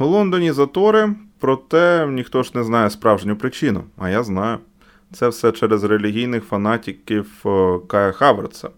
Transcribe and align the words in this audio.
У 0.00 0.04
Лондоні 0.04 0.52
затори, 0.52 1.14
проте 1.38 2.06
ніхто 2.06 2.42
ж 2.42 2.50
не 2.54 2.64
знає 2.64 2.90
справжню 2.90 3.36
причину, 3.36 3.84
а 3.98 4.10
я 4.10 4.22
знаю. 4.22 4.58
Це 5.12 5.28
все 5.28 5.52
через 5.52 5.84
релігійних 5.84 6.44
фанатиків 6.44 7.30
е, 7.46 7.78
Кая 7.88 8.12
Хаверца, 8.12 8.70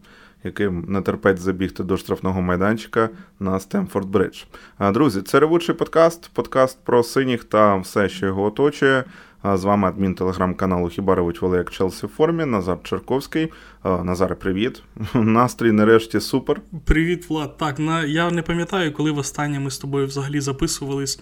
яким 0.44 0.84
не 0.88 1.00
терпеть 1.00 1.38
забігти 1.38 1.84
до 1.84 1.96
штрафного 1.96 2.42
майданчика 2.42 3.08
на 3.40 3.60
Стемфорд 3.60 4.08
Бридж. 4.08 4.44
Друзі, 4.80 5.22
це 5.22 5.40
ревучий 5.40 5.74
подкаст, 5.74 6.30
подкаст 6.32 6.79
про 6.84 7.02
синіх 7.02 7.45
та 7.45 7.77
все, 7.77 8.09
що 8.09 8.27
його 8.27 8.43
оточує. 8.43 9.05
З 9.54 9.64
вами 9.64 9.88
адмін 9.88 10.14
телеграм-каналу 10.14 10.88
Хіба 10.88 11.14
ревуть 11.14 11.42
Воли 11.42 11.58
як 11.58 11.70
Челсі 11.70 12.06
в 12.06 12.08
формі, 12.08 12.45
Назар 12.45 12.78
Черковський. 12.82 13.52
Назаре, 13.84 14.34
привіт. 14.34 14.82
Настрій 15.14 15.72
нарешті 15.72 16.20
супер. 16.20 16.60
Привіт, 16.84 17.30
Влад. 17.30 17.56
Так, 17.56 17.78
на 17.78 18.04
я 18.04 18.30
не 18.30 18.42
пам'ятаю, 18.42 18.92
коли 18.92 19.10
востаннє 19.10 19.60
ми 19.60 19.70
з 19.70 19.78
тобою 19.78 20.06
взагалі 20.06 20.40
записувались. 20.40 21.20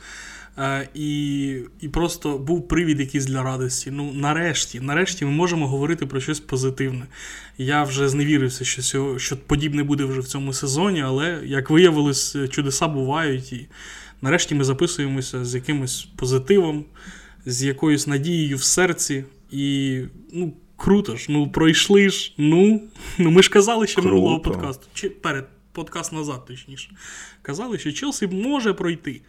Е, 0.58 0.88
і 0.94 1.58
і 1.80 1.88
просто 1.88 2.38
був 2.38 2.68
привід 2.68 3.00
якийсь 3.00 3.26
для 3.26 3.42
радості. 3.42 3.90
Ну, 3.90 4.12
нарешті, 4.12 4.80
нарешті 4.80 5.24
ми 5.24 5.30
можемо 5.30 5.68
говорити 5.68 6.06
про 6.06 6.20
щось 6.20 6.40
позитивне. 6.40 7.06
Я 7.58 7.82
вже 7.82 8.08
зневірився, 8.08 8.64
що 8.64 9.18
що 9.18 9.36
подібне 9.36 9.82
буде 9.82 10.04
вже 10.04 10.20
в 10.20 10.24
цьому 10.24 10.52
сезоні, 10.52 11.02
але 11.02 11.40
як 11.44 11.70
виявилось, 11.70 12.36
чудеса 12.50 12.88
бувають. 12.88 13.52
І 13.52 13.66
нарешті 14.22 14.54
ми 14.54 14.64
записуємося 14.64 15.44
з 15.44 15.54
якимось 15.54 16.08
позитивом, 16.16 16.84
з 17.46 17.62
якоюсь 17.62 18.06
надією 18.06 18.56
в 18.56 18.62
серці. 18.62 19.24
І 19.50 20.00
ну, 20.32 20.52
круто 20.76 21.16
ж, 21.16 21.26
ну 21.28 21.50
пройшли 21.50 22.10
ж. 22.10 22.34
Ну, 22.38 22.82
ну 23.18 23.30
ми 23.30 23.42
ж 23.42 23.50
казали 23.50 23.86
ще 23.86 24.02
минулого 24.02 24.40
подкасту. 24.40 24.86
Чи 24.94 25.10
перед 25.10 25.48
подкаст 25.72 26.12
назад, 26.12 26.44
точніше. 26.46 26.90
Казали, 27.42 27.78
що 27.78 27.92
Челсі 27.92 28.26
може 28.26 28.72
пройти. 28.72 29.20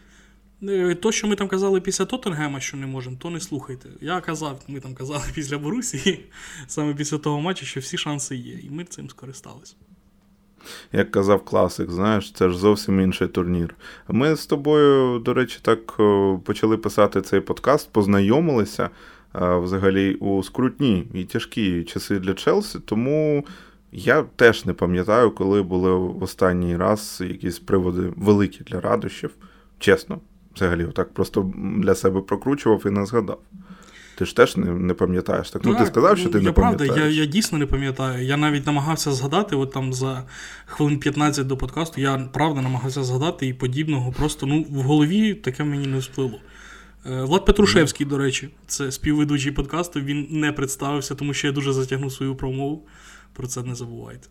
Е, 0.63 0.95
то, 0.95 1.11
що 1.11 1.27
ми 1.27 1.35
там 1.35 1.47
казали 1.47 1.81
після 1.81 2.05
Тоттенгема, 2.05 2.59
що 2.59 2.77
не 2.77 2.87
можемо, 2.87 3.17
то 3.19 3.29
не 3.29 3.39
слухайте. 3.39 3.89
Я 4.01 4.21
казав, 4.21 4.61
ми 4.67 4.79
там 4.79 4.95
казали 4.95 5.23
після 5.33 5.57
Борусії, 5.57 6.25
саме 6.67 6.93
після 6.93 7.17
того 7.17 7.41
матчу, 7.41 7.65
що 7.65 7.79
всі 7.79 7.97
шанси 7.97 8.35
є, 8.35 8.59
і 8.63 8.69
ми 8.69 8.83
цим 8.83 9.09
скористалися. 9.09 9.75
Як 10.91 11.11
казав 11.11 11.45
класик, 11.45 11.91
знаєш, 11.91 12.31
це 12.31 12.49
ж 12.49 12.57
зовсім 12.57 12.99
інший 12.99 13.27
турнір. 13.27 13.75
Ми 14.07 14.35
з 14.35 14.45
тобою, 14.45 15.19
до 15.19 15.33
речі, 15.33 15.59
так 15.61 15.93
почали 16.43 16.77
писати 16.77 17.21
цей 17.21 17.39
подкаст, 17.39 17.89
познайомилися 17.91 18.89
взагалі 19.33 20.15
у 20.15 20.43
скрутні 20.43 21.07
і 21.13 21.23
тяжкі 21.23 21.83
часи 21.83 22.19
для 22.19 22.33
Челсі, 22.33 22.79
тому 22.85 23.45
я 23.91 24.23
теж 24.35 24.65
не 24.65 24.73
пам'ятаю, 24.73 25.31
коли 25.31 25.63
були 25.63 25.91
в 25.91 26.23
останній 26.23 26.77
раз 26.77 27.23
якісь 27.27 27.59
приводи 27.59 28.13
великі 28.15 28.63
для 28.63 28.81
радощів. 28.81 29.31
Чесно, 29.79 30.19
взагалі, 30.55 30.85
отак 30.85 31.13
просто 31.13 31.51
для 31.77 31.95
себе 31.95 32.21
прокручував 32.21 32.81
і 32.85 32.89
не 32.89 33.05
згадав. 33.05 33.39
Ти 34.17 34.25
ж 34.25 34.35
теж 34.35 34.57
не 34.57 34.71
не 34.71 34.93
пам'ятаєш. 34.93 35.49
Так, 35.49 35.61
ну, 35.65 35.71
ну 35.71 35.77
ти 35.77 35.85
сказав, 35.85 36.17
що 36.17 36.29
ти 36.29 36.37
я 36.37 36.43
не 36.43 36.51
пам'ятаєш. 36.51 36.93
Правда, 36.93 37.09
я 37.09 37.21
я 37.21 37.25
дійсно 37.25 37.57
не 37.57 37.65
пам'ятаю. 37.65 38.25
Я 38.25 38.37
навіть 38.37 38.65
намагався 38.65 39.11
згадати, 39.11 39.55
от 39.55 39.71
там 39.71 39.93
за 39.93 40.23
хвилин 40.65 40.99
15 40.99 41.47
до 41.47 41.57
подкасту, 41.57 42.01
я 42.01 42.29
правда 42.33 42.61
намагався 42.61 43.03
згадати 43.03 43.47
і 43.47 43.53
подібного. 43.53 44.11
Просто 44.11 44.45
ну, 44.45 44.65
в 44.69 44.81
голові 44.81 45.33
таке 45.33 45.63
мені 45.63 45.87
не 45.87 45.97
всплило. 45.97 46.39
Е, 47.05 47.21
Влад 47.21 47.45
Петрушевський, 47.45 48.05
до 48.05 48.17
речі, 48.17 48.49
це 48.67 48.91
співведучий 48.91 49.51
подкасту. 49.51 50.01
Він 50.01 50.27
не 50.29 50.51
представився, 50.51 51.15
тому 51.15 51.33
що 51.33 51.47
я 51.47 51.53
дуже 51.53 51.73
затягнув 51.73 52.11
свою 52.11 52.35
промову. 52.35 52.87
Про 53.33 53.47
це 53.47 53.63
не 53.63 53.75
забувайте. 53.75 54.27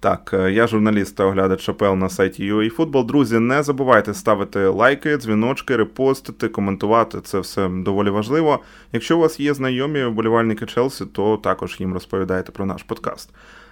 Так, 0.00 0.30
е, 0.34 0.52
я 0.52 0.66
журналіст 0.66 1.16
та 1.16 1.24
оглядач 1.24 1.60
Шапел 1.60 1.94
на 1.94 2.08
сайті 2.08 2.52
UAFootball. 2.52 3.06
Друзі, 3.06 3.38
не 3.38 3.62
забувайте 3.62 4.14
ставити 4.14 4.66
лайки, 4.66 5.16
дзвіночки, 5.16 5.76
репостити, 5.76 6.48
коментувати. 6.48 7.20
Це 7.20 7.40
все 7.40 7.68
доволі 7.68 8.10
важливо. 8.10 8.60
Якщо 8.92 9.16
у 9.16 9.20
вас 9.20 9.40
є 9.40 9.54
знайомі 9.54 10.04
вболівальники 10.04 10.66
Челсі, 10.66 11.06
то 11.06 11.36
також 11.36 11.76
їм 11.80 11.92
розповідайте 11.92 12.52
про 12.52 12.66
наш 12.66 12.82
подкаст. 12.82 13.30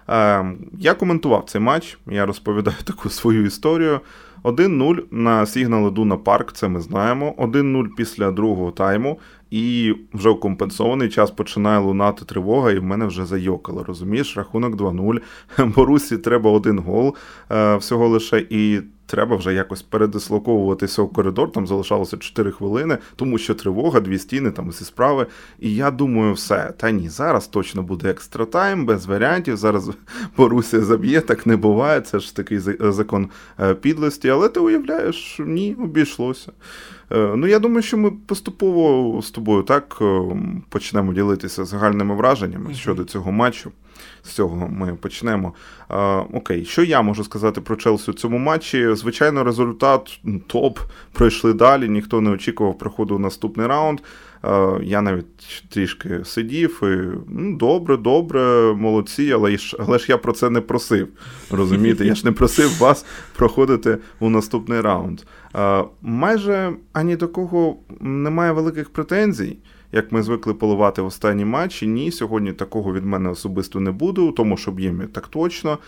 Е, 0.09 0.45
я 0.78 0.95
коментував 0.95 1.45
цей 1.47 1.61
матч, 1.61 1.99
я 2.07 2.27
розповідаю 2.27 2.77
таку 2.84 3.09
свою 3.09 3.47
історію. 3.47 4.01
1-0 4.44 5.03
на 5.10 5.47
Сігнал 5.47 5.93
Дуна 5.93 6.16
Парк, 6.16 6.53
це 6.53 6.69
ми 6.69 6.81
знаємо. 6.81 7.34
1-0 7.38 7.87
після 7.97 8.31
другого 8.31 8.71
тайму. 8.71 9.19
І 9.50 9.94
вже 10.12 10.31
в 10.31 10.41
компенсований 10.41 11.09
час 11.09 11.31
починає 11.31 11.78
лунати 11.78 12.25
тривога, 12.25 12.72
і 12.72 12.78
в 12.78 12.84
мене 12.84 13.06
вже 13.06 13.27
зайокало. 13.27 13.84
Розумієш, 13.84 14.37
рахунок 14.37 14.77
2-0. 14.77 15.21
Борусі 15.77 16.19
треба 16.19 16.50
один 16.50 16.78
гол 16.78 17.15
е, 17.50 17.77
всього 17.77 18.09
лише. 18.09 18.47
І 18.50 18.81
треба 19.06 19.37
вже 19.37 19.54
якось 19.54 19.83
передислоковуватися 19.83 21.03
в 21.03 21.12
коридор. 21.12 21.53
Там 21.53 21.66
залишалося 21.66 22.16
4 22.16 22.50
хвилини, 22.50 22.99
тому 23.16 23.38
що 23.38 23.54
тривога, 23.54 24.00
дві 24.00 24.19
стіни, 24.19 24.50
там 24.50 24.69
усі 24.69 24.84
справи. 24.84 25.27
І 25.59 25.75
я 25.75 25.91
думаю, 25.91 26.33
все. 26.33 26.72
Та 26.77 26.91
ні, 26.91 27.09
зараз 27.09 27.47
точно 27.47 27.83
буде 27.83 28.10
екстра 28.10 28.44
тайм, 28.44 28.87
без 28.87 29.06
варіантів. 29.06 29.56
Зараз 29.56 29.91
Борусія 30.37 30.83
заб'є, 30.83 31.21
так 31.21 31.47
не 31.47 31.56
буває. 31.56 32.00
Це 32.00 32.19
ж 32.19 32.37
такий 32.37 32.59
закон 32.78 33.28
е, 33.60 33.75
підлості. 33.75 34.31
Але 34.34 34.49
ти 34.49 34.61
уявляєш, 34.61 35.37
ні, 35.47 35.77
обійшлося. 35.84 36.53
Е, 37.12 37.33
ну, 37.37 37.47
я 37.47 37.59
думаю, 37.59 37.83
що 37.83 37.97
ми 37.97 38.11
поступово 38.11 39.22
з 39.22 39.31
тобою 39.31 39.62
так 39.62 39.99
е, 40.00 40.21
почнемо 40.69 41.12
ділитися 41.12 41.65
загальними 41.65 42.15
враженнями 42.15 42.71
mm-hmm. 42.71 42.75
щодо 42.75 43.05
цього 43.05 43.33
матчу. 43.33 43.72
З 44.22 44.31
цього 44.31 44.69
ми 44.69 44.95
почнемо. 44.95 45.55
А, 45.89 46.22
Окей, 46.33 46.65
що 46.65 46.83
я 46.83 47.03
можу 47.03 47.25
сказати 47.25 47.61
про 47.61 47.77
Челсі 47.77 48.11
у 48.11 48.15
цьому 48.15 48.39
матчі? 48.39 48.95
Звичайно, 48.95 49.45
результат 49.45 50.21
топ. 50.47 50.78
Пройшли 51.12 51.53
далі, 51.53 51.89
ніхто 51.89 52.21
не 52.21 52.31
очікував 52.31 52.78
проходу 52.78 53.16
в 53.16 53.21
наступний 53.21 53.66
раунд. 53.66 54.01
А, 54.47 54.78
я 54.82 55.03
навіть 55.03 55.27
трішки 55.69 56.21
сидів 56.25 56.81
і 56.82 57.19
ну, 57.28 57.56
добре, 57.56 57.97
добре, 57.97 58.41
молодці, 58.75 59.32
але 59.32 59.56
ж, 59.56 59.77
але 59.81 59.99
ж 59.99 60.06
я 60.09 60.19
про 60.19 60.32
це 60.32 60.50
не 60.50 60.60
просив. 60.60 61.09
Розумієте, 61.50 62.06
я 62.06 62.15
ж 62.15 62.25
не 62.25 62.32
просив 62.32 62.78
вас 62.78 63.06
проходити 63.37 63.99
у 64.21 64.31
наступний 64.31 64.81
раунд. 64.81 65.21
Майже 66.03 66.72
ані 66.93 67.16
до 67.16 67.28
кого 67.28 67.77
немає 68.00 68.53
великих 68.53 68.91
претензій 68.91 69.56
як 69.94 70.12
ми 70.12 70.22
звикли 70.22 70.55
поливати 70.55 71.03
в 71.03 71.06
останні 71.06 71.44
матчі. 71.44 71.87
Ні, 71.87 72.12
сьогодні 72.12 72.53
такого 72.53 72.93
від 72.93 73.05
мене 73.05 73.31
особисто 73.31 73.81
не 73.81 73.91
буде, 73.91 74.21
у 74.21 74.32
тому, 74.32 74.56
що 74.56 74.71
б'ємо 74.71 75.03
так 75.12 75.28
точно. 75.28 75.78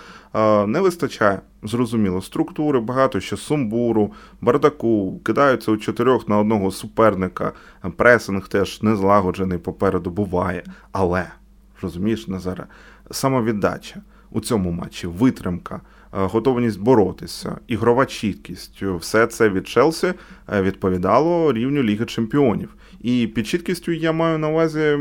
Не 0.67 0.81
вистачає, 0.81 1.41
зрозуміло, 1.63 2.23
структури, 2.23 2.81
багато 2.81 3.21
ще 3.21 3.37
сумбуру, 3.37 4.13
бардаку, 4.41 5.21
кидаються 5.25 5.73
у 5.73 5.77
чотирьох 5.77 6.29
на 6.29 6.39
одного 6.39 6.71
суперника. 6.71 7.53
Пресинг 7.97 8.49
теж 8.49 8.83
не 8.83 8.97
злагоджений 8.97 9.59
попереду 9.59 10.11
буває. 10.11 10.65
Але, 10.93 11.27
розумієш, 11.83 12.29
Назаре, 12.29 12.67
самовіддача 13.11 14.03
у 14.31 14.41
цьому 14.41 14.71
матчі, 14.71 15.07
витримка. 15.07 15.81
Готовність 16.11 16.81
боротися, 16.81 17.59
ігрова 17.67 18.07
чіткість, 18.07 18.83
все 18.83 19.27
це 19.27 19.49
від 19.49 19.69
Челсі 19.69 20.15
відповідало 20.61 21.53
рівню 21.53 21.83
Ліги 21.83 22.05
Чемпіонів. 22.05 22.75
І 23.07 23.27
під 23.27 23.47
чіткістю 23.47 23.93
я 23.93 24.13
маю 24.13 24.39
на 24.39 24.49
увазі 24.49 24.99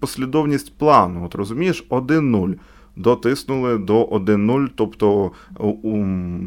послідовність 0.00 0.78
плану. 0.78 1.24
От 1.24 1.34
розумієш, 1.34 1.84
1-0. 1.90 2.54
Дотиснули 2.96 3.78
до 3.78 4.04
1-0, 4.04 4.68
тобто 4.74 5.30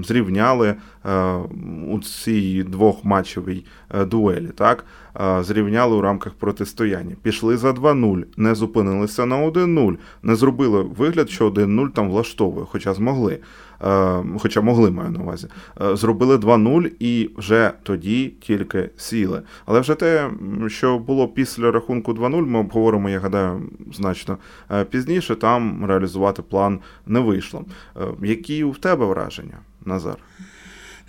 зрівняли 0.03 0.75
uh, 1.05 1.43
у 1.87 1.99
цій 1.99 2.63
двохматчевій 2.63 3.65
uh, 3.89 4.05
дуелі. 4.05 4.47
так? 4.55 4.85
Uh, 5.15 5.43
зрівняли 5.43 5.95
у 5.95 6.01
рамках 6.01 6.33
протистояння. 6.33 7.15
Пішли 7.21 7.57
за 7.57 7.71
2-0, 7.71 8.23
не 8.37 8.55
зупинилися 8.55 9.25
на 9.25 9.35
1-0, 9.35 9.97
не 10.23 10.35
зробили 10.35 10.81
вигляд, 10.81 11.29
що 11.29 11.49
1-0 11.49 11.89
там 11.89 12.09
влаштовує, 12.09 12.65
хоча 12.69 12.93
змогли. 12.93 13.39
Е, 13.83 14.23
хоча 14.39 14.61
могли 14.61 14.91
маю 14.91 15.09
на 15.09 15.19
увазі, 15.19 15.47
е, 15.81 15.95
зробили 15.95 16.37
2-0 16.37 16.91
і 16.99 17.29
вже 17.37 17.71
тоді 17.83 18.33
тільки 18.41 18.89
сіли. 18.97 19.41
Але 19.65 19.79
вже 19.79 19.95
те, 19.95 20.29
що 20.67 20.99
було 20.99 21.27
після 21.27 21.71
рахунку 21.71 22.13
2-0, 22.13 22.45
ми 22.45 22.59
обговоримо, 22.59 23.09
я 23.09 23.19
гадаю, 23.19 23.61
значно 23.93 24.37
е, 24.71 24.85
пізніше. 24.85 25.35
Там 25.35 25.85
реалізувати 25.85 26.41
план 26.41 26.79
не 27.05 27.19
вийшло. 27.19 27.65
Які 28.21 28.63
у 28.63 28.73
тебе 28.73 29.05
враження, 29.05 29.57
Назар? 29.85 30.17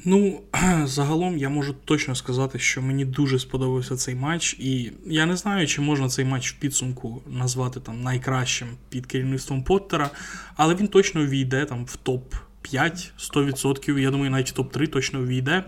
Ну, 0.05 0.41
загалом 0.85 1.39
я 1.39 1.49
можу 1.49 1.75
точно 1.85 2.15
сказати, 2.15 2.59
що 2.59 2.83
мені 2.83 3.05
дуже 3.05 3.39
сподобався 3.39 3.97
цей 3.97 4.15
матч, 4.15 4.57
і 4.59 4.93
я 5.07 5.27
не 5.27 5.37
знаю, 5.37 5.67
чи 5.67 5.81
можна 5.81 6.09
цей 6.09 6.25
матч 6.25 6.53
в 6.53 6.59
підсумку 6.59 7.23
назвати 7.27 7.81
там 7.81 8.03
найкращим 8.03 8.69
під 8.89 9.07
керівництвом 9.07 9.65
Поттера, 9.65 10.11
але 10.57 10.75
він 10.75 10.89
точно 10.89 11.27
війде 11.27 11.65
там 11.65 11.85
в 11.85 11.97
топ 11.97 12.35
5 12.63 13.13
100%, 13.19 13.99
я 13.99 14.11
думаю, 14.11 14.31
навіть 14.31 14.55
топ-3 14.57 14.89
точно 14.89 15.25
війде. 15.25 15.65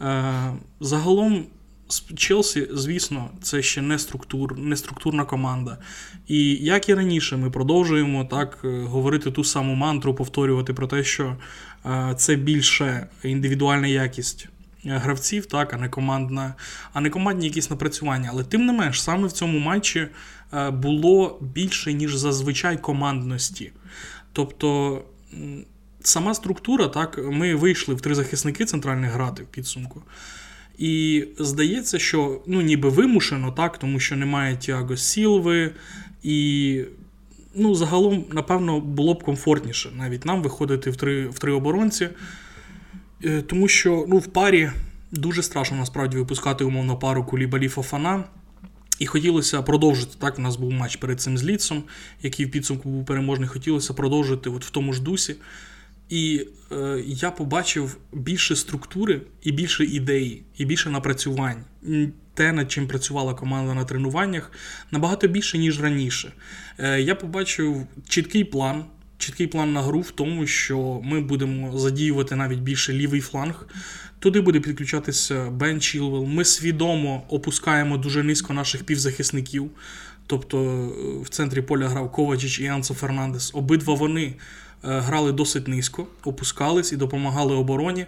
Е, 0.00 0.52
загалом, 0.80 1.46
Челсі, 2.16 2.68
звісно, 2.72 3.30
це 3.42 3.62
ще 3.62 3.82
не 3.82 3.98
структур, 3.98 4.58
не 4.58 4.76
структурна 4.76 5.24
команда. 5.24 5.78
І 6.28 6.54
як 6.54 6.88
і 6.88 6.94
раніше, 6.94 7.36
ми 7.36 7.50
продовжуємо 7.50 8.24
так 8.24 8.58
е, 8.64 8.82
говорити 8.82 9.30
ту 9.30 9.44
саму 9.44 9.74
мантру, 9.74 10.14
повторювати 10.14 10.74
про 10.74 10.86
те, 10.86 11.04
що 11.04 11.36
е, 11.86 12.14
це 12.16 12.34
більше 12.34 13.06
індивідуальна 13.22 13.86
якість 13.86 14.48
гравців, 14.84 15.46
так, 15.46 15.74
а 15.74 15.76
не 15.76 15.88
командна, 15.88 16.54
а 16.92 17.00
не 17.00 17.10
командні 17.10 17.46
якісь 17.46 17.70
напрацювання. 17.70 18.28
Але 18.32 18.44
тим 18.44 18.66
не 18.66 18.72
менш, 18.72 19.02
саме 19.02 19.26
в 19.26 19.32
цьому 19.32 19.58
матчі 19.58 20.08
було 20.72 21.38
більше, 21.40 21.92
ніж 21.92 22.16
зазвичай 22.16 22.82
командності. 22.82 23.72
Тобто. 24.32 25.02
Сама 26.06 26.34
структура, 26.34 26.88
так, 26.88 27.20
ми 27.32 27.54
вийшли 27.54 27.94
в 27.94 28.00
три 28.00 28.14
захисники 28.14 28.64
центральних 28.64 29.10
грати 29.10 29.42
в 29.42 29.46
підсумку. 29.46 30.02
І 30.78 31.24
здається, 31.38 31.98
що 31.98 32.42
ну, 32.46 32.62
ніби 32.62 32.88
вимушено, 32.88 33.52
так, 33.52 33.78
тому 33.78 34.00
що 34.00 34.16
немає 34.16 34.56
Тіаго 34.56 34.96
Сілви, 34.96 35.70
і 36.22 36.80
ну, 37.54 37.74
загалом, 37.74 38.24
напевно, 38.32 38.80
було 38.80 39.14
б 39.14 39.22
комфортніше 39.22 39.90
навіть 39.96 40.24
нам 40.24 40.42
виходити 40.42 40.90
в 40.90 40.96
три 40.96 41.28
в 41.28 41.38
три 41.38 41.52
оборонці. 41.52 42.08
Е, 43.24 43.42
тому 43.42 43.68
що 43.68 44.04
ну, 44.08 44.18
в 44.18 44.26
парі 44.26 44.70
дуже 45.12 45.42
страшно 45.42 45.76
насправді 45.76 46.16
випускати 46.16 46.64
умовно 46.64 46.96
пару 46.96 47.24
кулібалі 47.24 47.68
Фофана. 47.68 48.24
І 48.98 49.06
хотілося 49.06 49.62
продовжити. 49.62 50.12
Так, 50.18 50.38
у 50.38 50.42
нас 50.42 50.56
був 50.56 50.72
матч 50.72 50.96
перед 50.96 51.20
цим 51.20 51.38
з 51.38 51.44
Ліцом, 51.44 51.82
який 52.22 52.46
в 52.46 52.50
підсумку 52.50 52.88
був 52.88 53.06
переможний. 53.06 53.48
Хотілося 53.48 53.94
продовжити 53.94 54.50
от 54.50 54.64
в 54.64 54.70
тому 54.70 54.92
ж 54.92 55.02
дусі. 55.02 55.36
І 56.08 56.46
е, 56.72 57.02
я 57.06 57.30
побачив 57.30 57.96
більше 58.12 58.56
структури 58.56 59.20
і 59.42 59.52
більше 59.52 59.84
ідей, 59.84 60.42
і 60.56 60.64
більше 60.64 60.90
напрацювань. 60.90 61.64
Те, 62.34 62.52
над 62.52 62.72
чим 62.72 62.88
працювала 62.88 63.34
команда 63.34 63.74
на 63.74 63.84
тренуваннях, 63.84 64.52
набагато 64.90 65.28
більше, 65.28 65.58
ніж 65.58 65.80
раніше. 65.80 66.32
Е, 66.78 67.00
Я 67.00 67.14
побачив 67.14 67.86
чіткий 68.08 68.44
план. 68.44 68.84
Чіткий 69.18 69.46
план 69.46 69.72
на 69.72 69.82
гру 69.82 70.00
в 70.00 70.10
тому, 70.10 70.46
що 70.46 71.00
ми 71.04 71.20
будемо 71.20 71.78
задіювати 71.78 72.36
навіть 72.36 72.58
більше 72.58 72.92
лівий 72.92 73.20
фланг. 73.20 73.66
Туди 74.18 74.40
буде 74.40 74.60
підключатися 74.60 75.50
Бен 75.50 75.80
Чілвел. 75.80 76.24
Ми 76.24 76.44
свідомо 76.44 77.22
опускаємо 77.28 77.96
дуже 77.96 78.22
низько 78.22 78.52
наших 78.52 78.84
півзахисників. 78.84 79.70
Тобто 80.26 80.58
е, 80.58 81.22
в 81.22 81.28
центрі 81.28 81.62
поля 81.62 81.88
грав 81.88 82.12
Ковачич 82.12 82.60
і 82.60 82.66
Анцо 82.66 82.94
Фернандес. 82.94 83.50
Обидва 83.54 83.94
вони 83.94 84.34
грали 84.86 85.32
досить 85.32 85.68
низько, 85.68 86.06
опускались 86.24 86.92
і 86.92 86.96
допомагали 86.96 87.54
обороні. 87.54 88.06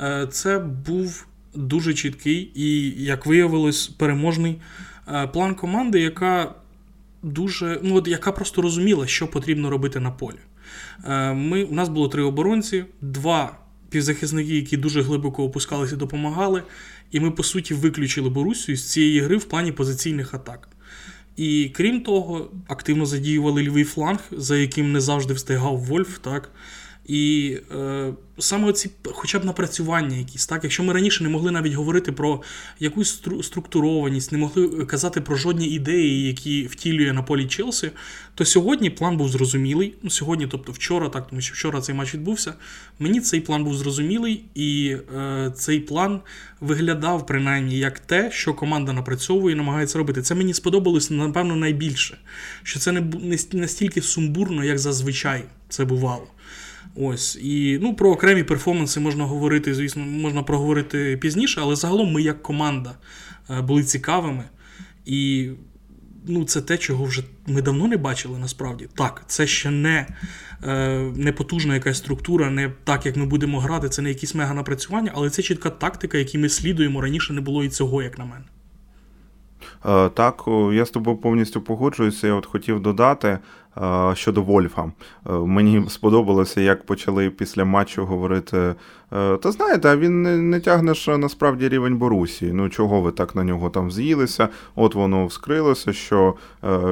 Е, 0.00 0.26
це 0.30 0.58
був 0.58 1.26
дуже 1.54 1.94
чіткий 1.94 2.50
і, 2.54 2.90
як 3.04 3.26
виявилось, 3.26 3.86
переможний 3.88 4.60
е, 5.08 5.26
план 5.26 5.54
команди, 5.54 6.00
яка 6.00 6.54
дуже, 7.22 7.80
ну 7.82 7.96
от 7.96 8.08
яка 8.08 8.32
просто 8.32 8.62
розуміла, 8.62 9.06
що 9.06 9.28
потрібно 9.28 9.70
робити 9.70 10.00
на 10.00 10.10
полі. 10.10 10.38
Ми, 11.34 11.64
У 11.64 11.74
нас 11.74 11.88
було 11.88 12.08
три 12.08 12.22
оборонці, 12.22 12.84
два 13.00 13.58
півзахисники, 13.90 14.56
які 14.56 14.76
дуже 14.76 15.02
глибоко 15.02 15.44
опускалися 15.44 15.94
і 15.94 15.98
допомагали. 15.98 16.62
І 17.10 17.20
ми, 17.20 17.30
по 17.30 17.42
суті, 17.42 17.74
виключили 17.74 18.30
Борусію 18.30 18.76
з 18.76 18.90
цієї 18.90 19.20
гри 19.20 19.36
в 19.36 19.44
плані 19.44 19.72
позиційних 19.72 20.34
атак. 20.34 20.68
І 21.38 21.70
крім 21.74 22.00
того, 22.00 22.50
активно 22.68 23.06
задіювали 23.06 23.62
лівий 23.62 23.84
фланг, 23.84 24.20
за 24.30 24.56
яким 24.56 24.92
не 24.92 25.00
завжди 25.00 25.34
встигав 25.34 25.78
Вольф. 25.78 26.18
так. 26.18 26.50
І 27.08 27.56
е, 27.76 28.12
саме 28.38 28.72
ці, 28.72 28.90
хоча 29.04 29.38
б 29.38 29.44
напрацювання 29.44 30.16
якісь, 30.16 30.46
так, 30.46 30.64
якщо 30.64 30.82
ми 30.82 30.92
раніше 30.92 31.22
не 31.22 31.28
могли 31.30 31.50
навіть 31.50 31.72
говорити 31.72 32.12
про 32.12 32.42
якусь 32.80 33.22
стру- 33.22 33.42
структурованість, 33.42 34.32
не 34.32 34.38
могли 34.38 34.84
казати 34.86 35.20
про 35.20 35.36
жодні 35.36 35.68
ідеї, 35.68 36.26
які 36.26 36.66
втілює 36.66 37.12
на 37.12 37.22
полі 37.22 37.46
Челсі, 37.46 37.90
то 38.34 38.44
сьогодні 38.44 38.90
план 38.90 39.16
був 39.16 39.28
зрозумілий. 39.28 39.94
Ну, 40.02 40.10
Сьогодні, 40.10 40.46
тобто 40.46 40.72
вчора, 40.72 41.08
так, 41.08 41.28
тому 41.28 41.40
що 41.40 41.54
вчора 41.54 41.80
цей 41.80 41.94
матч 41.94 42.14
відбувся. 42.14 42.54
Мені 42.98 43.20
цей 43.20 43.40
план 43.40 43.64
був 43.64 43.76
зрозумілий, 43.76 44.44
і 44.54 44.96
е, 45.16 45.52
цей 45.56 45.80
план 45.80 46.20
виглядав 46.60 47.26
принаймні 47.26 47.78
як 47.78 47.98
те, 47.98 48.30
що 48.32 48.54
команда 48.54 48.92
напрацьовує 48.92 49.54
і 49.54 49.58
намагається 49.58 49.98
робити. 49.98 50.22
Це 50.22 50.34
мені 50.34 50.54
сподобалось, 50.54 51.10
напевно, 51.10 51.56
найбільше. 51.56 52.18
Що 52.62 52.78
це 52.78 52.92
не, 52.92 53.00
не 53.00 53.38
настільки 53.52 54.02
сумбурно, 54.02 54.64
як 54.64 54.78
зазвичай 54.78 55.44
це 55.68 55.84
бувало. 55.84 56.26
Ось 57.00 57.36
і 57.42 57.78
ну 57.82 57.94
про 57.94 58.10
окремі 58.10 58.42
перформанси 58.42 59.00
можна 59.00 59.24
говорити, 59.24 59.74
звісно, 59.74 60.02
можна 60.02 60.42
проговорити 60.42 61.16
пізніше, 61.16 61.60
але 61.62 61.76
загалом 61.76 62.12
ми 62.12 62.22
як 62.22 62.42
команда 62.42 62.94
е, 63.50 63.60
були 63.60 63.82
цікавими. 63.84 64.44
І 65.06 65.50
ну, 66.26 66.44
це 66.44 66.60
те, 66.60 66.78
чого 66.78 67.04
вже 67.04 67.22
ми 67.46 67.62
давно 67.62 67.88
не 67.88 67.96
бачили 67.96 68.38
насправді. 68.38 68.88
Так, 68.94 69.22
це 69.26 69.46
ще 69.46 69.70
не 69.70 70.06
е, 70.64 70.98
не 71.16 71.32
потужна 71.32 71.74
якась 71.74 71.98
структура, 71.98 72.50
не 72.50 72.72
так, 72.84 73.06
як 73.06 73.16
ми 73.16 73.26
будемо 73.26 73.60
грати, 73.60 73.88
це 73.88 74.02
не 74.02 74.08
якісь 74.08 74.34
мега 74.34 74.54
напрацювання, 74.54 75.12
але 75.14 75.30
це 75.30 75.42
чітка 75.42 75.70
тактика, 75.70 76.18
якій 76.18 76.38
ми 76.38 76.48
слідуємо. 76.48 77.00
Раніше 77.00 77.32
не 77.32 77.40
було 77.40 77.64
і 77.64 77.68
цього, 77.68 78.02
як 78.02 78.18
на 78.18 78.24
мене. 78.24 78.44
Е, 79.86 80.08
так, 80.08 80.44
я 80.72 80.84
з 80.84 80.90
тобою 80.90 81.16
повністю 81.16 81.60
погоджуюся. 81.60 82.26
Я 82.26 82.34
от 82.34 82.46
хотів 82.46 82.80
додати 82.80 83.38
щодо 84.14 84.42
Вольфа. 84.42 84.82
Е, 84.82 85.32
мені 85.32 85.84
сподобалося, 85.88 86.60
як 86.60 86.86
почали 86.86 87.30
після 87.30 87.64
матчу 87.64 88.04
говорити. 88.04 88.74
Е, 89.12 89.36
та 89.36 89.52
знаєте, 89.52 89.96
він 89.96 90.22
не, 90.22 90.38
не 90.38 90.60
тягне 90.60 90.94
ж 90.94 91.18
насправді 91.18 91.68
рівень 91.68 91.96
Борусі. 91.96 92.52
Ну 92.52 92.68
чого 92.68 93.00
ви 93.00 93.12
так 93.12 93.34
на 93.34 93.44
нього 93.44 93.70
там 93.70 93.90
з'їлися? 93.90 94.48
От 94.74 94.94
воно 94.94 95.26
вскрилося, 95.26 95.92
що 95.92 96.34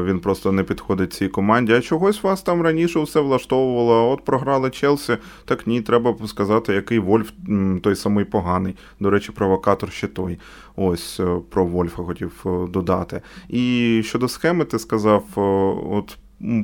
він 0.05 0.21
просто 0.21 0.53
не 0.53 0.63
підходить 0.63 1.13
цій 1.13 1.29
команді. 1.29 1.73
А 1.73 1.81
чогось 1.81 2.23
вас 2.23 2.43
там 2.43 2.63
раніше 2.63 3.01
все 3.01 3.21
влаштовувало. 3.21 4.11
От 4.11 4.25
програли 4.25 4.71
Челсі. 4.71 5.17
Так 5.45 5.67
ні, 5.67 5.81
треба 5.81 6.15
сказати, 6.27 6.75
який 6.75 6.99
Вольф 6.99 7.31
той 7.83 7.97
самий 7.97 8.25
поганий. 8.25 8.77
До 9.01 9.11
речі, 9.11 9.33
провокатор 9.33 9.93
ще 9.93 10.07
той. 10.07 10.39
Ось 10.77 11.21
про 11.51 11.65
Вольфа 11.65 12.03
хотів 12.03 12.47
додати. 12.69 13.23
І 13.49 14.01
щодо 14.05 14.29
схеми, 14.29 14.65
ти 14.65 14.79
сказав, 14.79 15.25
от 15.91 16.19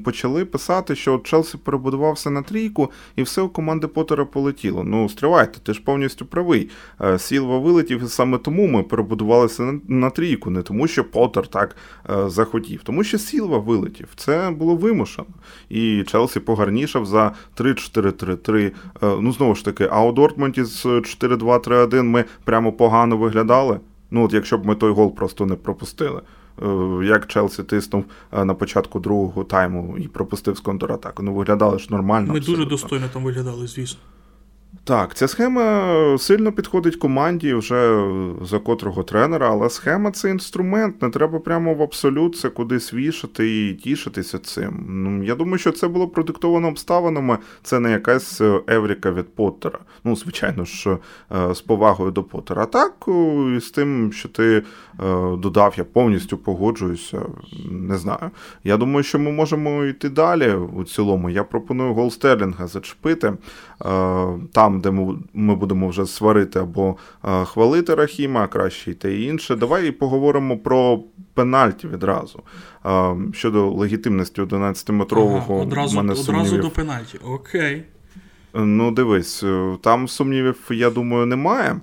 почали 0.04 0.44
писати, 0.44 0.94
що 0.96 1.18
Челсі 1.18 1.58
перебудувався 1.58 2.30
на 2.30 2.42
трійку, 2.42 2.90
і 3.16 3.22
все 3.22 3.42
у 3.42 3.48
команди 3.48 3.86
Поттера 3.86 4.24
полетіло. 4.24 4.84
Ну, 4.84 5.08
стривайте, 5.08 5.58
ти 5.60 5.74
ж 5.74 5.82
повністю 5.82 6.26
правий. 6.26 6.70
Е, 7.00 7.18
Сілва 7.18 7.58
вилетів, 7.58 8.02
і 8.04 8.08
саме 8.08 8.38
тому 8.38 8.66
ми 8.66 8.82
перебудувалися 8.82 9.74
на 9.88 10.10
трійку, 10.10 10.50
не 10.50 10.62
тому, 10.62 10.88
що 10.88 11.04
Поттер 11.04 11.46
так 11.46 11.76
е, 12.10 12.30
захотів, 12.30 12.80
тому 12.84 13.04
що 13.04 13.18
Сілва 13.18 13.58
вилетів. 13.58 14.08
Це 14.16 14.50
було 14.50 14.76
вимушено. 14.76 15.28
І 15.68 16.04
Челсі 16.06 16.40
погарнішав 16.40 17.06
за 17.06 17.32
3-4-3-3. 17.56 18.66
Е, 18.66 18.72
ну, 19.20 19.32
знову 19.32 19.54
ж 19.54 19.64
таки, 19.64 19.88
а 19.90 20.04
у 20.04 20.12
Дортмунді 20.12 20.64
з 20.64 20.86
4-2-3-1 20.86 22.02
ми 22.02 22.24
прямо 22.44 22.72
погано 22.72 23.16
виглядали. 23.16 23.80
Ну, 24.10 24.24
от 24.24 24.32
якщо 24.32 24.58
б 24.58 24.66
ми 24.66 24.74
той 24.74 24.92
гол 24.92 25.14
просто 25.14 25.46
не 25.46 25.54
пропустили. 25.54 26.22
Е, 26.62 27.04
як 27.04 27.26
Челсі 27.26 27.62
тиснув 27.62 28.04
е, 28.32 28.44
на 28.44 28.54
початку 28.54 29.00
другого 29.00 29.44
тайму 29.44 29.98
і 29.98 30.08
пропустив 30.08 30.56
з 30.56 30.60
контратаку. 30.60 31.22
Ну, 31.22 31.34
виглядали 31.34 31.78
ж 31.78 31.86
нормально. 31.90 32.32
Ми 32.32 32.38
абсолютно. 32.38 32.64
дуже 32.64 32.70
достойно 32.70 33.06
там 33.12 33.24
виглядали, 33.24 33.66
звісно. 33.66 34.00
Так, 34.84 35.14
ця 35.14 35.28
схема 35.28 36.18
сильно 36.18 36.52
підходить 36.52 36.96
команді 36.96 37.54
вже 37.54 38.08
за 38.42 38.58
котрого 38.58 39.02
тренера, 39.02 39.50
але 39.50 39.70
схема 39.70 40.10
це 40.10 40.30
інструмент, 40.30 41.02
не 41.02 41.10
треба 41.10 41.38
прямо 41.38 41.74
в 41.74 41.82
абсолют 41.82 42.36
це 42.36 42.48
кудись 42.48 42.94
вішати 42.94 43.68
і 43.68 43.74
тішитися 43.74 44.38
цим. 44.38 44.84
Ну, 44.88 45.24
Я 45.24 45.34
думаю, 45.34 45.58
що 45.58 45.72
це 45.72 45.88
було 45.88 46.08
продиктовано 46.08 46.68
обставинами, 46.68 47.38
це 47.62 47.80
не 47.80 47.90
якась 47.90 48.40
е, 48.40 48.60
Евріка 48.66 49.10
від 49.10 49.34
Поттера. 49.34 49.78
Ну, 50.04 50.16
звичайно 50.16 50.64
ж, 50.64 50.90
е, 50.90 51.54
з 51.54 51.60
повагою 51.60 52.10
до 52.10 52.22
Поттера. 52.22 52.62
А 52.62 52.66
так, 52.66 52.94
з 53.60 53.70
тим, 53.70 54.12
що 54.12 54.28
ти 54.28 54.44
е, 54.54 54.62
додав, 55.36 55.74
я 55.76 55.84
повністю 55.84 56.36
погоджуюся. 56.36 57.22
Не 57.70 57.98
знаю. 57.98 58.30
Я 58.64 58.76
думаю, 58.76 59.02
що 59.02 59.18
ми 59.18 59.32
можемо 59.32 59.84
йти 59.84 60.08
далі 60.08 60.52
у 60.52 60.84
цілому. 60.84 61.30
Я 61.30 61.44
пропоную 61.44 61.94
гол 61.94 62.10
Стерлінга 62.10 62.66
зачепити 62.66 63.32
там, 64.62 64.80
де 64.80 64.90
ми 65.32 65.54
будемо 65.54 65.88
вже 65.88 66.06
сварити 66.06 66.58
або 66.58 66.96
хвалити 67.44 67.94
Рахіма, 67.94 68.40
а 68.40 68.46
краще 68.46 68.90
й 68.90 68.94
те 68.94 69.14
і 69.14 69.24
інше. 69.24 69.56
Давай 69.56 69.90
поговоримо 69.90 70.58
про 70.58 71.00
пенальті 71.34 71.88
відразу. 71.88 72.42
Щодо 73.32 73.70
легітимності 73.70 74.42
11-метрового. 74.42 75.52
Ага, 75.52 75.62
одразу 75.62 75.96
мене 75.96 76.12
одразу 76.12 76.58
до 76.58 76.70
пенальті. 76.70 77.18
Окей. 77.24 77.82
Ну, 78.54 78.90
дивись, 78.90 79.44
там 79.80 80.08
сумнівів, 80.08 80.70
я 80.70 80.90
думаю, 80.90 81.26
немає. 81.26 81.80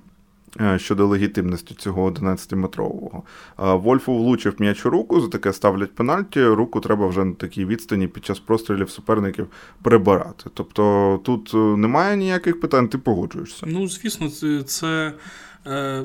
Е, 0.62 0.79
щодо 0.79 1.08
легітимності 1.08 1.75
цього 1.75 2.12
11-метрового. 2.12 3.22
Е, 3.60 3.74
Вольфу 3.74 4.18
влучив 4.18 4.56
м'яч 4.60 4.86
у 4.86 4.89
руку, 4.89 5.22
за 5.22 5.27
таке 5.27 5.53
ставлять 5.53 5.96
пенальті. 5.96 6.46
Руку 6.46 6.79
треба 6.79 7.08
вже 7.08 7.25
на 7.25 7.34
такій 7.34 7.65
відстані 7.65 8.08
під 8.08 8.25
час 8.25 8.39
прострілів 8.39 8.89
суперників 8.89 9.48
прибирати. 9.82 10.50
Тобто 10.53 11.20
тут 11.24 11.51
е, 11.53 11.58
немає 11.58 12.18
ніяких 12.18 12.60
питань, 12.60 12.88
ти 12.88 12.98
погоджуєшся. 12.98 13.65
Ну, 13.70 13.88
звісно, 13.88 14.29
це. 14.29 14.63
це... 14.63 15.13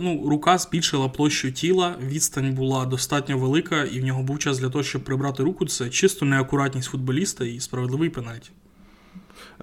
Ну, 0.01 0.27
Рука 0.31 0.59
збільшила 0.59 1.09
площу 1.09 1.53
тіла, 1.53 1.97
відстань 2.03 2.55
була 2.55 2.87
достатньо 2.87 3.39
велика, 3.39 3.85
і 3.85 4.01
в 4.01 4.05
нього 4.05 4.23
був 4.23 4.39
час 4.39 4.59
для 4.59 4.69
того, 4.69 4.85
щоб 4.85 5.05
прибрати 5.05 5.43
руку. 5.43 5.67
Це 5.67 5.89
чисто 5.91 6.27
неакуратність 6.27 6.91
футболіста 6.91 7.45
і 7.45 7.61
справедливий 7.61 8.11
пенальті. 8.11 8.51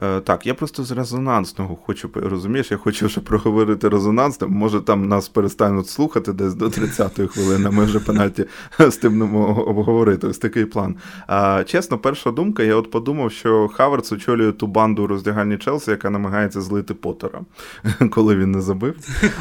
Е, 0.01 0.19
так, 0.19 0.47
я 0.47 0.53
просто 0.53 0.83
з 0.83 0.91
резонансного 0.91 1.75
хочу, 1.75 2.09
розумієш, 2.13 2.71
я 2.71 2.77
хочу 2.77 3.05
вже 3.05 3.21
проговорити 3.21 3.89
резонансно. 3.89 4.47
Може 4.47 4.81
там 4.81 5.07
нас 5.07 5.29
перестануть 5.29 5.89
слухати 5.89 6.33
десь 6.33 6.53
до 6.53 6.65
30-ї 6.65 7.27
хвилини, 7.27 7.69
ми 7.69 7.85
вже 7.85 7.99
пенальті 7.99 8.45
стимнемо 8.89 9.63
обговорити. 9.67 10.27
Ось 10.27 10.37
такий 10.37 10.65
план. 10.65 10.95
А, 11.27 11.63
Чесно, 11.63 11.97
перша 11.97 12.31
думка, 12.31 12.63
я 12.63 12.75
от 12.75 12.91
подумав, 12.91 13.31
що 13.31 13.67
Хаверц 13.67 14.11
очолює 14.11 14.51
ту 14.51 14.67
банду 14.67 15.07
роздягальні 15.07 15.57
Челсі, 15.57 15.91
яка 15.91 16.09
намагається 16.09 16.61
злити 16.61 16.93
Поттера, 16.93 17.41
коли 18.11 18.35
він 18.35 18.51
не 18.51 18.61
забив. 18.61 18.95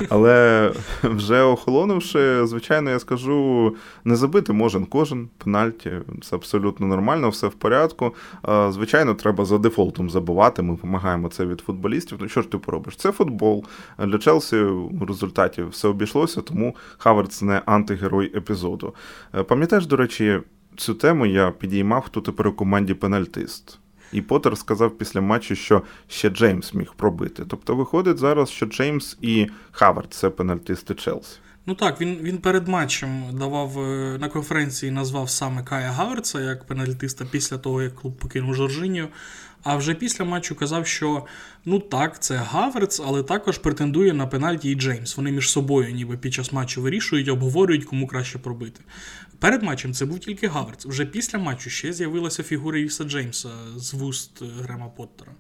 Але 0.08 0.72
вже 1.02 1.42
охолонувши, 1.42 2.46
звичайно, 2.46 2.90
я 2.90 2.98
скажу, 2.98 3.74
не 4.04 4.16
забити 4.16 4.52
може 4.52 4.80
кожен 4.90 5.28
пенальті. 5.44 5.92
Це 6.22 6.36
абсолютно 6.36 6.86
нормально, 6.86 7.28
все 7.28 7.46
в 7.46 7.54
порядку. 7.54 8.14
Звичайно, 8.70 9.14
треба 9.14 9.44
за 9.44 9.58
дефолтом 9.58 10.10
забувати. 10.10 10.39
Ми 10.62 10.74
вимагаємо 10.74 11.28
це 11.28 11.46
від 11.46 11.60
футболістів. 11.60 12.18
Ну 12.20 12.28
що 12.28 12.42
ж 12.42 12.48
ти 12.48 12.58
поробиш? 12.58 12.96
Це 12.96 13.12
футбол. 13.12 13.64
Для 13.98 14.18
Челсі 14.18 14.56
в 14.56 15.04
результаті 15.08 15.62
все 15.62 15.88
обійшлося, 15.88 16.40
тому 16.40 16.76
Хаверц 16.98 17.42
не 17.42 17.62
антигерой 17.66 18.36
епізоду. 18.36 18.94
Е, 19.34 19.42
пам'ятаєш, 19.42 19.86
до 19.86 19.96
речі, 19.96 20.40
цю 20.76 20.94
тему 20.94 21.26
я 21.26 21.50
підіймав, 21.50 22.02
хто 22.02 22.20
тепер 22.20 22.48
у 22.48 22.52
команді 22.52 22.94
пенальтист. 22.94 23.78
І 24.12 24.20
Поттер 24.20 24.58
сказав 24.58 24.98
після 24.98 25.20
матчу, 25.20 25.54
що 25.54 25.82
ще 26.08 26.30
Джеймс 26.30 26.74
міг 26.74 26.92
пробити. 26.96 27.44
Тобто 27.48 27.76
виходить 27.76 28.18
зараз, 28.18 28.50
що 28.50 28.66
Джеймс 28.66 29.18
і 29.20 29.46
Хаверт 29.70 30.14
це 30.14 30.30
пенальтисти 30.30 30.94
Челсі. 30.94 31.38
Ну 31.66 31.74
так, 31.74 32.00
він 32.00 32.18
він 32.22 32.38
перед 32.38 32.68
матчем 32.68 33.24
давав 33.32 33.78
е, 33.78 34.18
на 34.18 34.28
конференції, 34.28 34.92
назвав 34.92 35.30
саме 35.30 35.62
Кая 35.62 35.90
Гаверца 35.90 36.40
як 36.40 36.64
пенальтиста 36.64 37.24
після 37.30 37.58
того, 37.58 37.82
як 37.82 37.94
клуб 37.94 38.16
покинув 38.16 38.54
Жоржинію. 38.54 39.08
А 39.62 39.76
вже 39.76 39.94
після 39.94 40.24
матчу 40.24 40.54
казав, 40.54 40.86
що 40.86 41.26
ну 41.64 41.78
так, 41.78 42.22
це 42.22 42.36
Гаверц, 42.36 43.00
але 43.06 43.22
також 43.22 43.58
претендує 43.58 44.12
на 44.12 44.26
пенальті 44.26 44.70
і 44.70 44.74
Джеймс. 44.74 45.16
Вони 45.16 45.32
між 45.32 45.50
собою, 45.50 45.94
ніби 45.94 46.16
під 46.16 46.34
час 46.34 46.52
матчу 46.52 46.82
вирішують, 46.82 47.28
обговорюють, 47.28 47.84
кому 47.84 48.06
краще 48.06 48.38
пробити. 48.38 48.80
Перед 49.38 49.62
матчем 49.62 49.94
це 49.94 50.06
був 50.06 50.18
тільки 50.18 50.46
Гаверц. 50.48 50.86
Вже 50.86 51.04
після 51.04 51.38
матчу 51.38 51.70
ще 51.70 51.92
з'явилася 51.92 52.42
фігура 52.42 52.78
Ріса 52.78 53.04
Джеймса 53.04 53.48
з 53.76 53.94
вуст 53.94 54.42
Грема 54.42 54.88
Поттера. 54.88 55.32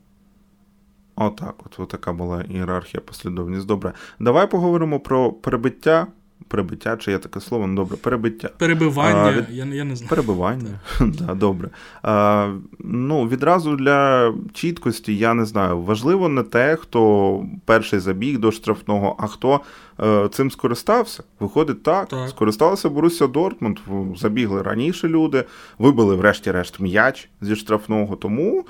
Отак, 1.16 1.66
от, 1.66 1.80
от 1.80 1.88
така 1.88 2.12
була 2.12 2.42
ієрархія, 2.42 3.00
послідовність. 3.00 3.66
Добре. 3.66 3.92
Давай 4.20 4.50
поговоримо 4.50 5.00
про 5.00 5.32
перебиття 5.32 6.06
Перебиття, 6.48 6.96
чи 6.96 7.10
є 7.10 7.18
таке 7.18 7.40
слово? 7.40 7.66
Ну 7.66 7.74
добре, 7.74 7.96
перебиття. 7.96 8.50
Перебивання, 8.58 9.28
а, 9.28 9.32
від... 9.32 9.44
я 9.50 9.64
я 9.64 9.84
не 9.84 9.96
знаю. 9.96 10.08
Перебивання, 10.10 10.80
да, 11.00 11.34
добре. 11.34 11.68
А, 12.02 12.52
Ну, 12.78 13.28
Відразу 13.28 13.76
для 13.76 14.32
чіткості, 14.52 15.16
я 15.16 15.34
не 15.34 15.44
знаю, 15.44 15.82
важливо 15.82 16.28
не 16.28 16.42
те, 16.42 16.76
хто 16.76 17.44
перший 17.64 17.98
забіг 17.98 18.38
до 18.38 18.52
штрафного, 18.52 19.16
а 19.18 19.26
хто 19.26 19.60
е, 20.00 20.28
цим 20.28 20.50
скористався. 20.50 21.22
Виходить 21.40 21.82
так, 21.82 22.08
так. 22.08 22.28
скористалися 22.28 22.88
Боруся 22.88 23.26
Дортмунд, 23.26 23.78
забігли 24.16 24.62
раніше 24.62 25.08
люди, 25.08 25.44
вибили, 25.78 26.14
врешті-решт, 26.14 26.80
м'яч 26.80 27.28
зі 27.40 27.56
штрафного. 27.56 28.16
Тому, 28.16 28.64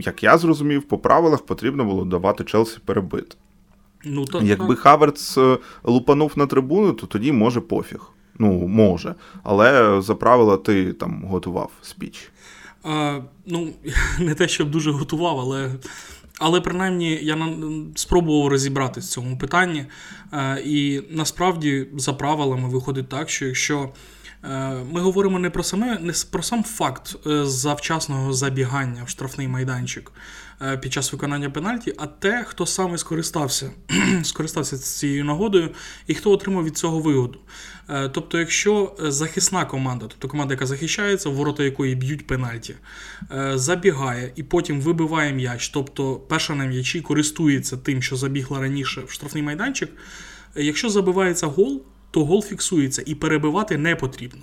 як 0.00 0.22
я 0.22 0.38
зрозумів, 0.38 0.82
по 0.82 0.98
правилах 0.98 1.42
потрібно 1.42 1.84
було 1.84 2.04
давати 2.04 2.44
Челсі 2.44 2.78
перебити. 2.84 3.36
Ну, 4.08 4.24
то, 4.24 4.42
Якби. 4.42 4.76
Хаверц 4.76 5.38
е, 5.38 5.58
лупанув 5.84 6.32
на 6.36 6.46
трибуну, 6.46 6.92
то 6.92 7.06
тоді 7.06 7.32
може 7.32 7.60
пофіг. 7.60 8.00
Ну, 8.38 8.68
може. 8.68 9.14
Але 9.42 10.00
за 10.02 10.14
правила 10.14 10.56
ти 10.56 10.92
там 10.92 11.24
готував 11.24 11.70
спіч. 11.82 12.30
А, 12.84 13.20
Ну, 13.46 13.72
не 14.18 14.34
те, 14.34 14.48
щоб 14.48 14.70
дуже 14.70 14.90
готував, 14.90 15.40
але. 15.40 15.70
Але 16.38 16.60
принаймні 16.60 17.18
я 17.22 17.48
спробував 17.94 18.48
розібратися 18.48 19.06
в 19.06 19.10
цьому 19.10 19.38
питанні. 19.38 19.86
Е, 20.32 20.62
і 20.64 21.02
насправді 21.10 21.86
за 21.96 22.12
правилами 22.12 22.68
виходить 22.68 23.08
так, 23.08 23.30
що 23.30 23.46
якщо 23.46 23.88
е, 24.44 24.76
ми 24.92 25.00
говоримо 25.00 25.38
не 25.38 25.50
про 25.50 25.62
саме 25.62 25.98
не 25.98 26.12
про 26.30 26.42
сам 26.42 26.64
факт 26.64 27.16
завчасного 27.42 28.32
забігання 28.32 29.04
в 29.04 29.08
штрафний 29.08 29.48
майданчик, 29.48 30.12
під 30.80 30.92
час 30.92 31.12
виконання 31.12 31.50
пенальті, 31.50 31.94
а 31.98 32.06
те, 32.06 32.44
хто 32.48 32.66
саме 32.66 32.98
скористався 32.98 33.70
скористався 34.22 34.78
цією 34.78 35.24
нагодою 35.24 35.70
і 36.06 36.14
хто 36.14 36.30
отримав 36.30 36.64
від 36.64 36.78
цього 36.78 37.00
вигоду. 37.00 37.38
Е, 37.88 38.08
тобто, 38.08 38.38
якщо 38.38 38.96
захисна 38.98 39.64
команда, 39.64 40.06
тобто 40.08 40.28
команда, 40.28 40.54
яка 40.54 40.66
захищається, 40.66 41.28
ворота 41.28 41.64
якої 41.64 41.94
б'ють 41.94 42.26
пенальті, 42.26 42.74
е, 43.32 43.58
забігає 43.58 44.32
і 44.36 44.42
потім 44.42 44.80
вибиває 44.80 45.32
м'яч, 45.32 45.68
тобто 45.68 46.14
перша 46.14 46.54
на 46.54 46.64
м'ячі 46.64 47.00
користується 47.00 47.76
тим, 47.76 48.02
що 48.02 48.16
забігла 48.16 48.60
раніше 48.60 49.02
в 49.06 49.10
штрафний 49.10 49.42
майданчик. 49.42 49.90
Якщо 50.54 50.90
забивається 50.90 51.46
гол, 51.46 51.82
то 52.10 52.24
гол 52.24 52.44
фіксується 52.44 53.02
і 53.06 53.14
перебивати 53.14 53.78
не 53.78 53.96
потрібно. 53.96 54.40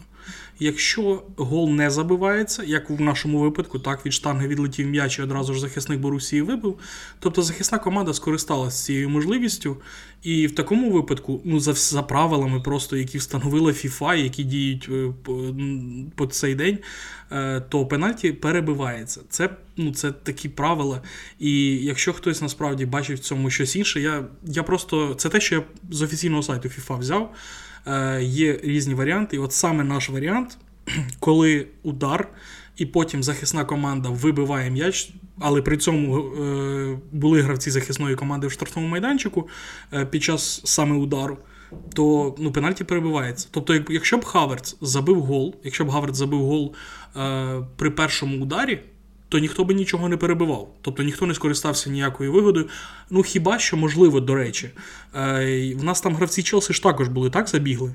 Якщо 0.59 1.23
гол 1.37 1.69
не 1.69 1.89
забивається, 1.89 2.63
як 2.63 2.89
в 2.89 3.01
нашому 3.01 3.39
випадку, 3.39 3.79
так 3.79 4.05
від 4.05 4.13
штанги 4.13 4.47
відлетів 4.47 4.87
м'яч 4.87 5.19
і 5.19 5.21
одразу 5.21 5.53
ж 5.53 5.59
захисник 5.59 5.99
Борусії 5.99 6.41
вибив. 6.41 6.79
Тобто 7.19 7.41
захисна 7.41 7.77
команда 7.77 8.13
скористалася 8.13 8.85
цією 8.85 9.09
можливістю, 9.09 9.77
і 10.23 10.47
в 10.47 10.55
такому 10.55 10.91
випадку, 10.91 11.41
ну 11.43 11.59
за 11.59 11.73
за 11.73 12.03
правилами, 12.03 12.59
просто 12.59 12.97
які 12.97 13.17
встановила 13.17 13.71
FIFA, 13.71 14.15
які 14.15 14.43
діють 14.43 14.89
е, 14.91 15.13
по, 15.23 15.55
по 16.15 16.25
цей 16.25 16.55
день, 16.55 16.77
е, 17.31 17.61
то 17.69 17.85
пенальті 17.85 18.31
перебивається. 18.31 19.21
Це 19.29 19.49
ну, 19.77 19.93
це 19.93 20.11
такі 20.11 20.49
правила. 20.49 21.01
І 21.39 21.75
якщо 21.75 22.13
хтось 22.13 22.41
насправді 22.41 22.85
бачив 22.85 23.15
в 23.15 23.19
цьому 23.19 23.49
щось 23.49 23.75
інше, 23.75 24.01
я 24.01 24.25
я 24.43 24.63
просто 24.63 25.13
це 25.13 25.29
те, 25.29 25.41
що 25.41 25.55
я 25.55 25.63
з 25.91 26.01
офіційного 26.01 26.43
сайту 26.43 26.67
FIFA 26.67 26.99
взяв. 26.99 27.35
Е, 27.87 28.23
є 28.23 28.59
різні 28.63 28.93
варіанти. 28.93 29.35
І 29.35 29.39
от 29.39 29.53
саме 29.53 29.83
наш 29.83 30.09
варіант, 30.09 30.57
коли 31.19 31.67
удар, 31.83 32.27
і 32.77 32.85
потім 32.85 33.23
захисна 33.23 33.65
команда 33.65 34.09
вибиває 34.09 34.69
м'яч, 34.69 35.13
але 35.39 35.61
при 35.61 35.77
цьому 35.77 36.19
е, 36.19 36.99
були 37.11 37.41
гравці 37.41 37.71
захисної 37.71 38.15
команди 38.15 38.47
в 38.47 38.51
штрафному 38.51 38.87
майданчику 38.87 39.47
е, 39.93 40.05
під 40.05 40.23
час 40.23 40.61
саме 40.65 40.95
удару. 40.95 41.37
То 41.93 42.35
ну, 42.39 42.51
пенальті 42.51 42.83
перебивається. 42.83 43.47
Тобто, 43.51 43.75
якщо 43.89 44.17
б 44.17 44.25
Хаверц 44.25 44.77
забив 44.81 45.21
гол, 45.21 45.55
якщо 45.63 45.85
б 45.85 45.91
Хаверц 45.91 46.17
забив 46.17 46.45
гол 46.45 46.75
при 47.77 47.89
першому 47.89 48.43
ударі, 48.43 48.79
то 49.33 49.39
ніхто 49.39 49.63
би 49.63 49.73
нічого 49.73 50.09
не 50.09 50.17
перебивав. 50.17 50.69
Тобто 50.81 51.03
ніхто 51.03 51.25
не 51.25 51.33
скористався 51.33 51.89
ніякою 51.89 52.31
вигодою. 52.31 52.69
Ну 53.09 53.23
хіба 53.23 53.59
що, 53.59 53.77
можливо, 53.77 54.19
до 54.19 54.35
речі, 54.35 54.69
е, 55.15 55.75
в 55.75 55.83
нас 55.83 56.01
там 56.01 56.15
гравці 56.15 56.43
Челсі 56.43 56.73
ж 56.73 56.83
також 56.83 57.07
були, 57.07 57.29
так 57.29 57.47
забігли? 57.47 57.93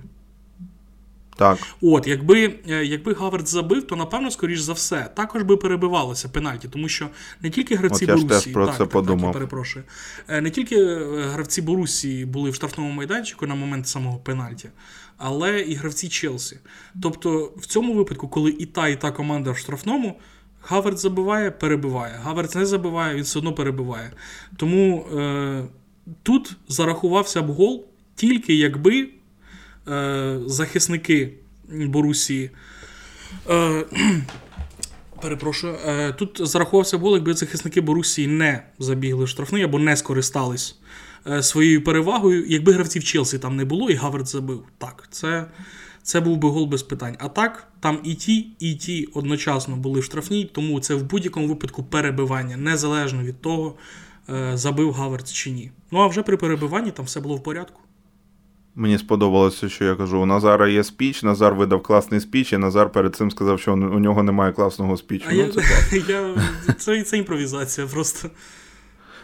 Так. 1.37 1.59
От, 1.83 2.07
якби 2.07 2.55
е, 2.69 2.85
якби 2.85 3.15
Гаверт 3.15 3.49
забив, 3.49 3.87
то 3.87 3.97
напевно, 3.97 4.31
скоріш 4.31 4.61
за 4.61 4.73
все, 4.73 5.11
також 5.15 5.43
би 5.43 5.57
перебивалося 5.57 6.29
пенальті, 6.29 6.69
тому 6.69 6.89
що 6.89 7.09
не 7.43 7.51
тільки 7.51 7.75
гравці 7.75 8.05
От 8.05 8.09
я 8.09 8.17
Борусі, 8.17 8.45
теж 8.45 8.53
про 8.53 8.67
так, 8.67 8.75
це 8.75 8.79
так, 8.79 8.89
подумав. 8.89 9.25
Так, 9.25 9.33
перепрошую, 9.33 9.85
е, 10.29 10.41
не 10.41 10.51
тільки 10.51 10.85
гравці 11.33 11.63
Борусі 11.63 12.25
були 12.25 12.51
в 12.51 12.55
штрафному 12.55 12.91
майданчику 12.91 13.47
на 13.47 13.55
момент 13.55 13.89
самого 13.89 14.19
пенальті, 14.19 14.69
але 15.17 15.61
і 15.61 15.75
гравці 15.75 16.09
Челсі. 16.09 16.59
Тобто, 17.03 17.53
в 17.57 17.67
цьому 17.67 17.95
випадку, 17.95 18.29
коли 18.29 18.51
і 18.51 18.67
та, 18.67 18.89
і 18.89 19.01
та 19.01 19.11
команда 19.11 19.51
в 19.51 19.59
штрафному. 19.59 20.21
Гаверт 20.63 20.99
забиває, 20.99 21.51
перебиває. 21.51 22.21
Гаверт 22.23 22.55
не 22.55 22.67
забиває, 22.67 23.15
він 23.15 23.23
все 23.23 23.39
одно 23.39 23.53
перебиває. 23.53 24.13
Тому 24.57 25.07
е, 25.19 25.65
тут 26.23 26.57
зарахувався 26.69 27.43
б 27.43 27.51
гол 27.51 27.87
тільки 28.15 28.55
якби 28.55 29.09
е, 29.89 30.39
захисники 30.47 31.33
Борусії. 31.69 32.51
Е, 33.51 33.85
Перепрошую, 35.23 35.77
е, 35.87 36.13
тут 36.13 36.41
зарахувався 36.43 36.97
гол, 36.97 37.15
якби 37.15 37.35
захисники 37.35 37.81
Борусії 37.81 38.27
не 38.29 38.63
забігли 38.79 39.25
в 39.25 39.29
штрафний 39.29 39.63
або 39.63 39.79
не 39.79 39.97
скористались 39.97 40.79
е, 41.27 41.43
своєю 41.43 41.85
перевагою, 41.85 42.47
якби 42.47 42.73
гравців 42.73 43.05
Челсі 43.05 43.39
там 43.39 43.57
не 43.57 43.65
було, 43.65 43.91
і 43.91 43.95
Гаверт 43.95 44.27
забив. 44.27 44.63
Так, 44.79 45.09
це 45.11 45.47
це 46.09 46.21
був 46.21 46.37
би 46.37 46.49
гол 46.49 46.67
без 46.67 46.83
питань. 46.83 47.17
А 47.19 47.29
так, 47.29 47.67
там 47.81 47.99
і 48.05 48.15
ті, 48.15 48.47
і 48.59 48.75
ті 48.75 49.09
одночасно 49.15 49.77
були 49.77 50.01
в 50.01 50.05
штрафній, 50.05 50.51
тому 50.55 50.81
це 50.81 50.95
в 50.95 51.03
будь-якому 51.03 51.49
випадку 51.49 51.85
перебивання, 51.85 52.57
незалежно 52.57 53.23
від 53.23 53.41
того, 53.41 53.75
е, 54.31 54.51
забив 54.55 54.93
Гаверц 54.93 55.33
чи 55.33 55.51
ні. 55.51 55.71
Ну 55.91 55.99
а 55.99 56.07
вже 56.07 56.23
при 56.23 56.37
перебиванні 56.37 56.91
там 56.91 57.05
все 57.05 57.21
було 57.21 57.37
в 57.37 57.43
порядку. 57.43 57.81
Мені 58.75 58.99
сподобалося, 58.99 59.69
що 59.69 59.85
я 59.85 59.95
кажу: 59.95 60.21
у 60.21 60.27
Назара 60.27 60.69
є 60.69 60.85
спіч, 60.85 61.23
Назар 61.23 61.55
видав 61.55 61.83
класний 61.83 62.21
спіч, 62.21 62.53
і 62.53 62.59
Назар 62.59 62.93
перед 62.93 63.17
цим 63.17 63.31
сказав, 63.31 63.61
що 63.61 63.73
у 63.73 63.99
нього 63.99 64.23
немає 64.23 64.53
класного 64.53 64.97
спічу. 64.97 65.27
А 65.29 65.33
ну, 65.33 65.53
Це 65.53 65.63
я, 66.09 66.35
це, 66.79 67.03
це 67.03 67.19
імпровізація 67.19 67.87
просто. 67.87 68.31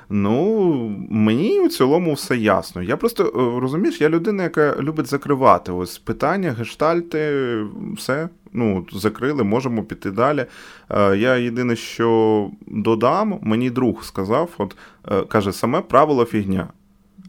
Ну, 0.09 1.07
мені 1.11 1.61
у 1.61 1.69
цілому 1.69 2.13
все 2.13 2.37
ясно. 2.37 2.83
Я 2.83 2.97
просто 2.97 3.25
е, 3.25 3.61
розумієш, 3.61 4.01
я 4.01 4.09
людина, 4.09 4.43
яка 4.43 4.77
любить 4.81 5.07
закривати 5.07 5.73
ось 5.73 5.99
питання, 5.99 6.51
гештальти, 6.51 7.57
все. 7.97 8.29
Ну, 8.53 8.87
закрили, 8.93 9.45
можемо 9.45 9.83
піти 9.83 10.11
далі. 10.11 10.47
Е, 10.91 11.17
я 11.17 11.37
єдине, 11.37 11.77
що 11.77 12.51
додам, 12.67 13.39
мені 13.43 13.71
друг 13.71 14.05
сказав: 14.05 14.51
от 14.59 14.77
е, 15.13 15.21
каже, 15.21 15.53
саме 15.53 15.81
правило 15.81 16.25
фігня. 16.25 16.69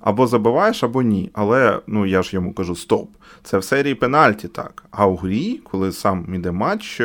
Або 0.02 0.28
забиваєш, 0.28 0.84
або 0.84 1.02
ні. 1.02 1.30
Але 1.34 1.80
ну 1.88 2.06
я 2.06 2.24
ж 2.24 2.30
йому 2.34 2.54
кажу: 2.54 2.76
стоп. 2.76 3.10
Це 3.44 3.58
в 3.58 3.64
серії 3.64 3.96
пенальті 3.96 4.48
так. 4.48 4.84
А 4.92 5.08
у 5.08 5.16
грі, 5.16 5.62
коли 5.64 5.92
сам 5.92 6.36
іде 6.36 6.52
матч, 6.52 7.02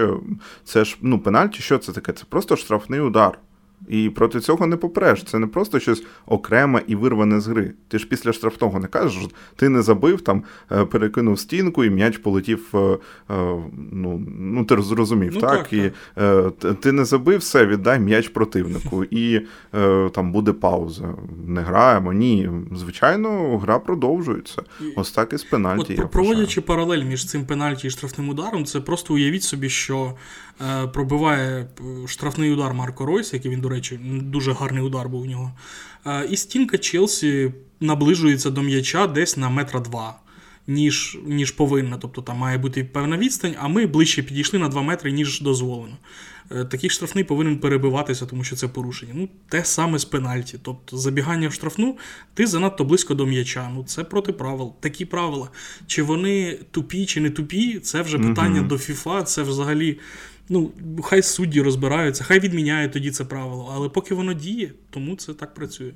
це 0.65 0.85
ж 0.85 0.97
ну, 1.03 1.19
пенальті, 1.19 1.63
що 1.63 1.79
це 1.79 1.93
таке? 1.93 2.13
Це 2.13 2.25
просто 2.29 2.57
штрафний 2.57 3.01
удар. 3.01 3.39
І 3.89 4.11
проти 4.11 4.41
цього 4.41 4.67
не 4.67 4.77
попреш. 4.77 5.25
Це 5.25 5.39
не 5.39 5.47
просто 5.47 5.81
щось 5.81 6.03
окреме 6.27 6.83
і 6.87 6.95
вирване 6.95 7.41
з 7.41 7.47
гри. 7.47 7.73
Ти 7.89 7.99
ж 7.99 8.07
після 8.07 8.33
штрафного 8.33 8.79
не 8.79 8.89
кажеш, 8.89 9.29
ти 9.57 9.69
не 9.69 9.83
забив, 9.83 10.21
там 10.21 10.43
е, 10.73 10.85
перекинув 10.85 11.39
стінку 11.39 11.85
і 11.85 11.91
м'яч 11.91 12.19
полетів. 12.19 12.69
Е, 12.75 12.79
е, 12.79 12.99
ну, 13.93 14.27
ну 14.39 14.65
ти 14.65 14.83
зрозумів, 14.83 15.33
ну, 15.35 15.41
так? 15.41 15.69
так? 15.69 15.73
І 15.73 15.93
так. 16.59 16.81
ти 16.81 16.93
не 16.93 17.05
забив 17.05 17.39
все, 17.39 17.67
віддай 17.67 18.01
м'яч 18.01 18.29
противнику. 18.29 19.05
І 19.11 19.41
там 20.13 20.33
буде 20.33 20.53
пауза. 20.53 21.15
Не 21.47 21.61
граємо. 21.61 22.13
Ні. 22.13 22.51
Звичайно, 22.77 23.59
гра 23.59 23.79
продовжується. 23.79 24.63
Ось 24.97 25.13
так 25.13 25.33
і 25.33 25.39
з 25.39 25.45
пенальті. 25.45 26.01
От, 26.05 26.11
Проводячи 26.11 26.61
паралель 26.61 27.03
між 27.03 27.27
цим 27.27 27.47
пенальті 27.47 27.87
і 27.87 27.91
штрафним 27.91 28.29
ударом, 28.29 28.65
це 28.65 28.81
просто 28.81 29.15
уявіть 29.15 29.43
собі, 29.43 29.69
що 29.69 30.15
пробиває 30.93 31.69
штрафний 32.07 32.53
удар 32.53 32.75
Марко 32.75 33.07
Ройс, 33.07 33.33
який 33.33 33.51
він 33.51 33.61
до 33.61 33.69
речі, 33.69 34.01
дуже 34.23 34.53
гарний 34.53 34.83
удар 34.83 35.09
був 35.09 35.23
у 35.23 35.27
нього. 35.27 35.53
І 36.31 36.37
стінка 36.37 36.79
Челсі 36.79 37.53
наближується 37.81 38.51
до 38.51 38.63
м'яча 38.63 39.07
десь 39.07 39.37
на 39.37 39.49
метра 39.49 39.81
два, 39.81 40.19
ніж 40.67 41.19
ніж 41.27 41.51
повинна. 41.51 41.99
Тобто 41.99 42.23
там 42.23 42.37
має 42.37 42.59
бути 42.59 42.85
певна 42.85 43.17
відстань, 43.17 43.55
а 43.59 43.69
ми 43.69 43.87
ближче 43.87 44.23
підійшли 44.23 44.59
на 44.59 44.69
2 44.69 44.83
метри, 44.83 45.13
ніж 45.13 45.41
дозволено. 45.41 45.97
Е, 46.51 46.65
такий 46.65 46.91
штрафний 46.91 47.25
повинен 47.25 47.59
перебиватися, 47.59 48.27
тому 48.27 48.45
що 48.45 48.57
це 48.57 48.69
порушення. 48.69 49.13
Ну, 49.17 49.29
те 49.49 49.65
саме 49.65 49.99
з 49.99 50.05
пенальті. 50.05 50.59
Тобто, 50.63 50.97
забігання 50.97 51.49
в 51.49 51.53
штрафну, 51.53 51.99
ти 52.35 52.47
занадто 52.47 52.85
близько 52.85 53.15
до 53.15 53.27
м'яча. 53.27 53.71
Ну, 53.75 53.85
це 53.85 54.05
проти 54.05 54.33
правил. 54.33 54.75
Такі 54.81 55.05
правила. 55.05 55.51
Чи 55.87 56.03
вони 56.03 56.59
тупі, 56.71 57.07
чи 57.07 57.21
не 57.21 57.31
тупі, 57.31 57.79
це 57.79 58.03
вже 58.03 58.19
питання 58.19 58.61
mm 58.61 58.67
до 58.67 58.79
ФІФА, 58.79 59.23
це 59.23 59.43
взагалі. 59.43 59.99
Ну, 60.53 60.71
хай 61.03 61.23
судді 61.23 61.63
розбираються, 61.63 62.25
хай 62.25 62.41
відміняють 62.41 62.93
тоді 62.93 63.11
це 63.11 63.25
правило, 63.25 63.73
але 63.75 63.89
поки 63.89 64.15
воно 64.15 64.33
діє, 64.33 64.73
тому 64.91 65.17
це 65.17 65.35
так 65.35 65.55
працює. 65.55 65.93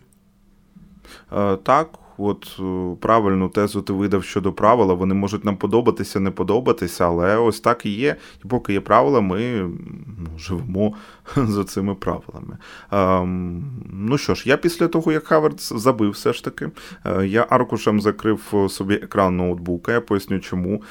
Е, 1.32 1.56
так, 1.56 1.98
от 2.18 2.60
е, 2.60 2.96
правильну 3.00 3.48
тезу 3.48 3.82
ти 3.82 3.92
видав 3.92 4.24
щодо 4.24 4.52
правила. 4.52 4.94
Вони 4.94 5.14
можуть 5.14 5.44
нам 5.44 5.56
подобатися, 5.56 6.20
не 6.20 6.30
подобатися, 6.30 7.06
але 7.06 7.36
ось 7.36 7.60
так 7.60 7.86
і 7.86 7.90
є. 7.90 8.16
І 8.44 8.48
поки 8.48 8.72
є 8.72 8.80
правила, 8.80 9.20
ми 9.20 9.70
ну, 10.18 10.38
живемо 10.38 10.94
за 11.36 11.64
цими 11.64 11.94
правилами. 11.94 12.58
Ем, 12.92 13.64
ну 13.92 14.18
що 14.18 14.34
ж, 14.34 14.48
я 14.48 14.56
після 14.56 14.88
того, 14.88 15.12
як 15.12 15.24
Хаверц 15.24 15.72
забив, 15.72 16.10
все 16.10 16.32
ж 16.32 16.44
таки, 16.44 16.70
е, 17.04 17.26
я 17.26 17.46
аркушем 17.50 18.00
закрив 18.00 18.68
собі 18.68 18.94
екран 18.94 19.36
ноутбука. 19.36 19.92
Я 19.92 20.00
поясню, 20.00 20.40
чому. 20.40 20.82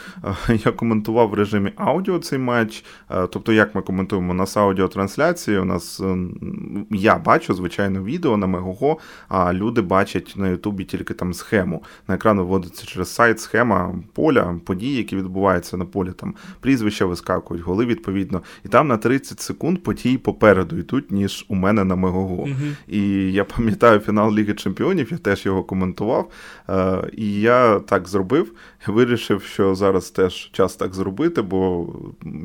Е, 0.50 0.60
я 0.66 0.72
коментував 0.72 1.30
в 1.30 1.34
режимі 1.34 1.72
аудіо 1.76 2.20
цей 2.20 2.40
матч. 2.40 2.86
Тобто, 3.08 3.54
як 3.54 3.76
ми 3.76 3.82
коментуємо 3.82 4.32
у 4.32 4.36
нас 4.36 4.58
аудіотрансляції, 4.58 5.58
у 5.58 5.66
нас 5.66 6.02
я 6.90 7.16
бачу, 7.16 7.54
звичайно, 7.54 8.04
відео 8.04 8.38
на 8.38 8.48
Мегого, 8.48 8.98
а 9.28 9.54
люди 9.54 9.82
бачать 9.82 10.34
на 10.38 10.50
Ютубі 10.50 10.84
тільки 10.84 11.13
тільки 11.14 11.20
там 11.20 11.34
схему. 11.34 11.84
На 12.08 12.16
екран 12.16 12.38
виводиться 12.38 12.86
через 12.86 13.14
сайт 13.14 13.40
схема 13.40 13.96
поля, 14.14 14.60
події, 14.66 14.98
які 14.98 15.16
відбуваються 15.16 15.78
на 15.78 15.86
полі, 15.86 16.12
там 16.12 16.36
прізвища 16.60 17.06
вискакують, 17.06 17.64
голи 17.64 17.86
відповідно. 17.86 18.42
І 18.66 18.70
там 18.70 18.88
на 18.88 18.98
30 18.98 19.42
секунд 19.42 19.84
події 19.84 20.18
попереду 20.18 20.78
йдуть, 20.78 21.12
ніж 21.12 21.46
у 21.50 21.56
мене 21.56 21.84
на 21.84 21.96
Мегого. 21.96 22.34
Угу. 22.34 22.52
І 22.88 23.32
я 23.34 23.44
пам'ятаю 23.44 24.00
фінал 24.00 24.34
Ліги 24.34 24.54
Чемпіонів, 24.54 25.12
я 25.12 25.18
теж 25.18 25.46
його 25.46 25.64
коментував. 25.64 26.30
Е, 26.70 27.10
І 27.14 27.42
я 27.42 27.80
так 27.80 28.08
зробив. 28.08 28.52
Вирішив, 28.88 29.44
що 29.44 29.76
зараз 29.76 30.10
теж 30.10 30.50
час 30.52 30.76
так 30.76 30.94
зробити, 30.94 31.42
бо 31.42 31.88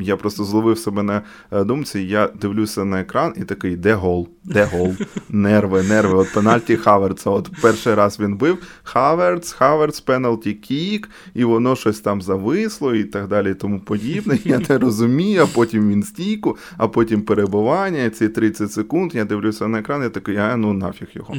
я 0.01 0.17
просто 0.17 0.45
зловив 0.45 0.79
себе 0.79 1.03
на 1.03 1.23
е, 1.53 1.65
думці. 1.65 2.01
Я 2.01 2.29
дивлюся 2.41 2.85
на 2.85 3.01
екран 3.01 3.35
і 3.37 3.45
такий, 3.45 3.77
де 3.77 3.95
гол? 3.95 4.29
Де 4.45 4.65
гол? 4.65 4.95
Нерви, 5.29 5.83
нерви. 5.83 6.15
От 6.15 6.33
пенальті 6.35 6.77
Хаверца. 6.77 7.31
От 7.31 7.51
перший 7.63 7.95
раз 7.95 8.21
він 8.21 8.37
бив. 8.37 8.58
Хаверц, 8.83 9.53
Хаверц, 9.53 10.01
penalty 10.01 10.53
kick, 10.53 11.11
і 11.35 11.45
воно 11.45 11.77
щось 11.77 12.01
там 12.01 12.23
зависло 12.23 12.95
і 12.95 13.05
так 13.05 13.29
далі, 13.29 13.51
і 13.51 13.55
тому 13.55 13.81
подібне. 13.81 14.39
Я 14.45 14.61
не 14.69 14.79
розумію, 14.79 15.43
а 15.43 15.47
потім 15.47 15.91
він 15.91 16.03
стійку, 16.03 16.57
а 16.77 16.89
потім 16.89 17.23
перебування. 17.23 18.11
Ці 18.11 18.29
30 18.29 18.73
секунд. 18.73 19.15
Я 19.15 19.25
дивлюся 19.25 19.69
на 19.69 19.79
екран, 19.79 20.07
і 20.07 20.09
такий, 20.09 20.37
а 20.37 20.57
ну 20.57 20.73
нафіг 20.73 21.09
його. 21.15 21.35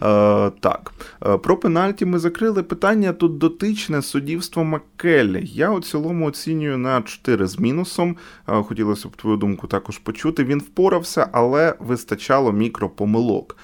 А, 0.00 0.50
Так. 0.60 0.92
Про 1.42 1.56
пенальті 1.56 2.04
ми 2.04 2.18
закрили. 2.18 2.62
Питання 2.62 3.12
тут 3.12 3.38
дотичне 3.38 4.02
суддівство 4.02 4.64
Маккеллі. 4.64 5.42
Я 5.44 5.70
у 5.70 5.80
цілому 5.80 6.26
оцінюю 6.26 6.78
на 6.78 7.02
4 7.02 7.46
з 7.46 7.58
мінусом. 7.58 8.16
Хотілося 8.46 9.08
б 9.08 9.16
твою 9.16 9.36
думку 9.36 9.66
також 9.66 9.98
почути. 9.98 10.44
Він 10.44 10.58
впорався, 10.58 11.28
але 11.32 11.74
вистачало 11.78 12.52
мікропомилок. 12.52 13.56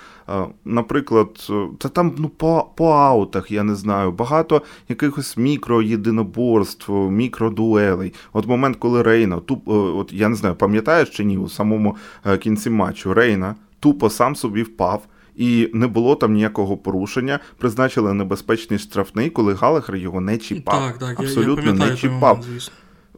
Наприклад, 0.64 1.51
та 1.79 1.88
там 1.88 2.14
ну, 2.19 2.29
по 2.29 2.71
по 2.77 2.90
аутах, 2.90 3.51
я 3.51 3.62
не 3.62 3.75
знаю, 3.75 4.12
багато 4.12 4.62
якихось 4.88 5.37
мікроєдиноборств, 5.37 6.93
мікродуелей. 6.93 8.12
От 8.33 8.47
момент, 8.47 8.77
коли 8.77 9.03
Рейна, 9.03 9.40
туп, 9.40 9.69
от 9.69 10.12
я 10.12 10.29
не 10.29 10.35
знаю, 10.37 10.55
пам'ятаєш 10.55 11.11
чи 11.11 11.25
ні, 11.25 11.38
у 11.38 11.49
самому 11.49 11.97
е, 12.27 12.38
кінці 12.38 12.71
матчу 12.71 13.14
Рейна 13.14 13.55
тупо 13.81 14.11
сам 14.11 14.37
собі 14.37 14.62
впав. 14.62 15.07
І 15.37 15.71
не 15.75 15.87
було 15.87 16.16
там 16.16 16.33
ніякого 16.33 16.77
порушення. 16.77 17.38
Призначили 17.59 18.14
небезпечний 18.14 18.79
штрафний, 18.79 19.31
коли 19.31 19.55
Галахер 19.55 19.97
його 19.97 20.21
не 20.21 20.38
чіпав. 20.38 20.81
Так, 20.81 20.99
так, 20.99 21.21
Абсолютно 21.21 21.71
я, 21.71 21.85
я 21.85 21.90
не 21.90 21.97
чіпав. 21.97 22.38
Момент. 22.38 22.73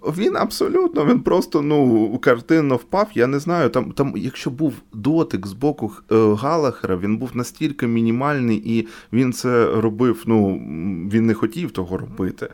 Він 0.07 0.37
абсолютно, 0.37 1.07
він 1.07 1.21
просто 1.21 1.63
ну 1.63 2.19
картинно 2.19 2.77
впав. 2.77 3.09
Я 3.15 3.27
не 3.27 3.39
знаю. 3.39 3.69
Там, 3.69 3.93
там, 3.93 4.13
якщо 4.17 4.51
був 4.51 4.75
дотик 4.93 5.47
з 5.47 5.53
боку 5.53 5.93
е, 6.13 6.35
Галахера, 6.35 6.97
він 6.97 7.17
був 7.17 7.31
настільки 7.35 7.87
мінімальний, 7.87 8.63
і 8.79 8.89
він 9.13 9.33
це 9.33 9.67
робив. 9.67 10.23
Ну 10.27 10.63
він 11.13 11.27
не 11.27 11.35
хотів 11.35 11.71
того 11.71 11.99
робити. 11.99 12.49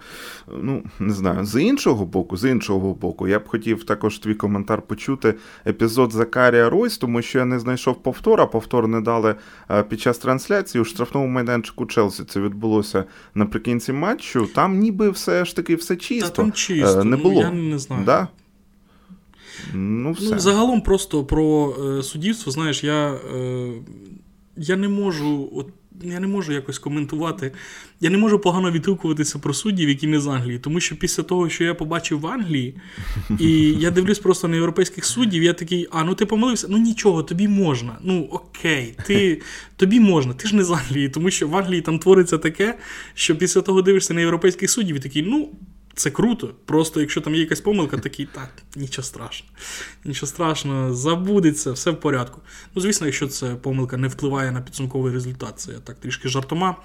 Ну 0.62 0.82
не 0.98 1.12
знаю. 1.12 1.44
З 1.44 1.62
іншого 1.62 2.06
боку, 2.06 2.36
з 2.36 2.50
іншого 2.50 2.94
боку, 2.94 3.28
я 3.28 3.38
б 3.38 3.48
хотів 3.48 3.84
також 3.84 4.18
твій 4.18 4.34
коментар 4.34 4.82
почути 4.82 5.34
епізод 5.66 6.12
Закарія 6.12 6.70
Ройс, 6.70 6.98
тому 6.98 7.22
що 7.22 7.38
я 7.38 7.44
не 7.44 7.58
знайшов 7.58 8.02
повтора. 8.02 8.46
Повтор 8.46 8.88
не 8.88 9.00
дали 9.00 9.34
е, 9.70 9.82
під 9.82 10.00
час 10.00 10.18
трансляції 10.18 10.82
у 10.82 10.84
штрафному 10.84 11.26
майданчику 11.26 11.86
Челсі. 11.86 12.24
Це 12.24 12.40
відбулося 12.40 13.04
наприкінці 13.34 13.92
матчу. 13.92 14.46
Там 14.54 14.78
ніби 14.78 15.10
все 15.10 15.44
ж 15.44 15.56
таки 15.56 15.74
все 15.74 15.96
чисто. 15.96 16.28
Та 16.28 16.34
там 16.34 16.52
чисто. 16.52 17.00
Е, 17.00 17.04
не 17.04 17.16
було. 17.16 17.37
Я 17.38 17.50
не 17.50 17.78
знаю. 17.78 18.04
Да? 18.04 18.28
Ну, 19.74 20.12
все. 20.12 20.30
ну, 20.30 20.38
Загалом 20.38 20.80
просто 20.80 21.24
про 21.24 21.76
е, 21.98 22.02
суддівство, 22.02 22.52
знаєш, 22.52 22.84
я 22.84 23.10
е, 23.36 23.72
я 24.56 24.76
не 24.76 24.88
можу 24.88 25.50
от, 25.54 25.66
я 26.02 26.20
не 26.20 26.26
можу 26.26 26.52
якось 26.52 26.78
коментувати. 26.78 27.52
Я 28.00 28.10
не 28.10 28.18
можу 28.18 28.38
погано 28.38 28.70
відгукуватися 28.70 29.38
про 29.38 29.54
суддів, 29.54 29.88
які 29.88 30.06
не 30.06 30.20
з 30.20 30.26
Англії. 30.26 30.58
Тому 30.58 30.80
що 30.80 30.96
після 30.96 31.22
того, 31.22 31.48
що 31.48 31.64
я 31.64 31.74
побачив 31.74 32.20
в 32.20 32.26
Англії, 32.26 32.74
і 33.38 33.50
я 33.72 33.90
дивлюсь 33.90 34.18
просто 34.18 34.48
на 34.48 34.56
європейських 34.56 35.04
суддів, 35.04 35.42
я 35.42 35.52
такий, 35.52 35.88
а 35.90 36.04
ну 36.04 36.14
ти 36.14 36.26
помилився? 36.26 36.66
Ну 36.70 36.78
нічого, 36.78 37.22
тобі 37.22 37.48
можна. 37.48 37.98
Ну 38.02 38.28
окей, 38.30 38.94
ти, 39.06 39.40
тобі 39.76 40.00
можна, 40.00 40.34
ти 40.34 40.48
ж 40.48 40.56
не 40.56 40.64
з 40.64 40.70
Англії, 40.70 41.08
тому 41.08 41.30
що 41.30 41.48
в 41.48 41.56
Англії 41.56 41.80
там 41.80 41.98
твориться 41.98 42.38
таке, 42.38 42.78
що 43.14 43.36
після 43.36 43.60
того 43.60 43.82
дивишся 43.82 44.14
на 44.14 44.20
європейських 44.20 44.70
суддів 44.70 44.96
і 44.96 45.00
такий, 45.00 45.22
ну. 45.22 45.48
Це 45.98 46.10
круто. 46.10 46.54
Просто 46.64 47.00
якщо 47.00 47.20
там 47.20 47.34
є 47.34 47.40
якась 47.40 47.60
помилка, 47.60 47.98
такий 47.98 48.28
так, 48.34 48.50
нічого 48.76 49.04
страшного. 49.06 49.52
Нічого 50.04 50.26
страшного, 50.26 50.94
забудеться, 50.94 51.72
все 51.72 51.90
в 51.90 52.00
порядку. 52.00 52.40
Ну, 52.74 52.82
звісно, 52.82 53.06
якщо 53.06 53.26
це 53.26 53.54
помилка 53.54 53.96
не 53.96 54.08
впливає 54.08 54.52
на 54.52 54.60
підсумковий 54.60 55.12
результат, 55.12 55.52
це 55.56 55.72
я 55.72 55.78
так 55.78 55.96
трішки 55.96 56.28
жартома. 56.28 56.76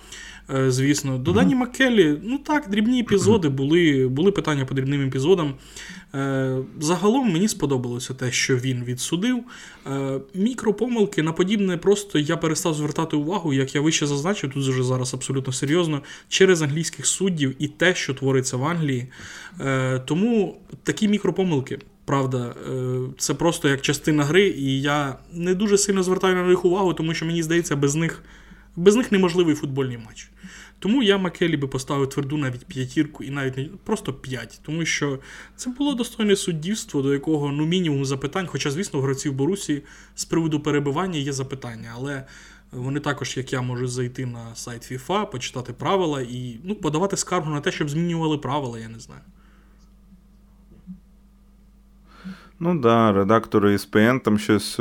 Е, 0.55 0.71
звісно. 0.71 1.17
До 1.17 1.31
Дані 1.31 1.55
Маккелі, 1.55 2.19
ну 2.23 2.37
так, 2.37 2.69
дрібні 2.69 2.99
епізоди, 2.99 3.49
були 3.49 4.07
були 4.07 4.31
питання 4.31 4.65
по 4.65 4.75
дрібним 4.75 5.07
епізодам. 5.07 5.55
Е, 6.15 6.57
загалом 6.79 7.33
мені 7.33 7.47
сподобалося 7.47 8.13
те, 8.13 8.31
що 8.31 8.57
він 8.57 8.83
відсудив. 8.83 9.43
Е, 9.87 10.19
мікропомилки 10.33 11.23
на 11.23 11.33
подібне 11.33 11.77
просто 11.77 12.19
я 12.19 12.37
перестав 12.37 12.73
звертати 12.73 13.15
увагу, 13.15 13.53
як 13.53 13.75
я 13.75 13.81
вище 13.81 14.07
зазначив, 14.07 14.53
тут 14.53 14.67
вже 14.67 14.83
зараз 14.83 15.13
абсолютно 15.13 15.53
серйозно, 15.53 16.01
через 16.29 16.61
англійських 16.61 17.05
суддів 17.05 17.55
і 17.59 17.67
те, 17.67 17.95
що 17.95 18.13
твориться 18.13 18.57
в 18.57 18.65
Англії. 18.65 19.07
Тому 20.05 20.57
такі 20.83 21.07
мікропомилки 21.07 21.79
Правда, 22.05 22.55
е, 22.71 22.99
це 23.17 23.33
просто 23.33 23.69
як 23.69 23.81
частина 23.81 24.23
гри, 24.23 24.47
і 24.47 24.81
я 24.81 25.15
не 25.33 25.53
дуже 25.53 25.77
сильно 25.77 26.03
звертаю 26.03 26.35
на 26.35 26.43
них 26.43 26.65
увагу, 26.65 26.93
тому 26.93 27.13
що 27.13 27.25
мені 27.25 27.43
здається, 27.43 27.75
без 27.75 27.95
них 27.95 28.23
без 28.75 28.95
них 28.95 29.11
неможливий 29.11 29.55
футбольний 29.55 29.97
матч. 29.97 30.29
Тому 30.79 31.03
я 31.03 31.17
Макелі 31.17 31.57
би 31.57 31.67
поставив 31.67 32.09
тверду 32.09 32.37
навіть 32.37 32.65
п'ятірку 32.65 33.23
і 33.23 33.29
навіть 33.29 33.57
не 33.57 33.69
просто 33.83 34.13
п'ять, 34.13 34.59
тому 34.63 34.85
що 34.85 35.19
це 35.55 35.69
було 35.69 35.93
достойне 35.93 36.35
суддівство, 36.35 37.01
до 37.01 37.13
якого 37.13 37.51
ну 37.51 37.65
мінімум 37.65 38.05
запитань. 38.05 38.47
Хоча, 38.47 38.71
звісно, 38.71 38.99
в 38.99 39.03
гравців 39.03 39.33
Борусі 39.33 39.81
з 40.15 40.25
приводу 40.25 40.59
перебивання 40.59 41.19
є 41.19 41.33
запитання, 41.33 41.91
але 41.95 42.23
вони 42.71 42.99
також, 42.99 43.37
як 43.37 43.53
я, 43.53 43.61
можуть 43.61 43.91
зайти 43.91 44.25
на 44.25 44.55
сайт 44.55 44.91
FIFA, 44.91 45.31
почитати 45.31 45.73
правила 45.73 46.21
і 46.21 46.59
ну, 46.63 46.75
подавати 46.75 47.17
скаргу 47.17 47.51
на 47.51 47.61
те, 47.61 47.71
щоб 47.71 47.89
змінювали 47.89 48.37
правила, 48.37 48.79
я 48.79 48.89
не 48.89 48.99
знаю. 48.99 49.21
Ну 52.59 52.69
так, 52.69 52.81
да, 52.81 53.11
редактори 53.11 53.73
ESPN 53.73 54.19
там 54.19 54.39
щось 54.39 54.79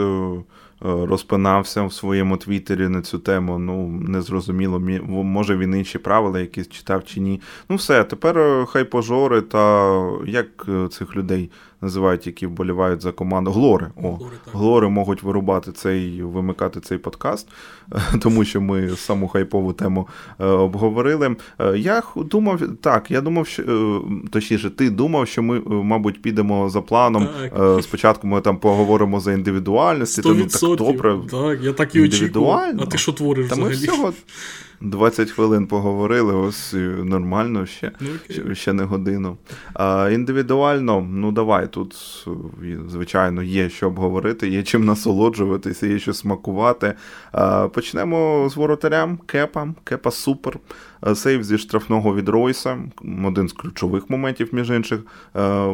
розпинався 0.82 1.82
в 1.82 1.92
своєму 1.92 2.36
твіттері 2.36 2.88
на 2.88 3.02
цю 3.02 3.18
тему. 3.18 3.58
Ну, 3.58 3.88
незрозуміло, 3.88 4.80
може 5.08 5.56
він 5.56 5.74
інші 5.74 5.98
правила 5.98 6.40
якісь 6.40 6.68
читав 6.68 7.04
чи 7.04 7.20
ні. 7.20 7.40
Ну, 7.68 7.76
все, 7.76 8.04
тепер 8.04 8.38
е, 8.38 8.66
хай 8.68 8.84
пожори 8.84 9.40
та 9.42 9.92
як 10.26 10.66
е, 10.68 10.88
цих 10.88 11.16
людей 11.16 11.50
називають, 11.82 12.26
які 12.26 12.46
вболівають 12.46 13.02
за 13.02 13.12
команду. 13.12 13.50
Глори. 13.50 13.86
О, 13.96 14.00
Глори, 14.00 14.36
Глори 14.52 14.88
можуть 14.88 15.22
вирубати 15.22 15.72
цей, 15.72 16.22
вимикати 16.22 16.80
цей 16.80 16.98
подкаст, 16.98 17.48
тому 18.20 18.44
що 18.44 18.60
ми 18.60 18.88
саму 18.88 19.28
хайпову 19.28 19.72
тему 19.72 20.08
обговорили. 20.38 21.36
Я 21.76 22.02
думав, 22.16 22.60
так, 22.80 23.10
я 23.10 23.20
думав, 23.20 23.46
що 23.46 24.04
точніше, 24.30 24.70
ти 24.70 24.90
думав, 24.90 25.28
що 25.28 25.42
ми, 25.42 25.60
мабуть, 25.66 26.22
підемо 26.22 26.68
за 26.68 26.80
планом. 26.80 27.28
Так. 27.52 27.82
Спочатку 27.82 28.26
ми 28.26 28.40
там 28.40 28.56
поговоримо 28.56 29.20
за 29.20 29.32
індивідуальності. 29.32 30.22
Ну, 30.24 30.46
так 30.46 30.76
Добре. 30.76 31.18
Так, 31.30 31.62
я 31.62 31.72
так 31.72 31.94
і 31.94 32.02
очікував. 32.02 32.60
А 32.78 32.86
ти 32.86 32.98
що 32.98 33.12
твориш 33.12 33.48
Та 33.48 33.54
взагалі? 33.54 33.74
Ми 33.74 33.76
всього 33.76 34.12
20 34.82 35.30
хвилин 35.30 35.66
поговорили, 35.66 36.34
ось 36.34 36.74
нормально 37.04 37.66
ще 37.66 37.92
okay. 38.00 38.54
ще 38.54 38.72
не 38.72 38.84
годину. 38.84 39.36
А, 39.74 40.10
Індивідуально, 40.12 41.06
ну 41.10 41.32
давай, 41.32 41.66
тут, 41.66 42.26
звичайно, 42.88 43.42
є 43.42 43.68
що 43.68 43.86
обговорити, 43.86 44.48
є 44.48 44.62
чим 44.62 44.84
насолоджуватися, 44.84 45.86
є 45.86 45.98
що 45.98 46.12
смакувати. 46.12 46.94
А, 47.32 47.68
Почнемо 47.68 48.48
з 48.50 48.56
воротарям. 48.56 49.18
Кепа, 49.26 49.68
Кепа 49.84 50.10
супер. 50.10 50.58
Сейв 51.14 51.44
зі 51.44 51.58
штрафного 51.58 52.14
від 52.14 52.28
Ройса. 52.28 52.78
Один 53.24 53.48
з 53.48 53.52
ключових 53.52 54.10
моментів, 54.10 54.48
між 54.52 54.70
інших, 54.70 55.00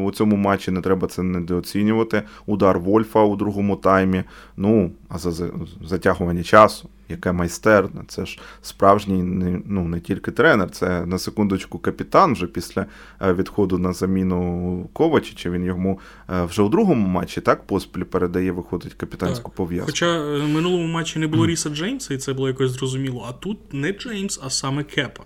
у 0.02 0.10
цьому 0.10 0.36
матчі 0.36 0.70
не 0.70 0.80
треба 0.80 1.08
це 1.08 1.22
недооцінювати. 1.22 2.22
Удар 2.46 2.78
Вольфа 2.78 3.22
у 3.22 3.36
другому 3.36 3.76
таймі. 3.76 4.22
Ну, 4.56 4.90
а 5.08 5.18
за 5.18 5.50
затягування 5.82 6.42
часу 6.42 6.88
яке 7.08 7.32
майстерне. 7.32 8.02
Це 8.08 8.26
ж 8.26 8.38
справжній 8.62 9.22
ну, 9.66 9.84
не 9.84 10.00
тільки 10.00 10.30
тренер, 10.30 10.70
це 10.70 11.06
на 11.06 11.18
секундочку 11.18 11.78
капітан 11.78 12.32
вже 12.32 12.46
після 12.46 12.86
е, 13.22 13.32
відходу 13.32 13.78
на 13.78 13.92
заміну 13.92 14.90
Ковачича. 14.92 15.50
Він 15.50 15.64
йому 15.64 16.00
е, 16.30 16.44
вже 16.44 16.62
у 16.62 16.68
другому 16.68 17.08
матчі 17.08 17.40
так 17.40 17.66
поспіль 17.66 18.02
передає, 18.02 18.52
виходить 18.52 18.94
капітанську 18.94 19.50
пов'язку. 19.50 19.86
Хоча 19.86 20.06
е, 20.06 20.38
в 20.38 20.48
минулому 20.48 20.86
матчі 20.86 21.18
не 21.18 21.26
було 21.26 21.46
Ріса 21.46 21.70
Джеймса, 21.70 22.14
і 22.14 22.18
це 22.18 22.32
було 22.32 22.48
якось 22.48 22.70
зрозуміло. 22.70 23.26
А 23.28 23.32
тут 23.32 23.74
не 23.74 23.92
Джеймс, 23.92 24.40
а 24.42 24.50
саме 24.50 24.84
Кепа 24.84 25.24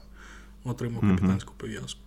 отримав 0.65 1.01
капітанську 1.01 1.55
пов'язку. 1.57 2.01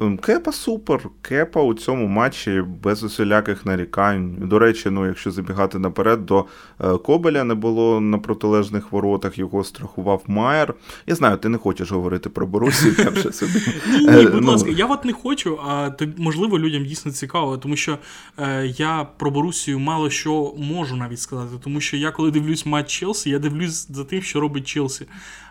Ем, 0.00 0.18
Кепа 0.18 0.52
супер. 0.52 1.08
Кепа 1.22 1.62
у 1.62 1.74
цьому 1.74 2.06
матчі 2.06 2.62
без 2.82 3.02
усіляких 3.02 3.66
нарікань. 3.66 4.36
До 4.40 4.58
речі, 4.58 4.90
ну 4.90 5.06
якщо 5.06 5.30
забігати 5.30 5.78
наперед, 5.78 6.26
до 6.26 6.44
е, 6.80 6.98
Кобеля 6.98 7.44
не 7.44 7.54
було 7.54 8.00
на 8.00 8.18
протилежних 8.18 8.92
воротах, 8.92 9.38
його 9.38 9.64
страхував 9.64 10.22
Майер. 10.26 10.74
Я 11.06 11.14
знаю, 11.14 11.36
ти 11.36 11.48
не 11.48 11.58
хочеш 11.58 11.92
говорити 11.92 12.28
про 12.28 12.46
Борусію, 12.46 12.94
я 12.98 13.10
вже 13.10 13.32
собі. 13.32 13.52
Ні, 13.88 13.98
ні, 13.98 14.26
будь 14.26 14.44
ну. 14.44 14.50
ласка, 14.52 14.70
я 14.70 14.86
от 14.86 15.04
не 15.04 15.12
хочу, 15.12 15.58
а 15.66 15.90
можливо 16.16 16.58
людям 16.58 16.84
дійсно 16.84 17.12
цікаво, 17.12 17.58
тому 17.58 17.76
що 17.76 17.98
е, 18.38 18.66
я 18.66 19.06
про 19.16 19.30
Борусію 19.30 19.78
мало 19.78 20.10
що 20.10 20.54
можу 20.58 20.96
навіть 20.96 21.20
сказати, 21.20 21.54
тому 21.64 21.80
що 21.80 21.96
я 21.96 22.10
коли 22.10 22.30
дивлюсь 22.30 22.66
матч 22.66 22.90
Челсі, 22.90 23.30
я 23.30 23.38
дивлюсь 23.38 23.88
за 23.90 24.04
тим, 24.04 24.22
що 24.22 24.40
робить 24.40 24.68
Челсі. 24.68 25.06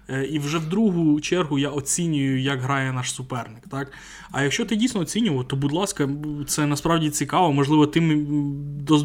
Е, 0.10 0.26
і 0.26 0.40
вже 0.40 0.58
в 0.58 0.66
другу 0.66 1.22
чергу 1.22 1.60
я 1.60 1.70
оцінюю, 1.70 2.42
як 2.42 2.62
грає 2.62 2.94
наш 2.94 3.14
суперник. 3.14 3.68
Так? 3.72 3.92
А 4.32 4.44
якщо 4.44 4.66
ти 4.66 4.76
дійсно 4.76 5.02
оцінював, 5.02 5.48
то, 5.48 5.56
будь 5.56 5.72
ласка, 5.72 6.10
це 6.48 6.66
насправді 6.66 7.10
цікаво. 7.10 7.54
Можливо, 7.54 7.88
ти 7.88 8.02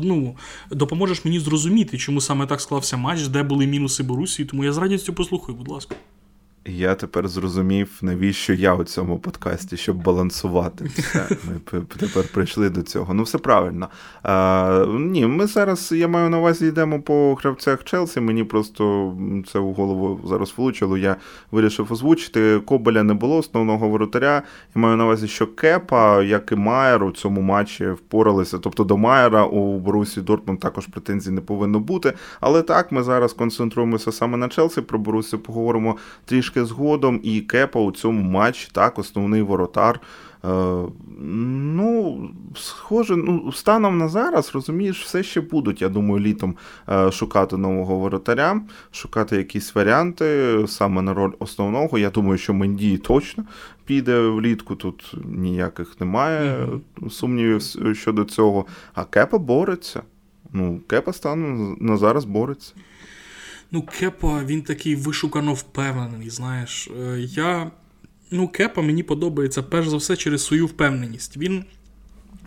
ну, 0.03 0.37
допоможеш 0.71 1.25
мені 1.25 1.41
зрозуміти, 1.41 1.99
чому 1.99 2.21
саме 2.21 2.47
так 2.47 2.61
склався 2.61 2.97
матч, 2.97 3.27
де 3.27 3.43
були 3.43 3.67
мінуси 3.67 4.03
Борусії. 4.03 4.49
Тому 4.49 4.65
я 4.65 4.73
з 4.73 4.79
радістю 4.79 5.13
послухаю, 5.13 5.59
будь 5.59 5.69
ласка. 5.69 5.97
Я 6.67 6.95
тепер 6.95 7.29
зрозумів, 7.29 7.99
навіщо 8.03 8.53
я 8.53 8.75
у 8.75 8.85
цьому 8.85 9.19
подкасті, 9.19 9.77
щоб 9.77 10.03
балансувати. 10.03 10.85
Все, 10.85 11.29
Ми 11.45 11.81
тепер 11.97 12.25
прийшли 12.33 12.71
до 12.71 12.83
цього. 12.83 13.15
Ну, 13.15 13.23
все 13.23 13.39
правильно. 13.39 13.89
А, 14.23 14.87
Ні, 14.99 15.27
ми 15.27 15.47
зараз, 15.47 15.93
я 15.93 16.09
маю 16.09 16.31
на 16.31 16.39
увазі, 16.39 16.67
йдемо 16.67 17.01
по 17.01 17.35
гравцях 17.35 17.85
Челсі. 17.85 18.21
Мені 18.21 18.45
просто 18.45 19.15
це 19.53 19.59
в 19.59 19.73
голову 19.73 20.21
зараз 20.29 20.55
влучило. 20.57 20.99
Я 20.99 21.17
вирішив 21.51 21.93
озвучити. 21.93 22.61
Кобеля 22.67 23.03
не 23.03 23.15
було 23.15 23.37
основного 23.37 23.89
воротаря. 23.89 24.43
Я 24.75 24.83
маю 24.83 24.97
на 24.97 25.05
увазі, 25.05 25.29
що 25.29 25.47
Кепа, 25.47 26.23
як 26.23 26.53
і 26.53 26.57
Майер 26.57 27.05
у 27.05 27.11
цьому 27.11 27.41
матчі 27.41 27.91
впоралися. 27.91 28.59
Тобто 28.59 28.85
до 28.85 28.97
Майера 28.97 29.45
у 29.45 29.79
Борусі 29.79 30.21
Дортмунд 30.21 30.61
також 30.61 30.87
претензій 30.87 31.31
не 31.31 31.41
повинно 31.41 31.81
бути. 31.81 32.13
Але 32.41 32.63
так, 32.63 32.93
ми 32.93 33.03
зараз 33.03 33.33
концентруємося 33.33 34.13
саме 34.13 34.37
на 34.37 34.49
Челсі. 34.49 34.81
Про 34.81 34.99
Борусі 34.99 35.37
поговоримо 35.37 35.97
трішки 36.25 36.52
трішки 36.53 36.65
згодом, 36.65 37.21
і 37.23 37.41
Кепа 37.41 37.81
у 37.81 37.93
цьому 37.93 38.23
матчі, 38.23 38.69
так, 38.73 38.99
основний 38.99 39.43
воротар. 39.43 40.01
Е, 40.45 40.49
ну, 41.21 42.31
схоже, 42.57 43.17
ну, 43.17 43.53
станом 43.53 43.99
на 43.99 44.09
зараз, 44.09 44.55
розумієш, 44.55 45.05
все 45.05 45.23
ще 45.23 45.41
будуть, 45.41 45.83
я 45.83 45.89
думаю, 45.89 46.21
літом 46.21 46.57
е, 46.89 47.13
шукати 47.13 47.57
нового 47.57 47.97
воротаря, 47.97 48.61
шукати 48.93 49.37
якісь 49.37 49.75
варіанти 49.75 50.59
саме 50.67 51.03
на 51.03 51.15
роль 51.15 51.33
основного. 51.39 51.99
Я 51.99 52.11
думаю, 52.11 52.39
що 52.39 52.55
Мендії 52.55 52.99
точно 52.99 53.45
піде 53.85 54.21
влітку, 54.21 54.77
тут 54.77 55.15
ніяких 55.25 56.01
немає 56.01 56.57
mm-hmm. 56.57 57.11
сумнівів 57.11 57.63
щодо 57.97 58.25
цього. 58.25 58.67
А 58.95 59.05
Кепа 59.05 59.39
бореться. 59.39 60.03
Ну, 60.53 60.81
Кепа 60.87 61.13
станом 61.13 61.77
на 61.81 61.97
зараз 61.97 62.25
бореться. 62.25 62.75
Ну, 63.75 63.83
Кепа, 63.83 64.45
він 64.45 64.63
такий 64.63 64.97
вишукано 64.97 65.55
впевнений. 65.55 66.31
Знаєш, 66.31 66.89
е, 67.01 67.21
я. 67.21 67.71
Ну, 68.31 68.49
Кепа 68.49 68.83
мені 68.83 69.03
подобається 69.03 69.63
перш 69.63 69.89
за 69.89 69.97
все 69.97 70.17
через 70.17 70.45
свою 70.45 70.67
впевненість. 70.67 71.37
Він, 71.37 71.65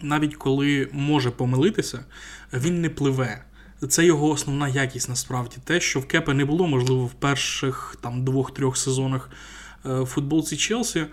навіть 0.01 0.35
коли 0.35 0.89
може 0.91 1.31
помилитися, 1.31 2.05
він 2.53 2.81
не 2.81 2.89
пливе. 2.89 3.45
Це 3.89 4.05
його 4.05 4.29
основна 4.29 4.67
якість 4.67 5.09
насправді. 5.09 5.57
Те, 5.63 5.79
що 5.79 5.99
в 5.99 6.05
Кепа 6.05 6.33
не 6.33 6.45
було, 6.45 6.67
можливо, 6.67 7.05
в 7.05 7.13
перших 7.13 7.97
там 8.01 8.25
двох-трьох 8.25 8.77
сезонах 8.77 9.29
е, 9.85 9.99
в 9.99 10.05
футболці 10.05 10.57
Челсі. 10.57 11.05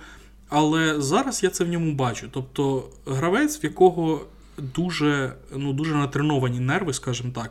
Але 0.48 1.01
зараз 1.01 1.42
я 1.42 1.51
це 1.51 1.64
в 1.64 1.68
ньому 1.68 1.92
бачу. 1.92 2.29
Тобто 2.33 2.88
гравець, 3.07 3.62
в 3.62 3.64
якого 3.64 4.27
дуже 4.59 5.33
ну, 5.57 5.73
дуже 5.73 5.95
натреновані 5.95 6.61
нерви, 6.61 6.93
скажімо 6.93 7.31
так. 7.35 7.51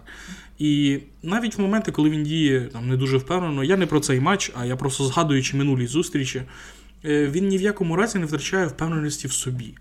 І 0.60 1.00
навіть 1.24 1.58
в 1.58 1.62
моменти, 1.62 1.92
коли 1.92 2.10
він 2.10 2.24
діє 2.24 2.62
там 2.74 2.90
не 2.90 2.98
дуже 2.98 3.18
впевнено, 3.18 3.64
я 3.64 3.78
не 3.78 3.86
про 3.86 4.00
цей 4.00 4.20
матч, 4.20 4.52
а 4.56 4.66
я 4.66 4.76
просто 4.76 5.04
згадуючи 5.04 5.58
минулі 5.58 5.88
зустрічі, 5.88 6.44
е, 7.06 7.28
він 7.28 7.48
ні 7.48 7.58
в 7.58 7.62
якому 7.62 7.96
разі 7.96 8.20
не 8.20 8.26
втрачає 8.26 8.68
впевненості 8.68 9.28
в 9.28 9.32
собі. 9.32 9.76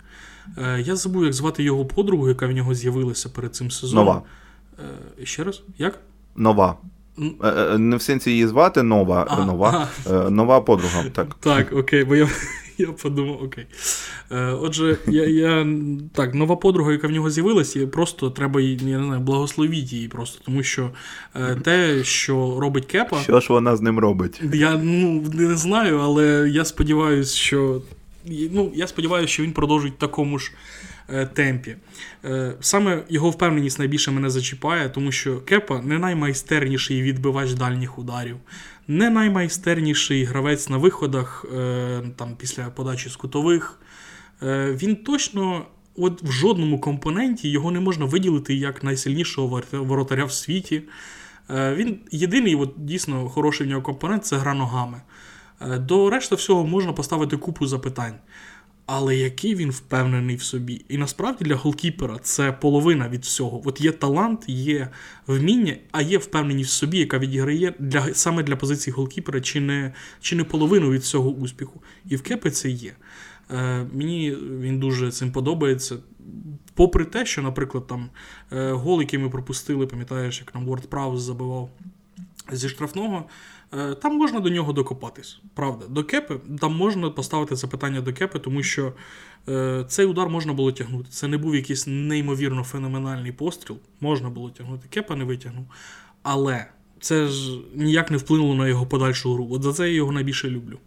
Е, 0.58 0.80
я 0.80 0.96
забув, 0.96 1.24
як 1.24 1.32
звати 1.32 1.62
його 1.62 1.84
подругу, 1.84 2.28
яка 2.28 2.46
в 2.46 2.50
нього 2.50 2.74
з'явилася 2.74 3.28
перед 3.28 3.54
цим 3.54 3.70
сезоном. 3.70 4.06
Нова. 4.06 4.22
Е, 5.20 5.26
ще 5.26 5.44
раз? 5.44 5.62
Як? 5.78 5.98
Нова. 6.36 6.76
Не 7.78 7.96
в 7.96 8.02
сенсі 8.02 8.30
її 8.30 8.46
звати 8.46 8.82
нова, 8.82 9.26
а, 9.30 9.44
нова, 9.44 9.88
а. 10.06 10.30
нова 10.30 10.60
подруга. 10.60 11.04
Так, 11.12 11.34
Так, 11.40 11.72
окей, 11.72 12.04
бо 12.04 12.16
я 12.16 12.28
я 12.80 12.92
подумав, 12.92 13.42
окей. 13.42 13.66
Е, 14.30 14.44
Отже, 14.44 14.98
я, 15.06 15.26
я 15.26 15.66
так, 16.12 16.34
нова 16.34 16.56
подруга, 16.56 16.92
яка 16.92 17.08
в 17.08 17.10
нього 17.10 17.30
з'явилася, 17.30 17.86
просто 17.86 18.30
треба 18.30 18.60
її, 18.60 18.78
я 18.82 18.98
не 18.98 19.04
знаю, 19.04 19.20
благословити 19.20 19.86
її 19.86 20.08
просто, 20.08 20.42
тому 20.44 20.62
що 20.62 20.90
е, 21.34 21.54
те, 21.54 22.04
що 22.04 22.60
робить 22.60 22.86
Кепа. 22.86 23.20
Що 23.20 23.40
ж 23.40 23.52
вона 23.52 23.76
з 23.76 23.80
ним 23.80 23.98
робить? 23.98 24.40
Я 24.52 24.76
ну, 24.82 25.24
не 25.34 25.56
знаю, 25.56 25.98
але 25.98 26.50
я 26.52 26.64
сподіваюся, 26.64 27.36
що. 27.36 27.82
Ну, 28.26 28.72
я 28.74 28.86
сподіваюся, 28.86 29.32
що 29.32 29.42
він 29.42 29.52
продовжить 29.52 29.92
в 29.92 29.98
такому 29.98 30.38
ж 30.38 30.52
темпі. 31.26 31.76
Е, 32.24 32.52
саме 32.60 33.02
його 33.08 33.30
впевненість 33.30 33.78
найбільше 33.78 34.10
мене 34.10 34.30
зачіпає, 34.30 34.88
тому 34.88 35.12
що 35.12 35.40
Кепа 35.40 35.82
не 35.82 35.98
наймайстерніший 35.98 37.02
відбивач 37.02 37.52
дальніх 37.52 37.98
ударів 37.98 38.36
не 38.90 39.10
наймайстерніший 39.10 40.24
гравець 40.24 40.68
на 40.68 40.76
виходах 40.76 41.46
е, 41.54 42.02
там, 42.16 42.36
після 42.36 42.64
подачі 42.64 43.08
з 43.08 43.16
кутових. 43.16 43.78
Е, 44.42 44.72
він 44.82 44.96
точно 44.96 45.66
от 45.96 46.22
в 46.22 46.30
жодному 46.30 46.80
компоненті 46.80 47.50
його 47.50 47.70
не 47.70 47.80
можна 47.80 48.04
виділити 48.04 48.54
як 48.54 48.84
найсильнішого 48.84 49.62
воротаря 49.72 50.24
в 50.24 50.32
світі. 50.32 50.82
Е, 51.50 51.74
він 51.74 51.98
єдиний, 52.10 52.54
от, 52.54 52.74
дійсно 52.76 53.28
хороший 53.28 53.66
в 53.66 53.70
нього 53.70 53.82
компонент 53.82 54.24
це 54.24 54.36
гра 54.36 54.54
ногами. 54.54 55.02
Е, 55.60 55.78
до 55.78 56.10
решти 56.10 56.34
всього 56.34 56.66
можна 56.66 56.92
поставити 56.92 57.36
купу 57.36 57.66
запитань. 57.66 58.14
Але 58.92 59.16
який 59.16 59.54
він 59.54 59.70
впевнений 59.70 60.36
в 60.36 60.42
собі. 60.42 60.84
І 60.88 60.98
насправді 60.98 61.44
для 61.44 61.54
голкіпера 61.54 62.18
це 62.22 62.52
половина 62.52 63.08
від 63.08 63.24
всього. 63.24 63.62
От 63.64 63.80
є 63.80 63.92
талант, 63.92 64.44
є 64.48 64.88
вміння, 65.26 65.76
а 65.92 66.02
є 66.02 66.18
впевненість 66.18 66.70
в 66.70 66.72
собі, 66.72 66.98
яка 66.98 67.18
відіграє 67.18 67.74
для, 67.78 68.14
саме 68.14 68.42
для 68.42 68.56
позиції 68.56 68.94
голкіпера, 68.94 69.40
чи 69.40 69.60
не 69.60 69.92
чи 70.20 70.36
не 70.36 70.44
половину 70.44 70.90
від 70.90 71.04
цього 71.04 71.30
успіху. 71.30 71.82
І 72.08 72.16
в 72.16 72.22
Кепи 72.22 72.50
це 72.50 72.70
є. 72.70 72.92
Е, 73.50 73.86
Мені 73.92 74.36
він 74.60 74.78
дуже 74.78 75.12
цим 75.12 75.32
подобається. 75.32 75.96
Попри 76.74 77.04
те, 77.04 77.26
що, 77.26 77.42
наприклад, 77.42 77.86
там 77.86 78.10
е, 78.52 78.72
гол, 78.72 79.00
який 79.00 79.18
ми 79.18 79.30
пропустили, 79.30 79.86
пам'ятаєш, 79.86 80.40
як 80.40 80.54
нам 80.54 80.66
Ворд 80.66 80.90
Праус 80.90 81.20
забивав 81.20 81.70
зі 82.52 82.68
штрафного. 82.68 83.24
Е, 83.74 83.94
там 83.94 84.16
можна 84.16 84.40
до 84.40 84.48
нього 84.48 84.72
докопатись. 84.72 85.40
Правда, 85.54 85.86
до 85.88 86.04
кепи 86.04 86.40
там 86.60 86.76
можна 86.76 87.10
поставити 87.10 87.56
запитання 87.56 88.00
до 88.00 88.12
кепи, 88.12 88.38
тому 88.38 88.62
що 88.62 88.92
е, 89.48 89.84
цей 89.88 90.06
удар 90.06 90.28
можна 90.28 90.52
було 90.52 90.72
тягнути. 90.72 91.08
Це 91.10 91.28
не 91.28 91.38
був 91.38 91.54
якийсь 91.54 91.86
неймовірно 91.86 92.64
феноменальний 92.64 93.32
постріл. 93.32 93.76
Можна 94.00 94.30
було 94.30 94.50
тягнути. 94.50 94.88
Кепа 94.90 95.16
не 95.16 95.24
витягнув. 95.24 95.66
Але 96.22 96.66
це 97.00 97.26
ж 97.26 97.60
ніяк 97.74 98.10
не 98.10 98.16
вплинуло 98.16 98.54
на 98.54 98.68
його 98.68 98.86
подальшу 98.86 99.34
гру. 99.34 99.48
От 99.50 99.62
за 99.62 99.72
це 99.72 99.88
я 99.88 99.94
його 99.94 100.12
найбільше 100.12 100.50
люблю. 100.50 100.78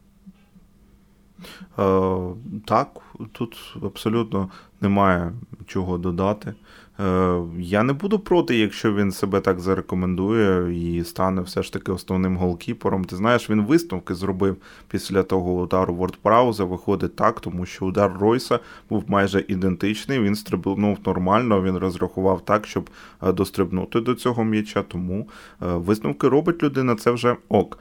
Е, 1.79 2.35
Так, 2.65 3.01
тут 3.31 3.75
абсолютно 3.83 4.49
немає 4.81 5.33
чого 5.67 5.97
додати. 5.97 6.53
Е, 6.99 7.41
я 7.59 7.83
не 7.83 7.93
буду 7.93 8.19
проти, 8.19 8.57
якщо 8.57 8.93
він 8.93 9.11
себе 9.11 9.39
так 9.39 9.59
зарекомендує 9.59 10.75
і 10.77 11.03
стане 11.03 11.41
все 11.41 11.63
ж 11.63 11.73
таки 11.73 11.91
основним 11.91 12.37
голкіпером. 12.37 13.05
Ти 13.05 13.15
знаєш, 13.15 13.49
він 13.49 13.65
висновки 13.65 14.15
зробив 14.15 14.57
після 14.87 15.23
того 15.23 15.53
удару 15.53 15.95
Вордпрауза. 15.95 16.63
Виходить 16.63 17.15
так, 17.15 17.39
тому 17.39 17.65
що 17.65 17.85
удар 17.85 18.11
Ройса 18.19 18.59
був 18.89 19.03
майже 19.07 19.45
ідентичний. 19.47 20.19
Він 20.19 20.35
стрибнув 20.35 20.97
нормально, 21.05 21.61
він 21.61 21.77
розрахував 21.77 22.45
так, 22.45 22.67
щоб 22.67 22.89
е, 23.23 23.31
дострибнути 23.31 24.01
до 24.01 24.15
цього 24.15 24.43
м'яча. 24.43 24.83
Тому 24.83 25.27
е, 25.61 25.65
висновки 25.65 26.29
робить 26.29 26.63
людина, 26.63 26.95
це 26.95 27.11
вже 27.11 27.35
ок. 27.49 27.79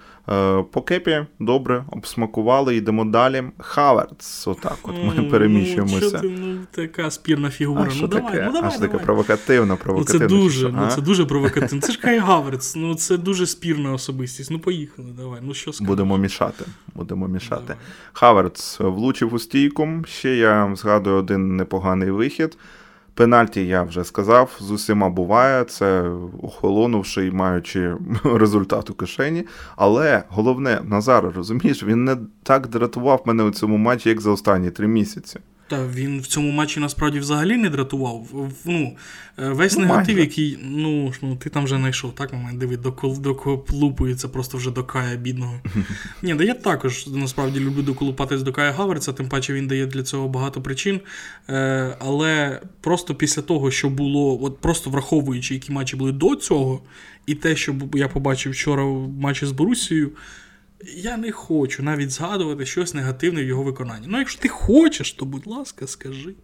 По 0.70 0.82
кепі 0.82 1.26
добре, 1.40 1.84
обсмакували, 1.90 2.76
йдемо 2.76 3.04
далі. 3.04 3.42
Хаверц, 3.58 4.46
отак 4.46 4.78
от 4.82 4.94
ми 4.94 5.12
ну, 5.16 5.30
переміщуємося. 5.30 6.20
Ну, 6.24 6.30
ну, 6.38 6.58
така 6.70 7.10
спірна 7.10 7.50
фігура. 7.50 7.88
А 7.92 8.00
ну, 8.00 8.08
давай, 8.08 8.32
таке? 8.32 8.44
ну, 8.46 8.52
давай, 8.52 8.70
Аж 8.70 8.76
таке 8.76 8.98
провокативно, 9.04 9.76
провокативно. 9.76 10.26
Ну, 10.26 10.28
це 10.28 10.36
дуже 10.36 10.68
ну, 10.68 10.88
це 10.88 11.00
дуже 11.00 11.24
провокативно. 11.24 11.80
Це 11.80 11.92
ж 11.92 12.00
Кай 12.00 12.18
Гаверц, 12.18 12.76
ну 12.76 12.94
це 12.94 13.16
дуже 13.18 13.46
спірна 13.46 13.92
особистість. 13.92 14.50
Ну, 14.50 14.58
поїхали, 14.58 15.08
давай. 15.16 15.40
Ну, 15.42 15.54
що 15.54 15.72
скажеш? 15.72 15.88
Будемо 15.88 16.18
мішати. 16.18 16.64
Будемо 16.94 17.28
мішати. 17.28 17.62
Давай. 17.66 17.82
Хаверц 18.12 18.80
влучив 18.80 19.34
у 19.34 19.38
стійку. 19.38 19.88
Ще 20.06 20.36
я 20.36 20.72
згадую 20.76 21.16
один 21.16 21.56
непоганий 21.56 22.10
вихід. 22.10 22.58
Пенальті 23.14 23.66
я 23.66 23.82
вже 23.82 24.04
сказав, 24.04 24.56
з 24.60 24.70
усіма 24.70 25.08
буває, 25.08 25.64
це 25.64 26.10
охолонувши 26.42 27.26
і 27.26 27.30
маючи 27.30 27.94
результат 28.24 28.90
у 28.90 28.94
кишені. 28.94 29.46
Але 29.76 30.22
головне, 30.28 30.80
Назар, 30.84 31.32
розумієш, 31.36 31.82
він 31.82 32.04
не 32.04 32.16
так 32.42 32.68
дратував 32.68 33.22
мене 33.26 33.42
у 33.42 33.50
цьому 33.50 33.76
матчі, 33.76 34.08
як 34.08 34.20
за 34.20 34.30
останні 34.30 34.70
три 34.70 34.88
місяці. 34.88 35.40
Та 35.68 35.86
він 35.86 36.20
в 36.20 36.26
цьому 36.26 36.50
матчі 36.50 36.80
насправді 36.80 37.18
взагалі 37.18 37.56
не 37.56 37.70
дратував. 37.70 38.50
Ну, 38.64 38.96
е, 39.38 39.48
Весь 39.48 39.76
ну, 39.76 39.84
негатив, 39.84 40.18
який. 40.18 40.58
Ну, 40.62 41.12
ну 41.22 41.36
ти 41.36 41.50
там 41.50 41.64
вже 41.64 41.76
знайшов, 41.76 42.14
так, 42.14 42.32
момент, 42.32 42.58
диви, 42.58 42.76
доколупується 42.76 44.28
просто 44.28 44.58
вже 44.58 44.70
до 44.70 44.84
Кая 44.84 45.16
бідного. 45.16 45.60
Ні, 46.22 46.34
да 46.34 46.44
я 46.44 46.54
також 46.54 47.06
насправді 47.06 47.60
люблю 47.60 47.82
доколупатись 47.82 48.42
до 48.42 48.52
Кая 48.52 48.72
Гаверца, 48.72 49.12
тим 49.12 49.28
паче 49.28 49.52
він 49.52 49.66
дає 49.66 49.86
для 49.86 50.02
цього 50.02 50.28
багато 50.28 50.62
причин. 50.62 51.00
Е, 51.48 51.96
Але 51.98 52.60
просто 52.80 53.14
після 53.14 53.42
того, 53.42 53.70
що 53.70 53.88
було, 53.88 54.44
от 54.44 54.60
просто 54.60 54.90
враховуючи, 54.90 55.54
які 55.54 55.72
матчі 55.72 55.96
були 55.96 56.12
до 56.12 56.36
цього, 56.36 56.82
і 57.26 57.34
те, 57.34 57.56
що 57.56 57.74
я 57.94 58.08
побачив 58.08 58.52
вчора 58.52 58.84
в 58.84 59.08
матчі 59.08 59.46
з 59.46 59.52
Борусією. 59.52 60.10
Я 60.84 61.16
не 61.16 61.32
хочу 61.32 61.82
навіть 61.82 62.10
згадувати 62.10 62.66
щось 62.66 62.94
негативне 62.94 63.42
в 63.42 63.46
його 63.46 63.62
виконанні. 63.62 64.06
Ну, 64.08 64.18
якщо 64.18 64.40
ти 64.40 64.48
хочеш, 64.48 65.12
то 65.12 65.24
будь 65.24 65.46
ласка, 65.46 65.86
скажи. 65.86 66.34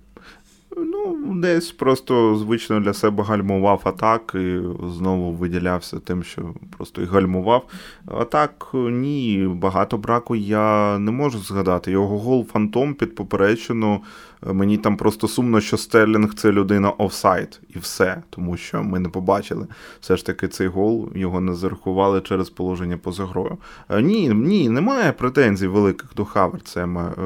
Ну, 0.77 1.35
десь 1.35 1.73
просто 1.73 2.37
звично 2.37 2.81
для 2.81 2.95
себе 2.95 3.25
гальмував 3.25 3.81
атак 3.85 4.33
і 4.35 4.61
знову 4.97 5.33
виділявся 5.33 5.99
тим, 5.99 6.23
що 6.23 6.55
просто 6.77 7.03
і 7.03 7.05
гальмував. 7.05 7.67
А 8.07 8.25
так, 8.25 8.71
ні, 8.75 9.49
багато 9.55 9.99
браку 9.99 10.37
я 10.37 10.99
не 10.99 11.11
можу 11.11 11.39
згадати. 11.39 11.91
Його 11.91 12.19
гол 12.19 12.47
фантом 12.47 12.95
під 12.95 13.15
поперечину 13.15 14.03
Мені 14.43 14.79
там 14.79 14.97
просто 14.97 15.29
сумно, 15.29 15.61
що 15.61 15.77
Стерлінг 15.77 16.35
це 16.35 16.53
людина 16.53 16.91
офсайд 16.91 17.61
і 17.75 17.79
все, 17.79 18.23
тому 18.31 18.57
що 18.57 18.83
ми 18.83 18.99
не 18.99 19.09
побачили. 19.09 19.67
Все 20.01 20.17
ж 20.17 20.27
таки 20.27 20.49
цей 20.49 20.67
гол 20.67 21.09
його 21.15 21.41
не 21.41 21.55
зарахували 21.55 22.21
через 22.21 22.51
положення 22.51 22.97
поза 22.97 23.27
грою. 23.27 23.59
Е, 23.89 24.03
ні, 24.03 24.29
ні, 24.29 24.69
немає 24.69 25.13
претензій 25.13 25.67
великих 25.67 26.11
до 26.17 26.25
Хаверцема. 26.25 27.15
Е, 27.19 27.23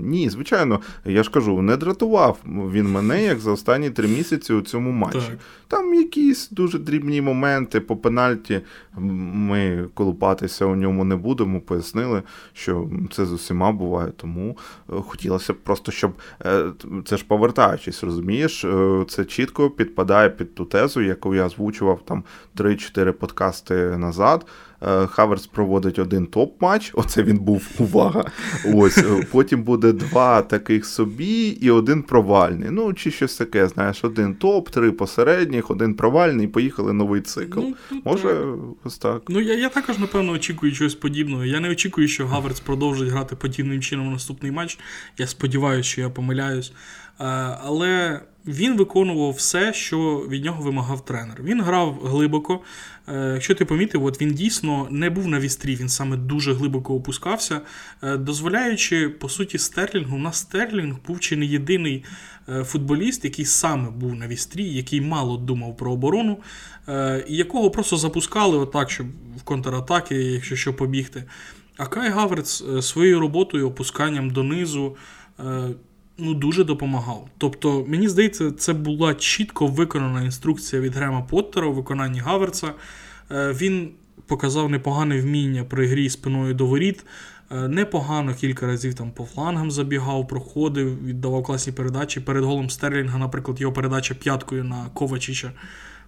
ні, 0.00 0.30
звичайно, 0.30 0.80
я 1.04 1.22
ж 1.22 1.30
кажу, 1.30 1.62
не 1.62 1.76
дратував 1.76 2.38
він 2.46 2.92
мене 2.92 3.24
як 3.24 3.38
за 3.38 3.52
останні 3.52 3.90
три 3.90 4.08
місяці 4.08 4.54
у 4.54 4.60
цьому 4.60 4.90
матчі. 4.90 5.18
Так. 5.18 5.38
Там 5.68 5.94
якісь 5.94 6.50
дуже 6.50 6.78
дрібні 6.78 7.20
моменти 7.20 7.80
по 7.80 7.96
пенальті. 7.96 8.60
Ми 8.96 9.88
колупатися 9.94 10.66
у 10.66 10.76
ньому 10.76 11.04
не 11.04 11.16
будемо. 11.16 11.60
Пояснили, 11.60 12.22
що 12.52 12.90
це 13.12 13.26
з 13.26 13.32
усіма 13.32 13.72
буває. 13.72 14.12
Тому 14.16 14.58
е, 14.90 14.92
хотілося 15.06 15.52
б 15.52 15.56
просто, 15.56 15.92
щоб 15.92 16.12
це 17.04 17.16
ж 17.16 17.24
повертаючись, 17.28 18.04
розумієш, 18.04 18.64
е, 18.64 19.04
це 19.08 19.24
чітко 19.24 19.70
підпадає 19.70 20.30
під 20.30 20.54
ту 20.54 20.64
тезу, 20.64 21.02
яку 21.02 21.34
я 21.34 21.46
озвучував 21.46 22.00
там 22.04 22.24
3-4 22.56 23.12
подкасти 23.12 23.74
назад. 23.74 24.46
Е, 24.82 25.06
Хаверс 25.06 25.46
проводить 25.46 25.98
один 25.98 26.26
топ-матч, 26.26 26.90
оце 26.94 27.22
він 27.22 27.38
був 27.38 27.68
увага. 27.78 28.24
Ось 28.74 28.98
е, 28.98 29.26
Потім 29.32 29.62
буде 29.62 29.92
два 29.92 30.42
таких 30.42 30.86
собі 30.86 31.48
і 31.48 31.70
один 31.70 32.02
провальний. 32.02 32.68
Ну, 32.70 32.94
чи 32.94 33.10
щось 33.10 33.36
таке, 33.36 33.68
знаєш, 33.68 34.04
один 34.04 34.34
топ, 34.34 34.70
три 34.70 34.92
посередніх, 34.92 35.70
один 35.70 35.94
провальний, 35.94 36.46
поїхали 36.48 36.92
новий 36.92 37.20
цикл. 37.20 37.60
Ну, 37.60 38.00
Може, 38.04 38.28
так. 38.28 38.46
ось 38.84 38.98
так. 38.98 39.22
Ну, 39.28 39.40
я 39.40 39.54
я 39.54 39.68
також, 39.68 39.98
напевно, 39.98 40.32
очікую 40.32 40.72
чогось 40.72 40.94
подібного. 40.94 41.44
Я 41.44 41.60
не 41.60 41.70
очікую, 41.70 42.08
що 42.08 42.28
Хаверс 42.28 42.60
продовжить 42.60 43.08
грати 43.08 43.36
подібним 43.36 43.80
чином 43.80 44.12
наступний 44.12 44.52
матч. 44.52 44.78
Я 45.18 45.26
сподіваюся, 45.26 45.88
що 45.88 46.00
я 46.00 46.10
помиляюсь. 46.10 46.72
Е, 47.20 47.24
але 47.64 48.20
він 48.46 48.76
виконував 48.76 49.30
все, 49.30 49.72
що 49.72 50.26
від 50.30 50.44
нього 50.44 50.62
вимагав 50.62 51.04
тренер. 51.04 51.42
Він 51.42 51.62
грав 51.62 52.00
глибоко. 52.04 52.60
Е, 53.08 53.30
якщо 53.34 53.54
ти 53.54 53.64
помітив, 53.64 54.04
от 54.04 54.20
він 54.20 54.34
дійсно 54.34 54.88
не 54.90 55.10
був 55.10 55.28
на 55.28 55.40
вістрі, 55.40 55.76
він 55.76 55.88
саме 55.88 56.16
дуже 56.16 56.54
глибоко 56.54 56.94
опускався, 56.94 57.60
е, 58.02 58.16
дозволяючи, 58.16 59.08
по 59.08 59.28
суті, 59.28 59.58
Стерлінгу. 59.58 60.16
У 60.16 60.20
нас 60.20 60.36
Стерлінг 60.36 60.96
був 61.06 61.20
чи 61.20 61.36
не 61.36 61.46
єдиний 61.46 62.04
футболіст, 62.64 63.24
який 63.24 63.44
саме 63.44 63.90
був 63.90 64.14
на 64.14 64.26
вістрі, 64.26 64.64
який 64.64 65.00
мало 65.00 65.36
думав 65.36 65.76
про 65.76 65.92
оборону, 65.92 66.38
і 67.28 67.36
якого 67.36 67.70
просто 67.70 67.96
запускали 67.96 68.58
отак, 68.58 68.90
щоб 68.90 69.06
в 69.36 69.42
контратаки, 69.42 70.14
якщо 70.14 70.56
що 70.56 70.74
побігти. 70.74 71.24
А 71.76 71.86
Кай 71.86 72.10
Гаверц 72.10 72.64
своєю 72.80 73.20
роботою, 73.20 73.68
опусканням 73.68 74.30
донизу 74.30 74.96
ну, 76.18 76.34
дуже 76.34 76.64
допомагав. 76.64 77.28
Тобто, 77.38 77.84
мені 77.88 78.08
здається, 78.08 78.52
це 78.52 78.72
була 78.72 79.14
чітко 79.14 79.66
виконана 79.66 80.22
інструкція 80.22 80.82
від 80.82 80.94
Грема 80.94 81.22
Поттера 81.22 81.66
у 81.66 81.72
виконанні 81.72 82.20
Гаверца. 82.20 82.72
Е, 83.30 83.52
він 83.52 83.90
показав 84.26 84.70
непогане 84.70 85.20
вміння 85.20 85.64
при 85.64 85.86
грі 85.86 86.10
спиною 86.10 86.54
до 86.54 86.66
воріт. 86.66 87.04
Е, 87.50 87.68
непогано 87.68 88.34
кілька 88.34 88.66
разів 88.66 88.94
там 88.94 89.10
по 89.10 89.24
флангам 89.24 89.70
забігав, 89.70 90.28
проходив, 90.28 91.04
віддавав 91.04 91.42
класні 91.42 91.72
передачі. 91.72 92.20
Перед 92.20 92.44
голом 92.44 92.70
Стерлінга, 92.70 93.18
наприклад, 93.18 93.60
його 93.60 93.72
передача 93.72 94.14
п'яткою 94.14 94.64
на 94.64 94.86
Ковачича. 94.94 95.52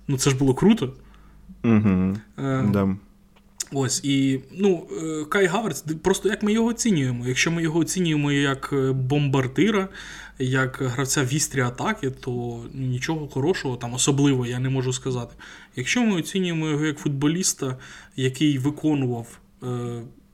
Ну 0.09 0.19
це 0.19 0.31
ж 0.31 0.37
було 0.37 0.55
круто. 0.55 0.93
Угу. 1.65 2.17
Е, 2.39 2.65
да. 2.73 2.97
Ось 3.73 4.05
і 4.05 4.41
ну, 4.53 4.87
е, 5.03 5.25
Кай 5.25 5.47
Гаверц, 5.47 5.85
просто 6.03 6.29
як 6.29 6.43
ми 6.43 6.53
його 6.53 6.69
оцінюємо. 6.69 7.27
Якщо 7.27 7.51
ми 7.51 7.63
його 7.63 7.81
оцінюємо 7.81 8.33
як 8.33 8.71
е, 8.73 8.93
бомбардира, 8.93 9.89
як 10.39 10.83
гравця 10.83 11.25
вістрі 11.25 11.61
атаки, 11.61 12.11
то 12.11 12.65
нічого 12.75 13.29
хорошого 13.29 13.77
там 13.77 13.95
особливо 13.95 14.47
я 14.47 14.59
не 14.59 14.69
можу 14.69 14.93
сказати. 14.93 15.35
Якщо 15.77 16.03
ми 16.03 16.17
оцінюємо 16.17 16.69
його 16.69 16.85
як 16.85 16.99
футболіста, 16.99 17.77
який 18.17 18.59
виконував, 18.59 19.39
е, 19.63 19.67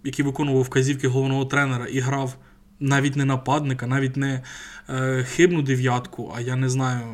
який 0.04 0.24
виконував 0.24 0.62
вказівки 0.62 1.08
головного 1.08 1.44
тренера 1.44 1.86
і 1.86 1.98
грав 1.98 2.36
навіть 2.80 3.16
не 3.16 3.24
нападника, 3.24 3.86
навіть 3.86 4.16
не 4.16 4.42
е, 4.88 5.24
хибну 5.24 5.62
дев'ятку, 5.62 6.32
а 6.36 6.40
я 6.40 6.56
не 6.56 6.68
знаю, 6.68 7.06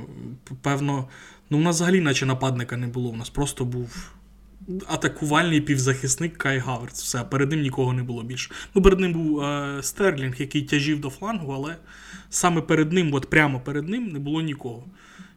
певно, 0.62 1.09
ну 1.50 1.59
у 1.59 1.61
нас 1.61 1.76
взагалі 1.76 2.00
наче 2.00 2.26
нападника 2.26 2.76
не 2.76 2.87
було. 2.87 3.11
У 3.11 3.16
нас 3.16 3.30
просто 3.30 3.64
був 3.64 4.12
атакувальний 4.87 5.61
півзахисник 5.61 6.37
Кай 6.37 6.59
Гаверц. 6.59 7.02
Все, 7.02 7.24
перед 7.24 7.50
ним 7.50 7.61
нікого 7.61 7.92
не 7.92 8.02
було 8.02 8.22
більше. 8.22 8.50
Ну, 8.74 8.83
перед 8.83 9.00
ним 9.00 9.12
був 9.12 9.40
е, 9.40 9.78
Стерлінг, 9.83 10.40
який 10.40 10.62
тяжів 10.62 11.00
до 11.00 11.11
флангу, 11.11 11.52
але 11.52 11.76
саме 12.30 12.61
перед 12.61 12.92
ним, 12.92 13.14
от 13.14 13.30
прямо 13.30 13.61
перед 13.61 13.88
ним, 13.88 14.09
не 14.09 14.18
було 14.18 14.40
нікого. 14.40 14.85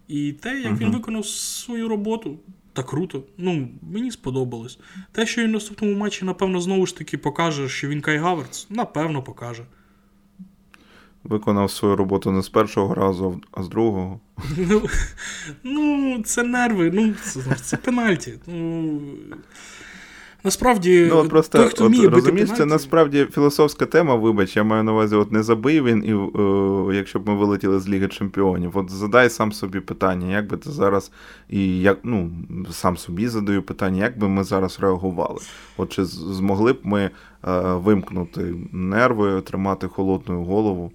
І 0.08 0.32
те, 0.32 0.60
як 0.60 0.74
uh 0.74 0.78
він 0.78 0.92
виконав 0.92 1.26
свою 1.26 1.88
роботу, 1.88 2.40
та 2.74 2.84
круто. 2.84 3.24
Ну, 3.38 3.70
мені 3.82 4.12
сподобалось. 4.12 4.80
Те, 5.12 5.26
що 5.26 5.42
він 5.42 5.50
в 5.50 5.54
наступному 5.54 5.96
матчі, 5.96 6.26
напевно, 6.26 6.60
знову 6.60 6.86
ж 6.86 6.98
таки 6.98 7.18
покаже, 7.18 7.70
що 7.70 7.88
він 7.88 8.02
Кай 8.02 8.18
Гаверц, 8.18 8.68
напевно, 8.70 9.24
покаже. 9.24 9.64
Виконав 11.24 11.72
свою 11.72 11.96
роботу 11.96 12.32
не 12.32 12.42
з 12.42 12.50
першого 12.50 12.94
разу, 12.94 13.42
а 13.52 13.64
з 13.64 13.70
другого. 13.70 14.20
Ну, 14.58 14.82
ну 15.64 16.22
це 16.26 16.44
нерви, 16.44 16.92
ну, 16.94 17.14
це, 17.24 17.42
це 17.56 17.78
пенальті. 17.78 18.34
Ну, 18.48 19.00
Насправді, 20.46 21.08
ну, 21.10 21.28
просто, 21.28 21.58
той, 21.58 21.68
хто 21.68 21.86
от, 21.86 21.90
вміє 21.90 22.10
розумієш, 22.10 22.50
бити 22.50 22.58
це 22.58 22.66
насправді 22.66 23.28
філософська 23.32 23.86
тема. 23.86 24.16
Вибач, 24.16 24.56
я 24.56 24.64
маю 24.64 24.84
на 24.84 24.92
увазі, 24.92 25.16
от 25.16 25.32
не 25.32 25.44
забив 25.44 25.84
він, 25.84 26.04
і 26.04 26.14
е, 26.92 26.98
якщо 26.98 27.20
б 27.20 27.28
ми 27.28 27.36
вилетіли 27.36 27.80
з 27.80 27.90
Ліги 27.90 28.08
Чемпіонів. 28.08 28.78
От 28.78 28.92
задай 28.92 29.30
сам 29.30 29.52
собі 29.52 29.80
питання, 29.80 30.36
як 30.36 30.48
би 30.48 30.58
ти 30.58 30.72
зараз 30.72 31.12
і 31.50 31.80
як 31.80 32.00
ну 32.04 32.32
сам 32.72 32.98
собі 32.98 33.28
задаю 33.28 33.64
питання, 33.64 34.04
як 34.04 34.20
би 34.20 34.30
ми 34.30 34.44
зараз 34.44 34.80
реагували? 34.80 35.40
От 35.78 35.92
чи 35.92 36.06
змогли 36.06 36.74
б 36.74 36.80
ми 36.84 37.02
е, 37.02 37.10
вимкнути 37.62 38.56
нерви, 38.72 39.42
тримати 39.42 39.88
холодну 39.88 40.44
голову? 40.44 40.92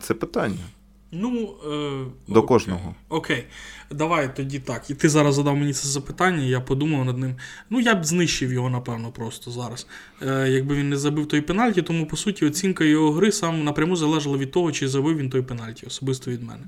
Це 0.00 0.14
питання. 0.14 0.64
Ну, 1.12 1.54
е, 1.64 2.04
До 2.28 2.38
окей, 2.40 2.48
кожного. 2.48 2.94
Окей. 3.08 3.44
Давай 3.90 4.36
тоді 4.36 4.58
так. 4.58 4.90
І 4.90 4.94
ти 4.94 5.08
зараз 5.08 5.34
задав 5.34 5.56
мені 5.56 5.72
це 5.72 5.88
запитання, 5.88 6.42
я 6.42 6.60
подумав 6.60 7.04
над 7.04 7.18
ним. 7.18 7.34
Ну, 7.70 7.80
я 7.80 7.94
б 7.94 8.04
знищив 8.04 8.52
його, 8.52 8.70
напевно, 8.70 9.12
просто 9.12 9.50
зараз. 9.50 9.86
Е, 10.22 10.48
Якби 10.48 10.74
він 10.74 10.88
не 10.88 10.96
забив 10.96 11.28
той 11.28 11.40
пенальті, 11.40 11.82
тому 11.82 12.06
по 12.06 12.16
суті 12.16 12.46
оцінка 12.46 12.84
його 12.84 13.12
гри 13.12 13.32
сам 13.32 13.64
напряму 13.64 13.96
залежала 13.96 14.36
від 14.36 14.50
того, 14.50 14.72
чи 14.72 14.88
забив 14.88 15.18
він 15.18 15.30
той 15.30 15.42
пенальті, 15.42 15.86
особисто 15.86 16.30
від 16.30 16.42
мене. 16.42 16.62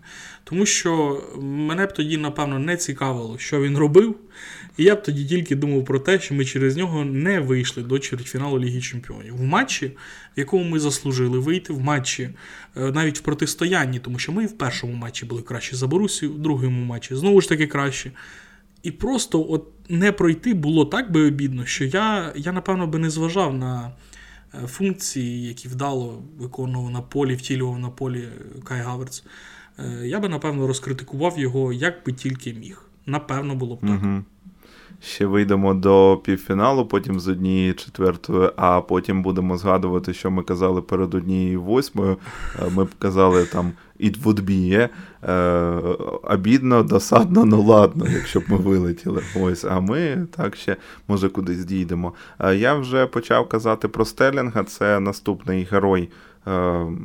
Тому 0.45 0.67
що 0.67 1.23
мене 1.41 1.87
б 1.87 1.93
тоді, 1.93 2.17
напевно, 2.17 2.59
не 2.59 2.77
цікавило, 2.77 3.39
що 3.39 3.63
він 3.63 3.79
робив. 3.79 4.17
І 4.77 4.85
я 4.85 4.95
б 4.95 5.03
тоді 5.03 5.25
тільки 5.25 5.57
думав 5.57 5.85
про 5.85 5.99
те, 5.99 6.21
що 6.21 6.35
ми 6.35 6.45
через 6.45 6.77
нього 6.77 7.05
не 7.05 7.41
вийшли 7.41 7.83
до 7.83 7.99
чвертьфіналу 7.99 8.59
Ліги 8.59 8.81
Чемпіонів. 8.81 9.37
В 9.37 9.43
матчі, 9.43 9.87
в 10.37 10.39
якому 10.39 10.65
ми 10.65 10.81
заслужили 10.81 11.39
вийти, 11.39 11.73
в 11.73 11.81
матчі, 11.81 12.31
е, 12.77 12.93
навіть 12.93 13.19
в 13.19 13.23
протистоянні, 13.23 13.99
тому 13.99 14.19
що 14.19 14.33
ми 14.33 14.47
в 14.47 14.59
першому 14.59 14.93
матчі 14.93 15.27
були 15.27 15.43
кращі 15.43 15.77
за 15.77 15.87
Борусію, 15.87 16.33
в 16.33 16.39
другому 16.39 16.85
матчі 16.85 17.08
знову 17.17 17.41
ж 17.41 17.49
таки 17.49 17.67
краще. 17.67 18.13
І 18.83 18.91
просто 18.91 19.47
от 19.51 19.67
не 19.89 20.13
пройти 20.13 20.55
було 20.55 20.85
так 20.85 21.13
би 21.13 21.29
обідно, 21.29 21.67
що 21.67 21.85
я, 21.85 22.33
я 22.37 22.53
напевно, 22.53 22.87
би 22.87 22.99
не 22.99 23.11
зважав 23.11 23.55
на 23.55 23.93
е, 24.55 24.67
функції, 24.67 25.49
які 25.49 25.69
вдало 25.69 26.23
виконував 26.39 26.91
на 26.91 27.01
полі, 27.01 27.35
втілював 27.35 27.79
на 27.79 27.91
полі 27.91 28.29
Кай 28.65 28.81
Гаверц. 28.81 29.25
Е, 29.79 30.07
я 30.07 30.21
би, 30.21 30.29
напевно, 30.29 30.67
розкритикував 30.67 31.39
його 31.39 31.73
як 31.73 32.07
би 32.07 32.13
тільки 32.13 32.53
міг. 32.55 32.83
Напевно, 33.07 33.55
було 33.55 33.77
б 33.77 33.81
так. 33.81 34.03
Угу 34.03 34.25
ще 35.01 35.27
вийдемо 35.27 35.75
до 35.75 36.21
півфіналу, 36.25 36.87
потім 36.87 37.21
з 37.21 37.29
однієї 37.29 37.73
четвертої, 37.73 38.51
а 38.57 38.81
потім 38.81 39.23
будемо 39.23 39.57
згадувати, 39.57 40.15
що 40.15 40.31
ми 40.31 40.43
казали 40.43 40.83
перед 40.83 41.15
однією 41.15 41.63
восьмою. 41.63 42.17
Е, 42.59 42.71
ми 42.71 42.85
б 42.85 42.89
казали 42.99 43.45
там 43.45 43.73
it 44.01 44.23
would 44.23 44.41
be, 44.41 44.89
е, 45.23 45.35
обідно, 46.23 46.83
досадно, 46.83 47.45
ну 47.45 47.63
ладно, 47.63 48.07
якщо 48.09 48.41
б 48.41 48.45
ми 48.49 48.57
вилетіли. 48.57 49.23
Ось, 49.41 49.65
а 49.65 49.81
ми 49.81 50.27
так 50.37 50.57
ще 50.57 50.77
може 51.09 51.29
кудись 51.29 51.65
дійдемо. 51.65 52.13
Е, 52.39 52.57
я 52.57 52.75
вже 52.75 53.07
почав 53.07 53.49
казати 53.49 53.89
про 53.89 54.05
Стерлінга, 54.05 54.65
це 54.65 55.01
наступний 55.01 55.69
герой 55.71 56.11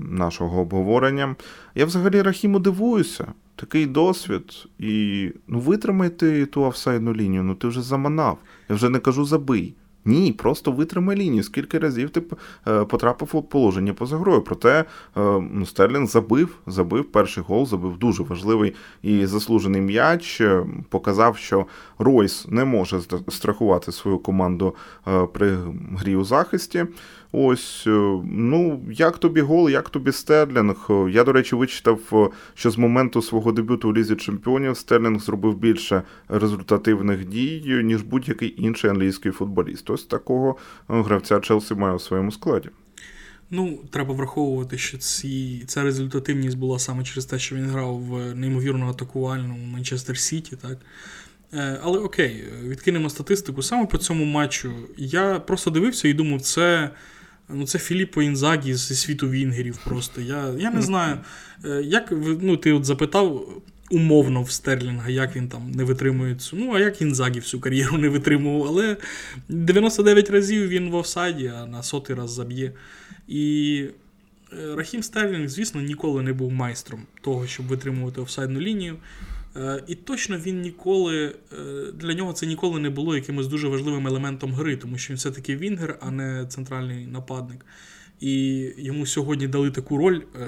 нашого 0.09 0.61
обговорення. 0.61 1.35
Я 1.75 1.85
взагалі 1.85 2.21
Рахіму 2.21 2.59
дивуюся 2.59 3.25
такий 3.55 3.85
досвід, 3.85 4.67
і 4.79 5.31
ну 5.47 5.59
витримай 5.59 6.09
ти 6.09 6.45
ту 6.45 6.63
офсайдну 6.63 7.13
лінію, 7.13 7.43
ну 7.43 7.55
ти 7.55 7.67
вже 7.67 7.81
заманав. 7.81 8.37
Я 8.69 8.75
вже 8.75 8.89
не 8.89 8.99
кажу 8.99 9.25
забий. 9.25 9.75
Ні, 10.05 10.33
просто 10.33 10.71
витримай 10.71 11.17
лінію. 11.17 11.43
Скільки 11.43 11.79
разів 11.79 12.09
ти 12.09 12.23
е, 12.67 12.85
потрапив 12.85 13.29
у 13.33 13.41
положення 13.41 13.93
поза 13.93 14.17
грою. 14.17 14.41
Проте 14.41 14.79
е, 14.79 14.85
ну, 15.51 15.65
Стерлінг 15.65 16.07
забив, 16.07 16.57
забив 16.67 17.11
перший 17.11 17.43
гол, 17.43 17.65
забив 17.65 17.97
дуже 17.97 18.23
важливий 18.23 18.73
і 19.01 19.25
заслужений 19.25 19.81
м'яч. 19.81 20.41
Е, 20.41 20.65
показав, 20.89 21.37
що 21.37 21.65
Ройс 21.99 22.47
не 22.49 22.65
може 22.65 23.01
страхувати 23.29 23.91
свою 23.91 24.17
команду 24.17 24.75
при 25.33 25.57
грі 25.97 26.15
у 26.15 26.23
захисті. 26.23 26.85
Ось, 27.35 27.83
ну, 28.25 28.85
як 28.91 29.17
тобі 29.17 29.41
гол, 29.41 29.69
як 29.69 29.89
тобі 29.89 30.11
Стерлінг. 30.11 30.89
Я, 31.09 31.23
до 31.23 31.31
речі, 31.33 31.55
вичитав, 31.55 32.31
що 32.53 32.71
з 32.71 32.77
моменту 32.77 33.21
свого 33.21 33.51
дебюту 33.51 33.89
у 33.89 33.93
Лізі 33.93 34.15
Чемпіонів 34.15 34.77
Стерлінг 34.77 35.19
зробив 35.19 35.57
більше 35.57 36.01
результативних 36.27 37.25
дій, 37.25 37.81
ніж 37.83 38.01
будь-який 38.01 38.63
інший 38.63 38.89
англійський 38.89 39.31
футболіст. 39.31 39.89
Ось 39.89 40.03
такого 40.03 40.57
гравця 40.87 41.39
Челсі 41.39 41.75
має 41.75 41.95
у 41.95 41.99
своєму 41.99 42.31
складі. 42.31 42.69
Ну, 43.49 43.79
треба 43.91 44.13
враховувати, 44.13 44.77
що 44.77 44.97
ці, 44.97 45.63
ця 45.67 45.83
результативність 45.83 46.57
була 46.57 46.79
саме 46.79 47.03
через 47.03 47.25
те, 47.25 47.39
що 47.39 47.55
він 47.55 47.65
грав 47.65 47.99
в 47.99 48.35
неймовірно 48.35 48.89
атакувальному 48.89 49.65
Манчестер 49.65 50.17
Сіті, 50.17 50.55
так. 50.55 50.77
Е, 51.53 51.79
але 51.83 51.99
окей, 51.99 52.43
відкинемо 52.63 53.09
статистику. 53.09 53.61
Саме 53.61 53.85
по 53.85 53.97
цьому 53.97 54.25
матчу 54.25 54.73
я 54.97 55.39
просто 55.39 55.71
дивився 55.71 56.07
і 56.07 56.13
думав, 56.13 56.41
це 56.41 56.89
Ну, 57.49 57.67
це 57.67 57.79
Філіппо 57.79 58.21
Інзагі 58.21 58.73
зі 58.73 58.95
світу 58.95 59.29
Вінгерів. 59.29 59.77
Просто. 59.77 60.21
Я 60.21 60.55
я 60.57 60.71
не 60.71 60.81
знаю, 60.81 61.17
е, 61.65 61.81
як 61.83 62.13
ну, 62.41 62.57
ти 62.57 62.71
от 62.71 62.85
запитав 62.85 63.47
умовно 63.91 64.41
в 64.43 64.51
Стерлінга, 64.51 65.09
як 65.09 65.35
він 65.35 65.49
там 65.49 65.71
не 65.71 65.83
витримує 65.83 66.35
цю. 66.35 66.55
Ну, 66.55 66.73
а 66.73 66.79
як 66.79 67.01
Інзагі 67.01 67.39
всю 67.39 67.61
кар'єру 67.61 67.97
не 67.97 68.09
витримував. 68.09 68.67
Але 68.67 68.97
99 69.49 70.29
разів 70.29 70.67
він 70.67 70.89
в 70.89 70.95
офсайді, 70.95 71.47
а 71.47 71.65
на 71.65 71.83
сотий 71.83 72.15
раз 72.15 72.31
заб'є. 72.31 72.71
І 73.27 73.85
е, 74.53 74.75
Рахім 74.75 75.03
Стерлінг, 75.03 75.47
звісно, 75.47 75.81
ніколи 75.81 76.21
не 76.21 76.33
був 76.33 76.51
майстром 76.51 77.05
того, 77.21 77.47
щоб 77.47 77.67
витримувати 77.67 78.21
офсайдну 78.21 78.59
лінію. 78.59 78.97
Е, 79.55 79.83
і 79.87 79.95
точно 79.95 80.37
він 80.37 80.61
ніколи, 80.61 81.35
е, 81.53 81.55
для 81.93 82.13
нього 82.13 82.33
це 82.33 82.45
ніколи 82.45 82.79
не 82.79 82.89
було 82.89 83.15
якимось 83.15 83.47
дуже 83.47 83.67
важливим 83.67 84.07
елементом 84.07 84.53
гри, 84.53 84.77
тому 84.77 84.97
що 84.97 85.13
він 85.13 85.17
все-таки 85.17 85.55
Вінгер, 85.55 85.97
а 86.01 86.11
не 86.11 86.45
центральний 86.49 87.07
нападник. 87.07 87.65
І 88.19 88.65
йому 88.77 89.05
сьогодні 89.05 89.47
дали 89.47 89.71
таку 89.71 89.97
роль 89.97 90.21
е, 90.35 90.47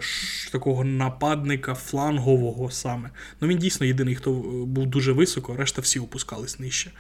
такого 0.51 0.83
нападника 0.83 1.73
флангового 1.73 2.71
саме. 2.71 3.11
Ну 3.41 3.47
він 3.47 3.57
дійсно 3.57 3.85
єдиний, 3.85 4.15
хто 4.15 4.31
був 4.65 4.87
дуже 4.87 5.11
високо, 5.11 5.55
решта 5.55 5.81
всі 5.81 5.99
опускались 5.99 6.59
нижче. 6.59 6.91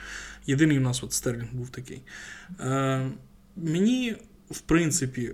Єдиний 0.47 0.77
у 0.77 0.81
нас 0.81 1.03
от 1.03 1.13
Стерлінг 1.13 1.53
був 1.53 1.69
такий. 1.69 2.01
Мені, 3.55 4.15
в 4.51 4.61
принципі, 4.61 5.31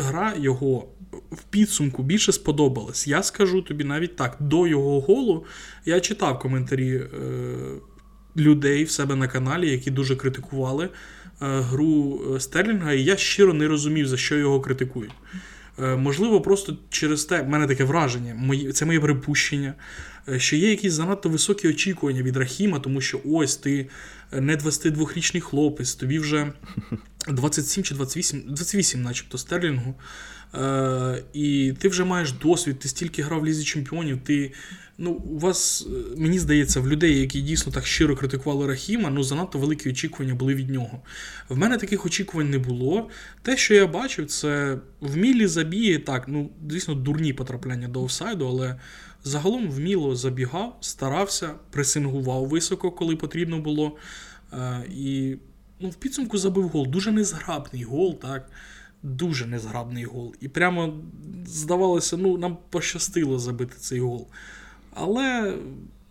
гра 0.00 0.34
його 0.38 0.88
в 1.32 1.42
підсумку 1.50 2.02
більше 2.02 2.32
сподобалась. 2.32 3.06
Я 3.08 3.22
скажу 3.22 3.62
тобі 3.62 3.84
навіть 3.84 4.16
так, 4.16 4.36
до 4.40 4.66
його 4.66 5.00
голу 5.00 5.44
я 5.84 6.00
читав 6.00 6.38
коментарі 6.38 6.94
е, 6.94 7.08
людей 8.36 8.84
в 8.84 8.90
себе 8.90 9.16
на 9.16 9.28
каналі, 9.28 9.70
які 9.70 9.90
дуже 9.90 10.16
критикували 10.16 10.84
е, 10.84 10.90
гру 11.40 12.20
е, 12.34 12.40
Стерлінга, 12.40 12.92
і 12.92 13.04
я 13.04 13.16
щиро 13.16 13.54
не 13.54 13.68
розумів, 13.68 14.06
за 14.06 14.16
що 14.16 14.36
його 14.36 14.60
критикують. 14.60 15.12
Е, 15.82 15.96
можливо, 15.96 16.40
просто 16.40 16.76
через 16.90 17.24
те, 17.24 17.42
в 17.42 17.48
мене 17.48 17.66
таке 17.66 17.84
враження, 17.84 18.34
мої, 18.34 18.72
це 18.72 18.86
моє 18.86 19.00
припущення, 19.00 19.74
е, 20.28 20.38
що 20.38 20.56
є 20.56 20.70
якісь 20.70 20.92
занадто 20.92 21.28
високі 21.28 21.68
очікування 21.68 22.22
від 22.22 22.36
Рахіма, 22.36 22.78
тому 22.78 23.00
що 23.00 23.20
ось 23.24 23.56
ти 23.56 23.88
не 24.32 24.56
22-річний 24.56 25.40
хлопець, 25.40 25.94
тобі 25.94 26.18
вже 26.18 26.52
27 27.28 27.84
чи 27.84 27.94
28, 27.94 28.42
28 28.46 29.02
начебто 29.02 29.38
Стерлінгу. 29.38 29.94
Е, 30.54 31.22
І 31.32 31.74
ти 31.78 31.88
вже 31.88 32.04
маєш 32.04 32.32
досвід, 32.32 32.78
ти 32.78 32.88
стільки 32.88 33.22
грав 33.22 33.40
в 33.40 33.46
лізі 33.46 33.64
чемпіонів. 33.64 34.18
Ти, 34.24 34.52
ну, 34.98 35.10
у 35.10 35.38
вас, 35.38 35.86
е, 35.86 36.20
мені 36.20 36.38
здається, 36.38 36.80
в 36.80 36.88
людей, 36.88 37.20
які 37.20 37.40
дійсно 37.40 37.72
так 37.72 37.86
щиро 37.86 38.16
критикували 38.16 38.66
Рахіма, 38.66 39.10
ну 39.10 39.22
занадто 39.22 39.58
великі 39.58 39.90
очікування 39.90 40.34
були 40.34 40.54
від 40.54 40.70
нього. 40.70 41.02
В 41.48 41.56
мене 41.56 41.78
таких 41.78 42.06
очікувань 42.06 42.50
не 42.50 42.58
було. 42.58 43.08
Те, 43.42 43.56
що 43.56 43.74
я 43.74 43.86
бачив, 43.86 44.26
це 44.26 44.78
вмілі 45.00 45.46
забіги, 45.46 45.98
так, 45.98 46.24
ну, 46.28 46.50
звісно, 46.70 46.94
дурні 46.94 47.32
потрапляння 47.32 47.88
до 47.88 48.02
офсайду, 48.02 48.48
але 48.48 48.76
загалом 49.24 49.70
вміло 49.70 50.16
забігав, 50.16 50.78
старався, 50.80 51.54
пресингував 51.70 52.48
високо, 52.48 52.90
коли 52.90 53.16
потрібно 53.16 53.58
було. 53.58 53.96
Е, 54.52 54.84
І 54.96 55.36
ну, 55.80 55.88
в 55.88 55.94
підсумку 55.94 56.38
забив 56.38 56.68
гол. 56.68 56.86
Дуже 56.86 57.12
незграбний 57.12 57.84
гол, 57.84 58.18
так. 58.18 58.50
дуже 59.02 59.46
незграбний 59.46 60.04
гол. 60.04 60.34
І 60.40 60.48
прямо 60.48 60.94
здавалося, 61.46 62.16
ну, 62.16 62.38
нам 62.38 62.56
пощастило 62.70 63.38
забити 63.38 63.74
цей 63.78 64.00
гол. 64.00 64.26
Але 64.94 65.54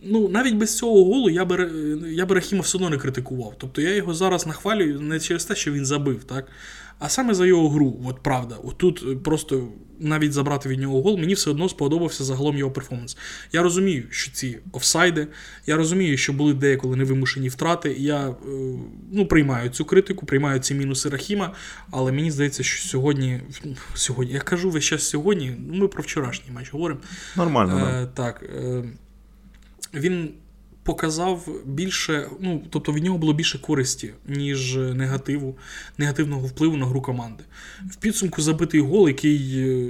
ну, 0.02 0.30
навіть 0.30 0.56
без 0.56 0.78
цього 0.78 1.06
голу 1.06 1.30
я 1.30 1.46
би 1.46 1.56
я 2.12 2.26
би 2.26 2.36
Рахіма 2.36 2.62
все 2.62 2.78
одно 2.78 2.90
не 2.90 2.98
критикував. 2.98 3.56
Тобто 3.58 3.82
я 3.82 3.96
його 3.96 4.14
зараз 4.14 4.48
нахвалюю 4.48 5.02
не 5.02 5.20
через 5.20 5.46
те, 5.46 5.56
що 5.56 5.72
він 5.72 5.86
забив, 5.86 6.24
так? 6.24 6.48
А 7.00 7.10
саме 7.10 7.34
за 7.34 7.46
його 7.46 7.70
гру. 7.70 7.98
От 8.06 8.20
правда. 8.24 8.56
Отут 8.56 9.24
просто 9.24 9.68
навіть 10.00 10.34
забрати 10.34 10.70
від 10.70 10.80
нього 10.80 11.02
гол, 11.02 11.18
мені 11.18 11.34
все 11.34 11.50
одно 11.50 11.70
сподобався 11.70 12.24
загалом 12.24 12.58
його 12.58 12.72
перформанс. 12.72 13.18
Я 13.52 13.64
розумію, 13.64 14.04
що 14.10 14.32
ці 14.32 14.58
офсайди, 14.72 15.28
я 15.66 15.76
розумію, 15.76 16.18
що 16.18 16.34
були 16.34 16.54
деяколи 16.54 16.96
невимушені 16.96 17.50
втрати. 17.50 17.96
Я 18.00 18.30
е, 18.30 18.36
ну, 19.12 19.26
приймаю 19.26 19.70
цю 19.70 19.86
критику, 19.86 20.26
приймаю 20.26 20.60
ці 20.60 20.74
мінуси 20.74 21.10
Рахіма, 21.10 21.54
але 21.92 22.12
мені 22.12 22.32
здається, 22.32 22.64
що 22.64 22.88
сьогодні, 22.88 23.42
сьогодні 23.94 24.34
я 24.34 24.40
кажу 24.40 24.70
весь 24.70 24.84
час 24.84 25.10
сьогодні, 25.10 25.56
ну 25.68 25.78
ми 25.78 25.88
про 25.88 26.04
вчорашній 26.04 26.52
матч 26.52 26.74
говоримо. 26.74 27.00
Нормально. 27.36 27.78
Е, 27.78 28.08
Так. 28.14 28.44
Е, 28.44 28.84
він 29.94 30.30
показав 30.84 31.50
більше, 31.66 32.30
ну, 32.40 32.64
тобто 32.70 32.94
від 32.94 33.04
нього 33.04 33.18
було 33.18 33.34
більше 33.34 33.60
користі, 33.60 34.14
ніж 34.28 34.76
негативу, 34.76 35.58
негативного 35.98 36.48
впливу 36.48 36.78
на 36.78 36.86
гру 36.86 37.02
команди. 37.02 37.44
В 37.92 37.96
підсумку 37.96 38.42
забитий 38.42 38.82
гол, 38.82 39.08
який, 39.08 39.60
е, 39.60 39.90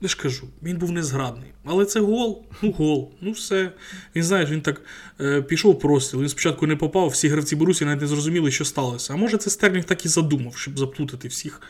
я 0.00 0.08
ж 0.08 0.16
кажу, 0.16 0.48
він 0.62 0.78
був 0.78 0.92
незграбний. 0.92 1.52
Але 1.64 1.84
це 1.84 2.00
гол, 2.00 2.44
ну 2.62 2.72
гол, 2.72 3.12
ну 3.20 3.32
все. 3.32 3.72
Він 4.16 4.22
знаєш, 4.22 4.50
він 4.50 4.60
так 4.60 4.82
е, 5.20 5.42
пішов 5.42 5.78
простріл. 5.78 6.20
Він 6.20 6.28
спочатку 6.28 6.66
не 6.66 6.76
попав, 6.76 7.08
всі 7.08 7.28
гравці 7.28 7.56
Борусі 7.56 7.84
навіть 7.84 8.00
не 8.00 8.06
зрозуміли, 8.06 8.50
що 8.50 8.64
сталося. 8.64 9.12
А 9.12 9.16
може 9.16 9.36
це 9.36 9.50
Стерлінг 9.50 9.84
так 9.84 10.04
і 10.04 10.08
задумав, 10.08 10.56
щоб 10.56 10.78
заплутати 10.78 11.28
всіх 11.28 11.60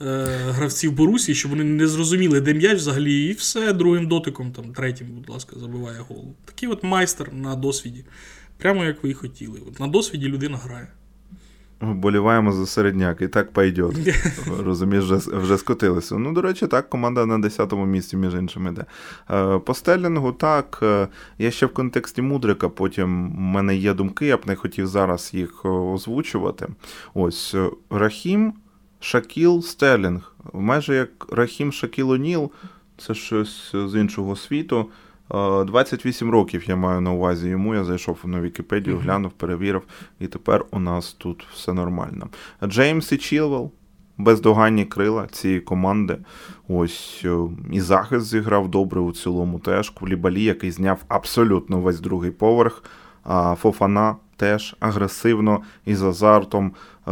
е, 0.00 0.04
гравців 0.48 0.92
Борусі, 0.92 1.34
щоб 1.34 1.50
вони 1.50 1.64
не 1.64 1.86
зрозуміли, 1.86 2.40
де 2.40 2.54
м'яч 2.54 2.78
взагалі, 2.78 3.24
і 3.24 3.32
все 3.32 3.72
другим 3.72 4.08
дотиком, 4.08 4.52
там, 4.52 4.72
третім, 4.72 5.06
будь 5.06 5.28
ласка, 5.28 5.56
забиває 5.58 5.98
гол. 6.08 6.34
Такий 6.44 6.68
от 6.68 6.82
майстер 6.82 7.32
на 7.32 7.56
досвіді. 7.56 8.04
Прямо 8.56 8.84
як 8.84 9.02
ви 9.02 9.10
і 9.10 9.14
хотіли. 9.14 9.60
От 9.68 9.80
На 9.80 9.86
досвіді 9.86 10.28
людина 10.28 10.56
грає. 10.56 10.88
Вболіваємо 11.80 12.52
за 12.52 12.66
середняк, 12.66 13.20
і 13.20 13.28
так 13.28 13.52
пойде. 13.52 13.82
Розумієш, 14.64 15.04
вже 15.04 15.38
вже 15.38 15.58
скотилися. 15.58 16.18
Ну, 16.18 16.32
до 16.32 16.42
речі, 16.42 16.66
так, 16.66 16.90
команда 16.90 17.26
на 17.26 17.38
10-му 17.38 17.86
місці, 17.86 18.16
між 18.16 18.34
іншим, 18.34 18.66
іде. 18.66 18.84
Е, 19.30 19.58
по 19.58 19.74
стелінгу, 19.74 20.32
так. 20.32 20.78
Е, 20.82 21.08
я 21.38 21.50
ще 21.50 21.66
в 21.66 21.74
контексті 21.74 22.22
Мудрика, 22.22 22.68
потім 22.68 23.30
в 23.30 23.38
мене 23.38 23.76
є 23.76 23.94
думки, 23.94 24.26
я 24.26 24.36
б 24.36 24.40
не 24.46 24.56
хотів 24.56 24.86
зараз 24.86 25.30
їх 25.34 25.62
е, 25.64 25.68
озвучувати. 25.68 26.68
Ось 27.14 27.54
Рахім, 27.90 28.52
Шакіл, 29.00 29.62
Стелінг. 29.62 30.32
Майже 30.52 30.94
як 30.94 31.26
Рахім 31.32 31.72
Шакіл 31.72 32.10
Оніл, 32.10 32.50
це 32.98 33.14
щось 33.14 33.72
з 33.72 34.00
іншого 34.00 34.36
світу. 34.36 34.90
28 35.30 36.30
років 36.30 36.68
я 36.68 36.76
маю 36.76 37.00
на 37.00 37.12
увазі 37.12 37.48
йому. 37.48 37.74
Я 37.74 37.84
зайшов 37.84 38.18
на 38.24 38.40
Вікіпедію, 38.40 38.96
mm-hmm. 38.96 39.02
глянув, 39.02 39.32
перевірив, 39.32 39.82
і 40.20 40.26
тепер 40.26 40.64
у 40.70 40.78
нас 40.78 41.12
тут 41.12 41.46
все 41.54 41.72
нормально. 41.72 42.28
Джеймс 42.64 43.12
і 43.12 43.16
Чілвел, 43.16 43.70
бездоганні 44.18 44.84
крила 44.84 45.26
цієї 45.26 45.60
команди. 45.60 46.18
Ось 46.68 47.22
е, 47.24 47.38
і 47.72 47.80
захист 47.80 48.26
зіграв 48.26 48.68
добре 48.68 49.00
у 49.00 49.12
цілому 49.12 49.58
теж. 49.58 49.90
Кулібалі, 49.90 50.42
який 50.42 50.70
зняв 50.70 51.04
абсолютно 51.08 51.80
весь 51.80 52.00
другий 52.00 52.30
поверх. 52.30 52.82
А 53.24 53.54
Фофана 53.54 54.16
теж 54.36 54.76
агресивно 54.80 55.60
і 55.84 55.94
з 55.94 56.02
азартом. 56.02 56.72
Е, 57.08 57.10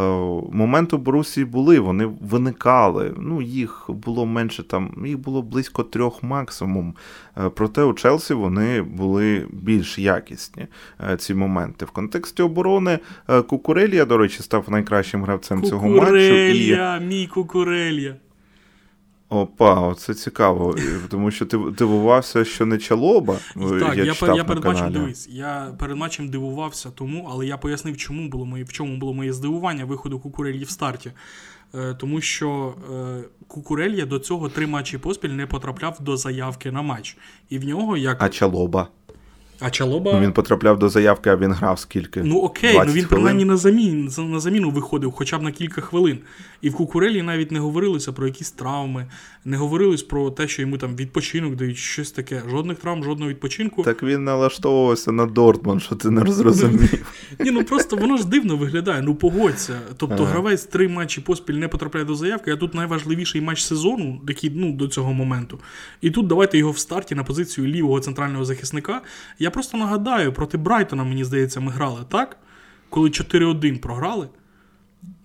моменти 0.53 0.97
в 0.97 0.99
Борусі 0.99 1.44
були, 1.44 1.78
вони 1.80 2.07
виникали. 2.20 3.14
Ну, 3.18 3.42
їх 3.42 3.84
було 3.88 4.26
менше 4.26 4.62
там, 4.62 5.05
їх 5.07 5.18
було 5.18 5.42
близько 5.42 5.82
трьох 5.82 6.22
максимум. 6.22 6.94
Е, 7.38 7.49
проте 7.49 7.82
у 7.82 7.92
Челсі 7.92 8.34
вони 8.34 8.82
були 8.82 9.47
більш 9.51 9.99
якісні 9.99 10.66
е, 11.11 11.16
ці 11.16 11.34
моменти. 11.34 11.84
В 11.84 11.90
контексті 11.90 12.42
оборони 12.42 12.99
Кукурелія, 13.49 14.05
до 14.05 14.18
речі, 14.18 14.42
став 14.42 14.70
найкращим 14.70 15.22
гравцем 15.22 15.62
цього 15.62 15.88
матчу. 15.88 16.01
Кукурелія, 16.01 16.99
мій 16.99 17.26
Кукурелія. 17.26 18.16
Опа, 19.29 19.95
це 19.95 20.14
цікаво, 20.14 20.77
тому 21.11 21.31
що 21.31 21.47
ти 21.47 21.59
дивувався, 21.79 22.45
що 22.45 22.66
не 22.66 22.79
чалоба. 22.79 23.37
Так, 23.55 23.97
я 23.97 24.05
я, 24.05 24.14
читав 24.14 24.37
я 24.37 24.43
на 24.43 24.45
перед 24.45 24.62
каналі. 24.62 24.83
матчем 24.83 24.93
дивись. 24.93 25.29
Я 25.31 25.74
перед 25.79 25.97
матчем 25.97 26.29
дивувався 26.29 26.91
тому, 26.91 27.29
але 27.33 27.47
я 27.47 27.57
пояснив, 27.57 27.97
чому 27.97 28.29
було 28.29 28.45
моє, 28.45 28.64
в 28.64 28.72
чому 28.72 28.97
було 28.97 29.14
моє 29.14 29.33
здивування 29.33 29.85
виходу 29.85 30.18
Кукурельї 30.18 30.64
в 30.64 30.70
старті. 30.70 31.12
Е, 31.74 31.95
тому 31.95 32.20
що 32.20 32.74
е, 32.95 33.24
Кукурелья 33.49 34.07
до 34.07 34.18
цього 34.18 34.49
три 34.49 34.66
матчі 34.66 34.99
поспіль 34.99 35.29
не 35.29 35.47
потрапляв 35.47 35.97
до 36.01 36.16
заявки 36.16 36.70
на 36.70 36.83
матч. 36.83 37.16
І 37.49 37.59
в 37.59 37.64
нього 37.64 37.97
як. 37.97 38.22
А 38.22 38.29
чалоба. 38.29 38.89
А 39.61 39.70
Чалоба... 39.70 40.12
Ну, 40.12 40.20
Він 40.20 40.33
потрапляв 40.33 40.79
до 40.79 40.89
заявки, 40.89 41.31
а 41.31 41.37
він 41.37 41.53
грав 41.53 41.79
скільки? 41.79 42.22
Ну 42.22 42.39
окей, 42.41 42.81
ну 42.87 42.93
він 42.93 43.05
принаймні 43.05 43.45
на 43.45 43.57
замін, 43.57 44.11
на 44.18 44.41
заміну 44.41 44.70
виходив 44.70 45.12
хоча 45.12 45.39
б 45.39 45.43
на 45.43 45.53
кілька 45.53 45.81
хвилин. 45.81 46.18
І 46.61 46.71
в 46.71 46.75
Кукурелі 46.75 47.23
навіть 47.23 47.51
не 47.51 47.59
говорилося 47.59 48.13
про 48.13 48.27
якісь 48.27 48.51
травми, 48.51 49.07
не 49.45 49.57
говорилось 49.57 50.03
про 50.03 50.31
те, 50.31 50.49
що 50.49 50.63
йому 50.63 50.79
там 50.79 50.97
відпочинок 50.97 51.57
дають 51.57 51.77
щось 51.77 52.11
таке. 52.11 52.43
Жодних 52.51 52.79
травм, 52.79 53.05
жодного 53.05 53.31
відпочинку. 53.31 53.83
Так 53.83 54.03
він 54.03 54.25
налаштовувався 54.25 55.13
на 55.13 55.27
Дортман, 55.27 55.81
що 55.81 55.95
ти 55.95 56.11
не 56.11 56.25
розрозумів. 56.25 57.07
Ні, 57.41 57.51
ну 57.51 57.65
просто 57.65 57.97
воно 57.97 58.17
ж 58.17 58.27
дивно 58.27 58.57
виглядає. 58.57 59.03
Ну 59.03 59.15
погодься. 59.15 59.81
Тобто 59.97 60.25
гравець 60.25 60.65
три 60.65 60.89
матчі 60.89 61.21
поспіль 61.21 61.55
не 61.55 61.69
потрапляє 61.69 62.07
до 62.07 62.15
заявки, 62.15 62.51
а 62.51 62.57
тут 62.57 62.75
найважливіший 62.75 63.41
матч 63.41 63.63
сезону, 63.63 64.21
який 64.29 64.51
ну, 64.51 64.73
до 64.73 64.89
цього 64.89 65.13
моменту. 65.13 65.61
І 66.01 66.11
тут 66.11 66.27
давайте 66.27 66.59
його 66.59 66.71
в 66.71 66.79
старті 66.79 67.15
на 67.15 67.25
позицію 67.25 67.67
лівого 67.67 68.01
центрального 68.01 68.45
захисника. 68.45 69.03
Я 69.39 69.51
просто 69.51 69.79
нагадаю, 69.79 70.33
проти 70.33 70.59
Брайтона, 70.59 71.05
мені 71.05 71.25
здається, 71.25 71.61
ми 71.61 71.73
грали, 71.73 72.01
так? 72.09 72.37
Коли 72.91 73.09
4-1 73.09 73.81
програли. 73.81 74.29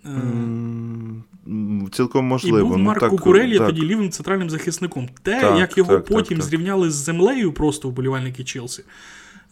Mm, 0.04 1.90
цілком 1.90 2.24
можливо. 2.24 2.58
І 2.58 2.62
був 2.62 2.78
ну, 2.78 2.84
Марк 2.84 3.00
так, 3.00 3.10
Кукурелі 3.10 3.58
так. 3.58 3.66
тоді 3.66 3.82
лівим 3.82 4.10
центральним 4.10 4.50
захисником. 4.50 5.08
Те, 5.22 5.40
так, 5.40 5.58
як 5.58 5.78
його 5.78 5.94
так, 5.94 6.04
потім 6.04 6.38
так, 6.38 6.46
зрівняли 6.46 6.90
з 6.90 6.94
землею, 6.94 7.52
просто 7.52 7.88
вболівальники 7.88 8.44
Челсі. 8.44 8.84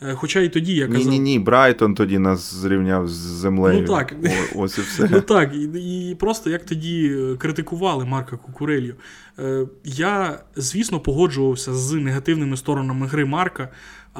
Е, 0.03 0.15
хоча 0.15 0.41
і 0.41 0.49
тоді 0.49 0.75
я 0.75 0.87
казав... 0.87 1.03
Ні, 1.03 1.19
ні, 1.19 1.19
ні, 1.19 1.39
Брайтон 1.39 1.95
тоді 1.95 2.19
нас 2.19 2.55
зрівняв 2.55 3.09
з 3.09 3.13
землею. 3.13 3.81
Ну 3.81 3.87
так, 3.87 4.15
О, 4.25 4.63
ось 4.63 4.79
і 4.79 4.81
все. 4.81 5.09
Ну 5.11 5.21
так, 5.21 5.55
і, 5.55 6.11
і 6.11 6.15
просто 6.15 6.51
як 6.51 6.65
тоді 6.65 7.13
е, 7.15 7.37
критикували 7.37 8.05
Марка 8.05 8.37
Кукурелью. 8.37 8.95
Е, 9.39 9.67
я, 9.85 10.39
звісно, 10.57 11.01
погоджувався 11.01 11.75
з 11.75 11.93
негативними 11.93 12.57
сторонами 12.57 13.07
гри 13.07 13.25
Марка, 13.25 13.69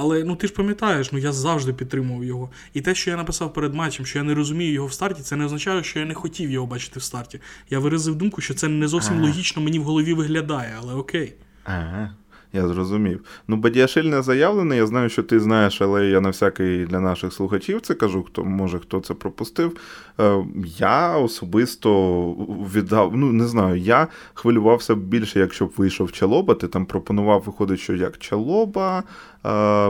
але 0.01 0.25
ну 0.25 0.37
ти 0.37 0.47
ж 0.47 0.53
пам'ятаєш, 0.53 1.13
ну 1.13 1.19
я 1.19 1.33
завжди 1.33 1.73
підтримував 1.73 2.25
його. 2.25 2.51
І 2.75 2.81
те, 2.81 2.95
що 2.95 3.11
я 3.11 3.17
написав 3.17 3.53
перед 3.53 3.75
матчем, 3.75 4.07
що 4.07 4.19
я 4.19 4.25
не 4.25 4.35
розумію 4.35 4.73
його 4.73 4.87
в 4.87 4.93
старті, 4.93 5.23
це 5.23 5.37
не 5.37 5.45
означає, 5.45 5.83
що 5.83 5.99
я 5.99 6.05
не 6.05 6.15
хотів 6.15 6.51
його 6.51 6.67
бачити 6.67 7.01
в 7.01 7.03
старті. 7.03 7.41
Я 7.71 7.79
виразив 7.79 8.15
думку, 8.15 8.41
що 8.41 8.55
це 8.55 8.69
не 8.69 8.89
зовсім 8.89 9.15
ага. 9.15 9.23
логічно 9.23 9.63
мені 9.63 9.79
в 9.79 9.83
голові 9.83 10.15
виглядає, 10.15 10.75
але 10.81 10.95
окей. 10.95 11.35
Ага. 11.65 12.15
Я 12.53 12.69
зрозумів. 12.69 13.25
Ну, 13.49 13.57
Бадіашиль 13.57 14.05
не 14.05 14.23
заявлений. 14.23 14.79
Я 14.79 14.87
знаю, 14.87 15.09
що 15.09 15.23
ти 15.23 15.41
знаєш, 15.41 15.83
але 15.83 16.07
я 16.07 16.21
на 16.21 16.29
всякий 16.29 16.87
для 16.87 17.01
наших 17.01 17.33
слухачів 17.33 17.81
це 17.81 17.95
кажу, 17.95 18.23
хто 18.23 18.45
може 18.45 18.79
хто 18.79 19.01
це 19.01 19.15
пропустив. 19.15 19.77
Е, 20.21 20.45
я 20.79 21.17
особисто 21.17 22.33
віддав, 22.75 23.17
ну 23.17 23.33
не 23.33 23.47
знаю, 23.47 23.77
я 23.77 24.09
хвилювався 24.35 24.95
більше, 24.95 25.41
якщо 25.41 25.67
б 25.67 25.73
вийшов 25.77 26.13
Чалоба. 26.13 26.55
Ти 26.55 26.69
там 26.69 26.87
пропонував, 26.87 27.43
виходить, 27.47 27.81
що 27.81 27.97
як 27.97 28.19
Чалоба, 28.19 29.03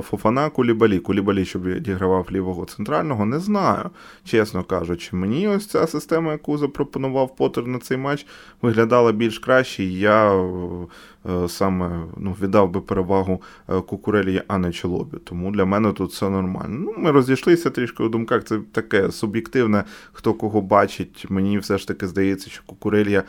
Фофана, 0.03 0.51
Кулібалі. 0.51 0.98
Кулібалі, 0.98 1.44
щоб 1.44 1.64
відігравав 1.64 2.26
лівого 2.30 2.64
центрального, 2.64 3.24
не 3.26 3.38
знаю. 3.38 3.90
Чесно 4.24 4.64
кажучи, 4.64 5.16
мені 5.16 5.48
ось 5.48 5.66
ця 5.66 5.86
система, 5.86 6.32
яку 6.32 6.59
запропонував 6.59 7.36
Поттер 7.36 7.66
на 7.66 7.78
цей 7.78 7.96
матч, 7.96 8.26
виглядала 8.62 9.12
більш 9.12 9.38
краще. 9.38 9.84
Я 9.84 10.32
е, 10.34 11.48
саме 11.48 12.01
ну, 12.16 12.36
віддав 12.42 12.70
би 12.70 12.80
перевагу 12.80 13.42
Кукурелі, 13.86 14.42
а 14.48 14.59
не 14.59 14.72
Чалобі. 14.72 15.16
Тому 15.24 15.51
для 15.51 15.64
мене 15.64 15.92
тут 15.92 16.11
все 16.11 16.30
нормально. 16.30 16.78
Ну, 16.80 16.94
Ми 16.98 17.11
розійшлися 17.11 17.70
трішки 17.70 18.03
у 18.03 18.09
думках, 18.09 18.44
це 18.44 18.59
таке 18.72 19.11
суб'єктивне 19.11 19.84
хто 20.12 20.34
кого 20.34 20.61
бачить. 20.61 21.26
Мені 21.28 21.59
все 21.59 21.78
ж 21.78 21.88
таки 21.88 22.07
здається, 22.07 22.51
що 22.51 22.62
Кукурелья 22.66 23.22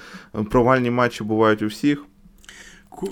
провальні 0.50 0.92
матчі 0.92 1.24
бувають 1.24 1.62
у 1.62 1.68
всіх. 1.68 2.06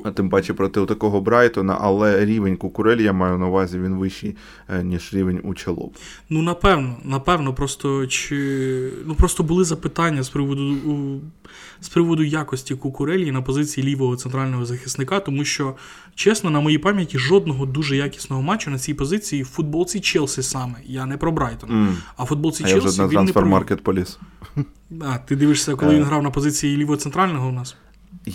А 0.03 0.11
тим 0.11 0.29
паче 0.29 0.53
проти 0.53 0.85
такого 0.85 1.21
Брайтона, 1.21 1.77
але 1.81 2.25
рівень 2.25 2.57
Кукурелі, 2.57 3.03
я 3.03 3.13
маю 3.13 3.37
на 3.37 3.47
увазі, 3.47 3.79
він 3.79 3.95
вищий, 3.95 4.35
е, 4.69 4.83
ніж 4.83 5.13
рівень 5.13 5.41
у 5.43 5.53
Челов. 5.53 5.91
Ну, 6.29 6.41
напевно, 6.41 6.95
напевно, 7.03 7.53
просто 7.53 8.07
чи 8.07 8.91
ну 9.05 9.15
просто 9.15 9.43
були 9.43 9.63
запитання 9.63 10.23
з 10.23 10.29
приводу 10.29 10.75
з 11.81 11.89
приводу 11.89 12.23
якості 12.23 12.75
Кукурелі 12.75 13.31
на 13.31 13.41
позиції 13.41 13.87
лівого 13.87 14.15
центрального 14.15 14.65
захисника, 14.65 15.19
тому 15.19 15.45
що, 15.45 15.75
чесно, 16.15 16.49
на 16.49 16.59
моїй 16.59 16.77
пам'яті 16.77 17.19
жодного 17.19 17.65
дуже 17.65 17.97
якісного 17.97 18.41
матчу 18.41 18.71
на 18.71 18.79
цій 18.79 18.93
позиції 18.93 19.43
в 19.43 19.47
футболці 19.47 19.99
Челсі 19.99 20.43
саме. 20.43 20.75
Я 20.85 21.05
не 21.05 21.17
про 21.17 21.31
Брайтон. 21.31 21.69
Mm. 21.69 21.95
А 22.17 22.23
в 22.23 22.27
футболці 22.27 22.63
а 22.63 22.67
Челсі. 22.67 22.85
Я 22.85 22.89
вже 22.89 23.01
на 23.01 23.07
трансфер-маркет 23.07 23.81
поліз. 23.81 24.19
А, 25.01 25.17
ти 25.17 25.35
дивишся, 25.35 25.75
коли 25.75 25.95
він 25.95 26.03
грав 26.03 26.23
на 26.23 26.31
позиції 26.31 26.77
лівого 26.77 26.97
центрального 26.97 27.49
у 27.49 27.51
нас? 27.51 27.75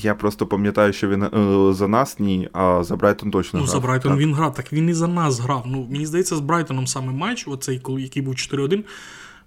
Я 0.03 0.15
просто 0.15 0.47
пам'ятаю, 0.47 0.93
що 0.93 1.09
він 1.09 1.23
е, 1.23 1.75
за 1.75 1.89
нас 1.89 2.19
ні, 2.19 2.49
а 2.53 2.85
за 2.85 2.97
Брайтон 2.97 3.31
точно 3.31 3.59
ну, 3.59 3.65
грав. 3.65 3.75
Ну, 3.75 3.81
за 3.81 3.87
Брайтон 3.87 4.13
так. 4.13 4.21
він 4.21 4.35
грав, 4.35 4.55
так 4.55 4.73
він 4.73 4.89
і 4.89 4.95
за 4.95 5.09
нас 5.09 5.41
грав. 5.41 5.65
Ну, 5.67 5.87
Мені 5.91 6.07
здається, 6.07 6.37
з 6.37 6.41
Брайтоном 6.41 6.87
саме 6.87 7.13
матч, 7.13 7.49
оцей, 7.49 7.83
який 7.99 8.23
був 8.23 8.35
4-1. 8.35 8.85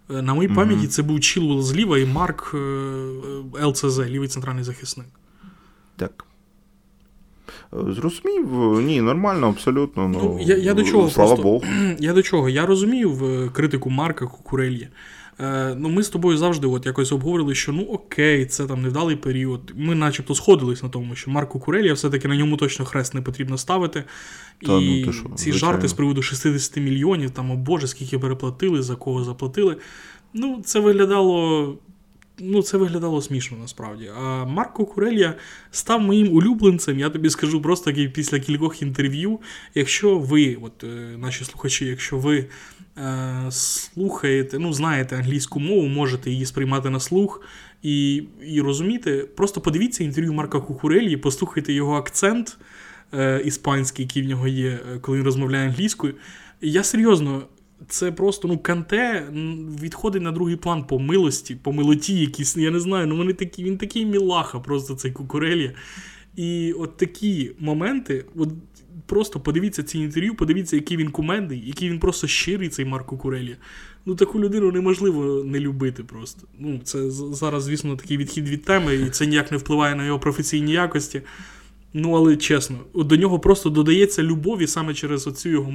Е, 0.09 0.21
на 0.21 0.33
моїй 0.33 0.49
mm-hmm. 0.49 0.55
пам'яті 0.55 0.87
це 0.87 1.03
був 1.03 1.19
Чілвел 1.19 1.61
зліва 1.61 1.99
і 1.99 2.05
Марк 2.05 2.51
е, 2.53 3.65
ЛЦЗ, 3.65 3.99
лівий 3.99 4.27
центральний 4.27 4.63
захисник. 4.63 5.07
Так. 5.95 6.25
Зрозумів, 7.71 8.79
ні, 8.81 9.01
нормально, 9.01 9.47
абсолютно. 9.47 10.07
Ну, 10.07 10.19
ну 10.23 10.39
я, 10.41 10.57
я 10.57 10.73
до 10.73 10.83
чого 10.83 11.09
Слава 11.09 11.35
просто, 11.35 11.43
Богу. 11.43 11.65
Я 11.99 12.13
до 12.13 12.21
чого? 12.21 12.49
Я 12.49 12.65
розумію 12.65 13.51
критику 13.53 13.89
Марка 13.89 14.25
Кукурельє. 14.25 14.89
Е, 15.39 15.75
ну, 15.77 15.89
Ми 15.89 16.03
з 16.03 16.09
тобою 16.09 16.37
завжди 16.37 16.67
от 16.67 16.85
якось 16.85 17.11
обговорили, 17.11 17.55
що 17.55 17.71
ну 17.71 17.83
окей, 17.83 18.45
це 18.45 18.65
там 18.65 18.81
невдалий 18.81 19.15
період. 19.15 19.73
Ми 19.75 19.95
начебто 19.95 20.35
сходились 20.35 20.83
на 20.83 20.89
тому, 20.89 21.15
що 21.15 21.31
Марко 21.31 21.59
Курелія 21.59 21.93
все-таки 21.93 22.27
на 22.27 22.35
ньому 22.35 22.57
точно 22.57 22.85
хрест 22.85 23.13
не 23.13 23.21
потрібно 23.21 23.57
ставити. 23.57 24.03
Та, 24.61 24.71
ну, 24.71 24.81
І 24.81 25.05
ну, 25.05 25.13
що, 25.13 25.23
ці 25.23 25.51
звичайно. 25.51 25.57
жарти 25.57 25.87
з 25.87 25.93
приводу 25.93 26.21
60 26.21 26.77
мільйонів, 26.77 27.31
там, 27.31 27.51
о 27.51 27.55
Боже, 27.55 27.87
скільки 27.87 28.19
переплатили, 28.19 28.81
за 28.81 28.95
кого 28.95 29.23
заплатили. 29.23 29.77
Ну, 30.33 30.61
це 30.65 30.79
виглядало. 30.79 31.77
Ну, 32.39 32.61
це 32.61 32.77
виглядало 32.77 33.21
смішно 33.21 33.57
насправді. 33.57 34.11
А 34.17 34.45
Марко 34.45 34.85
Курелія 34.85 35.33
став 35.71 36.01
моїм 36.01 36.35
улюбленцем. 36.35 36.99
Я 36.99 37.09
тобі 37.09 37.29
скажу 37.29 37.61
просто 37.61 37.93
після 37.93 38.39
кількох 38.39 38.81
інтерв'ю. 38.81 39.39
Якщо 39.75 40.19
ви, 40.19 40.57
от 40.61 40.83
е, 40.83 40.87
наші 41.17 41.45
слухачі, 41.45 41.85
якщо 41.85 42.17
ви 42.17 42.47
Е, 42.97 43.51
слухаєте, 43.51 44.59
ну, 44.59 44.73
знаєте 44.73 45.15
англійську 45.15 45.59
мову, 45.59 45.87
можете 45.87 46.31
її 46.31 46.45
сприймати 46.45 46.89
на 46.89 46.99
слух 46.99 47.41
і 47.83 48.23
і 48.47 48.61
розуміти. 48.61 49.29
Просто 49.35 49.61
подивіться 49.61 50.03
інтерв'ю 50.03 50.33
Марка 50.33 50.59
Кукурелі, 50.59 51.17
послухайте 51.17 51.73
його 51.73 51.95
акцент 51.95 52.57
е, 53.13 53.41
іспанський, 53.45 54.05
який 54.05 54.23
в 54.23 54.25
нього 54.25 54.47
є, 54.47 54.69
е, 54.69 54.99
коли 54.99 55.17
він 55.17 55.25
розмовляє 55.25 55.67
англійською. 55.67 56.13
Я 56.61 56.83
серйозно. 56.83 57.43
Це 57.87 58.11
просто 58.11 58.47
ну 58.47 58.57
канте 58.57 59.27
відходить 59.81 60.21
на 60.21 60.31
другий 60.31 60.55
план 60.55 60.83
по 60.83 60.99
милості, 60.99 61.55
по 61.55 61.73
милоті 61.73 62.19
якісь. 62.19 62.57
Я 62.57 62.71
не 62.71 62.79
знаю, 62.79 63.07
ну 63.07 63.17
вони 63.17 63.33
такі, 63.33 63.63
він 63.63 63.77
такий 63.77 64.05
мілаха, 64.05 64.59
просто 64.59 64.95
цей 64.95 65.11
кукурелі. 65.11 65.71
І 66.35 66.73
от 66.73 66.97
такі 66.97 67.51
моменти, 67.59 68.25
от 68.35 68.49
просто 69.05 69.39
подивіться 69.39 69.83
ці 69.83 69.99
інтерв'ю, 69.99 70.35
подивіться, 70.35 70.75
який 70.75 70.97
він 70.97 71.11
кумедний, 71.11 71.67
який 71.67 71.89
він 71.89 71.99
просто 71.99 72.27
щирий, 72.27 72.69
цей 72.69 72.85
Марко 72.85 73.17
Курелі. 73.17 73.57
Ну, 74.05 74.15
таку 74.15 74.39
людину 74.39 74.71
неможливо 74.71 75.43
не 75.43 75.59
любити 75.59 76.03
просто. 76.03 76.47
Ну, 76.59 76.79
Це 76.83 77.09
зараз, 77.09 77.63
звісно, 77.63 77.95
такий 77.95 78.17
відхід 78.17 78.49
від 78.49 78.63
теми, 78.63 78.95
і 78.95 79.09
це 79.09 79.25
ніяк 79.25 79.51
не 79.51 79.57
впливає 79.57 79.95
на 79.95 80.05
його 80.05 80.19
професійні 80.19 80.71
якості. 80.71 81.21
Ну, 81.93 82.13
але 82.13 82.37
чесно, 82.37 82.77
до 82.95 83.15
нього 83.15 83.39
просто 83.39 83.69
додається 83.69 84.23
любові 84.23 84.67
саме 84.67 84.93
через 84.93 85.27
оцю 85.27 85.49
його 85.49 85.73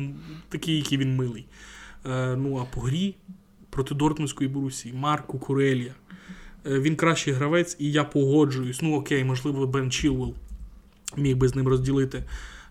такий, 0.49 0.77
який 0.77 0.99
він 0.99 1.17
милий. 1.17 1.47
Е, 2.07 2.37
Ну, 2.37 2.59
а 2.59 2.75
по 2.75 2.81
грі 2.81 3.15
проти 3.71 3.95
Дортмундської 3.95 4.51
Борусі, 4.51 4.93
Марко 4.93 5.39
Курелія. 5.39 5.95
Е, 6.67 6.81
він 6.81 6.97
кращий 6.97 7.33
гравець, 7.33 7.77
і 7.79 7.93
я 7.93 8.05
погоджуюсь. 8.05 8.83
Ну, 8.83 8.97
окей, 8.97 9.25
можливо, 9.25 9.67
Бен 9.67 9.91
Чілвелл 9.91 10.35
міг 11.17 11.37
би 11.37 11.49
з 11.49 11.55
ним 11.55 11.69
розділити 11.69 12.25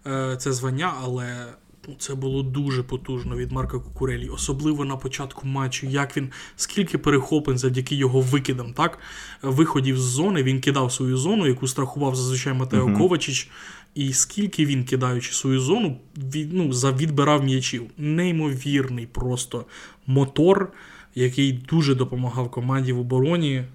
Е, 0.08 0.38
це 0.38 0.54
звання, 0.54 0.94
але 1.02 1.46
ну, 1.88 1.96
це 2.00 2.16
було 2.16 2.44
дуже 2.44 2.84
потужно 2.84 3.36
від 3.36 3.52
Марка 3.52 3.80
Кукурелі, 3.80 4.30
особливо 4.30 4.86
на 4.86 4.98
початку 4.98 5.48
матчу. 5.48 5.88
Як 5.88 6.18
він 6.18 6.30
скільки 6.56 6.98
перехоплень 6.98 7.58
завдяки 7.58 7.96
його 7.96 8.22
викидам, 8.22 8.74
так 8.74 9.00
виходів 9.42 10.00
з 10.00 10.02
зони, 10.02 10.44
він 10.44 10.62
кидав 10.62 10.92
свою 10.92 11.18
зону, 11.18 11.48
яку 11.48 11.68
страхував 11.68 12.16
зазвичай 12.16 12.54
Матео 12.54 12.86
uh-huh. 12.86 12.98
Ковачич. 12.98 13.50
І 13.96 14.14
скільки 14.14 14.66
він, 14.66 14.84
кидаючи 14.84 15.34
свою 15.34 15.60
зону, 15.60 15.98
від, 16.18 16.54
ну, 16.54 16.70
відбирав 16.70 17.44
м'ячів. 17.44 17.84
Неймовірний 17.98 19.06
просто 19.06 19.66
мотор, 20.08 20.74
який 21.16 21.52
дуже 21.52 21.96
допомагав 21.96 22.52
команді 22.52 22.94
в 22.94 23.00
обороні. 23.00 23.56
Е, 23.56 23.66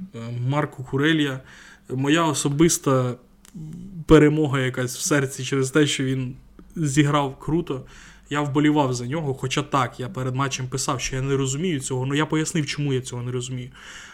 Марку 0.49 0.85
Курелія. 0.85 1.41
Моя 1.91 2.25
особиста 2.25 3.15
перемога 4.07 4.61
якась 4.61 4.97
в 4.97 5.01
серці 5.01 5.45
через 5.45 5.71
те, 5.71 5.87
що 5.87 6.05
він 6.05 6.35
зіграв 6.77 7.39
круто. 7.39 7.85
Я 8.31 8.41
вболівав 8.41 8.95
за 8.95 9.07
нього. 9.07 9.35
Хоча 9.35 9.63
так, 9.63 10.01
я 10.01 10.09
перед 10.09 10.35
матчем 10.35 10.69
писав, 10.69 11.01
що 11.01 11.17
я 11.17 11.23
не 11.23 11.37
розумію 11.37 11.81
цього, 11.81 12.05
але 12.05 12.17
я 12.17 12.27
пояснив, 12.27 12.67
чому 12.67 12.93
я 12.93 13.01
цього 13.01 13.23
не 13.23 13.33
розумію. 13.33 13.71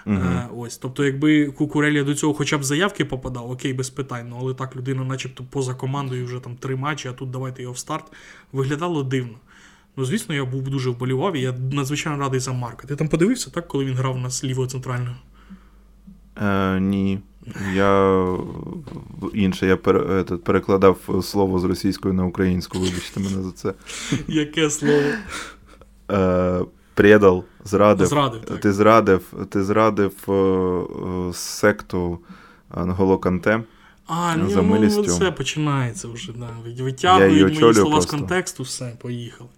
uh 0.07 0.45
Е, 0.45 0.49
ось, 0.57 0.77
Тобто, 0.77 1.05
якби 1.05 1.47
Кукурелія 1.47 2.05
до 2.05 2.15
цього 2.15 2.35
хоча 2.35 2.59
б 2.59 2.65
заявки 2.65 3.05
попадав, 3.05 3.51
окей, 3.51 3.73
без 3.73 3.91
питань. 3.91 4.27
Ну, 4.29 4.37
але 4.41 4.55
так 4.55 4.77
людина, 4.77 5.05
начебто, 5.05 5.45
поза 5.51 5.75
командою 5.75 6.25
вже 6.27 6.41
там 6.41 6.57
три 6.57 6.77
матчі, 6.77 7.09
а 7.09 7.13
тут 7.13 7.31
давайте 7.31 7.63
його 7.63 7.75
в 7.75 7.79
старт. 7.79 8.13
Виглядало 8.53 9.03
дивно. 9.03 9.35
Ну, 9.97 10.05
звісно, 10.05 10.35
я 10.35 10.45
був 10.45 10.63
дуже 10.63 10.91
вболівав, 10.91 11.37
і 11.37 11.41
я 11.41 11.53
надзвичайно 11.53 12.19
радий 12.19 12.41
за 12.41 12.53
Марка. 12.53 12.87
Ти 12.87 12.97
там 12.97 13.09
подивився, 13.09 13.51
так, 13.51 13.69
коли 13.69 13.85
він 13.85 13.95
грав 13.95 14.17
у 14.17 14.19
нас 14.19 14.45
лівого 14.45 14.67
центрального? 14.67 15.17
Е, 16.43 16.81
Ні. 16.81 17.21
Я 17.75 18.27
інше, 19.35 19.67
я 19.67 19.77
перекладав 20.37 21.23
слово 21.23 21.59
з 21.59 21.65
російської 21.65 22.15
на 22.15 22.25
українську, 22.25 22.79
вибачте 22.79 23.21
мене 23.21 23.43
за 23.43 23.53
це. 23.53 23.75
Яке 24.29 24.71
слово? 24.71 25.03
Е, 26.11 26.61
Предал, 26.95 27.45
зрадив. 27.65 28.07
Зрадив, 28.07 28.41
так. 28.41 28.61
Ти 28.61 28.73
зрадив 28.73 29.35
ти 29.51 29.63
зрадив 29.63 30.13
е, 30.29 30.33
е, 30.33 31.33
секту 31.33 32.19
Анголо 32.71 33.19
Канте. 33.19 33.63
А, 34.07 34.37
ні, 34.37 34.55
ну 34.57 35.05
це 35.05 35.31
починається 35.31 36.09
вже. 36.09 36.33
да. 36.33 36.83
Витягують 36.85 37.61
мої 37.61 37.75
слова 37.75 37.91
просто. 37.91 38.03
з 38.03 38.21
контексту, 38.21 38.63
все, 38.63 38.97
поїхали. 39.03 39.51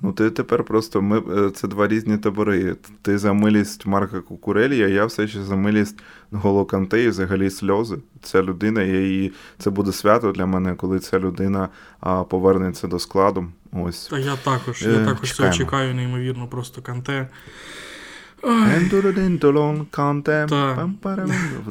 Ну, 0.00 0.12
ти 0.12 0.30
тепер 0.30 0.64
просто 0.64 1.02
ми 1.02 1.50
це 1.50 1.68
два 1.68 1.88
різні 1.88 2.18
табори. 2.18 2.76
Ти 3.02 3.18
за 3.18 3.32
милість 3.32 3.86
Марка 3.86 4.20
Кукурелі, 4.20 4.82
а 4.82 4.88
я 4.88 5.06
все 5.06 5.28
ще 5.28 5.42
за 5.42 5.56
милість 5.56 5.98
Голоканте 6.34 7.02
і 7.02 7.08
взагалі 7.08 7.50
сльози. 7.50 7.98
Ця 8.22 8.42
людина, 8.42 8.82
я 8.82 9.00
її, 9.00 9.32
це 9.58 9.70
буде 9.70 9.92
свято 9.92 10.32
для 10.32 10.46
мене, 10.46 10.74
коли 10.74 10.98
ця 10.98 11.18
людина 11.18 11.68
а, 12.00 12.24
повернеться 12.24 12.86
до 12.86 12.98
складу. 12.98 13.46
Ось. 13.72 14.06
Та 14.06 14.18
я 14.18 14.36
також, 14.36 14.82
я 14.82 14.90
е, 14.90 15.04
також 15.04 15.32
цього 15.32 15.50
чекаю, 15.50 15.94
неймовірно, 15.94 16.48
просто 16.48 16.82
Канте. 16.82 17.28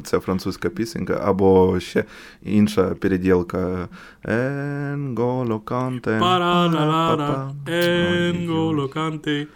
Це 0.04 0.20
французька 0.20 0.68
пісенька, 0.68 1.20
або 1.24 1.80
ще 1.80 2.04
інша 2.42 2.84
переділка. 2.84 3.88
Енголо 4.24 5.60
канте. 5.60 6.18
Енголо 7.66 8.88
канте. 8.88 9.46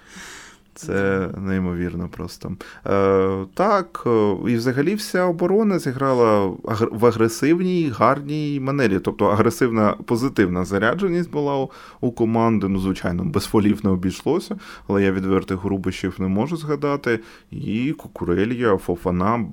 Це 0.79 1.29
неймовірно 1.39 2.09
просто. 2.09 2.53
Е, 2.87 3.47
Так, 3.55 4.03
е, 4.07 4.37
і 4.49 4.57
взагалі 4.57 4.95
вся 4.95 5.25
оборона 5.25 5.79
зіграла 5.79 6.47
в 6.93 7.07
агресивній, 7.07 7.93
гарній 7.97 8.61
манері. 8.61 8.99
Тобто 8.99 9.27
агресивна 9.27 9.95
позитивна 10.07 10.65
зарядженість 10.65 11.31
була 11.31 11.57
у, 11.57 11.71
у 12.01 12.13
команди. 12.13 12.69
Ну, 12.69 12.79
звичайно, 12.79 13.25
без 13.25 13.45
фолів 13.45 13.81
не 13.85 13.91
обійшлося, 13.91 14.57
але 14.89 15.03
я 15.03 15.13
відвертих 15.13 15.59
грубощів 15.59 16.15
не 16.19 16.29
можу 16.29 16.57
згадати. 16.57 17.21
І 17.51 17.93
Кукурелія, 17.93 18.77
Фофана, 18.77 19.45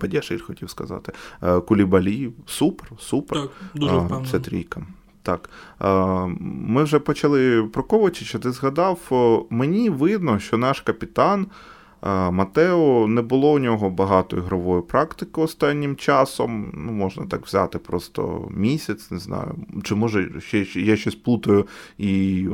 Бадяшир 0.00 0.44
хотів 0.44 0.70
сказати, 0.70 1.12
е, 1.42 1.60
Кулібалі. 1.60 2.32
Супер, 2.46 2.88
супер. 2.98 3.38
Так, 3.38 3.50
дуже 3.74 3.96
впевнено. 3.96 4.26
Це 4.30 4.40
трійка. 4.40 4.82
Так, 5.22 5.50
ми 6.40 6.82
вже 6.82 6.98
почали 6.98 7.62
про 7.62 7.82
Ковачича, 7.82 8.38
ти 8.38 8.52
згадав, 8.52 8.98
мені 9.50 9.90
видно, 9.90 10.38
що 10.38 10.58
наш 10.58 10.80
капітан 10.80 11.46
Матео 12.30 13.06
не 13.06 13.22
було 13.22 13.52
у 13.52 13.58
нього 13.58 13.90
багато 13.90 14.36
ігрової 14.36 14.82
практики 14.82 15.40
останнім 15.40 15.96
часом. 15.96 16.72
Ну, 16.74 16.92
Можна 16.92 17.26
так 17.26 17.46
взяти 17.46 17.78
просто 17.78 18.48
місяць, 18.50 19.10
не 19.10 19.18
знаю. 19.18 19.54
Чи 19.82 19.94
може 19.94 20.40
ще 20.40 20.66
я 20.74 20.96
щось 20.96 21.14
плутаю, 21.14 21.66
і 21.98 22.46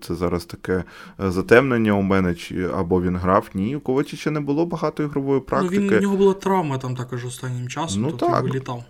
це 0.00 0.14
зараз 0.14 0.44
таке 0.44 0.84
е, 1.20 1.30
затемнення 1.30 1.92
у 1.92 2.02
мене, 2.02 2.34
чи 2.34 2.68
або 2.74 3.02
він 3.02 3.16
грав. 3.16 3.50
Ні, 3.54 3.76
у 3.76 3.80
Ковачича 3.80 4.30
не 4.30 4.40
було 4.40 4.66
багато 4.66 5.02
ігрової 5.02 5.40
практики. 5.40 5.80
Ну, 5.80 5.88
він, 5.88 5.98
У 5.98 6.00
нього 6.00 6.16
була 6.16 6.34
травма 6.34 6.78
там 6.78 6.96
також 6.96 7.24
останнім 7.24 7.68
часом, 7.68 8.02
ну, 8.02 8.08
тобто 8.08 8.26
так. 8.26 8.42
вилітав. 8.42 8.84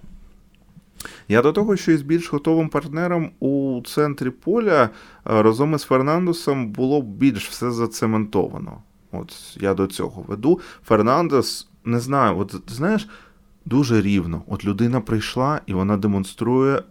Я 1.30 1.42
до 1.42 1.52
того, 1.52 1.76
що 1.76 1.92
із 1.92 2.02
більш 2.02 2.32
готовим 2.32 2.68
партнером 2.68 3.30
у 3.40 3.82
центрі 3.86 4.30
поля 4.30 4.82
е, 4.82 4.88
разом 5.24 5.74
із 5.74 5.82
Фернандесом 5.82 6.68
було 6.68 7.02
більш 7.02 7.48
все 7.48 7.70
зацементовано. 7.70 8.82
От 9.12 9.56
я 9.60 9.74
до 9.74 9.86
цього 9.86 10.24
веду. 10.28 10.60
Фернандес, 10.86 11.68
не 11.84 12.00
знаю, 12.00 12.38
от 12.38 12.54
знаєш, 12.66 13.08
дуже 13.64 14.00
рівно. 14.00 14.42
От 14.46 14.64
людина 14.64 15.00
прийшла 15.00 15.60
і 15.66 15.74
вона 15.74 15.96
демонструє 15.96 16.76
е, 16.76 16.82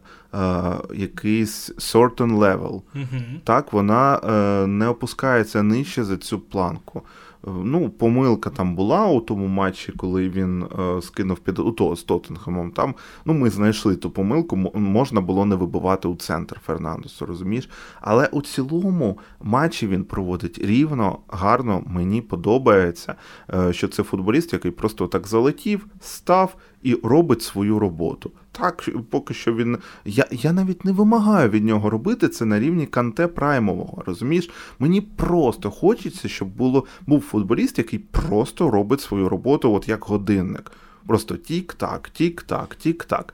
якийсь 0.94 1.72
certain 1.72 2.38
level. 2.38 2.82
Угу. 2.96 3.24
Так, 3.44 3.74
вона 3.74 4.16
е, 4.16 4.68
не 4.68 4.88
опускається 4.88 5.64
нижче 5.64 6.04
за 6.04 6.18
цю 6.18 6.40
планку. 6.40 7.02
Е, 7.48 7.50
Ну, 7.64 7.90
помилка 7.90 8.50
там 8.50 8.76
була 8.76 9.08
у 9.08 9.22
тому 9.22 9.48
матчі, 9.48 9.92
коли 9.92 10.30
він 10.30 10.64
е, 10.64 11.02
скинув 11.02 11.40
під 11.40 11.60
у 11.60 11.72
то 11.72 11.96
з 11.96 12.04
Тоттенхемом. 12.04 12.72
Там 12.72 12.96
ну 13.26 13.34
ми 13.34 13.50
знайшли 13.50 13.96
ту 13.96 14.10
помилку, 14.10 14.56
можна 14.74 15.22
було 15.22 15.46
не 15.46 15.56
вибивати 15.56 16.08
у 16.08 16.16
центр 16.16 16.60
Фернандесу, 16.66 17.26
розумієш? 17.26 17.70
Але 18.02 18.28
у 18.28 18.42
цілому 18.42 19.20
матчі 19.42 19.88
він 19.88 20.04
проводить 20.04 20.60
рівно, 20.60 21.20
гарно. 21.28 21.84
Мені 21.86 22.22
подобається, 22.22 23.16
е, 23.54 23.74
що 23.74 23.88
це 23.88 24.04
футболіст, 24.04 24.54
який 24.54 24.72
просто 24.72 25.08
так 25.08 25.28
залетів, 25.28 25.88
став 26.00 26.56
і 26.84 26.98
робить 27.04 27.42
свою 27.42 27.80
роботу. 27.80 28.32
Так, 28.52 28.90
поки 29.10 29.34
що 29.34 29.56
він. 29.56 29.78
Я, 30.06 30.26
я 30.32 30.54
навіть 30.54 30.86
не 30.86 30.92
вимагаю 30.92 31.50
від 31.50 31.66
нього 31.66 31.90
робити 31.90 32.30
це 32.30 32.46
на 32.46 32.60
рівні 32.60 32.86
канте 32.86 33.28
праймового. 33.28 34.04
Розумієш? 34.06 34.50
Мені 34.80 35.02
просто 35.02 35.72
хочеться, 35.72 36.28
щоб 36.28 36.48
було 36.48 36.86
був 37.08 37.22
футболіст, 37.22 37.78
який 37.78 38.00
просто 38.00 38.72
робить 38.72 39.02
свою 39.02 39.30
роботу, 39.30 39.74
от 39.74 39.90
як 39.90 40.04
годинник. 40.04 40.72
Просто 41.10 41.38
тік-так, 41.38 42.10
тік-так, 42.10 42.76
тік-так. 42.76 43.34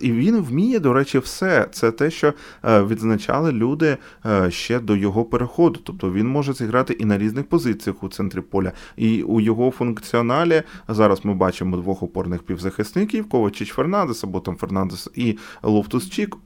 І 0.00 0.12
він 0.12 0.40
вміє, 0.40 0.80
до 0.80 0.92
речі, 0.92 1.18
все. 1.18 1.68
Це 1.72 1.90
те, 1.92 2.10
що 2.10 2.32
е, 2.64 2.82
відзначали 2.82 3.52
люди 3.52 3.96
е, 4.26 4.50
ще 4.50 4.80
до 4.80 4.96
його 4.96 5.24
переходу. 5.24 5.80
Тобто 5.84 6.12
він 6.12 6.28
може 6.28 6.52
зіграти 6.52 6.92
і 6.92 7.04
на 7.04 7.18
різних 7.18 7.48
позиціях 7.48 8.02
у 8.02 8.08
центрі 8.08 8.40
поля. 8.40 8.72
І 8.96 9.22
у 9.22 9.40
його 9.40 9.70
функціоналі 9.70 10.62
зараз 10.88 11.24
ми 11.24 11.34
бачимо 11.34 11.76
двох 11.76 12.02
опорних 12.02 12.42
півзахисників: 12.42 13.28
Ковачич 13.28 13.68
Фернандес 13.72 14.24
або 14.24 14.40
там 14.40 14.56
Фернандес 14.56 15.08
і 15.14 15.38
Лофтус 15.62 16.10
Чік. 16.10 16.36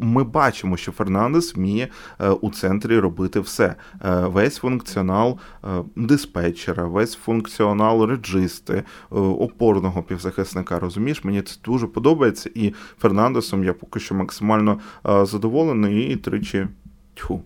Ми 0.00 0.24
бачимо, 0.24 0.76
що 0.76 0.92
Фернандес 0.92 1.56
вміє 1.56 1.88
е, 2.20 2.30
у 2.30 2.50
центрі 2.50 2.98
робити 2.98 3.40
все. 3.40 3.74
Весь 4.24 4.56
функціонал 4.56 5.38
диспетчера, 5.96 6.84
весь 6.84 7.14
функціонал 7.14 8.06
реджисти, 8.06 8.74
е, 8.74 8.84
опорного 9.72 10.02
півзахисника. 10.02 10.78
Розумієш, 10.78 11.24
мені 11.24 11.42
це 11.42 11.56
дуже 11.64 11.86
подобається, 11.86 12.50
і 12.54 12.72
Фернандесом 12.98 13.64
я 13.64 13.72
поки 13.72 14.00
що 14.00 14.14
максимально 14.14 14.80
е, 15.06 15.26
задоволений 15.26 16.12
і 16.12 16.16
тричі. 16.16 16.68
Тьфу. 17.14 17.42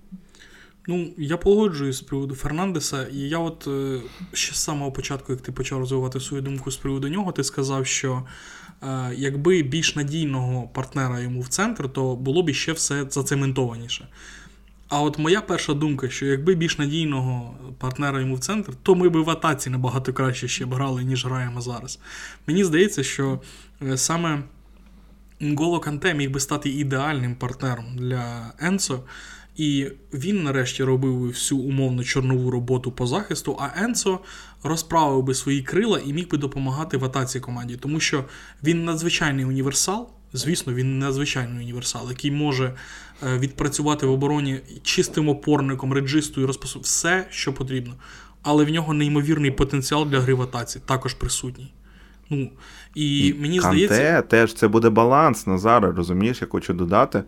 Ну, 0.88 1.08
я 1.18 1.36
погоджуюсь 1.36 1.96
з 1.96 2.00
приводу 2.00 2.34
Фернандеса, 2.34 3.06
і 3.12 3.18
я 3.18 3.38
от 3.38 3.68
е, 3.68 4.00
ще 4.32 4.54
з 4.54 4.56
самого 4.56 4.92
початку, 4.92 5.32
як 5.32 5.40
ти 5.40 5.52
почав 5.52 5.78
розвивати 5.78 6.20
свою 6.20 6.42
думку 6.42 6.70
з 6.70 6.76
приводу 6.76 7.08
нього, 7.08 7.32
ти 7.32 7.44
сказав, 7.44 7.86
що 7.86 8.22
е, 8.82 9.12
якби 9.16 9.62
більш 9.62 9.96
надійного 9.96 10.68
партнера 10.68 11.20
йому 11.20 11.40
в 11.40 11.48
центр, 11.48 11.88
то 11.88 12.16
було 12.16 12.42
б 12.42 12.52
ще 12.52 12.72
все 12.72 13.06
зацементованіше. 13.10 14.08
А 14.88 15.02
от 15.02 15.18
моя 15.18 15.40
перша 15.40 15.74
думка, 15.74 16.08
що 16.08 16.26
якби 16.26 16.54
більш 16.54 16.78
надійного 16.78 17.54
партнера 17.78 18.20
йому 18.20 18.34
в 18.34 18.38
центр, 18.38 18.72
то 18.82 18.94
ми 18.94 19.08
б 19.08 19.16
в 19.16 19.30
атаці 19.30 19.70
набагато 19.70 20.12
краще 20.12 20.48
ще 20.48 20.66
б 20.66 20.74
грали, 20.74 21.04
ніж 21.04 21.26
граємо 21.26 21.60
зараз. 21.60 21.98
Мені 22.46 22.64
здається, 22.64 23.02
що 23.02 23.40
е, 23.82 23.96
саме 23.96 24.42
Нголо 25.40 25.80
Канте 25.80 26.14
міг 26.14 26.30
би 26.30 26.40
стати 26.40 26.70
ідеальним 26.70 27.34
партнером 27.34 27.96
для 27.96 28.52
Енсо. 28.60 29.02
І 29.56 29.90
він 30.14 30.42
нарешті 30.42 30.84
робив 30.84 31.28
всю 31.28 31.60
умовно 31.60 32.04
чорнову 32.04 32.50
роботу 32.50 32.92
по 32.92 33.06
захисту, 33.06 33.58
а 33.60 33.84
Енсо 33.84 34.20
розправив 34.62 35.22
би 35.22 35.34
свої 35.34 35.62
крила 35.62 36.00
і 36.06 36.12
міг 36.12 36.28
би 36.28 36.38
допомагати 36.38 36.96
в 36.96 37.04
атаці 37.04 37.40
команді, 37.40 37.76
тому 37.76 38.00
що 38.00 38.24
він 38.62 38.84
надзвичайний 38.84 39.44
універсал. 39.44 40.15
Звісно, 40.32 40.74
він 40.74 40.98
надзвичайний 40.98 41.64
універсал, 41.64 42.08
який 42.08 42.30
може 42.30 42.74
е, 43.22 43.38
відпрацювати 43.38 44.06
в 44.06 44.10
обороні 44.10 44.60
чистим 44.82 45.28
опорником, 45.28 45.92
реджистою, 45.92 46.46
розпасу, 46.46 46.80
все, 46.80 47.26
що 47.30 47.52
потрібно. 47.52 47.94
Але 48.42 48.64
в 48.64 48.70
нього 48.70 48.94
неймовірний 48.94 49.50
потенціал 49.50 50.06
для 50.06 50.20
гри 50.20 50.34
в 50.34 50.42
атаці, 50.42 50.80
також 50.86 51.14
присутній. 51.14 51.72
Ну, 52.30 52.50
і, 52.94 53.34
мені 53.38 53.58
Канте 53.58 53.86
здається, 53.86 54.22
теж 54.22 54.54
це 54.54 54.68
буде 54.68 54.90
баланс 54.90 55.46
Назара, 55.46 55.92
розумієш, 55.92 56.40
я 56.40 56.46
хочу 56.46 56.74
додати. 56.74 57.22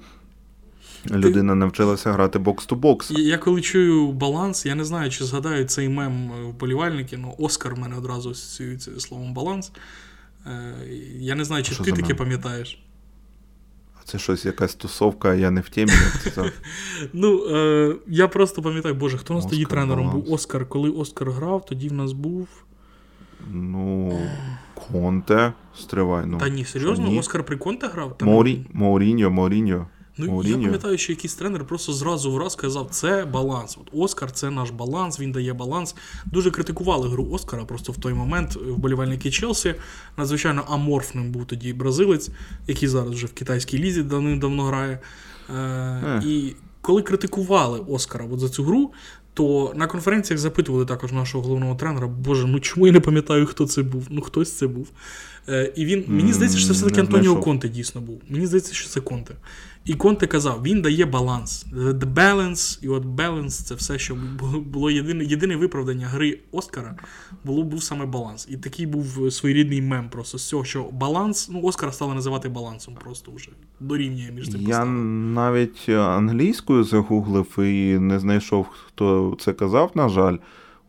Людина 1.11 1.55
навчилася 1.55 2.13
грати 2.13 2.39
box-to-box. 2.39 3.12
Я, 3.13 3.25
я 3.25 3.39
коли 3.39 3.61
чую 3.61 4.13
баланс, 4.13 4.67
я 4.67 4.75
не 4.75 4.85
знаю, 4.85 5.11
чи 5.11 5.25
згадаю 5.25 5.65
цей 5.65 5.89
мем 5.89 6.33
е, 6.33 6.43
вболівальники, 6.43 7.17
ну 7.17 7.35
Оскар 7.39 7.75
в 7.75 7.79
мене 7.79 7.97
одразу 7.97 8.31
асоціюється 8.31 9.01
словом 9.01 9.35
баланс. 9.35 9.73
Е, 10.47 10.75
Я 11.19 11.35
не 11.35 11.45
знаю, 11.45 11.65
чи 11.65 11.75
Що 11.75 11.85
ти 11.85 11.93
таке 11.93 12.15
пам'ятаєш. 12.15 12.79
Це 14.09 14.19
щось 14.19 14.45
якась 14.45 14.75
тусовка, 14.75 15.35
я 15.35 15.51
не 15.51 15.61
в 15.61 15.69
темі, 15.69 15.93
як 15.93 16.35
це. 16.35 16.53
Ну, 17.13 17.45
е, 17.57 17.97
я 18.07 18.29
просто 18.29 18.63
пам'ятаю, 18.63 18.95
боже, 18.95 19.19
хто 19.19 19.35
у 19.35 19.37
нас 19.37 19.47
тоді 19.47 19.65
тренером 19.65 20.11
був? 20.11 20.33
Оскар. 20.33 20.69
Коли 20.69 20.91
Оскар 20.91 21.31
грав, 21.31 21.67
тоді 21.67 21.89
в 21.89 21.93
нас 21.93 22.13
був. 22.13 22.49
Ну, 23.51 24.19
Конте, 24.75 25.53
стривай. 25.79 26.25
Ну, 26.27 26.39
Та 26.39 26.49
ні, 26.49 26.65
серйозно? 26.65 27.19
Оскар 27.19 27.45
при 27.45 27.57
Конте 27.57 27.87
грав? 27.87 28.17
Моріньо, 28.21 28.65
Морі... 28.73 29.29
Мауріньо, 29.29 29.87
Ну, 30.19 30.43
я 30.43 30.55
пам'ятаю, 30.55 30.99
що 30.99 31.12
якийсь 31.12 31.35
тренер 31.35 31.64
просто 31.64 31.93
зразу 31.93 32.33
враз 32.33 32.53
сказав, 32.53 32.89
це 32.91 33.25
баланс. 33.25 33.79
От 33.81 33.89
Оскар 33.93 34.33
це 34.33 34.51
наш 34.51 34.71
баланс, 34.71 35.21
він 35.21 35.33
дає 35.33 35.53
баланс. 35.53 35.95
Дуже 36.27 36.51
критикували 36.51 37.09
гру 37.09 37.29
Оскара 37.33 37.64
просто 37.64 37.93
в 37.93 37.97
той 37.97 38.14
момент 38.14 38.57
вболівальники 38.57 39.31
Челсі. 39.31 39.75
Надзвичайно 40.16 40.64
аморфним 40.69 41.33
був 41.33 41.45
тоді 41.45 41.73
бразилець, 41.73 42.31
який 42.66 42.89
зараз 42.89 43.11
вже 43.11 43.27
в 43.27 43.33
китайській 43.33 43.79
лізі 43.79 44.03
давним-давно 44.03 44.62
грає. 44.62 44.99
Е, 45.57 46.23
І 46.27 46.53
коли 46.81 47.03
критикували 47.03 47.79
Оскара 47.89 48.25
от 48.33 48.41
за 48.41 48.49
цю 48.49 48.64
гру, 48.64 48.93
то 49.35 49.73
на 49.77 49.87
конференціях 49.87 50.41
запитували 50.41 50.85
також 50.87 51.12
нашого 51.12 51.45
головного 51.45 51.75
тренера, 51.75 52.07
Боже, 52.07 52.47
ну 52.47 52.61
чому 52.61 52.87
я 52.87 52.93
не 52.93 53.01
пам'ятаю, 53.01 53.47
хто 53.47 53.66
це 53.66 53.83
був? 53.83 54.07
Ну 54.11 54.21
хтось 54.21 54.53
це 54.53 54.66
був. 54.66 54.89
Е, 55.49 55.73
і 55.77 55.85
він, 55.85 56.05
мені 56.07 56.33
здається, 56.33 56.59
що 56.59 56.66
це 56.66 56.73
все-таки 56.73 57.01
Антоніо. 57.01 57.37
Конте 57.37 57.69
дійсно 57.69 58.01
був. 58.01 58.21
Мені 58.29 58.47
здається, 58.47 58.75
що 58.75 58.89
це 58.89 59.01
Конте. 59.01 59.35
І 59.85 59.95
Конте 59.95 60.26
казав, 60.26 60.62
він 60.62 60.83
дає 60.83 61.07
баланс. 61.07 61.66
The 61.72 62.14
balance, 62.14 62.79
і 62.85 62.89
от 62.89 63.05
balance 63.05 63.49
це 63.49 63.74
все, 63.74 63.99
що 63.99 64.16
було- 64.64 64.91
єдине, 64.91 65.24
єдине 65.24 65.57
виправдання 65.57 66.07
гри 66.07 66.39
Оскара, 66.53 66.97
було, 67.45 67.62
був 67.62 67.83
саме 67.83 68.07
баланс. 68.07 68.47
І 68.51 68.57
такий 68.57 68.87
був 68.87 69.33
своєрідний 69.33 69.83
мем 69.83 70.09
просто 70.11 70.39
з 70.39 70.49
цього, 70.49 70.64
що 70.64 70.85
баланс, 70.93 71.49
ну, 71.53 71.62
Оскара 71.62 71.93
стали 71.93 72.14
називати 72.14 72.49
балансом 72.49 72.95
просто 73.05 73.33
вже. 73.35 73.49
Дорівнює 73.81 74.31
між 74.31 74.49
цим 74.49 74.61
Я 74.61 74.66
поставами. 74.66 75.01
навіть 75.35 75.89
англійською 75.89 76.85
загуглив 76.85 77.59
і 77.59 77.99
не 77.99 78.18
знайшов, 78.20 78.66
хто 78.87 79.37
це 79.41 79.53
казав, 79.53 79.91
на 79.95 80.09
жаль. 80.09 80.37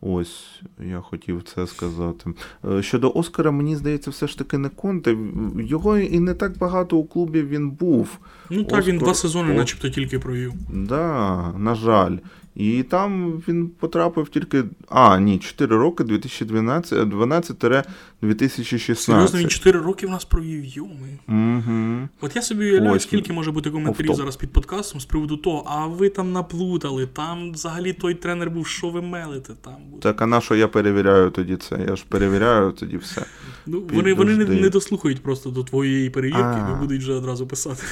Ось, 0.02 0.60
я 0.90 1.00
хотів 1.00 1.42
це 1.42 1.66
сказати. 1.66 2.30
Е, 2.70 2.82
Щодо 2.82 3.12
Оскара, 3.14 3.50
мені 3.50 3.76
здається, 3.76 4.10
все 4.10 4.26
ж 4.26 4.38
таки 4.38 4.58
не 4.58 4.68
Конте. 4.68 5.16
Його 5.58 5.98
і 5.98 6.20
не 6.20 6.34
так 6.34 6.58
багато 6.58 6.96
у 6.96 7.04
клубі 7.04 7.42
він 7.42 7.70
був. 7.70 8.18
Ну 8.50 8.64
так, 8.64 8.86
він 8.86 8.98
два 8.98 9.14
сезони 9.14 9.52
О- 9.52 9.56
начебто 9.56 9.88
тільки 9.90 10.18
провів. 10.18 10.52
Да, 10.74 11.52
на 11.58 11.74
жаль. 11.74 12.16
І 12.54 12.82
там 12.82 13.42
він 13.48 13.68
потрапив 13.68 14.28
тільки. 14.28 14.64
А, 14.88 15.18
ні, 15.18 15.38
4 15.38 15.76
роки 15.76 16.04
2012-2016. 16.04 18.94
Серйозно, 18.94 19.38
він 19.38 19.48
4 19.48 19.78
роки 19.78 20.06
в 20.06 20.10
нас 20.10 20.24
провів, 20.24 20.64
йоми. 20.64 21.18
Угу. 21.28 22.08
От 22.20 22.36
я 22.36 22.42
собі 22.42 22.64
уявляю, 22.64 22.96
Ось, 22.96 23.02
скільки 23.02 23.32
може 23.32 23.50
бути 23.50 23.70
коментарів 23.70 24.14
зараз 24.14 24.36
під 24.36 24.52
подкастом 24.52 25.00
з 25.00 25.04
приводу 25.04 25.36
того, 25.36 25.64
а 25.66 25.86
ви 25.86 26.08
там 26.08 26.32
наплутали, 26.32 27.06
там 27.06 27.52
взагалі 27.52 27.92
той 27.92 28.14
тренер 28.14 28.50
був, 28.50 28.66
що 28.66 28.88
ви 28.88 29.02
мелите 29.02 29.52
там. 29.60 29.76
був. 29.90 30.00
Так, 30.00 30.22
а 30.22 30.26
на 30.26 30.40
що 30.40 30.54
я 30.54 30.68
перевіряю 30.68 31.30
тоді 31.30 31.56
це? 31.56 31.84
Я 31.88 31.96
ж 31.96 32.04
перевіряю 32.08 32.72
тоді 32.72 32.96
все. 32.96 33.24
Ну, 33.66 33.82
вони, 33.92 34.14
вони 34.14 34.36
не, 34.36 34.44
не 34.44 34.68
дослухають 34.68 35.22
просто 35.22 35.50
до 35.50 35.64
твоєї 35.64 36.10
перевірки, 36.10 36.42
А. 36.42 36.74
і 36.76 36.80
будуть 36.80 37.00
вже 37.00 37.12
одразу 37.12 37.46
писати. 37.46 37.82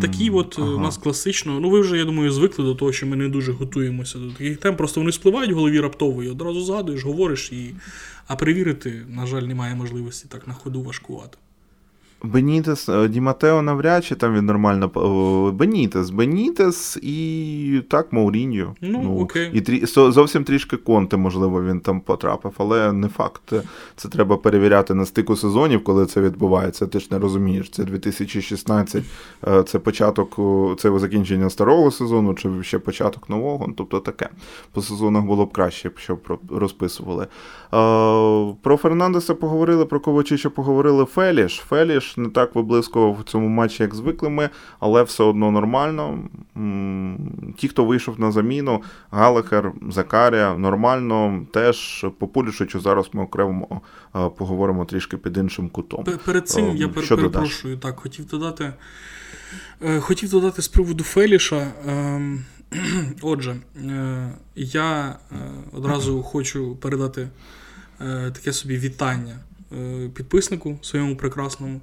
Такі 0.00 0.30
от 0.30 0.56
ага. 0.58 0.70
у 0.70 0.78
нас 0.78 0.98
класично. 0.98 1.60
Ну 1.60 1.70
ви 1.70 1.80
вже, 1.80 1.98
я 1.98 2.04
думаю, 2.04 2.30
звикли 2.30 2.64
до 2.64 2.74
того, 2.74 2.92
що 2.92 3.06
ми 3.06 3.16
не 3.16 3.28
дуже 3.28 3.52
готуємося 3.52 4.18
до 4.18 4.30
таких 4.30 4.58
тем. 4.58 4.76
Просто 4.76 5.00
вони 5.00 5.12
спливають 5.12 5.52
в 5.52 5.54
голові 5.54 5.80
раптово 5.80 6.22
і 6.22 6.28
одразу 6.28 6.60
згадуєш, 6.60 7.04
говориш 7.04 7.52
і. 7.52 7.74
А 8.26 8.36
перевірити, 8.36 9.06
на 9.08 9.26
жаль, 9.26 9.42
немає 9.42 9.74
можливості 9.74 10.26
так 10.28 10.48
на 10.48 10.54
ходу 10.54 10.82
важкувати. 10.82 11.38
Бенітес, 12.24 12.88
е, 12.88 13.08
Ді 13.08 13.20
Матео 13.20 13.62
навряд 13.62 14.04
чи 14.04 14.14
там 14.14 14.34
він 14.34 14.46
нормально. 14.46 14.88
Бенітес, 15.54 16.10
Бенітес 16.10 16.98
і 17.02 17.82
так 17.90 18.12
Мауріньо. 18.12 18.74
Ну, 18.80 19.00
ну 19.02 19.18
окей. 19.18 19.50
І 19.52 19.60
трі, 19.60 19.86
зовсім 19.86 20.44
трішки 20.44 20.76
конте, 20.76 21.16
можливо, 21.16 21.64
він 21.64 21.80
там 21.80 22.00
потрапив, 22.00 22.52
але 22.58 22.92
не 22.92 23.08
факт. 23.08 23.52
Це 23.96 24.08
треба 24.08 24.36
перевіряти 24.36 24.94
на 24.94 25.06
стику 25.06 25.36
сезонів, 25.36 25.84
коли 25.84 26.06
це 26.06 26.20
відбувається. 26.20 26.86
Ти 26.86 27.00
ж 27.00 27.08
не 27.10 27.18
розумієш. 27.18 27.70
Це 27.70 27.84
2016, 27.84 29.04
е, 29.48 29.62
це 29.62 29.78
початок, 29.78 30.40
це 30.80 30.98
закінчення 30.98 31.50
старого 31.50 31.90
сезону, 31.90 32.34
чи 32.34 32.62
ще 32.62 32.78
початок 32.78 33.30
нового. 33.30 33.64
Ну, 33.68 33.74
тобто 33.76 34.00
таке. 34.00 34.28
По 34.72 34.82
сезонах 34.82 35.24
було 35.24 35.46
б 35.46 35.52
краще, 35.52 35.90
щоб 35.96 36.38
розписували. 36.50 37.26
Про 38.62 38.76
Фернандеса 38.76 39.34
поговорили, 39.34 39.84
про 39.84 40.00
Ковачича 40.00 40.50
поговорили 40.50 41.04
Феліш. 41.04 41.62
Феліш 41.68 42.13
не 42.16 42.28
так 42.28 42.54
виблискував 42.54 43.20
в 43.20 43.24
цьому 43.24 43.48
матчі, 43.48 43.82
як 43.82 43.94
звикли 43.94 44.28
ми, 44.28 44.50
але 44.80 45.02
все 45.02 45.24
одно 45.24 45.50
нормально. 45.50 46.18
Ті, 47.56 47.68
хто 47.68 47.84
вийшов 47.84 48.20
на 48.20 48.32
заміну, 48.32 48.82
Галахер, 49.10 49.72
Закарія, 49.90 50.54
нормально. 50.58 51.46
Теж 51.52 52.06
по 52.18 52.28
Пулішичу 52.28 52.80
зараз 52.80 53.06
ми 53.12 53.22
окремо 53.22 53.80
поговоримо 54.12 54.84
трішки 54.84 55.16
під 55.16 55.36
іншим 55.36 55.68
кутом. 55.68 56.04
Перед 56.24 56.48
цим 56.48 56.76
я 56.76 56.90
Що 57.02 57.16
перепрошую, 57.16 57.78
так, 57.78 58.00
хотів 58.00 58.26
додати. 58.26 58.72
Е, 59.82 60.00
хотів 60.00 60.30
додати 60.30 60.62
з 60.62 60.68
приводу 60.68 61.04
Феліша. 61.04 61.72
Ем, 61.88 62.44
отже, 63.22 63.56
е, 63.76 64.32
я 64.54 65.08
е, 65.32 65.36
одразу 65.72 66.22
хочу 66.22 66.76
передати 66.76 67.28
таке 68.32 68.52
собі 68.52 68.78
вітання 68.78 69.36
підписнику 70.14 70.78
своєму 70.82 71.16
прекрасному, 71.16 71.80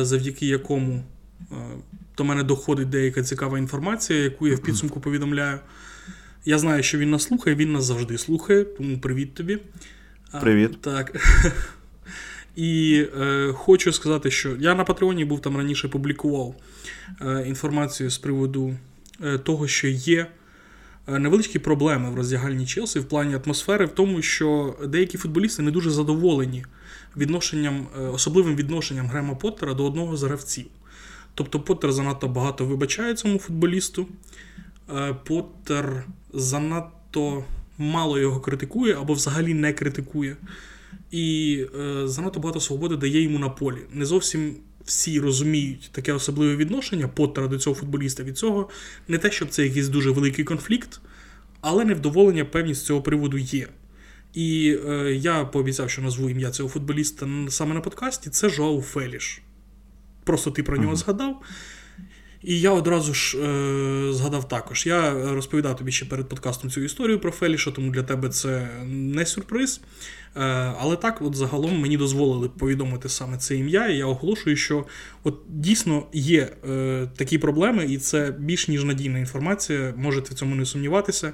завдяки 0.00 0.46
якому 0.46 1.04
до 2.16 2.24
мене 2.24 2.42
доходить 2.42 2.88
деяка 2.88 3.22
цікава 3.22 3.58
інформація, 3.58 4.18
яку 4.18 4.48
я 4.48 4.54
в 4.54 4.58
підсумку 4.58 5.00
повідомляю. 5.00 5.58
Я 6.44 6.58
знаю, 6.58 6.82
що 6.82 6.98
він 6.98 7.10
нас 7.10 7.22
слухає, 7.22 7.56
він 7.56 7.72
нас 7.72 7.84
завжди 7.84 8.18
слухає, 8.18 8.64
тому 8.64 8.98
привіт 8.98 9.34
тобі. 9.34 9.58
Привіт. 10.40 10.80
Так. 10.80 11.16
І 12.56 13.04
е, 13.20 13.52
хочу 13.52 13.92
сказати, 13.92 14.30
що 14.30 14.56
я 14.60 14.74
на 14.74 14.84
Патреоні 14.84 15.24
був 15.24 15.40
там 15.40 15.56
раніше 15.56 15.88
публікував 15.88 16.54
е, 17.20 17.44
інформацію 17.46 18.10
з 18.10 18.18
приводу 18.18 18.76
е, 19.24 19.38
того, 19.38 19.68
що 19.68 19.88
є 19.88 20.26
е, 21.08 21.18
невеличкі 21.18 21.58
проблеми 21.58 22.10
в 22.10 22.14
роздягальні 22.14 22.66
Челсі 22.66 22.98
в 22.98 23.04
плані 23.04 23.38
атмосфери, 23.44 23.86
в 23.86 23.92
тому, 23.92 24.22
що 24.22 24.76
деякі 24.88 25.18
футболісти 25.18 25.62
не 25.62 25.70
дуже 25.70 25.90
задоволені 25.90 26.64
відношенням, 27.16 27.86
е, 27.98 28.00
особливим 28.00 28.56
відношенням 28.56 29.06
Грема 29.06 29.34
Поттера 29.34 29.74
до 29.74 29.84
одного 29.84 30.16
з 30.16 30.22
гравців. 30.22 30.66
Тобто 31.34 31.60
Поттер 31.60 31.92
занадто 31.92 32.28
багато 32.28 32.66
вибачає 32.66 33.14
цьому 33.14 33.38
футболісту, 33.38 34.06
е, 34.96 35.16
Поттер 35.24 36.04
занадто 36.32 37.44
мало 37.78 38.18
його 38.18 38.40
критикує 38.40 38.94
або 38.94 39.12
взагалі 39.12 39.54
не 39.54 39.72
критикує. 39.72 40.36
І 41.10 41.66
е, 41.80 42.08
занадто 42.08 42.40
багато 42.40 42.60
свободи 42.60 42.96
дає 42.96 43.22
йому 43.22 43.38
на 43.38 43.48
полі. 43.48 43.78
Не 43.92 44.06
зовсім 44.06 44.56
всі 44.84 45.20
розуміють 45.20 45.90
таке 45.92 46.12
особливе 46.12 46.56
відношення 46.56 47.08
Поттера 47.08 47.48
до 47.48 47.58
цього 47.58 47.76
футболіста 47.76 48.22
від 48.22 48.38
цього. 48.38 48.68
Не 49.08 49.18
те, 49.18 49.30
щоб 49.30 49.48
це 49.48 49.64
якийсь 49.64 49.88
дуже 49.88 50.10
великий 50.10 50.44
конфлікт, 50.44 51.00
але 51.60 51.84
невдоволення 51.84 52.44
певні 52.44 52.74
з 52.74 52.84
цього 52.84 53.02
приводу 53.02 53.38
є. 53.38 53.68
І 54.34 54.78
е, 54.88 55.12
я 55.14 55.44
пообіцяв, 55.44 55.90
що 55.90 56.02
назву 56.02 56.30
ім'я 56.30 56.50
цього 56.50 56.68
футболіста 56.68 57.28
саме 57.48 57.74
на 57.74 57.80
подкасті. 57.80 58.30
Це 58.30 58.48
Жоау 58.48 58.82
Феліш. 58.82 59.42
Просто 60.24 60.50
ти 60.50 60.62
про 60.62 60.76
нього 60.76 60.92
uh-huh. 60.92 60.96
згадав. 60.96 61.42
І 62.44 62.60
я 62.60 62.70
одразу 62.70 63.14
ж 63.14 63.38
е, 63.38 64.12
згадав 64.12 64.48
також. 64.48 64.86
Я 64.86 65.32
розповідав 65.34 65.76
тобі 65.76 65.92
ще 65.92 66.04
перед 66.04 66.28
подкастом 66.28 66.70
цю 66.70 66.80
історію 66.80 67.20
про 67.20 67.30
Феліша, 67.30 67.70
тому 67.70 67.90
для 67.90 68.02
тебе 68.02 68.28
це 68.28 68.68
не 68.86 69.26
сюрприз. 69.26 69.80
Е, 70.36 70.40
але 70.78 70.96
так, 70.96 71.22
от 71.22 71.36
загалом 71.36 71.80
мені 71.80 71.96
дозволили 71.96 72.48
повідомити 72.48 73.08
саме 73.08 73.38
це 73.38 73.56
ім'я, 73.56 73.88
і 73.88 73.96
я 73.96 74.06
оголошую, 74.06 74.56
що 74.56 74.86
от 75.22 75.40
дійсно 75.48 76.06
є 76.12 76.56
е, 76.68 77.08
такі 77.16 77.38
проблеми, 77.38 77.86
і 77.88 77.98
це 77.98 78.34
більш 78.38 78.68
ніж 78.68 78.84
надійна 78.84 79.18
інформація, 79.18 79.94
можете 79.96 80.34
в 80.34 80.38
цьому 80.38 80.54
не 80.54 80.66
сумніватися. 80.66 81.32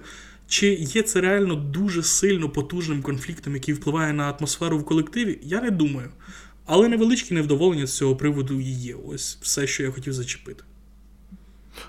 Чи 0.51 0.66
є 0.74 1.03
це 1.03 1.20
реально 1.20 1.55
дуже 1.55 2.03
сильно 2.03 2.48
потужним 2.48 3.03
конфліктом, 3.03 3.55
який 3.55 3.74
впливає 3.74 4.12
на 4.12 4.30
атмосферу 4.30 4.78
в 4.78 4.84
колективі? 4.84 5.38
Я 5.42 5.61
не 5.61 5.70
думаю. 5.70 6.09
Але 6.66 6.88
невеличке 6.88 7.34
невдоволення 7.34 7.86
з 7.86 7.96
цього 7.96 8.16
приводу 8.16 8.61
і 8.61 8.70
є. 8.70 8.94
Ось 9.09 9.38
все, 9.42 9.66
що 9.66 9.82
я 9.82 9.90
хотів 9.90 10.12
зачепити. 10.12 10.64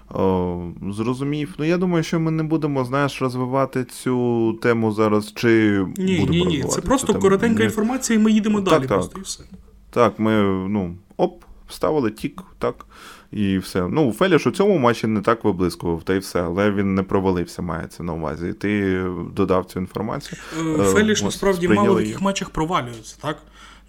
О, 0.09 0.71
Зрозумів. 0.91 1.55
Ну, 1.57 1.65
я 1.65 1.77
думаю, 1.77 2.03
що 2.03 2.19
ми 2.19 2.31
не 2.31 2.43
будемо, 2.43 2.85
знаєш, 2.85 3.21
розвивати 3.21 3.83
цю 3.83 4.53
тему 4.61 4.91
зараз. 4.91 5.33
чи 5.35 5.85
Ні, 5.97 6.19
будемо 6.19 6.45
ні, 6.45 6.57
ні. 6.57 6.63
Це 6.63 6.81
просто 6.81 7.13
коротенька 7.13 7.59
ні. 7.59 7.65
інформація, 7.65 8.19
і 8.19 8.21
ми 8.21 8.31
їдемо 8.31 8.61
так, 8.61 8.69
далі. 8.69 8.81
Так, 8.81 8.89
просто 8.89 9.19
і 9.19 9.21
все. 9.21 9.43
Так, 9.89 10.19
ми, 10.19 10.41
ну, 10.69 10.95
оп, 11.17 11.43
вставили 11.67 12.11
тік, 12.11 12.43
так. 12.57 12.85
І 13.31 13.57
все. 13.57 13.87
Ну, 13.87 14.11
Феліш 14.11 14.47
у 14.47 14.51
цьому 14.51 14.77
матчі 14.77 15.07
не 15.07 15.21
так 15.21 15.43
виблискував, 15.43 16.03
та 16.03 16.13
й 16.13 16.19
все, 16.19 16.41
але 16.43 16.71
він 16.71 16.95
не 16.95 17.03
провалився, 17.03 17.61
мається 17.61 18.03
на 18.03 18.13
увазі. 18.13 18.53
Ти 18.53 19.03
додав 19.33 19.65
цю 19.65 19.79
інформацію. 19.79 20.41
Е, 20.79 20.83
Феліш 20.83 21.23
насправді 21.23 21.67
мало 21.67 21.93
в 21.93 21.97
таких 21.97 22.21
матчах 22.21 22.49
провалюється, 22.49 23.17
так? 23.21 23.37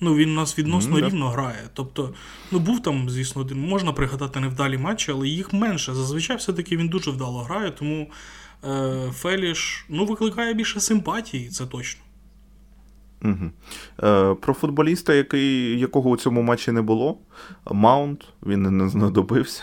Ну, 0.00 0.14
він 0.14 0.30
у 0.30 0.34
нас 0.34 0.58
відносно 0.58 0.96
mm, 0.96 1.06
рівно 1.06 1.28
грає. 1.28 1.68
Тобто, 1.74 2.14
ну 2.50 2.58
був 2.58 2.82
там, 2.82 3.10
звісно, 3.10 3.42
один. 3.42 3.60
Можна 3.60 3.92
пригадати 3.92 4.40
невдалі 4.40 4.78
матчі, 4.78 5.12
але 5.12 5.28
їх 5.28 5.52
менше. 5.52 5.94
Зазвичай 5.94 6.36
все-таки 6.36 6.76
він 6.76 6.88
дуже 6.88 7.10
вдало 7.10 7.42
грає, 7.42 7.70
тому 7.70 8.10
е, 8.64 9.10
Феліш 9.12 9.86
ну, 9.88 10.04
викликає 10.04 10.54
більше 10.54 10.80
симпатії, 10.80 11.48
це 11.48 11.66
точно. 11.66 12.00
Угу. 13.24 13.50
Е, 14.02 14.34
Про 14.34 14.54
футболіста, 14.54 15.14
який, 15.14 15.80
якого 15.80 16.10
у 16.10 16.16
цьому 16.16 16.42
матчі 16.42 16.72
не 16.72 16.82
було, 16.82 17.18
Маунт, 17.70 18.24
він 18.46 18.62
не 18.76 18.88
знадобився. 18.88 19.62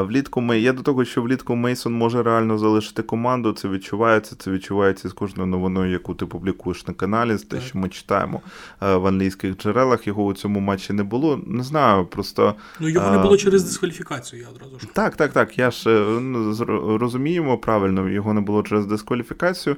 Влітку 0.00 0.40
ми 0.40 0.60
я 0.60 0.72
до 0.72 0.82
того, 0.82 1.04
що 1.04 1.22
влітку 1.22 1.56
Мейсон 1.56 1.94
може 1.94 2.22
реально 2.22 2.58
залишити 2.58 3.02
команду. 3.02 3.52
Це 3.52 3.68
відчувається. 3.68 4.36
Це 4.38 4.50
відчувається 4.50 5.08
з 5.08 5.12
кожною 5.12 5.46
новиною, 5.46 5.92
яку 5.92 6.14
ти 6.14 6.26
публікуєш 6.26 6.86
на 6.86 6.94
каналі. 6.94 7.36
З 7.36 7.42
те, 7.42 7.60
що 7.60 7.78
ми 7.78 7.88
читаємо 7.88 8.40
в 8.80 9.06
англійських 9.06 9.56
джерелах. 9.56 10.06
Його 10.06 10.24
у 10.24 10.34
цьому 10.34 10.60
матчі 10.60 10.92
не 10.92 11.02
було. 11.02 11.40
Не 11.46 11.62
знаю, 11.62 12.06
просто 12.06 12.54
ну 12.80 12.88
його 12.88 13.10
не 13.10 13.18
було 13.18 13.36
через 13.36 13.64
дискваліфікацію. 13.64 14.42
Я 14.42 14.48
одразу 14.48 14.78
ж 14.78 14.86
так, 14.92 15.16
так, 15.16 15.32
так. 15.32 15.58
Я 15.58 15.70
ж 15.70 15.90
е, 15.90 16.20
ну, 16.20 16.98
розуміємо 16.98 17.58
правильно. 17.58 18.08
Його 18.08 18.34
не 18.34 18.40
було 18.40 18.62
через 18.62 18.86
дискваліфікацію. 18.86 19.76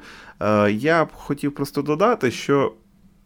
Я 0.70 1.04
б 1.04 1.08
хотів 1.12 1.54
просто 1.54 1.82
додати, 1.82 2.30
що. 2.30 2.72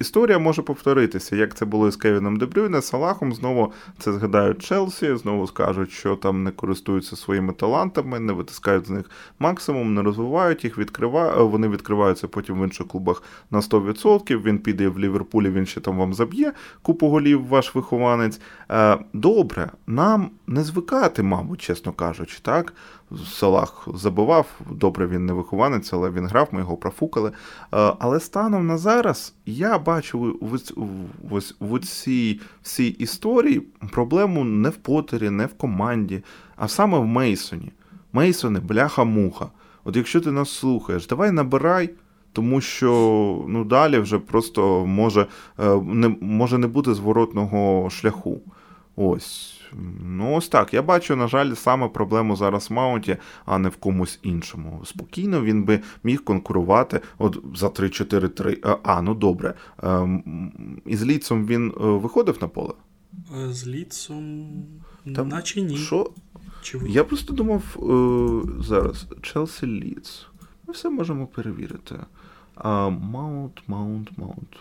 Історія 0.00 0.38
може 0.38 0.62
повторитися, 0.62 1.36
як 1.36 1.54
це 1.54 1.64
було 1.64 1.88
із 1.88 1.96
Кевіном 1.96 2.36
Дебрюйне, 2.36 2.82
Салахом. 2.82 3.34
Знову 3.34 3.72
це 3.98 4.12
згадають 4.12 4.62
Челсі, 4.62 5.16
знову 5.16 5.46
скажуть, 5.46 5.90
що 5.90 6.16
там 6.16 6.44
не 6.44 6.50
користуються 6.50 7.16
своїми 7.16 7.52
талантами, 7.52 8.20
не 8.20 8.32
витискають 8.32 8.86
з 8.86 8.90
них 8.90 9.10
максимум, 9.38 9.94
не 9.94 10.02
розвивають 10.02 10.64
їх, 10.64 10.78
відкривають, 10.78 11.52
вони 11.52 11.68
відкриваються 11.68 12.28
потім 12.28 12.60
в 12.60 12.64
інших 12.64 12.88
клубах 12.88 13.22
на 13.50 13.60
100%. 13.60 14.42
Він 14.42 14.58
піде 14.58 14.88
в 14.88 14.98
Ліверпулі, 14.98 15.50
він 15.50 15.66
ще 15.66 15.80
там 15.80 15.98
вам 15.98 16.14
заб'є 16.14 16.52
купу 16.82 17.08
голів, 17.08 17.46
ваш 17.46 17.74
вихованець. 17.74 18.40
Е, 18.70 18.98
добре, 19.12 19.70
нам 19.86 20.30
не 20.46 20.64
звикати, 20.64 21.22
мабуть, 21.22 21.60
чесно 21.60 21.92
кажучи, 21.92 22.38
так. 22.42 22.74
Салах 23.26 23.88
забивав, 23.94 24.46
добре, 24.70 25.06
він 25.06 25.26
не 25.26 25.32
вихованець, 25.32 25.92
але 25.92 26.10
він 26.10 26.26
грав, 26.26 26.48
ми 26.52 26.60
його 26.60 26.76
профукали. 26.76 27.30
Е, 27.30 27.34
але 27.98 28.20
станом 28.20 28.66
на 28.66 28.78
зараз 28.78 29.34
я 29.46 29.78
бачу 29.78 30.38
в 31.60 31.78
цій 31.80 32.40
всій 32.62 32.88
історії 32.88 33.60
проблему 33.90 34.44
не 34.44 34.68
в 34.68 34.76
Потері, 34.76 35.30
не 35.30 35.46
в 35.46 35.54
команді, 35.54 36.22
а 36.56 36.68
саме 36.68 36.98
в 36.98 37.04
Мейсоні. 37.04 37.72
Мейсони, 38.12 38.60
бляха-муха. 38.60 39.46
От 39.84 39.96
якщо 39.96 40.20
ти 40.20 40.32
нас 40.32 40.50
слухаєш, 40.50 41.06
давай 41.06 41.30
набирай. 41.30 41.90
Тому 42.32 42.60
що 42.60 43.44
ну, 43.48 43.64
далі 43.64 43.98
вже 43.98 44.18
просто 44.18 44.86
може 44.86 45.26
е, 45.58 45.80
не 45.84 46.08
може 46.20 46.58
не 46.58 46.66
бути 46.66 46.94
зворотного 46.94 47.90
шляху. 47.90 48.40
Ось. 48.96 49.57
Ну, 50.00 50.34
ось 50.34 50.48
так. 50.48 50.74
Я 50.74 50.82
бачу, 50.82 51.16
на 51.16 51.28
жаль, 51.28 51.54
саме 51.54 51.88
проблему 51.88 52.36
зараз 52.36 52.70
в 52.70 52.72
Маунті, 52.72 53.16
а 53.46 53.58
не 53.58 53.68
в 53.68 53.76
комусь 53.76 54.18
іншому. 54.22 54.82
Спокійно 54.84 55.42
він 55.42 55.64
би 55.64 55.80
міг 56.04 56.24
конкурувати 56.24 57.00
от 57.18 57.38
за 57.54 57.66
3-4-3. 57.66 58.70
Е, 58.70 58.76
а, 58.82 59.02
ну 59.02 59.14
добре. 59.14 59.54
Ем, 59.82 60.80
із 60.86 61.04
Лідсом 61.04 61.46
він 61.46 61.68
е, 61.68 61.72
виходив 61.80 62.38
на 62.40 62.48
поле? 62.48 62.72
Е, 63.38 63.52
з 63.52 63.66
Лідсом. 63.66 64.48
Там, 65.16 65.28
наче 65.28 65.60
ні. 65.60 65.76
Що? 65.76 66.10
Чи 66.62 66.80
Я 66.88 67.04
просто 67.04 67.32
думав 67.32 67.62
зараз 68.60 69.06
Челсі 69.22 69.66
Лідс. 69.66 70.26
Ми 70.66 70.72
все 70.72 70.90
можемо 70.90 71.26
перевірити. 71.26 71.94
Маунт, 72.90 73.62
Маунт, 73.66 74.18
Маунт. 74.18 74.56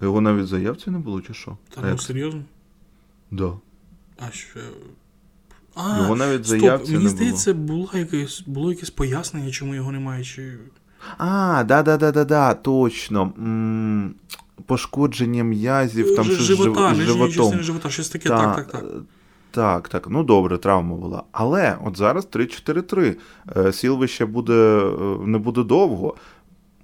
Його 0.00 0.20
навіть 0.20 0.46
заявці 0.46 0.90
не 0.90 0.98
було, 0.98 1.20
чи 1.20 1.34
що? 1.34 1.56
Та 1.68 1.80
ну 1.90 1.98
серйозно? 1.98 2.42
Да. 3.30 3.52
А 4.28 4.30
що. 4.32 4.60
А, 5.74 5.98
Його 5.98 6.16
навіть 6.16 6.44
заявці 6.44 6.92
Мені 6.92 7.04
не 7.04 7.10
здається, 7.10 7.54
було 7.54 7.90
якесь 7.94 8.42
було 8.46 8.70
якесь 8.72 8.90
пояснення, 8.90 9.50
чому 9.50 9.74
його 9.74 9.92
немає. 9.92 10.24
Чи... 10.24 10.58
А, 11.18 11.64
да-да-да-да-да, 11.66 12.54
точно. 12.54 13.32
М-м, 13.38 14.14
пошкодження 14.66 15.44
м'язів, 15.44 16.16
там 16.16 16.24
щось 16.24 16.38
живота, 16.38 16.94
з 16.94 16.98
животом. 16.98 17.62
живота, 17.62 17.90
щось 17.90 18.08
таке, 18.08 18.28
так, 18.28 18.56
так, 18.56 18.72
так. 18.72 18.84
Так, 19.50 19.88
так, 19.88 20.06
ну 20.10 20.22
добре, 20.24 20.58
травма 20.58 20.96
була. 20.96 21.22
Але 21.32 21.76
от 21.84 21.96
зараз 21.96 22.28
3-4-3. 22.32 23.16
Е, 23.56 23.72
Сілвище 23.72 24.26
буде 24.26 24.52
е, 24.52 25.26
не 25.26 25.38
буде 25.38 25.62
довго. 25.62 26.14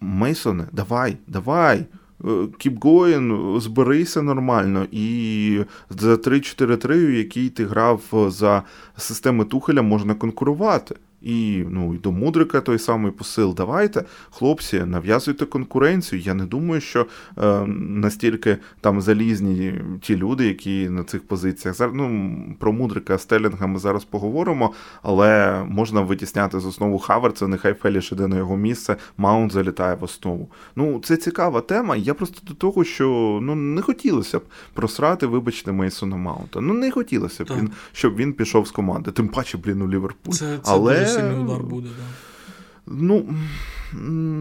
Мейсоне, 0.00 0.68
давай, 0.72 1.16
давай. 1.26 1.86
Е, 2.24 2.28
keep 2.28 2.78
going, 2.78 3.60
зберися 3.60 4.22
нормально. 4.22 4.86
І 4.92 5.60
за 5.90 6.14
3-4-3, 6.14 7.10
якій 7.10 7.48
ти 7.48 7.64
грав 7.64 8.28
за 8.28 8.62
системи 8.96 9.44
Тухеля, 9.44 9.82
можна 9.82 10.14
конкурувати. 10.14 10.94
І 11.22 11.64
ну, 11.70 11.94
і 11.94 11.98
до 11.98 12.12
Мудрика 12.12 12.60
той 12.60 12.78
самий 12.78 13.12
посил. 13.12 13.54
Давайте, 13.54 14.04
хлопці, 14.30 14.84
нав'язуйте 14.84 15.46
конкуренцію. 15.46 16.20
Я 16.20 16.34
не 16.34 16.44
думаю, 16.44 16.80
що 16.80 17.06
е, 17.38 17.66
настільки 17.78 18.58
там 18.80 19.00
залізні 19.00 19.74
ті 20.02 20.16
люди, 20.16 20.46
які 20.46 20.88
на 20.88 21.04
цих 21.04 21.22
позиціях. 21.22 21.76
Зараз 21.76 21.94
ну, 21.94 22.36
про 22.58 22.72
Мудрика 22.72 23.18
Стелінга 23.18 23.66
ми 23.66 23.78
зараз 23.78 24.04
поговоримо, 24.04 24.72
але 25.02 25.62
можна 25.68 26.00
витісняти 26.00 26.60
з 26.60 26.66
основу 26.66 26.98
Хаверца, 26.98 27.48
нехай 27.48 27.74
Феліш 27.74 28.12
іде 28.12 28.26
на 28.26 28.36
його 28.36 28.56
місце, 28.56 28.96
Маунт 29.16 29.52
залітає 29.52 29.94
в 29.94 30.04
основу. 30.04 30.48
Ну, 30.76 31.00
це 31.04 31.16
цікава 31.16 31.60
тема. 31.60 31.96
Я 31.96 32.14
просто 32.14 32.38
до 32.48 32.54
того, 32.54 32.84
що 32.84 33.38
ну 33.42 33.54
не 33.54 33.82
хотілося 33.82 34.38
б 34.38 34.42
просрати, 34.74 35.26
вибачте, 35.26 35.72
Мейсона 35.72 36.16
Маунта. 36.16 36.60
Ну 36.60 36.74
не 36.74 36.90
хотілося 36.90 37.44
б 37.44 37.48
він, 37.58 37.70
щоб 37.92 38.16
він 38.16 38.32
пішов 38.32 38.66
з 38.66 38.70
команди. 38.70 39.10
Тим 39.10 39.28
паче, 39.28 39.58
блін, 39.58 39.82
у 39.82 39.88
Ліверпуль. 39.88 40.32
Це, 40.32 40.38
це 40.38 40.60
але 40.64 41.15
сильний 41.16 41.44
удар 41.44 41.62
буде, 41.62 41.88
так. 41.88 42.06
Ну, 42.86 43.34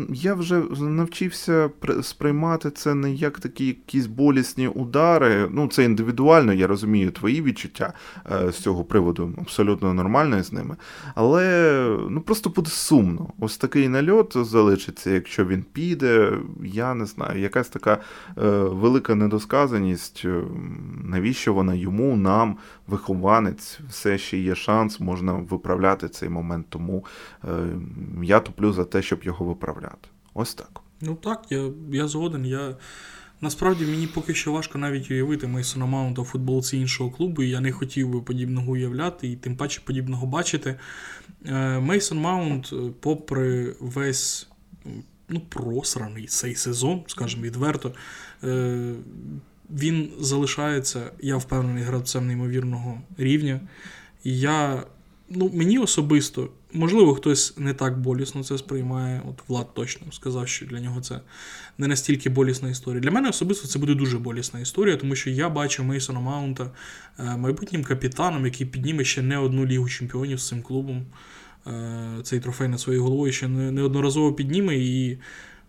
я 0.09 0.33
вже 0.33 0.63
навчився 0.79 1.69
сприймати 2.01 2.71
це 2.71 2.93
не 2.93 3.11
як 3.11 3.39
такі 3.39 3.67
якісь 3.67 4.05
болісні 4.05 4.67
удари. 4.67 5.49
Ну, 5.51 5.67
це 5.67 5.83
індивідуально, 5.83 6.53
я 6.53 6.67
розумію 6.67 7.11
твої 7.11 7.41
відчуття 7.41 7.93
е, 8.31 8.51
з 8.51 8.59
цього 8.59 8.83
приводу, 8.83 9.33
абсолютно 9.41 9.93
нормально 9.93 10.43
з 10.43 10.51
ними. 10.51 10.75
Але 11.15 11.97
ну 12.09 12.21
просто 12.21 12.49
буде 12.49 12.69
сумно. 12.69 13.29
Ось 13.39 13.57
такий 13.57 13.87
нальот 13.87 14.33
залишиться, 14.35 15.11
якщо 15.11 15.45
він 15.45 15.65
піде. 15.73 16.33
Я 16.63 16.93
не 16.93 17.05
знаю, 17.05 17.41
якась 17.41 17.69
така 17.69 17.93
е, 17.93 18.49
велика 18.59 19.15
недосказаність. 19.15 20.21
Е, 20.25 20.41
навіщо 21.03 21.53
вона 21.53 21.73
йому, 21.73 22.15
нам, 22.17 22.57
вихованець, 22.87 23.79
все 23.89 24.17
ще 24.17 24.37
є 24.37 24.55
шанс, 24.55 24.99
можна 24.99 25.33
виправляти 25.33 26.09
цей 26.09 26.29
момент. 26.29 26.65
Тому 26.69 27.05
я 28.21 28.39
туплю 28.39 28.73
за 28.73 28.85
те, 28.85 29.01
щоб 29.01 29.23
його 29.23 29.44
виправляти. 29.45 30.09
Ось 30.33 30.53
так. 30.53 30.81
Ну 31.01 31.15
так, 31.15 31.45
я 31.49 31.71
я 31.91 32.07
згоден. 32.07 32.45
Я 32.45 32.75
Насправді 33.41 33.85
мені 33.85 34.07
поки 34.07 34.33
що 34.33 34.51
важко 34.51 34.77
навіть 34.77 35.11
уявити 35.11 35.47
Мейсона 35.47 35.85
Маунта 35.85 36.21
в 36.21 36.25
футболці 36.25 36.77
іншого 36.77 37.11
клубу, 37.11 37.43
і 37.43 37.49
я 37.49 37.59
не 37.59 37.71
хотів 37.71 38.09
би 38.09 38.21
подібного 38.21 38.71
уявляти, 38.71 39.27
і 39.27 39.35
тим 39.35 39.55
паче 39.55 39.81
подібного 39.85 40.27
бачити. 40.27 40.75
Е, 41.45 41.79
Мейсон 41.79 42.17
Маунт, 42.17 42.69
е, 42.73 42.91
попри 42.99 43.75
весь 43.79 44.47
ну, 45.29 45.39
просраний 45.49 46.25
цей 46.25 46.55
сезон, 46.55 47.03
скажімо 47.07 47.43
відверто, 47.43 47.93
він 49.69 50.11
залишається, 50.19 51.11
я 51.19 51.37
впевнений, 51.37 51.83
гравцем 51.83 52.27
неймовірного 52.27 53.01
рівня. 53.17 53.61
І 54.23 54.39
я, 54.39 54.83
ну, 55.29 55.51
мені 55.53 55.77
особисто, 55.77 56.49
можливо, 56.75 57.13
хтось 57.13 57.57
не 57.57 57.73
так 57.73 57.99
болісно 57.99 58.43
це 58.43 58.57
сприймає. 58.57 59.21
От 59.29 59.49
Влад 59.49 59.73
точно 59.73 60.11
сказав, 60.11 60.47
що 60.47 60.65
для 60.65 60.79
нього 60.79 61.01
це 61.01 61.19
не 61.77 61.87
настільки 61.87 62.29
болісна 62.29 62.69
історія. 62.69 63.01
Для 63.01 63.11
мене 63.11 63.29
особисто 63.29 63.67
це 63.67 63.79
буде 63.79 63.95
дуже 63.95 64.17
болісна 64.17 64.59
історія, 64.59 64.97
тому 64.97 65.15
що 65.15 65.29
я 65.29 65.49
бачу 65.49 65.83
Мейсона 65.83 66.19
Маунта 66.19 66.71
е, 67.19 67.37
майбутнім 67.37 67.83
капітаном, 67.83 68.45
який 68.45 68.67
підніме 68.67 69.03
ще 69.03 69.21
не 69.21 69.37
одну 69.37 69.65
лігу 69.65 69.89
чемпіонів 69.89 70.39
з 70.39 70.47
цим 70.47 70.61
клубом. 70.61 71.05
Е, 71.67 72.19
цей 72.23 72.39
трофей 72.39 72.67
над 72.67 72.79
своєю 72.79 73.03
головою 73.03 73.31
ще 73.31 73.47
неодноразово 73.47 74.33
підніме 74.33 74.75
і 74.75 75.17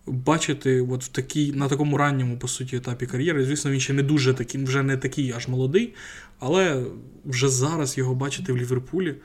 бачити 0.05 0.81
от 0.81 1.03
в 1.03 1.07
такій, 1.07 1.51
на 1.51 1.67
такому 1.67 1.97
ранньому, 1.97 2.37
по 2.37 2.47
суті, 2.47 2.75
етапі 2.75 3.05
кар'єри. 3.05 3.45
Звісно, 3.45 3.71
він 3.71 3.79
ще 3.79 3.93
не 3.93 4.03
дуже 4.03 4.33
такий, 4.33 4.63
вже 4.63 4.83
не 4.83 4.97
такий 4.97 5.31
аж 5.31 5.47
молодий, 5.47 5.93
але 6.39 6.83
вже 7.25 7.49
зараз 7.49 7.97
його 7.97 8.15
бачити 8.15 8.53
в 8.53 8.57
Ліверпулі. 8.57 9.15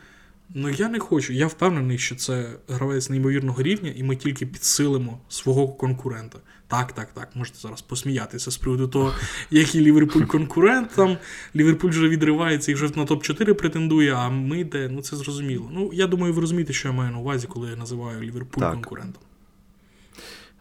Ну 0.54 0.68
я 0.68 0.88
не 0.88 0.98
хочу. 0.98 1.32
Я 1.32 1.46
впевнений, 1.46 1.98
що 1.98 2.16
це 2.16 2.56
гравець 2.68 3.10
неймовірного 3.10 3.62
рівня, 3.62 3.92
і 3.96 4.02
ми 4.02 4.16
тільки 4.16 4.46
підсилимо 4.46 5.20
свого 5.28 5.68
конкурента. 5.68 6.38
Так, 6.66 6.92
так, 6.92 7.12
так, 7.14 7.28
можете 7.34 7.58
зараз 7.58 7.82
посміятися 7.82 8.50
з 8.50 8.56
приводу 8.56 8.88
того, 8.88 9.12
який 9.50 9.80
Ліверпуль 9.80 10.22
конкурент. 10.22 10.90
Там 10.96 11.16
Ліверпуль 11.56 11.90
вже 11.90 12.08
відривається 12.08 12.72
і 12.72 12.74
вже 12.74 12.84
на 12.84 13.04
топ-4 13.04 13.52
претендує, 13.52 14.14
а 14.14 14.30
ми 14.30 14.64
де, 14.64 14.88
ну 14.88 15.02
це 15.02 15.16
зрозуміло. 15.16 15.70
Ну, 15.72 15.90
я 15.92 16.06
думаю, 16.06 16.32
ви 16.32 16.40
розумієте, 16.40 16.72
що 16.72 16.88
я 16.88 16.94
маю 16.94 17.12
на 17.12 17.18
увазі, 17.18 17.46
коли 17.46 17.70
я 17.70 17.76
називаю 17.76 18.22
Ліверпуль 18.22 18.60
так. 18.60 18.72
конкурентом. 18.72 19.22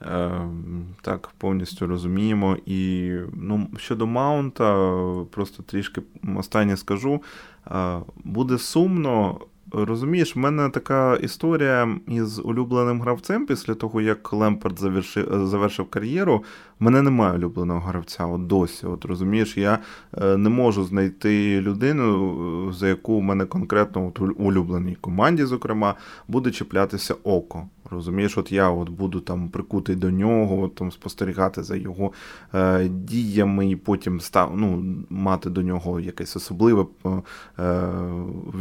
Ем, 0.02 0.86
так, 1.02 1.30
повністю 1.38 1.88
розуміємо. 1.88 2.58
І 2.66 3.12
ну, 3.34 3.70
щодо 3.78 4.08
Маунта, 4.08 4.96
просто 5.32 5.64
трішки 5.64 6.02
останнє 6.38 6.78
скажу. 6.78 7.22
Е, 7.68 8.00
буде 8.24 8.58
сумно. 8.58 9.40
Розумієш, 9.74 10.36
в 10.36 10.40
мене 10.40 10.70
така 10.70 11.16
історія 11.16 12.00
із 12.08 12.40
улюбленим 12.40 13.02
гравцем 13.02 13.46
після 13.46 13.74
того, 13.74 14.02
як 14.02 14.34
Лемпард 14.34 14.80
завершив 14.80 15.48
завершив 15.48 15.90
кар'єру. 15.90 16.44
В 16.80 16.84
мене 16.84 17.02
немає 17.02 17.34
улюбленого 17.34 17.80
гравця. 17.80 18.26
От 18.26 18.48
досі. 18.48 18.86
От 18.88 19.06
розумієш, 19.06 19.58
я 19.58 19.80
е, 20.22 20.38
не 20.38 20.50
можу 20.50 20.84
знайти 20.84 21.62
людину, 21.62 22.74
за 22.74 22.88
яку 22.88 23.20
в 23.20 23.24
мене 23.24 23.46
конкретно 23.46 24.08
от 24.08 24.20
улюбленій 24.40 24.96
команді, 25.02 25.46
зокрема, 25.46 25.96
буде 26.28 26.52
чіплятися 26.52 27.16
око. 27.24 27.68
Розумієш, 27.92 28.38
от 28.38 28.52
я 28.52 28.70
от 28.70 28.90
буду 28.90 29.20
там 29.20 29.50
прикутий 29.50 29.96
до 29.96 30.12
нього, 30.12 30.62
от, 30.62 30.76
там 30.76 30.92
спостерігати 30.92 31.64
за 31.64 31.76
його 31.76 32.12
е, 32.54 32.88
діями 32.90 33.70
і 33.70 33.76
потім 33.76 34.20
став, 34.20 34.54
ну, 34.58 34.96
мати 35.10 35.50
до 35.50 35.62
нього 35.62 36.00
якесь 36.00 36.36
особливе 36.36 36.86
е, 37.06 37.20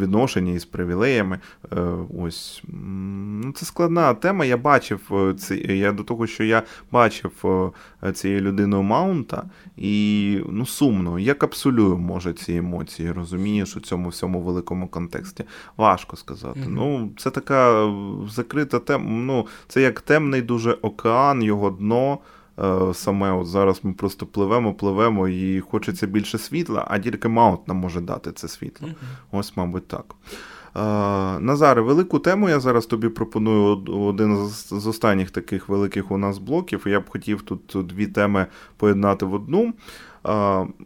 відношення 0.01 0.53
із 0.53 0.65
привілеями. 0.65 1.39
Е, 1.73 1.81
ось 2.19 2.63
ну, 3.43 3.53
Це 3.53 3.67
складна 3.67 4.15
тема. 4.15 4.45
Я 4.45 4.57
бачив 4.57 5.35
це, 5.39 5.57
я 5.57 5.93
до 5.93 6.05
того, 6.05 6.27
що 6.27 6.45
я 6.45 6.63
бачив 6.93 7.33
е, 8.05 8.13
цією 8.13 8.41
людиною 8.41 8.83
Маунта, 8.83 9.45
і 9.77 10.41
ну, 10.49 10.67
сумно, 10.67 11.19
я 11.19 11.35
капсулюю, 11.35 11.99
може, 11.99 12.33
ці 12.33 12.55
емоції, 12.55 13.13
розумієш, 13.13 13.77
у 13.77 13.81
цьому 13.81 14.09
всьому 14.09 14.43
великому 14.43 14.89
контексті. 14.89 15.45
Важко 15.77 16.17
сказати. 16.17 16.61
Mm-hmm. 16.61 16.75
Ну, 16.75 17.11
Це 17.17 17.31
така 17.31 17.93
закрита 18.29 18.79
тема 18.79 19.20
ну, 19.21 19.47
це 19.69 19.83
як 19.83 20.01
темний 20.01 20.43
дуже 20.43 20.73
океан, 20.73 21.43
його 21.43 21.71
дно. 21.71 22.19
Е, 22.59 22.95
саме 22.95 23.33
от 23.33 23.47
зараз 23.47 23.81
ми 23.83 23.93
просто 23.93 24.27
пливемо, 24.27 24.75
пливемо, 24.75 25.29
і 25.29 25.61
хочеться 25.61 26.07
більше 26.07 26.39
світла, 26.39 26.87
а 26.91 26.99
тільки 26.99 27.29
Маунт 27.29 27.69
нам 27.69 27.77
може 27.77 28.01
дати 28.01 28.33
це 28.33 28.49
світло. 28.49 28.89
Mm-hmm. 28.89 29.39
Ось, 29.39 29.57
мабуть, 29.57 29.89
так. 29.89 30.15
Е, 30.77 30.81
Назаре, 31.41 31.81
велику 31.81 32.19
тему 32.19 32.49
я 32.49 32.61
зараз 32.61 32.87
тобі 32.87 33.09
пропоную 33.09 33.85
один 33.87 34.47
з 34.71 34.87
останніх 34.87 35.31
таких 35.31 35.69
великих 35.69 36.11
у 36.11 36.19
нас 36.19 36.39
блоків. 36.39 36.83
Я 36.87 37.01
б 37.01 37.11
хотів 37.11 37.43
тут 37.43 37.87
дві 37.87 38.07
теми 38.07 38.47
поєднати 38.77 39.27
в 39.27 39.35
одну 39.35 39.73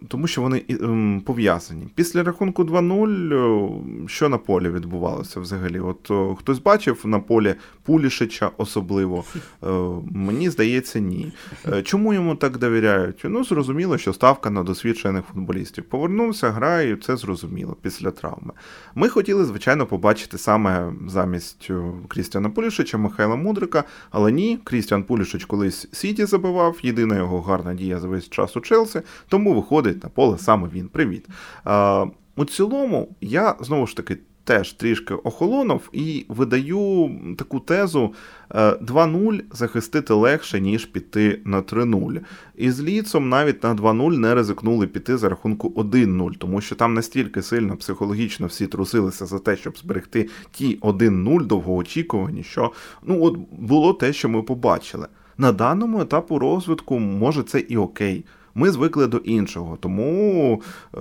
тому 0.09 0.27
що 0.27 0.43
вони 0.43 0.63
ем, 0.69 1.23
пов'язані. 1.27 1.87
Після 1.95 2.23
рахунку 2.23 2.65
2-0, 2.65 4.09
що 4.09 4.29
на 4.29 4.39
полі 4.39 4.69
відбувалося 4.69 5.41
взагалі? 5.41 5.81
От 5.81 6.11
хтось 6.39 6.59
бачив 6.59 7.01
на 7.05 7.19
полі 7.19 7.55
Пулішича 7.83 8.51
особливо? 8.57 9.25
Е, 9.63 9.67
мені 10.11 10.51
здається, 10.51 10.99
ні. 10.99 11.33
Е, 11.73 11.83
чому 11.83 12.15
йому 12.15 12.35
так 12.35 12.59
довіряють? 12.59 13.21
Ну, 13.25 13.45
зрозуміло, 13.45 13.99
що 13.99 14.13
ставка 14.13 14.51
на 14.51 14.63
досвідчених 14.63 15.25
футболістів. 15.25 15.85
Повернувся, 15.85 16.51
грає, 16.51 16.97
це 16.97 17.17
зрозуміло 17.17 17.77
після 17.83 18.11
травми. 18.11 18.53
Ми 18.95 19.09
хотіли, 19.09 19.45
звичайно, 19.45 19.87
побачити 19.87 20.39
саме 20.39 20.93
замість 21.09 21.71
Крістіана 22.09 22.51
Пулішича 22.51 22.99
Михайла 22.99 23.37
Мудрика, 23.37 23.85
але 24.11 24.33
ні, 24.33 24.59
Крістіан 24.65 25.03
Пулішич 25.03 25.45
колись 25.45 25.89
Сіті 25.93 26.25
забивав, 26.25 26.79
єдина 26.83 27.17
його 27.17 27.43
гарна 27.43 27.75
дія 27.75 28.01
за 28.01 28.09
весь 28.09 28.31
час 28.31 28.57
у 28.57 28.61
Челсі. 28.61 29.03
Тому 29.29 29.55
виходить 29.55 30.05
на 30.05 30.09
поле 30.09 30.39
саме 30.39 30.69
він. 30.75 30.89
Привіт. 30.89 31.29
А, 31.65 32.07
У 32.37 32.45
цілому, 32.45 33.09
я 33.21 33.55
знову 33.61 33.87
ж 33.87 33.97
таки 33.97 34.19
теж 34.45 34.73
трішки 34.73 35.15
охолонув 35.15 35.89
і 35.93 36.27
видаю 36.29 37.11
таку 37.39 37.61
тезу: 37.61 38.15
2-0 38.51 39.35
е, 39.35 39.45
захистити 39.53 40.15
легше, 40.15 40.61
ніж 40.61 40.85
піти 40.85 41.41
на 41.45 41.63
3-0. 41.63 42.21
І 42.57 42.71
з 42.71 42.81
ліцом 42.81 43.29
навіть 43.29 43.63
на 43.63 43.75
2-0 43.75 44.19
не 44.19 44.35
ризикнули 44.35 44.87
піти 44.87 45.17
за 45.17 45.29
рахунку 45.29 45.69
1-0, 45.69 46.37
тому 46.39 46.61
що 46.61 46.75
там 46.75 46.95
настільки 46.95 47.43
сильно 47.43 47.77
психологічно 47.77 48.47
всі 48.47 48.67
трусилися 48.67 49.27
за 49.27 49.39
те, 49.39 49.57
щоб 49.57 49.79
зберегти 49.79 50.29
ті 50.53 50.77
1-0 50.77 51.47
довгоочікувані, 51.47 52.43
що 52.43 52.73
ну 53.03 53.25
от 53.25 53.39
було 53.51 53.93
те, 53.93 54.13
що 54.13 54.29
ми 54.29 54.43
побачили. 54.43 55.07
На 55.39 55.53
даному 55.53 56.01
етапу 56.01 56.39
розвитку 56.39 56.99
може 56.99 57.43
це 57.43 57.59
і 57.59 57.77
окей. 57.77 58.25
Ми 58.55 58.71
звикли 58.71 59.07
до 59.07 59.17
іншого. 59.17 59.77
Тому, 59.81 60.63
е, 60.95 60.99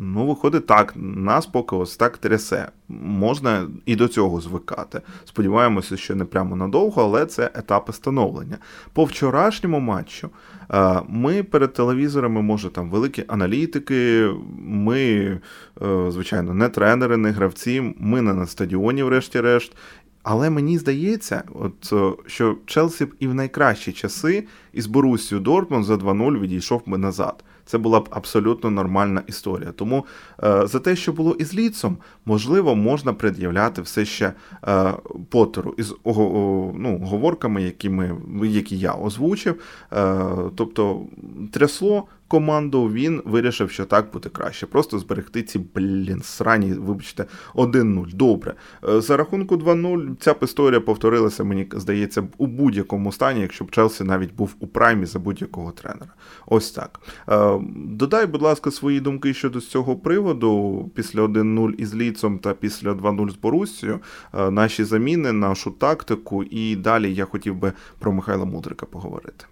ну, 0.00 0.26
виходить 0.26 0.66
так, 0.66 0.92
нас 0.96 1.46
поки 1.46 1.76
ось 1.76 1.96
так 1.96 2.18
трясе. 2.18 2.68
Можна 2.88 3.66
і 3.86 3.96
до 3.96 4.08
цього 4.08 4.40
звикати. 4.40 5.00
Сподіваємося, 5.24 5.96
що 5.96 6.16
не 6.16 6.24
прямо 6.24 6.56
надовго, 6.56 7.02
але 7.02 7.26
це 7.26 7.50
етапи 7.54 7.92
становлення. 7.92 8.58
По 8.92 9.04
вчорашньому 9.04 9.80
матчу 9.80 10.30
е, 10.70 11.00
ми 11.08 11.42
перед 11.42 11.72
телевізорами, 11.72 12.42
може, 12.42 12.70
там 12.70 12.90
великі 12.90 13.24
аналітики, 13.28 14.30
ми, 14.66 15.00
е, 15.82 16.10
звичайно, 16.10 16.54
не 16.54 16.68
тренери, 16.68 17.16
не 17.16 17.30
гравці, 17.30 17.94
ми 17.98 18.22
не 18.22 18.34
на 18.34 18.46
стадіоні, 18.46 19.02
врешті-решт. 19.02 19.76
Але 20.22 20.50
мені 20.50 20.78
здається, 20.78 21.42
от 21.54 21.92
що 22.26 22.56
Челсі 22.66 23.04
б 23.04 23.14
і 23.18 23.26
в 23.26 23.34
найкращі 23.34 23.92
часи 23.92 24.46
із 24.72 24.86
Борусію 24.86 25.40
Дортмунд 25.40 25.84
за 25.84 25.94
2-0 25.94 26.40
відійшов 26.40 26.82
би 26.86 26.98
назад. 26.98 27.44
Це 27.68 27.78
була 27.78 28.00
б 28.00 28.08
абсолютно 28.10 28.70
нормальна 28.70 29.22
історія. 29.26 29.72
Тому 29.72 30.06
е, 30.44 30.66
за 30.66 30.78
те, 30.78 30.96
що 30.96 31.12
було 31.12 31.34
із 31.34 31.54
ліцом, 31.54 31.98
можливо, 32.26 32.76
можна 32.76 33.12
пред'являти 33.12 33.82
все 33.82 34.04
ще 34.04 34.32
е, 34.68 34.94
Поттеру 35.28 35.74
із 35.78 35.92
о, 36.04 36.12
о, 36.12 36.72
ну, 36.78 36.98
говорками, 36.98 37.62
які 37.62 37.90
ми, 37.90 38.16
які 38.44 38.78
я 38.78 38.92
озвучив. 38.92 39.60
Е, 39.92 40.24
тобто 40.54 41.02
трясло 41.52 42.06
команду, 42.28 42.88
він 42.88 43.22
вирішив, 43.24 43.70
що 43.70 43.84
так 43.84 44.12
буде 44.12 44.28
краще. 44.28 44.66
Просто 44.66 44.98
зберегти 44.98 45.42
ці 45.42 45.58
блін, 45.74 46.22
срані, 46.22 46.72
вибачте, 46.72 47.24
1-0. 47.54 48.14
Добре. 48.14 48.54
Е, 48.88 49.00
за 49.00 49.16
рахунку 49.16 49.56
2-0 49.56 50.16
ця 50.20 50.34
історія 50.42 50.80
повторилася, 50.80 51.44
мені 51.44 51.68
здається, 51.72 52.28
у 52.38 52.46
будь-якому 52.46 53.12
стані, 53.12 53.40
якщо 53.40 53.64
б 53.64 53.70
Челсі 53.70 54.04
навіть 54.04 54.34
був 54.34 54.54
у 54.60 54.66
праймі 54.66 55.06
за 55.06 55.18
будь-якого 55.18 55.72
тренера. 55.72 56.12
Ось 56.46 56.70
так. 56.70 57.00
Е, 57.28 57.60
додай, 57.74 58.26
будь 58.26 58.42
ласка, 58.42 58.70
свої 58.70 59.00
думки 59.00 59.34
щодо 59.34 59.60
цього 59.60 59.96
приводу 59.96 60.90
після 60.94 61.20
1-0 61.22 61.70
із 61.70 61.94
Ліцом 61.94 62.38
та 62.38 62.54
після 62.54 62.92
2-0 62.92 63.30
з 63.30 63.36
Боруссією, 63.36 64.00
е, 64.34 64.50
наші 64.50 64.84
заміни, 64.84 65.32
нашу 65.32 65.70
тактику, 65.70 66.44
і 66.44 66.76
далі 66.76 67.14
я 67.14 67.24
хотів 67.24 67.54
би 67.54 67.72
про 67.98 68.12
Михайла 68.12 68.44
Мудрика 68.44 68.86
поговорити. 68.86 69.44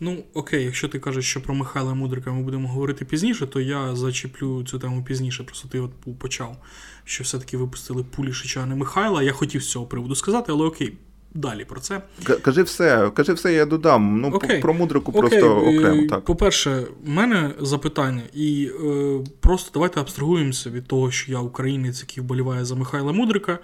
Ну, 0.00 0.24
окей, 0.34 0.64
якщо 0.64 0.88
ти 0.88 0.98
кажеш, 0.98 1.24
що 1.30 1.42
про 1.42 1.54
Михайла 1.54 1.94
Мудрика 1.94 2.32
ми 2.32 2.42
будемо 2.42 2.68
говорити 2.68 3.04
пізніше, 3.04 3.46
то 3.46 3.60
я 3.60 3.96
зачеплю 3.96 4.64
цю 4.64 4.78
тему 4.78 5.04
пізніше. 5.04 5.44
Просто 5.44 5.68
ти 5.68 5.80
от 5.80 5.90
почав, 6.18 6.56
що 7.04 7.24
все-таки 7.24 7.56
випустили 7.56 8.04
Пулішича, 8.04 8.60
а 8.62 8.66
не 8.66 8.74
Михайла. 8.74 9.22
Я 9.22 9.32
хотів 9.32 9.62
з 9.62 9.70
цього 9.70 9.86
приводу 9.86 10.14
сказати, 10.14 10.52
але 10.52 10.66
окей. 10.66 10.92
Далі 11.34 11.64
про 11.64 11.80
це. 11.80 12.02
Кажи 12.42 12.62
все, 12.62 13.10
кажи 13.10 13.32
все, 13.32 13.52
я 13.52 13.66
додам. 13.66 14.20
Ну, 14.20 14.30
okay. 14.30 14.60
Про 14.60 14.74
мудрику 14.74 15.12
okay. 15.12 15.20
просто 15.20 15.56
окремо. 15.56 16.08
так. 16.08 16.24
По-перше, 16.24 16.86
в 17.04 17.08
мене 17.08 17.54
запитання, 17.60 18.22
і 18.34 18.70
е, 18.84 19.18
просто 19.40 19.70
давайте 19.74 20.00
абстрагуємося 20.00 20.70
від 20.70 20.86
того, 20.86 21.10
що 21.10 21.32
я 21.32 21.38
українець, 21.38 22.00
який 22.00 22.24
вболіває 22.24 22.64
за 22.64 22.74
Михайла 22.74 23.12
Мудрика. 23.12 23.58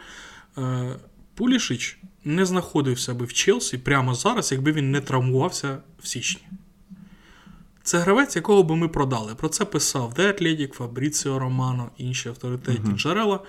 Е, 0.58 0.96
Пулішич 1.34 1.98
не 2.26 2.46
знаходився 2.46 3.14
би 3.14 3.24
в 3.24 3.32
Челсі 3.32 3.78
прямо 3.78 4.14
зараз, 4.14 4.52
якби 4.52 4.72
він 4.72 4.90
не 4.90 5.00
травмувався 5.00 5.78
в 6.02 6.06
січні. 6.06 6.42
Це 7.82 7.98
гравець, 7.98 8.36
якого 8.36 8.62
би 8.62 8.76
ми 8.76 8.88
продали. 8.88 9.34
Про 9.34 9.48
це 9.48 9.64
писав 9.64 10.14
The 10.14 10.26
Athletic, 10.26 10.72
Фабріціо 10.72 11.38
Романо, 11.38 11.90
інші 11.98 12.28
авторитетні 12.28 12.90
uh-huh. 12.90 12.96
джерела. 12.96 13.40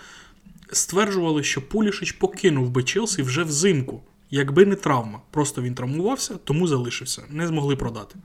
Стверджували, 0.71 1.43
що 1.43 1.67
Пулішич 1.67 2.11
покинув 2.11 2.69
би 2.69 2.83
Челсі 2.83 3.21
вже 3.21 3.43
взимку, 3.43 4.01
якби 4.29 4.65
не 4.65 4.75
травма. 4.75 5.21
Просто 5.31 5.61
він 5.61 5.75
травмувався, 5.75 6.35
тому 6.43 6.67
залишився, 6.67 7.23
не 7.29 7.47
змогли 7.47 7.75
продати. 7.75 8.15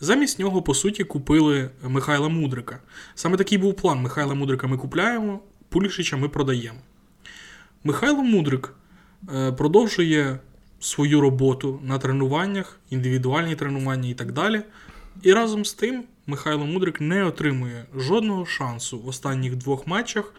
Замість 0.00 0.38
нього, 0.38 0.62
по 0.62 0.74
суті, 0.74 1.04
купили 1.04 1.70
Михайла 1.82 2.28
Мудрика. 2.28 2.78
Саме 3.14 3.36
такий 3.36 3.58
був 3.58 3.76
план: 3.76 4.00
Михайла 4.00 4.34
Мудрика 4.34 4.66
ми 4.66 4.76
купляємо, 4.76 5.40
Пулішича 5.68 6.16
ми 6.16 6.28
продаємо. 6.28 6.78
Михайло 7.84 8.22
Мудрик 8.22 8.74
продовжує 9.56 10.38
свою 10.80 11.20
роботу 11.20 11.80
на 11.82 11.98
тренуваннях, 11.98 12.80
індивідуальні 12.90 13.56
тренування 13.56 14.08
і 14.08 14.14
так 14.14 14.32
далі. 14.32 14.62
І 15.22 15.32
разом 15.32 15.64
з 15.64 15.74
тим 15.74 16.04
Михайло 16.26 16.66
Мудрик 16.66 17.00
не 17.00 17.24
отримує 17.24 17.86
жодного 17.94 18.46
шансу 18.46 18.98
в 18.98 19.08
останніх 19.08 19.56
двох 19.56 19.86
матчах 19.86 20.34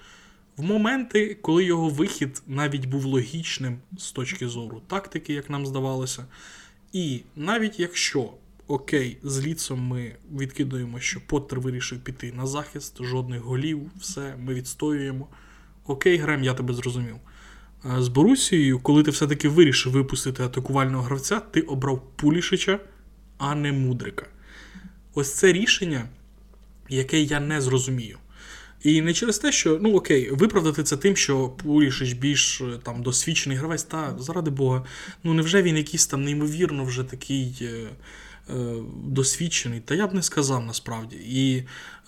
в 0.57 0.63
моменти, 0.63 1.37
коли 1.41 1.63
його 1.63 1.89
вихід 1.89 2.41
навіть 2.47 2.85
був 2.85 3.05
логічним 3.05 3.77
з 3.97 4.11
точки 4.11 4.47
зору 4.47 4.81
тактики, 4.87 5.33
як 5.33 5.49
нам 5.49 5.65
здавалося. 5.65 6.25
І 6.93 7.21
навіть 7.35 7.79
якщо 7.79 8.33
окей, 8.67 9.17
з 9.23 9.45
ліцом 9.45 9.87
ми 9.87 10.15
відкидуємо, 10.31 10.99
що 10.99 11.21
Поттер 11.27 11.59
вирішив 11.59 11.99
піти 11.99 12.33
на 12.33 12.47
захист, 12.47 13.03
жодних 13.03 13.41
голів, 13.41 13.91
все, 13.99 14.35
ми 14.39 14.53
відстоюємо. 14.53 15.27
Окей, 15.85 16.17
Грем, 16.17 16.43
я 16.43 16.53
тебе 16.53 16.73
зрозумів. 16.73 17.15
З 17.83 18.07
Борусією, 18.07 18.79
коли 18.79 19.03
ти 19.03 19.11
все-таки 19.11 19.49
вирішив 19.49 19.91
випустити 19.91 20.43
атакувального 20.43 21.03
гравця, 21.03 21.39
ти 21.39 21.61
обрав 21.61 22.01
Пулішича, 22.15 22.79
а 23.37 23.55
не 23.55 23.71
Мудрика. 23.71 24.27
Ось 25.13 25.33
це 25.33 25.53
рішення, 25.53 26.05
яке 26.89 27.21
я 27.21 27.39
не 27.39 27.61
зрозумію. 27.61 28.17
І 28.83 29.01
не 29.01 29.13
через 29.13 29.39
те, 29.39 29.51
що, 29.51 29.79
ну 29.81 29.93
окей, 29.95 30.31
виправдати 30.31 30.83
це 30.83 30.97
тим, 30.97 31.15
що 31.15 31.49
Пулішич 31.49 32.13
більш 32.13 32.61
там 32.83 33.03
досвідчений 33.03 33.57
гравець, 33.57 33.83
та 33.83 34.15
заради 34.19 34.51
Бога, 34.51 34.85
ну 35.23 35.33
невже 35.33 35.61
він 35.61 35.77
якийсь 35.77 36.07
там 36.07 36.23
неймовірно 36.23 36.83
вже 36.83 37.03
такий. 37.03 37.57
Е, 37.61 37.65
Е, 37.65 37.89
досвідчений, 39.03 39.79
та 39.79 39.95
я 39.95 40.07
б 40.07 40.13
не 40.13 40.23
сказав 40.23 40.65
насправді. 40.65 41.15
І 41.15 41.63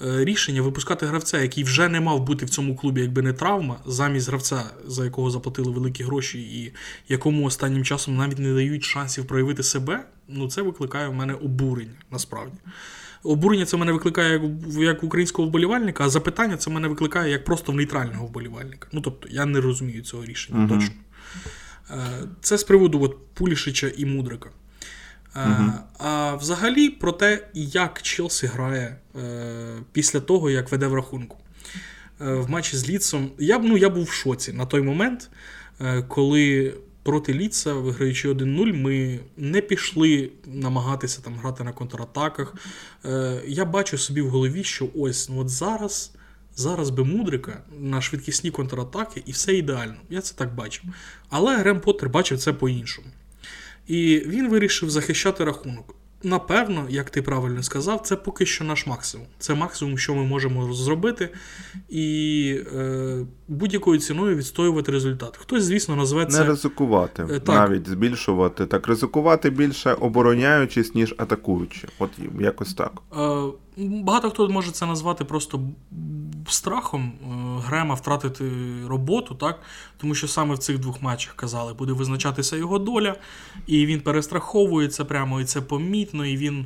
е, 0.05 0.25
рішення 0.25 0.61
випускати 0.61 1.05
гравця, 1.05 1.41
який 1.41 1.63
вже 1.63 1.89
не 1.89 2.01
мав 2.01 2.23
бути 2.23 2.45
в 2.45 2.49
цьому 2.49 2.75
клубі, 2.75 3.01
якби 3.01 3.21
не 3.21 3.33
травма, 3.33 3.79
замість 3.85 4.27
гравця, 4.27 4.63
за 4.87 5.05
якого 5.05 5.31
заплатили 5.31 5.71
великі 5.71 6.03
гроші, 6.03 6.41
і 6.41 6.73
якому 7.09 7.45
останнім 7.45 7.83
часом 7.83 8.17
навіть 8.17 8.39
не 8.39 8.53
дають 8.53 8.83
шансів 8.83 9.25
проявити 9.25 9.63
себе, 9.63 10.05
ну 10.27 10.49
це 10.49 10.61
викликає 10.61 11.07
в 11.07 11.13
мене 11.13 11.33
обурення 11.33 11.99
насправді. 12.11 12.57
Обурення 13.23 13.65
це 13.65 13.77
мене 13.77 13.91
викликає 13.91 14.33
як 14.33 14.41
як 14.77 15.03
українського 15.03 15.47
вболівальника, 15.47 16.03
а 16.03 16.09
запитання 16.09 16.57
це 16.57 16.69
мене 16.69 16.87
викликає 16.87 17.31
як 17.31 17.45
просто 17.45 17.71
в 17.71 17.75
нейтрального 17.75 18.25
вболівальника. 18.25 18.87
Ну 18.91 19.01
тобто 19.01 19.27
я 19.31 19.45
не 19.45 19.61
розумію 19.61 20.01
цього 20.01 20.25
рішення 20.25 20.59
uh 20.59 20.69
точно. 20.69 20.95
Е, 21.91 22.27
це 22.41 22.57
з 22.57 22.63
приводу 22.63 23.01
от, 23.01 23.17
Пулішича 23.33 23.91
і 23.97 24.05
Мудрика. 24.05 24.49
Угу. 25.35 25.71
А 25.97 26.35
взагалі 26.35 26.89
про 26.89 27.11
те, 27.11 27.47
як 27.53 28.01
Челсі 28.01 28.47
грає 28.47 28.97
е, 29.15 29.77
після 29.91 30.19
того, 30.19 30.49
як 30.49 30.71
веде 30.71 30.87
в 30.87 30.93
рахунку. 30.93 31.37
Е, 32.21 32.33
в 32.33 32.49
матчі 32.49 32.77
з 32.77 32.89
Ліцом 32.89 33.31
я 33.39 33.59
ну, 33.59 33.77
я 33.77 33.89
був 33.89 34.03
в 34.03 34.11
шоці 34.11 34.53
на 34.53 34.65
той 34.65 34.81
момент, 34.81 35.29
е, 35.81 36.01
коли 36.01 36.73
проти 37.03 37.33
Ліца, 37.33 37.73
виграючи 37.73 38.29
1-0, 38.29 38.73
ми 38.73 39.19
не 39.37 39.61
пішли 39.61 40.31
намагатися 40.45 41.21
там 41.21 41.35
грати 41.35 41.63
на 41.63 41.71
контратаках. 41.71 42.55
Я 43.47 43.65
бачу 43.65 43.97
собі 43.97 44.21
в 44.21 44.29
голові, 44.29 44.63
що 44.63 44.89
ось 44.95 45.29
ну, 45.29 45.39
от 45.39 45.49
зараз. 45.49 46.11
Зараз 46.55 46.89
би 46.89 47.03
Мудрика 47.03 47.63
на 47.79 48.01
швидкісні 48.01 48.51
контратаки, 48.51 49.23
і 49.25 49.31
все 49.31 49.53
ідеально. 49.53 49.95
Я 50.09 50.21
це 50.21 50.35
так 50.35 50.55
бачив. 50.55 50.83
Але 51.29 51.57
Грем 51.57 51.79
Поттер 51.81 52.09
бачив 52.09 52.39
це 52.39 52.53
по-іншому. 52.53 53.07
І 53.87 54.23
він 54.27 54.49
вирішив 54.49 54.89
захищати 54.89 55.43
рахунок. 55.43 55.95
Напевно, 56.23 56.85
як 56.89 57.09
ти 57.09 57.21
правильно 57.21 57.63
сказав, 57.63 58.01
це 58.01 58.15
поки 58.15 58.45
що 58.45 58.63
наш 58.63 58.87
максимум. 58.87 59.27
Це 59.39 59.53
максимум, 59.55 59.97
що 59.97 60.15
ми 60.15 60.23
можемо 60.23 60.73
зробити, 60.73 61.29
і 61.89 62.57
е, 62.75 63.25
будь-якою 63.47 63.99
ціною 63.99 64.35
відстоювати 64.35 64.91
результат. 64.91 65.37
Хтось, 65.37 65.63
звісно, 65.63 65.95
назве 65.95 66.25
це... 66.25 66.39
Не 66.39 66.45
ризикувати, 66.45 67.23
так. 67.27 67.47
навіть 67.47 67.87
збільшувати. 67.87 68.65
Так, 68.65 68.87
ризикувати 68.87 69.49
більше 69.49 69.93
обороняючись, 69.93 70.95
ніж 70.95 71.15
атакуючи. 71.17 71.87
От 71.99 72.09
якось 72.39 72.73
так. 72.73 72.91
Е, 73.17 73.51
багато 73.77 74.29
хто 74.29 74.49
може 74.49 74.71
це 74.71 74.85
назвати 74.85 75.25
просто 75.25 75.61
страхом 76.47 77.03
е, 77.03 77.25
Грема 77.67 77.95
втратити 77.95 78.51
роботу, 78.87 79.35
так? 79.35 79.61
тому 79.97 80.15
що 80.15 80.27
саме 80.27 80.55
в 80.55 80.57
цих 80.57 80.79
двох 80.79 81.01
матчах 81.01 81.33
казали, 81.33 81.73
буде 81.73 81.93
визначатися 81.93 82.57
його 82.57 82.79
доля, 82.79 83.15
і 83.67 83.85
він 83.85 84.01
перестраховується 84.01 85.05
прямо, 85.05 85.41
і 85.41 85.45
це 85.45 85.61
помітно, 85.61 86.25
і 86.25 86.37
він 86.37 86.65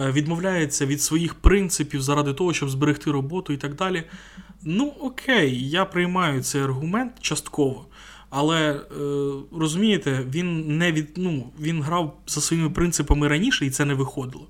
е, 0.00 0.12
відмовляється 0.12 0.86
від 0.86 1.02
своїх 1.02 1.34
принципів 1.34 2.02
заради 2.02 2.32
того, 2.32 2.52
щоб 2.52 2.70
зберегти 2.70 3.10
роботу 3.10 3.52
і 3.52 3.56
так 3.56 3.74
далі. 3.74 4.04
Ну, 4.64 4.94
окей, 5.00 5.70
я 5.70 5.84
приймаю 5.84 6.42
цей 6.42 6.62
аргумент 6.62 7.12
частково. 7.20 7.86
Але 8.30 8.72
е, 8.72 8.80
розумієте, 9.56 10.24
він 10.34 10.78
не 10.78 10.92
від, 10.92 11.08
ну, 11.16 11.52
він 11.60 11.82
грав 11.82 12.16
за 12.26 12.40
своїми 12.40 12.70
принципами 12.70 13.28
раніше, 13.28 13.66
і 13.66 13.70
це 13.70 13.84
не 13.84 13.94
виходило. 13.94 14.46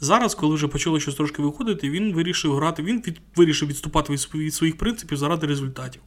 Зараз, 0.00 0.34
коли 0.34 0.54
вже 0.54 0.68
почало 0.68 1.00
щось 1.00 1.14
трошки 1.14 1.42
виходити, 1.42 1.90
він 1.90 2.12
вирішив 2.12 2.56
грати, 2.56 2.82
він 2.82 3.02
від, 3.06 3.20
вирішив 3.36 3.68
відступати 3.68 4.12
від, 4.12 4.28
від 4.34 4.54
своїх 4.54 4.78
принципів 4.78 5.18
заради 5.18 5.46
результатів. 5.46 6.02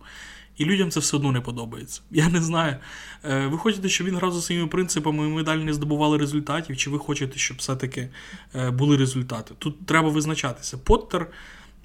І 0.59 0.65
людям 0.65 0.91
це 0.91 0.99
все 0.99 1.17
одно 1.17 1.31
не 1.31 1.41
подобається. 1.41 2.01
Я 2.11 2.29
не 2.29 2.41
знаю. 2.41 2.75
Е, 3.23 3.47
ви 3.47 3.57
хочете, 3.57 3.89
щоб 3.89 4.07
він 4.07 4.15
грав 4.15 4.31
за 4.31 4.41
своїми 4.41 4.67
принципами, 4.67 5.27
і 5.27 5.29
ми 5.29 5.43
далі 5.43 5.63
не 5.63 5.73
здобували 5.73 6.17
результатів, 6.17 6.77
чи 6.77 6.89
ви 6.89 6.99
хочете, 6.99 7.39
щоб 7.39 7.57
все-таки 7.57 8.09
е, 8.55 8.71
були 8.71 8.97
результати? 8.97 9.53
Тут 9.59 9.85
треба 9.85 10.09
визначатися. 10.09 10.77
Поттер 10.77 11.27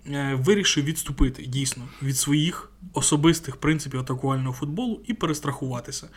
е, 0.06 0.34
вирішив 0.34 0.84
відступити 0.84 1.42
дійсно 1.42 1.88
від 2.02 2.16
своїх 2.16 2.70
особистих 2.92 3.56
принципів 3.56 4.00
атакувального 4.00 4.54
футболу 4.54 5.00
і 5.06 5.14
перестрахуватися. 5.14 6.08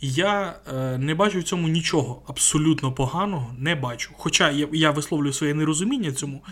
Я 0.00 0.56
е, 0.74 0.98
не 0.98 1.14
бачу 1.14 1.38
в 1.38 1.42
цьому 1.42 1.68
нічого 1.68 2.22
абсолютно 2.26 2.92
поганого, 2.92 3.54
не 3.58 3.74
бачу. 3.74 4.10
Хоча 4.16 4.50
я 4.50 4.68
я 4.72 4.90
висловлюю 4.90 5.32
своє 5.32 5.54
нерозуміння 5.54 6.12
цьому, 6.12 6.44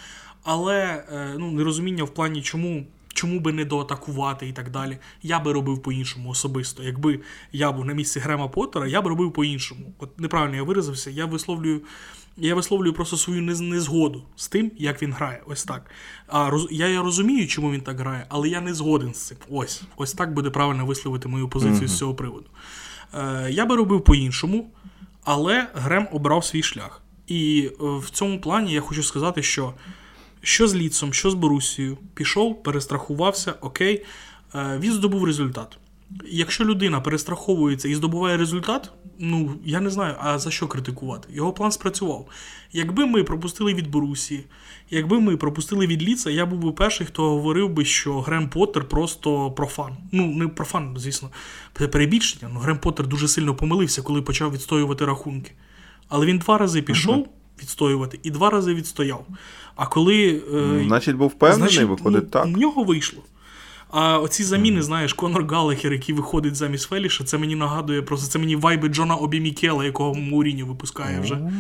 але 0.42 1.04
е, 1.12 1.34
ну, 1.38 1.50
нерозуміння 1.50 2.04
в 2.04 2.14
плані, 2.14 2.42
чому 2.42 2.86
чому 3.18 3.40
би 3.40 3.52
не 3.52 3.64
доатакувати 3.64 4.48
і 4.48 4.52
так 4.52 4.70
далі. 4.70 4.98
Я 5.22 5.40
би 5.40 5.52
робив 5.52 5.82
по-іншому 5.82 6.30
особисто. 6.30 6.82
Якби 6.82 7.20
я 7.52 7.72
був 7.72 7.84
на 7.84 7.92
місці 7.92 8.20
Грема 8.20 8.48
Поттера, 8.48 8.86
я 8.86 9.02
б 9.02 9.06
робив 9.06 9.32
по-іншому. 9.32 9.92
От 9.98 10.20
неправильно 10.20 10.56
я 10.56 10.62
виразився, 10.62 11.10
я 11.10 11.26
висловлюю. 11.26 11.80
Я 12.40 12.54
висловлюю 12.54 12.92
просто 12.92 13.16
свою 13.16 13.42
незгоду 13.42 14.22
з 14.36 14.48
тим, 14.48 14.70
як 14.78 15.02
він 15.02 15.12
грає. 15.12 15.42
Ось 15.46 15.64
так. 15.64 15.90
А 16.26 16.50
роз, 16.50 16.68
я 16.70 17.02
розумію, 17.02 17.46
чому 17.46 17.72
він 17.72 17.80
так 17.80 18.00
грає, 18.00 18.26
але 18.28 18.48
я 18.48 18.60
не 18.60 18.74
згоден 18.74 19.14
з 19.14 19.26
цим. 19.26 19.36
Ось 19.50 19.82
ось 19.96 20.12
так 20.12 20.34
буде 20.34 20.50
правильно 20.50 20.86
висловити 20.86 21.28
мою 21.28 21.48
позицію 21.48 21.80
mm-hmm. 21.80 21.94
з 21.94 21.98
цього 21.98 22.14
приводу. 22.14 22.46
Е, 23.14 23.48
Я 23.50 23.66
би 23.66 23.76
робив 23.76 24.04
по-іншому, 24.04 24.70
але 25.24 25.66
Грем 25.74 26.08
обрав 26.12 26.44
свій 26.44 26.62
шлях. 26.62 27.02
І 27.26 27.70
е, 27.70 27.74
в 27.80 28.10
цьому 28.10 28.40
плані 28.40 28.72
я 28.72 28.80
хочу 28.80 29.02
сказати, 29.02 29.42
що 29.42 29.74
що 30.42 30.68
з 30.68 30.74
Ліцом, 30.74 31.12
що 31.12 31.30
з 31.30 31.34
Борусією, 31.34 31.98
пішов, 32.14 32.62
перестрахувався, 32.62 33.54
окей, 33.60 34.04
е, 34.54 34.78
він 34.80 34.92
здобув 34.92 35.24
результат. 35.24 35.78
Якщо 36.30 36.64
людина 36.64 37.00
перестраховується 37.00 37.88
і 37.88 37.94
здобуває 37.94 38.36
результат, 38.36 38.92
ну 39.18 39.54
я 39.64 39.80
не 39.80 39.90
знаю, 39.90 40.14
а 40.20 40.38
за 40.38 40.50
що 40.50 40.68
критикувати? 40.68 41.28
Його 41.32 41.52
план 41.52 41.72
спрацював. 41.72 42.26
Якби 42.72 43.06
ми 43.06 43.24
пропустили 43.24 43.74
від 43.74 43.90
Борусії, 43.90 44.44
якби 44.90 45.20
ми 45.20 45.36
пропустили 45.36 45.86
від 45.86 46.02
Ліца, 46.02 46.30
я 46.30 46.46
був 46.46 46.58
би 46.58 46.72
перший, 46.72 47.06
хто 47.06 47.22
говорив 47.22 47.68
би, 47.68 47.84
що 47.84 48.20
Грем 48.20 48.48
Поттер 48.48 48.88
просто 48.88 49.50
профан. 49.50 49.96
Ну, 50.12 50.26
не 50.26 50.48
профан, 50.48 50.94
звісно, 50.98 51.30
перебільшення. 51.72 52.50
Ну, 52.54 52.60
Грем 52.60 52.78
Поттер 52.78 53.06
дуже 53.06 53.28
сильно 53.28 53.54
помилився, 53.54 54.02
коли 54.02 54.22
почав 54.22 54.52
відстоювати 54.52 55.04
рахунки. 55.04 55.52
Але 56.08 56.26
він 56.26 56.38
два 56.38 56.58
рази 56.58 56.82
пішов 56.82 57.28
відстоювати 57.62 58.20
і 58.22 58.30
два 58.30 58.50
рази 58.50 58.74
відстояв. 58.74 59.26
А 59.76 59.86
коли. 59.86 60.42
Е, 60.54 60.84
значить, 60.86 61.16
був 61.16 61.28
впевнений, 61.28 61.68
значить, 61.68 61.88
виходить 61.88 62.24
ну, 62.24 62.30
так. 62.30 62.44
У 62.44 62.48
нього 62.48 62.84
вийшло. 62.84 63.22
А 63.90 64.18
оці 64.18 64.44
заміни, 64.44 64.82
знаєш, 64.82 65.12
Конор 65.12 65.46
Галахер, 65.46 65.92
який 65.92 66.14
виходить 66.14 66.56
замість 66.56 66.88
Феліша, 66.88 67.24
це 67.24 67.38
мені 67.38 67.56
нагадує 67.56 68.02
просто 68.02 68.26
це 68.30 68.38
мені 68.38 68.56
вайби 68.56 68.88
Джона 68.88 69.14
Обімікела, 69.14 69.84
якого 69.84 70.14
Муріньо 70.14 70.66
випускає 70.66 71.20
вже. 71.20 71.34
О, 71.34 71.50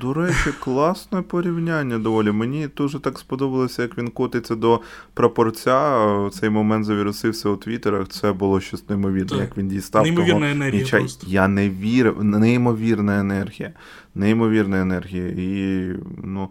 До 0.00 0.14
речі, 0.14 0.50
класне 0.60 1.22
порівняння 1.22 1.98
доволі. 1.98 2.32
Мені 2.32 2.68
дуже 2.76 2.98
так 2.98 3.18
сподобалося, 3.18 3.82
як 3.82 3.98
він 3.98 4.08
котиться 4.08 4.54
до 4.54 4.80
прапорця. 5.14 6.30
Цей 6.32 6.50
момент 6.50 6.84
завірусився 6.84 7.48
у 7.48 7.56
твіттерах. 7.56 8.08
Це 8.08 8.32
було 8.32 8.60
щось 8.60 8.88
неймовірне, 8.88 9.38
як 9.38 9.58
він 9.58 9.68
дістав. 9.68 10.02
Неймовірна 10.02 10.34
того 10.34 10.50
енергія. 10.50 10.82
Нічай. 10.82 11.00
просто. 11.00 11.26
Я 11.30 11.48
не 11.48 11.70
вірив, 11.70 12.24
неймовірна 12.24 13.20
енергія. 13.20 13.72
Неймовірна 14.14 14.80
енергія. 14.80 15.26
І, 15.26 15.88
ну... 16.24 16.50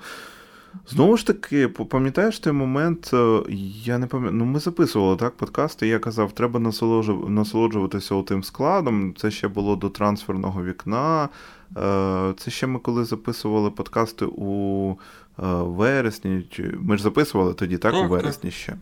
Знову 0.88 1.18
ж 1.18 1.28
таки, 1.28 1.68
пам'ятаєш 1.68 2.40
той 2.40 2.54
момент, 2.54 3.12
е, 3.14 3.44
я 3.84 3.98
не 3.98 4.08
пам'ятаю, 4.08 4.38
ну 4.38 4.46
ми 4.46 4.60
записували 4.60 5.16
так 5.16 5.38
подкасти, 5.38 5.88
я 5.88 6.00
казав, 6.00 6.32
треба 6.32 6.60
насолоджуватися 7.28 8.22
тим 8.22 8.44
складом. 8.44 9.14
Це 9.18 9.32
ще 9.32 9.48
було 9.48 9.76
до 9.76 9.90
трансферного 9.90 10.64
вікна. 10.64 11.30
Е, 11.78 12.34
це 12.38 12.52
ще 12.52 12.68
ми 12.68 12.80
коли 12.80 13.06
записували 13.06 13.72
подкасти 13.72 14.26
у 14.26 14.92
е, 14.92 14.96
вересні. 15.54 16.48
Ми 16.80 16.98
ж 16.98 17.04
записували 17.04 17.54
тоді, 17.54 17.78
так, 17.78 17.94
так 17.94 18.06
у 18.06 18.08
вересні 18.08 18.50
так. 18.50 18.60
ще. 18.60 18.76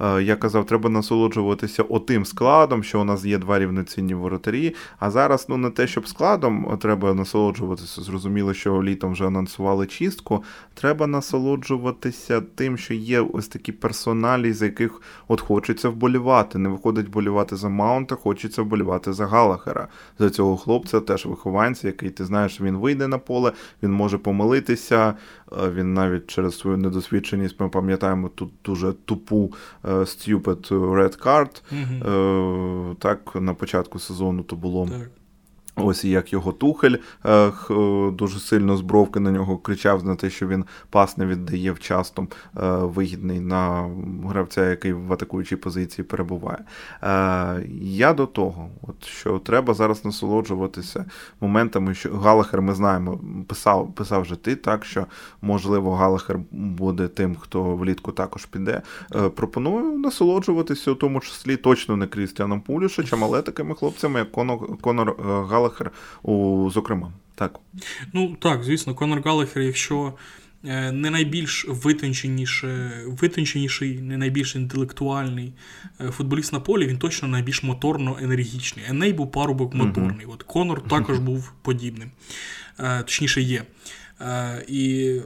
Е, 0.00 0.22
я 0.22 0.36
казав, 0.36 0.66
треба 0.66 0.90
насолоджуватися 0.90 1.82
отим 1.82 2.24
складом, 2.24 2.82
що 2.82 3.00
у 3.00 3.04
нас 3.04 3.24
є 3.24 3.38
два 3.38 3.58
рівноцінні 3.58 4.14
воротарі. 4.14 4.74
А 4.98 5.10
зараз 5.10 5.46
ну 5.48 5.56
не 5.56 5.70
те, 5.70 5.86
щоб 5.86 6.08
складом 6.08 6.78
треба 6.82 7.14
насолоджуватися. 7.14 8.02
Зрозуміло, 8.02 8.54
що 8.54 8.82
літом 8.82 9.12
вже 9.12 9.26
анонсували 9.26 9.86
чистку. 9.86 10.44
Треба 10.74 11.06
насолоджуватися 11.06 12.40
тим, 12.54 12.78
що 12.78 12.94
є 12.94 13.20
ось 13.20 13.48
такі 13.48 13.72
персоналі, 13.72 14.52
за 14.52 14.64
яких 14.64 15.02
от 15.28 15.40
хочеться 15.40 15.88
вболівати. 15.88 16.58
Не 16.58 16.68
виходить 16.68 17.08
вболівати 17.08 17.56
за 17.56 17.68
Маунта, 17.68 18.14
хочеться 18.14 18.62
вболівати 18.62 19.12
за 19.12 19.26
Галахера. 19.26 19.88
За 20.18 20.30
цього 20.30 20.56
хлопця 20.56 21.00
теж 21.00 21.26
вихованця, 21.26 21.86
який 21.86 22.10
ти 22.10 22.24
знаєш, 22.24 22.60
він 22.60 22.76
вийде 22.76 23.08
на 23.08 23.18
поле, 23.18 23.52
він 23.82 23.92
може 23.92 24.18
помилитися. 24.18 25.14
Е, 25.52 25.70
він 25.70 25.94
навіть 25.94 26.26
через 26.26 26.58
свою 26.58 26.76
недосвідченість 26.76 27.60
ми 27.60 27.68
пам'ятаємо 27.68 28.28
тут 28.28 28.50
дуже 28.64 28.92
тупу 28.92 29.52
е, 29.81 29.81
Stupid 29.84 30.68
Red 30.70 31.22
Card. 31.24 31.62
Угу. 31.72 32.94
Так, 32.94 33.34
на 33.34 33.54
початку 33.54 33.98
сезону 33.98 34.42
то 34.42 34.56
було. 34.56 34.88
Так. 34.88 35.10
Ось 35.76 36.04
як 36.04 36.32
його 36.32 36.52
тухель 36.52 36.96
е, 37.26 37.52
дуже 38.12 38.38
сильно 38.38 38.76
з 38.76 38.80
бровки 38.80 39.20
на 39.20 39.30
нього 39.30 39.58
кричав 39.58 40.04
на 40.04 40.16
те, 40.16 40.30
що 40.30 40.46
він 40.46 40.64
пас 40.90 41.18
не 41.18 41.26
віддає 41.26 41.72
вчасно 41.72 42.22
е, 42.22 42.28
вигідний 42.66 43.40
на 43.40 43.90
гравця, 44.24 44.70
який 44.70 44.92
в 44.92 45.12
атакуючій 45.12 45.56
позиції 45.56 46.04
перебуває. 46.04 46.58
Е, 47.02 47.66
я 47.82 48.12
до 48.12 48.26
того, 48.26 48.68
от 48.82 49.04
що 49.04 49.38
треба 49.38 49.74
зараз 49.74 50.04
насолоджуватися 50.04 51.04
моментами, 51.40 51.94
що 51.94 52.10
Галахер, 52.10 52.62
ми 52.62 52.74
знаємо, 52.74 53.20
писав 53.48 53.94
писав 53.94 54.22
вже 54.22 54.36
ти, 54.36 54.56
так 54.56 54.84
що 54.84 55.06
можливо 55.42 55.94
Галахер 55.94 56.38
буде 56.50 57.08
тим, 57.08 57.36
хто 57.36 57.62
влітку 57.76 58.12
також 58.12 58.46
піде. 58.46 58.82
Пропоную 59.34 59.98
насолоджуватися, 59.98 60.90
у 60.90 60.94
тому 60.94 61.20
числі 61.20 61.56
точно 61.56 61.96
не 61.96 62.06
Крістіаном 62.06 62.60
Пулішичем, 62.60 63.24
але 63.24 63.42
такими 63.42 63.74
хлопцями, 63.74 64.18
як 64.18 64.32
Конор 64.80 65.16
Галахер. 65.22 65.61
Галахер, 65.62 65.90
у, 66.22 66.70
зокрема. 66.70 67.12
Так. 67.34 67.60
Ну 68.12 68.36
так, 68.40 68.64
звісно, 68.64 68.94
Конор 68.94 69.22
Галахер, 69.24 69.62
якщо 69.62 70.12
е, 70.64 70.92
не 70.92 71.10
найбільш 71.10 71.66
витонченіший, 71.68 74.00
не 74.00 74.16
найбільш 74.16 74.56
інтелектуальний 74.56 75.52
е, 76.00 76.10
футболіст 76.10 76.52
на 76.52 76.60
полі, 76.60 76.86
він 76.86 76.98
точно 76.98 77.28
найбільш 77.28 77.64
моторно-енергічний. 77.64 78.82
Еней 78.88 79.12
був 79.12 79.32
парубок 79.32 79.74
моторний. 79.74 80.26
От 80.26 80.42
Конор 80.42 80.82
також 80.88 81.18
був 81.18 81.52
подібним, 81.62 82.10
е, 82.78 83.02
точніше 83.02 83.42
є. 83.42 83.62
І 84.68 85.16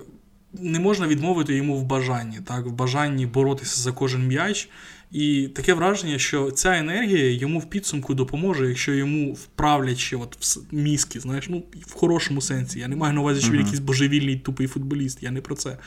не 0.52 0.80
можна 0.80 1.06
відмовити 1.06 1.54
йому 1.54 1.76
в 1.76 1.84
бажанні, 1.84 2.38
так, 2.44 2.66
в 2.66 2.70
бажанні 2.70 3.26
боротися 3.26 3.80
за 3.80 3.92
кожен 3.92 4.26
м'яч. 4.26 4.68
І 5.12 5.48
таке 5.48 5.74
враження, 5.74 6.18
що 6.18 6.50
ця 6.50 6.78
енергія 6.78 7.30
йому 7.30 7.58
в 7.58 7.70
підсумку 7.70 8.14
допоможе, 8.14 8.68
якщо 8.68 8.92
йому 8.92 9.32
вправлять 9.32 9.98
ще 9.98 10.16
от 10.16 10.36
в 10.40 10.74
мізки, 10.74 11.20
знаєш, 11.20 11.48
ну 11.48 11.62
в 11.86 11.92
хорошому 11.92 12.40
сенсі. 12.40 12.78
Я 12.78 12.88
не 12.88 12.96
маю 12.96 13.14
на 13.14 13.20
увазі, 13.20 13.40
що 13.40 13.50
він 13.50 13.60
uh-huh. 13.60 13.64
якийсь 13.64 13.80
божевільний 13.80 14.36
тупий 14.36 14.66
футболіст, 14.66 15.22
я 15.22 15.30
не 15.30 15.40
про 15.40 15.54
це. 15.54 15.78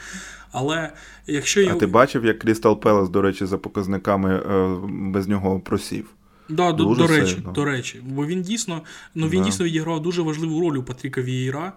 Але 0.52 0.94
якщо 1.28 1.70
А 1.70 1.74
ти 1.74 1.88
бачив, 1.88 2.26
як 2.26 2.40
Крістал 2.40 2.80
Пелес, 2.80 3.10
до 3.10 3.22
речі, 3.22 3.46
за 3.46 3.58
показниками 3.58 4.36
е, 4.36 4.78
без 5.12 5.28
нього 5.28 5.60
просів? 5.60 6.10
Да, 6.50 6.72
до, 6.72 6.96
до 6.96 7.08
речі, 7.08 7.44
до 7.56 7.66
речі, 7.66 8.02
бо 8.04 8.26
він 8.26 8.42
дійсно 8.42 8.82
ну 9.16 9.28
він 9.28 9.40
да. 9.40 9.46
дійсно 9.46 9.66
відіграв 9.66 10.02
дуже 10.02 10.22
важливу 10.22 10.62
роль 10.62 10.78
у 10.78 10.84
Патріка 10.84 11.22
Вієра. 11.22 11.74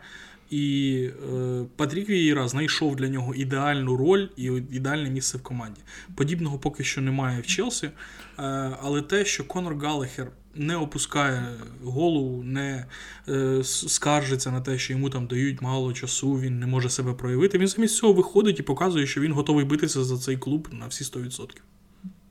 І 0.53 1.09
е, 1.35 1.65
Патрік 1.77 2.09
Вієра 2.09 2.49
знайшов 2.49 2.97
для 2.97 3.09
нього 3.09 3.35
ідеальну 3.35 3.97
роль 3.97 4.29
і 4.37 4.45
ідеальне 4.71 5.11
місце 5.11 5.39
в 5.39 5.43
команді. 5.43 5.81
Подібного 6.15 6.59
поки 6.59 6.85
що 6.85 7.01
немає 7.01 7.41
в 7.41 7.47
Челсі. 7.47 7.87
Е, 7.87 7.93
але 8.83 9.03
те, 9.03 9.25
що 9.25 9.45
Конор 9.45 9.77
Галахер 9.77 10.33
не 10.55 10.77
опускає 10.77 11.43
голову, 11.85 12.43
не 12.43 12.87
е, 13.29 13.65
скаржиться 13.65 14.51
на 14.51 14.61
те, 14.61 14.79
що 14.79 14.93
йому 14.93 15.11
там 15.11 15.27
дають 15.27 15.63
мало 15.63 15.93
часу, 15.93 16.33
він 16.35 16.59
не 16.59 16.67
може 16.67 16.91
себе 16.91 17.13
проявити. 17.13 17.59
Він 17.59 17.69
замість 17.69 17.97
цього 17.97 18.13
виходить 18.13 18.61
і 18.61 18.63
показує, 18.63 19.07
що 19.07 19.21
він 19.21 19.33
готовий 19.33 19.65
битися 19.65 20.05
за 20.05 20.19
цей 20.19 20.37
клуб 20.37 20.69
на 20.73 20.87
всі 20.87 21.05
100%. 21.05 21.49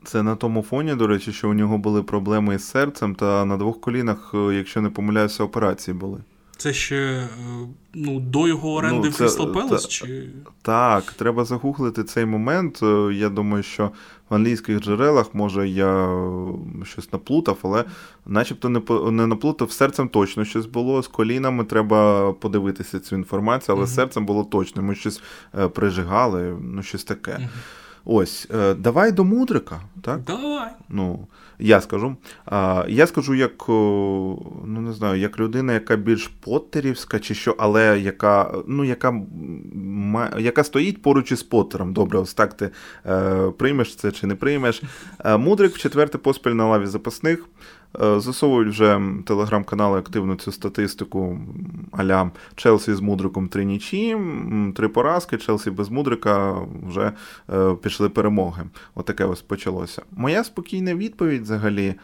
Це 0.03 0.23
на 0.23 0.35
тому 0.35 0.61
фоні, 0.61 0.95
до 0.95 1.07
речі, 1.07 1.33
що 1.33 1.49
у 1.49 1.53
нього 1.53 1.77
були 1.77 2.03
проблеми 2.03 2.55
із 2.55 2.63
серцем, 2.63 3.15
та 3.15 3.45
на 3.45 3.57
двох 3.57 3.81
колінах, 3.81 4.31
е, 4.33 4.37
якщо 4.37 4.81
не 4.81 4.89
помиляюся, 4.89 5.43
операції 5.43 5.97
були. 5.97 6.23
Це 6.61 6.73
ще 6.73 7.27
ну, 7.93 8.19
до 8.19 8.47
його 8.47 8.73
оренди 8.73 9.07
ну, 9.07 9.13
це, 9.13 9.25
в 9.25 9.27
Crystal 9.27 9.53
Palace? 9.53 9.69
Та, 9.69 9.87
чи... 9.87 10.29
Так, 10.61 11.13
треба 11.13 11.45
загуглити 11.45 12.03
цей 12.03 12.25
момент. 12.25 12.79
Я 13.13 13.29
думаю, 13.29 13.63
що 13.63 13.91
в 14.29 14.35
англійських 14.35 14.79
джерелах, 14.79 15.35
може, 15.35 15.69
я 15.69 16.19
щось 16.83 17.13
наплутав, 17.13 17.57
але 17.61 17.85
начебто 18.25 18.69
не 18.69 18.81
не 19.11 19.27
наплутав. 19.27 19.71
Серцем 19.71 20.09
точно 20.09 20.45
щось 20.45 20.65
було. 20.65 21.03
З 21.03 21.07
колінами 21.07 21.63
треба 21.63 22.31
подивитися 22.33 22.99
цю 22.99 23.15
інформацію, 23.15 23.75
але 23.75 23.85
uh 23.85 23.89
серцем 23.89 24.25
було 24.25 24.43
точно. 24.43 24.83
Ми 24.83 24.95
щось 24.95 25.21
е, 25.59 25.67
прижигали, 25.67 26.57
ну 26.61 26.83
щось 26.83 27.03
таке. 27.03 27.31
uh 27.31 27.47
Ось, 28.05 28.47
е, 28.53 28.73
давай 28.73 29.11
до 29.11 29.23
мудрика. 29.23 29.81
так? 30.01 30.21
Давай. 30.21 30.71
Ну, 30.89 31.27
Я 31.61 31.81
скажу. 31.81 32.15
Я 32.87 33.07
скажу, 33.07 33.35
як 33.35 33.67
ну 33.67 34.81
не 34.81 34.93
знаю, 34.93 35.19
як 35.19 35.39
людина, 35.39 35.73
яка 35.73 35.95
більш 35.95 36.27
поттерівська, 36.27 37.19
чи 37.19 37.33
що, 37.33 37.55
але 37.57 37.99
яка 37.99 38.53
ну, 38.67 38.83
яка, 38.83 39.21
яка 40.39 40.63
стоїть 40.63 41.01
поруч 41.01 41.31
із 41.31 41.43
Поттером. 41.43 41.93
Добре, 41.93 42.19
ось 42.19 42.33
так 42.33 42.53
ти 42.53 42.69
е, 43.05 43.51
приймеш 43.57 43.95
це 43.95 44.11
чи 44.11 44.27
не 44.27 44.35
приймеш. 44.35 44.83
Е, 45.25 45.37
мудрик 45.37 45.75
в 45.75 45.77
четверте 45.77 46.17
поспіль 46.17 46.51
на 46.51 46.67
лаві 46.67 46.85
запасних. 46.85 47.45
Е, 47.99 48.19
засовують 48.19 48.69
вже 48.69 49.01
телеграм-канали 49.25 49.99
активно 49.99 50.35
цю 50.35 50.51
статистику 50.51 51.39
аля 51.91 52.31
Челсі 52.55 52.93
з 52.93 52.99
Мудриком 52.99 53.47
три 53.47 53.65
нічі, 53.65 54.17
три 54.75 54.87
поразки, 54.87 55.37
Челсі 55.37 55.71
без 55.71 55.89
Мудрика 55.89 56.55
вже 56.87 57.11
е, 57.53 57.75
пішли 57.75 58.09
перемоги. 58.09 58.63
Отаке 58.95 59.25
ось 59.25 59.41
почалося. 59.41 60.01
Моя 60.11 60.43
спокійна 60.43 60.95
відповідь 60.95 61.41
взагалі, 61.41 61.95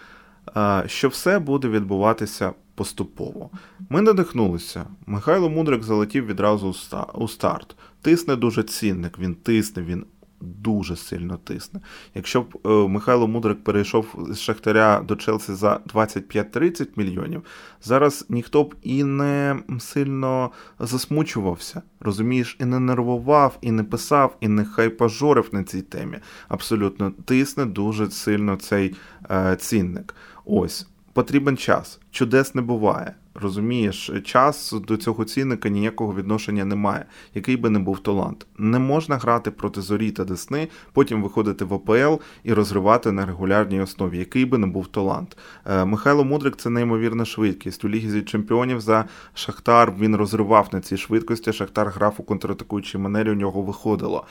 е, 0.57 0.83
що 0.87 1.07
все 1.07 1.39
буде 1.39 1.67
відбуватися 1.67 2.53
поступово. 2.75 3.49
Ми 3.89 4.01
надихнулися. 4.01 4.85
Михайло 5.05 5.49
Мудрик 5.49 5.83
залетів 5.83 6.25
відразу 6.25 6.75
у 7.13 7.27
старт. 7.27 7.75
Тисне 8.01 8.35
дуже 8.35 8.63
цінник, 8.63 9.19
він 9.19 9.35
тисне, 9.35 9.83
він 9.83 10.05
дуже 10.41 10.95
сильно 10.95 11.37
тисне. 11.37 11.79
Якщо 12.15 12.41
б 12.41 12.57
е, 12.65 12.69
Михайло 12.69 13.27
Мудрик 13.27 13.63
перейшов 13.63 14.27
з 14.29 14.39
Шахтаря 14.39 14.99
до 14.99 15.15
Челсі 15.15 15.53
за 15.53 15.79
25-30 15.93 16.87
мільйонів, 16.95 17.43
зараз 17.83 18.25
ніхто 18.29 18.63
б 18.63 18.75
і 18.81 19.03
не 19.03 19.59
сильно 19.79 20.51
засмучувався, 20.79 21.81
розумієш, 21.99 22.57
і 22.59 22.65
не 22.65 22.79
нервував, 22.79 23.57
і 23.61 23.71
не 23.71 23.83
писав, 23.83 24.37
і 24.39 24.47
не 24.47 24.65
хайпажорив 24.65 25.49
на 25.51 25.63
цій 25.63 25.81
темі. 25.81 26.17
Абсолютно 26.47 27.11
тисне 27.11 27.65
дуже 27.65 28.11
сильно 28.11 28.55
цей 28.55 28.95
е, 29.31 29.55
цінник. 29.55 30.15
Ось 30.45 30.87
потрібен 31.17 31.57
час. 31.57 31.99
Чудес 32.11 32.55
не 32.55 32.61
буває. 32.61 33.15
Розумієш, 33.35 34.11
час 34.25 34.73
до 34.87 34.97
цього 34.97 35.25
цінника 35.25 35.69
ніякого 35.69 36.13
відношення 36.13 36.65
немає, 36.65 37.05
який 37.33 37.57
би 37.57 37.69
не 37.69 37.79
був 37.79 37.99
талант. 37.99 38.45
Не 38.57 38.79
можна 38.79 39.17
грати 39.17 39.51
проти 39.51 39.81
зорі 39.81 40.11
та 40.11 40.25
десни, 40.25 40.67
потім 40.93 41.23
виходити 41.23 41.65
в 41.65 41.73
ОПЛ 41.73 42.23
і 42.43 42.53
розривати 42.53 43.11
на 43.11 43.25
регулярній 43.25 43.81
основі, 43.81 44.17
який 44.17 44.45
би 44.45 44.57
не 44.57 44.67
був 44.67 44.87
талант. 44.87 45.37
Е, 45.65 45.85
Михайло 45.85 46.23
Мудрик 46.23 46.55
це 46.55 46.69
неймовірна 46.69 47.25
швидкість. 47.25 47.85
У 47.85 47.89
Лігі 47.89 48.21
чемпіонів 48.21 48.81
за 48.81 49.05
Шахтар 49.33 49.93
він 49.99 50.15
розривав 50.15 50.69
на 50.71 50.81
цій 50.81 50.97
швидкості. 50.97 51.53
Шахтар 51.53 51.87
грав 51.89 52.13
у 52.17 52.23
контратакуючій 52.23 52.97
манері, 52.97 53.31
у 53.31 53.35
нього 53.35 53.61
виходило. 53.61 54.25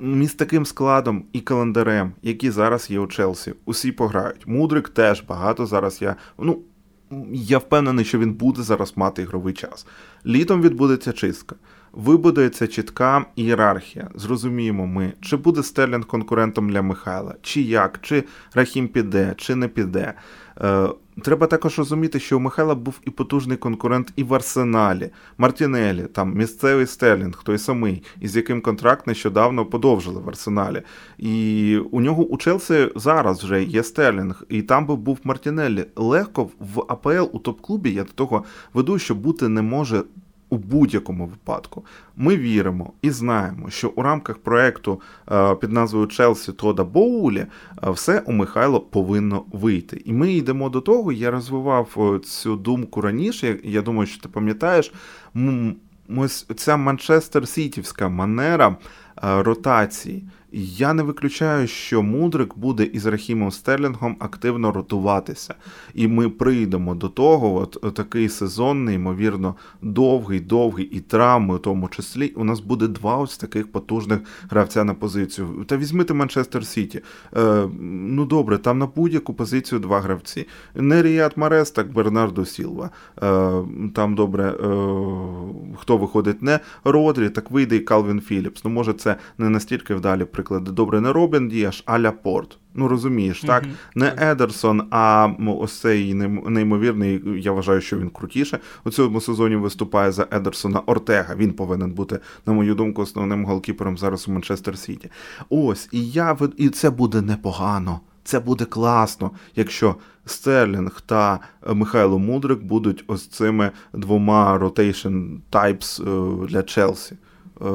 Із 0.00 0.34
таким 0.34 0.66
складом 0.66 1.24
і 1.32 1.40
календарем, 1.40 2.12
які 2.22 2.50
зараз 2.50 2.90
є 2.90 2.98
у 2.98 3.06
Челсі, 3.06 3.54
усі 3.64 3.92
пограють. 3.92 4.46
Мудрик 4.46 4.88
теж 4.88 5.22
багато 5.22 5.66
зараз 5.66 6.02
я. 6.02 6.16
Ну, 6.38 6.58
я 7.32 7.58
впевнений, 7.58 8.04
що 8.04 8.18
він 8.18 8.32
буде 8.32 8.62
зараз 8.62 8.92
мати 8.96 9.22
ігровий 9.22 9.54
час. 9.54 9.86
Літом 10.26 10.62
відбудеться 10.62 11.12
чистка. 11.12 11.56
Вибудується 11.92 12.66
чітка 12.66 13.24
ієрархія. 13.36 14.10
Зрозуміємо 14.14 14.86
ми, 14.86 15.12
чи 15.20 15.36
буде 15.36 15.62
Стерлінг 15.62 16.06
конкурентом 16.06 16.70
для 16.70 16.82
Михайла, 16.82 17.34
чи 17.42 17.62
як, 17.62 17.98
чи 18.02 18.24
Рахім 18.54 18.88
піде, 18.88 19.34
чи 19.36 19.54
не 19.54 19.68
піде. 19.68 20.14
Треба 21.22 21.46
також 21.46 21.78
розуміти, 21.78 22.20
що 22.20 22.36
у 22.36 22.40
Михайла 22.40 22.74
був 22.74 23.00
і 23.04 23.10
потужний 23.10 23.56
конкурент 23.56 24.12
і 24.16 24.22
в 24.22 24.34
Арсеналі, 24.34 25.10
Мартінелі, 25.38 26.02
там 26.02 26.34
місцевий 26.34 26.86
Стерлінг, 26.86 27.42
той 27.42 27.58
самий, 27.58 28.02
із 28.20 28.36
яким 28.36 28.60
контракт 28.60 29.06
нещодавно 29.06 29.66
подовжили 29.66 30.20
в 30.20 30.28
Арсеналі. 30.28 30.82
І 31.18 31.76
у 31.90 32.00
нього 32.00 32.24
у 32.24 32.36
Челсі 32.36 32.88
зараз 32.96 33.44
вже 33.44 33.62
є 33.62 33.82
Стерлінг, 33.82 34.42
і 34.48 34.62
там 34.62 34.86
би 34.86 34.96
був 34.96 35.18
Мартінелі. 35.24 35.86
Легко 35.96 36.50
в 36.60 36.84
АПЛ 36.88 37.28
у 37.32 37.38
топ-клубі 37.38 37.92
я 37.92 38.04
до 38.04 38.12
того 38.12 38.44
веду, 38.74 38.98
що 38.98 39.14
бути 39.14 39.48
не 39.48 39.62
може 39.62 40.02
у 40.48 40.56
будь-якому 40.56 41.26
випадку. 41.26 41.84
Ми 42.16 42.36
віримо 42.36 42.92
і 43.02 43.10
знаємо, 43.10 43.70
що 43.70 43.92
у 43.96 44.02
рамках 44.02 44.38
проекту 44.38 45.00
е, 45.32 45.54
під 45.54 45.72
назвою 45.72 46.06
Челсі 46.06 46.52
Тода 46.52 46.84
Боулі 46.84 47.46
е, 47.84 47.90
все 47.90 48.22
у 48.26 48.32
Михайло 48.32 48.80
повинно 48.80 49.44
вийти. 49.52 50.02
І 50.04 50.12
ми 50.12 50.32
йдемо 50.32 50.68
до 50.68 50.80
того. 50.80 51.12
Я 51.12 51.30
розвивав 51.30 51.96
е, 52.16 52.18
цю 52.18 52.56
думку 52.56 53.00
раніше. 53.00 53.58
Я 53.64 53.82
думаю, 53.82 54.06
що 54.06 54.22
ти 54.22 54.28
пам'ятаєш, 54.28 54.92
ось 56.16 56.46
ця 56.56 56.76
Манчестер 56.76 57.48
Сітівська 57.48 58.08
манера 58.08 58.76
ротації. 59.22 60.24
Я 60.58 60.92
не 60.92 61.02
виключаю, 61.02 61.66
що 61.66 62.02
Мудрик 62.02 62.58
буде 62.58 62.84
із 62.84 63.06
Рахімом 63.06 63.50
Стерлінгом 63.50 64.16
активно 64.18 64.72
ротуватися. 64.72 65.54
І 65.94 66.08
ми 66.08 66.28
прийдемо 66.28 66.94
до 66.94 67.08
того, 67.08 67.54
от 67.54 67.94
такий 67.94 68.28
сезон, 68.28 68.84
неймовірно, 68.84 69.54
довгий, 69.82 70.40
довгий 70.40 70.84
і 70.84 71.00
травми, 71.00 71.54
у 71.54 71.58
тому 71.58 71.88
числі. 71.88 72.28
У 72.36 72.44
нас 72.44 72.60
буде 72.60 72.88
два 72.88 73.16
ось 73.16 73.38
таких 73.38 73.72
потужних 73.72 74.20
гравця 74.50 74.84
на 74.84 74.94
позицію. 74.94 75.64
Та 75.66 75.76
візьмите 75.76 76.14
Манчестер 76.14 76.66
Сіті. 76.66 77.00
Е, 77.36 77.68
Ну 77.80 78.24
добре, 78.26 78.58
там 78.58 78.78
на 78.78 78.86
будь-яку 78.86 79.34
позицію 79.34 79.78
два 79.78 80.00
гравці. 80.00 80.46
Не 80.74 81.02
Ріят 81.02 81.36
Марес, 81.36 81.70
так 81.70 81.92
Бернардо 81.92 82.44
Сілва. 82.44 82.90
Е, 83.22 83.52
Там 83.94 84.14
добре, 84.14 84.44
е, 84.44 84.54
хто 85.76 85.96
виходить, 85.96 86.42
не 86.42 86.60
Родрі, 86.84 87.30
так 87.30 87.50
вийде 87.50 87.76
і 87.76 87.80
Калвін 87.80 88.20
Філіпс. 88.20 88.64
Ну, 88.64 88.70
може, 88.70 88.92
це 88.92 89.16
не 89.38 89.48
настільки 89.48 89.94
вдалі 89.94 90.24
приклади. 90.46 90.70
Добре, 90.70 91.00
не 91.00 91.12
Рубен 91.12 91.48
Діаш, 91.48 91.82
а 91.86 91.98
Ляпорт. 91.98 92.58
Ну 92.74 92.88
розумієш, 92.88 93.40
так? 93.40 93.64
Mm-hmm. 93.64 93.74
Не 93.94 94.14
Едерсон, 94.18 94.82
а 94.90 95.28
ось 95.46 95.80
цей 95.80 96.14
неймовірний, 96.14 97.22
я 97.42 97.52
вважаю, 97.52 97.80
що 97.80 97.98
він 97.98 98.10
крутіше. 98.10 98.58
У 98.84 98.90
цьому 98.90 99.20
сезоні 99.20 99.56
виступає 99.56 100.12
за 100.12 100.26
Едерсона 100.30 100.80
Ортега. 100.86 101.34
Він 101.34 101.52
повинен 101.52 101.92
бути, 101.92 102.18
на 102.46 102.52
мою 102.52 102.74
думку, 102.74 103.02
основним 103.02 103.44
голкіпером 103.44 103.98
зараз 103.98 104.28
у 104.28 104.32
Манчестер 104.32 104.78
Сіті. 104.78 105.10
Ось, 105.48 105.88
і 105.92 106.10
я 106.10 106.36
і 106.56 106.68
це 106.68 106.90
буде 106.90 107.20
непогано. 107.20 108.00
Це 108.24 108.40
буде 108.40 108.64
класно, 108.64 109.30
якщо 109.56 109.96
Стерлінг 110.24 111.00
та 111.06 111.40
Михайло 111.74 112.18
Мудрик 112.18 112.62
будуть 112.62 113.04
ось 113.06 113.26
цими 113.26 113.70
двома 113.92 114.58
rotation 114.58 115.38
types 115.52 116.02
е, 116.02 116.46
для 116.46 116.62
Челсі. 116.62 117.16
Е, 117.60 117.66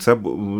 це 0.00 0.16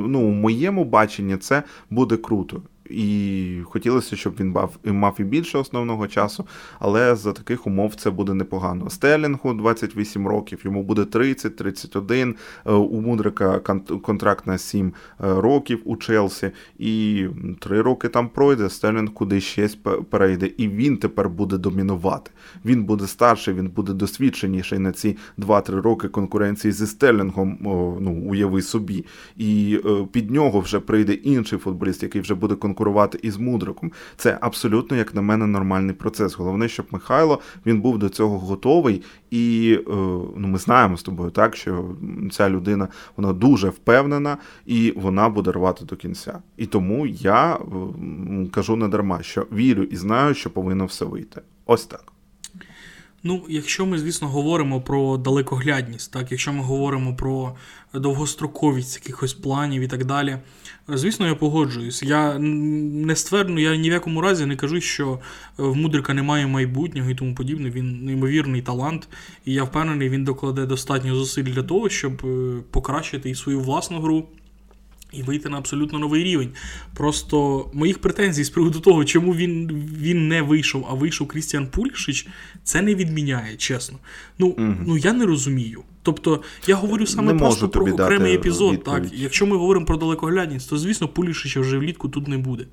ну, 0.07 0.21
у 0.21 0.31
моєму 0.31 0.85
баченні 0.85 1.37
це 1.37 1.63
буде 1.91 2.17
круто. 2.17 2.63
І 2.93 3.59
хотілося, 3.65 4.17
щоб 4.17 4.35
він 4.41 4.51
мав 4.51 4.79
мав 4.85 5.17
і 5.19 5.25
більше 5.25 5.59
основного 5.59 6.09
часу, 6.09 6.47
але 6.79 7.17
за 7.17 7.33
таких 7.33 7.67
умов 7.67 7.95
це 7.95 8.11
буде 8.11 8.35
непогано. 8.35 8.91
Стелінгу 8.91 9.55
28 9.55 10.29
років, 10.29 10.61
йому 10.65 10.83
буде 10.83 11.03
30-31. 11.03 12.35
Е, 12.67 12.73
у 12.73 13.01
Мудрика 13.01 13.59
контракт 14.03 14.47
на 14.47 14.59
7 14.59 14.87
е, 14.87 14.93
років 15.19 15.81
у 15.85 15.97
Челсі, 15.97 16.51
і 16.79 17.27
3 17.61 17.83
роки 17.83 18.09
там 18.09 18.29
пройде. 18.29 18.71
Стелінг 18.71 19.13
куди 19.13 19.41
ще 19.41 19.69
перейде, 20.11 20.51
і 20.57 20.69
він 20.69 20.97
тепер 20.97 21.29
буде 21.29 21.59
домінувати. 21.59 22.31
Він 22.65 22.85
буде 22.85 23.07
старший, 23.07 23.55
він 23.55 23.69
буде 23.69 23.93
досвідченіший 23.93 24.79
на 24.79 24.93
ці 24.93 25.17
2-3 25.39 25.81
роки 25.81 26.09
конкуренції 26.09 26.73
зі 26.73 26.87
Стелінгом. 26.87 27.59
Ну 28.01 28.27
уяви 28.31 28.63
собі, 28.63 29.05
і 29.37 29.81
е, 29.85 30.07
під 30.13 30.31
нього 30.31 30.61
вже 30.61 30.81
прийде 30.81 31.13
інший 31.13 31.59
футболіст, 31.59 32.03
який 32.03 32.21
вже 32.21 32.35
буде 32.35 32.55
конкурувати 32.55 32.82
конкурувати 32.83 33.19
із 33.23 33.37
мудриком. 33.37 33.93
Це 34.17 34.39
абсолютно, 34.41 34.97
як 34.97 35.15
на 35.15 35.23
мене, 35.23 35.47
нормальний 35.47 35.95
процес. 35.95 36.35
Головне, 36.35 36.69
щоб 36.69 36.87
Михайло 36.91 37.41
він 37.67 37.81
був 37.81 37.99
до 37.99 38.09
цього 38.09 38.39
готовий, 38.39 39.03
і 39.31 39.79
е, 39.81 39.93
ну, 40.37 40.49
ми 40.49 40.59
знаємо 40.59 40.97
з 40.97 41.03
тобою, 41.03 41.31
так 41.31 41.57
що 41.57 41.85
ця 42.33 42.51
людина 42.51 42.89
вона 43.17 43.33
дуже 43.33 43.69
впевнена 43.69 44.39
і 44.67 44.93
вона 44.97 45.29
буде 45.29 45.53
рвати 45.53 45.85
до 45.85 45.97
кінця. 45.97 46.43
І 46.57 46.67
тому 46.67 47.07
я 47.07 47.55
е, 47.55 47.59
кажу 48.53 48.77
не 48.77 48.89
дарма, 48.89 49.23
що 49.23 49.47
вірю 49.53 49.83
і 49.83 49.97
знаю, 49.97 50.35
що 50.35 50.51
повинно 50.51 50.87
все 50.87 51.05
вийти. 51.05 51.41
Ось 51.67 51.87
так. 51.87 52.13
Ну, 53.25 53.45
якщо 53.49 53.87
ми, 53.87 53.99
звісно, 53.99 54.29
говоримо 54.29 54.81
про 54.81 55.17
далекоглядність, 55.17 56.13
так, 56.13 56.31
якщо 56.33 56.53
ми 56.53 56.63
говоримо 56.63 57.17
про 57.17 57.57
довгостроковість 57.95 58.97
якихось 58.97 59.35
планів 59.35 59.83
і 59.83 59.89
так 59.89 60.05
далі, 60.05 60.39
звісно, 60.89 61.27
я 61.27 61.35
погоджуюсь. 61.35 62.03
Я 62.03 62.39
не 62.39 63.17
стверджую, 63.17 63.61
я 63.61 63.77
ні 63.77 63.91
в 63.91 63.93
якому 63.93 64.21
разі 64.21 64.47
не 64.47 64.57
кажу, 64.57 64.81
що 64.81 65.19
в 65.57 65.77
Мудрика 65.77 66.15
немає 66.15 66.47
майбутнього 66.47 67.11
і 67.11 67.15
тому 67.15 67.35
подібне. 67.35 67.71
Він 67.71 68.05
неймовірний 68.05 68.63
талант, 68.63 69.09
і 69.45 69.53
я 69.53 69.65
впевнений, 69.65 70.09
він 70.09 70.25
докладе 70.25 70.67
достатньо 70.67 71.15
зусиль 71.15 71.45
для 71.45 71.63
того, 71.63 71.89
щоб 71.89 72.23
е, 72.25 72.63
покращити 72.71 73.31
і 73.31 73.35
свою 73.35 73.61
власну 73.61 74.01
гру 74.01 74.29
і 75.13 75.23
вийти 75.23 75.49
на 75.49 75.59
абсолютно 75.59 75.99
новий 75.99 76.25
рівень. 76.25 76.51
Просто 76.95 77.71
моїх 77.73 77.99
претензій 77.99 78.45
з 78.45 78.51
приводу 78.51 78.81
того, 78.81 79.05
чому 79.05 79.35
він 79.35 79.69
він 79.99 80.29
не 80.29 80.43
вийшов, 80.43 80.87
а 80.91 80.95
вийшов 80.95 81.29
Крістіан 81.29 81.67
Пулішич, 81.67 82.29
це 82.65 82.83
не 82.83 82.95
відміняє, 82.95 83.57
чесно. 83.57 83.99
Ну 84.39 84.47
угу. 84.47 84.75
ну 84.87 84.97
я 84.97 85.13
не 85.13 85.27
розумію. 85.27 85.83
Тобто 86.03 86.43
я 86.67 86.77
говорю 86.77 87.07
саме 87.07 87.33
не 87.33 87.39
просто 87.39 87.69
про 87.69 87.93
окремий 87.93 88.35
епізод. 88.35 88.73
Відповідь. 88.73 89.03
Так, 89.03 89.19
Якщо 89.19 89.47
ми 89.47 89.57
говоримо 89.57 89.87
про 89.87 89.97
далекоглядність, 89.97 90.71
то 90.71 90.79
звісно 90.79 91.09
Пулішича 91.09 91.61
вже 91.61 91.79
влітку 91.79 92.09
тут 92.09 92.29
не 92.29 92.39
буде. 92.39 92.67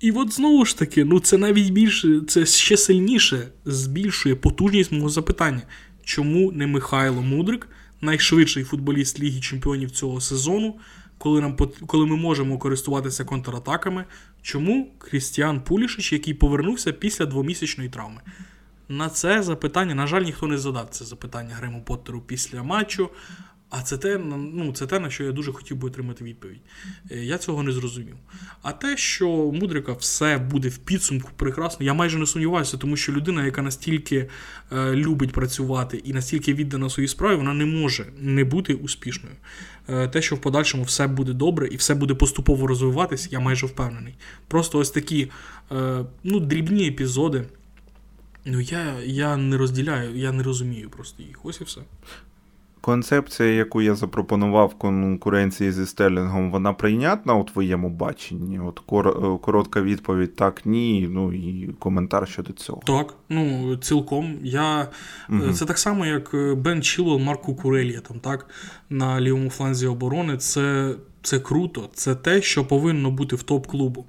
І 0.00 0.10
от 0.10 0.32
знову 0.32 0.64
ж 0.64 0.78
таки, 0.78 1.04
ну 1.04 1.20
це 1.20 1.38
навіть 1.38 1.70
більше, 1.70 2.20
це 2.28 2.46
ще 2.46 2.76
сильніше 2.76 3.48
збільшує 3.64 4.34
потужність 4.34 4.92
мого 4.92 5.08
запитання. 5.08 5.62
Чому 6.04 6.52
не 6.52 6.66
Михайло 6.66 7.22
Мудрик, 7.22 7.68
найшвидший 8.00 8.64
футболіст 8.64 9.20
Ліги 9.20 9.40
Чемпіонів 9.40 9.90
цього 9.90 10.20
сезону, 10.20 10.74
коли 11.18 11.40
нам 11.40 11.56
коли 11.86 12.06
ми 12.06 12.16
можемо 12.16 12.58
користуватися 12.58 13.24
контратаками, 13.24 14.04
чому 14.42 14.92
Крістіан 14.98 15.60
Пулішич, 15.60 16.12
який 16.12 16.34
повернувся 16.34 16.92
після 16.92 17.26
двомісячної 17.26 17.90
травми? 17.90 18.20
На 18.88 19.08
це 19.08 19.42
запитання, 19.42 19.94
на 19.94 20.06
жаль, 20.06 20.22
ніхто 20.22 20.46
не 20.46 20.58
задав 20.58 20.88
це 20.90 21.04
запитання 21.04 21.54
Гриму 21.54 21.82
Поттеру 21.82 22.20
після 22.20 22.62
матчу. 22.62 23.10
А 23.70 23.82
це 23.82 23.98
те, 23.98 24.18
ну, 24.54 24.72
це 24.72 24.86
те, 24.86 24.98
на 25.00 25.10
що 25.10 25.24
я 25.24 25.32
дуже 25.32 25.52
хотів 25.52 25.76
би 25.76 25.88
отримати 25.88 26.24
відповідь. 26.24 26.60
Е, 27.10 27.24
я 27.24 27.38
цього 27.38 27.62
не 27.62 27.72
зрозумів. 27.72 28.16
А 28.62 28.72
те, 28.72 28.96
що 28.96 29.28
Мудрика 29.28 29.92
все 29.92 30.38
буде 30.38 30.68
в 30.68 30.78
підсумку 30.78 31.30
прекрасно, 31.36 31.86
я 31.86 31.94
майже 31.94 32.18
не 32.18 32.26
сумніваюся, 32.26 32.76
тому 32.76 32.96
що 32.96 33.12
людина, 33.12 33.44
яка 33.44 33.62
настільки 33.62 34.28
е, 34.72 34.92
любить 34.92 35.32
працювати 35.32 35.96
і 35.96 36.12
настільки 36.12 36.54
віддана 36.54 36.90
своїй 36.90 37.08
справі, 37.08 37.36
вона 37.36 37.54
не 37.54 37.66
може 37.66 38.06
не 38.18 38.44
бути 38.44 38.74
успішною. 38.74 39.36
Е, 39.88 40.08
те, 40.08 40.22
що 40.22 40.36
в 40.36 40.40
подальшому 40.40 40.84
все 40.84 41.06
буде 41.06 41.32
добре 41.32 41.68
і 41.68 41.76
все 41.76 41.94
буде 41.94 42.14
поступово 42.14 42.66
розвиватися, 42.66 43.28
я 43.32 43.40
майже 43.40 43.66
впевнений. 43.66 44.14
Просто 44.48 44.78
ось 44.78 44.90
такі 44.90 45.30
е, 45.72 46.04
ну, 46.24 46.40
дрібні 46.40 46.88
епізоди. 46.88 47.44
Ну, 48.46 48.60
я 48.60 48.94
я 49.04 49.36
не 49.36 49.56
розділяю, 49.56 50.16
я 50.16 50.32
не 50.32 50.42
розумію 50.42 50.90
просто 50.90 51.22
їх. 51.22 51.40
Ось 51.44 51.60
і 51.60 51.64
все. 51.64 51.80
Концепція, 52.80 53.48
яку 53.48 53.82
я 53.82 53.94
запропонував 53.94 54.68
в 54.68 54.74
конкуренції 54.74 55.72
зі 55.72 55.86
Стерлінгом, 55.86 56.50
вона 56.50 56.72
прийнятна 56.72 57.34
у 57.34 57.44
твоєму 57.44 57.90
баченні? 57.90 58.58
От 58.60 58.82
кор- 58.86 59.40
коротка 59.40 59.82
відповідь 59.82 60.36
так, 60.36 60.66
ні. 60.66 61.08
Ну 61.10 61.32
і 61.32 61.70
коментар 61.78 62.28
щодо 62.28 62.52
цього. 62.52 62.82
Так, 62.86 63.14
ну 63.28 63.76
цілком. 63.76 64.38
Я 64.42 64.88
угу. 65.28 65.52
Це 65.52 65.64
так 65.64 65.78
само, 65.78 66.06
як 66.06 66.34
е, 66.34 66.54
Бен 66.54 66.82
Чілвел, 66.82 67.18
Марко 67.18 67.54
Курелія 67.54 68.00
там, 68.00 68.20
так, 68.20 68.48
на 68.90 69.20
лівому 69.20 69.50
фланзі 69.50 69.86
оборони. 69.86 70.36
Це, 70.36 70.94
Це 71.22 71.38
круто, 71.38 71.88
це 71.94 72.14
те, 72.14 72.42
що 72.42 72.64
повинно 72.64 73.10
бути 73.10 73.36
в 73.36 73.42
топ-клубу. 73.42 74.04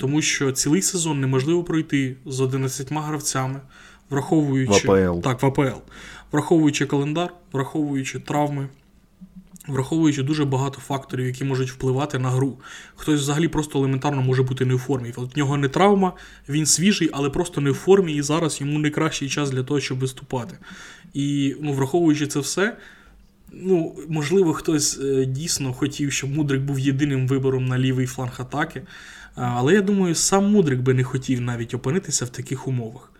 Тому 0.00 0.22
що 0.22 0.52
цілий 0.52 0.82
сезон 0.82 1.20
неможливо 1.20 1.64
пройти 1.64 2.16
з 2.26 2.40
11 2.40 2.92
гравцями, 2.92 3.60
враховуючи 4.10 4.88
в 4.88 4.92
АПЛ. 4.92 5.20
Так, 5.20 5.42
в 5.42 5.46
АПЛ 5.46 5.80
враховуючи 6.32 6.86
календар, 6.86 7.34
враховуючи 7.52 8.18
травми, 8.18 8.68
враховуючи 9.68 10.22
дуже 10.22 10.44
багато 10.44 10.80
факторів, 10.80 11.26
які 11.26 11.44
можуть 11.44 11.70
впливати 11.70 12.18
на 12.18 12.30
гру. 12.30 12.58
Хтось 12.96 13.20
взагалі 13.20 13.48
просто 13.48 13.78
елементарно 13.78 14.22
може 14.22 14.42
бути 14.42 14.64
не 14.64 14.74
в 14.74 14.78
формі. 14.78 15.12
От 15.16 15.34
в 15.34 15.38
нього 15.38 15.56
не 15.56 15.68
травма, 15.68 16.12
він 16.48 16.66
свіжий, 16.66 17.10
але 17.12 17.30
просто 17.30 17.60
не 17.60 17.70
в 17.70 17.74
формі, 17.74 18.14
і 18.14 18.22
зараз 18.22 18.60
йому 18.60 18.78
найкращий 18.78 19.28
час 19.28 19.50
для 19.50 19.62
того, 19.62 19.80
щоб 19.80 19.98
виступати. 19.98 20.58
І 21.14 21.56
ну, 21.60 21.72
враховуючи 21.72 22.26
це 22.26 22.40
все. 22.40 22.76
Ну, 23.52 23.96
можливо, 24.08 24.52
хтось 24.52 24.98
е, 25.00 25.24
дійсно 25.24 25.72
хотів, 25.72 26.12
щоб 26.12 26.30
Мудрик 26.30 26.60
був 26.62 26.78
єдиним 26.78 27.26
вибором 27.26 27.66
на 27.66 27.78
лівий 27.78 28.06
фланг 28.06 28.34
атаки. 28.38 28.82
Але 29.34 29.74
я 29.74 29.82
думаю, 29.82 30.14
сам 30.14 30.52
Мудрик 30.52 30.80
би 30.80 30.94
не 30.94 31.04
хотів 31.04 31.40
навіть 31.40 31.74
опинитися 31.74 32.24
в 32.24 32.28
таких 32.28 32.68
умовах. 32.68 33.12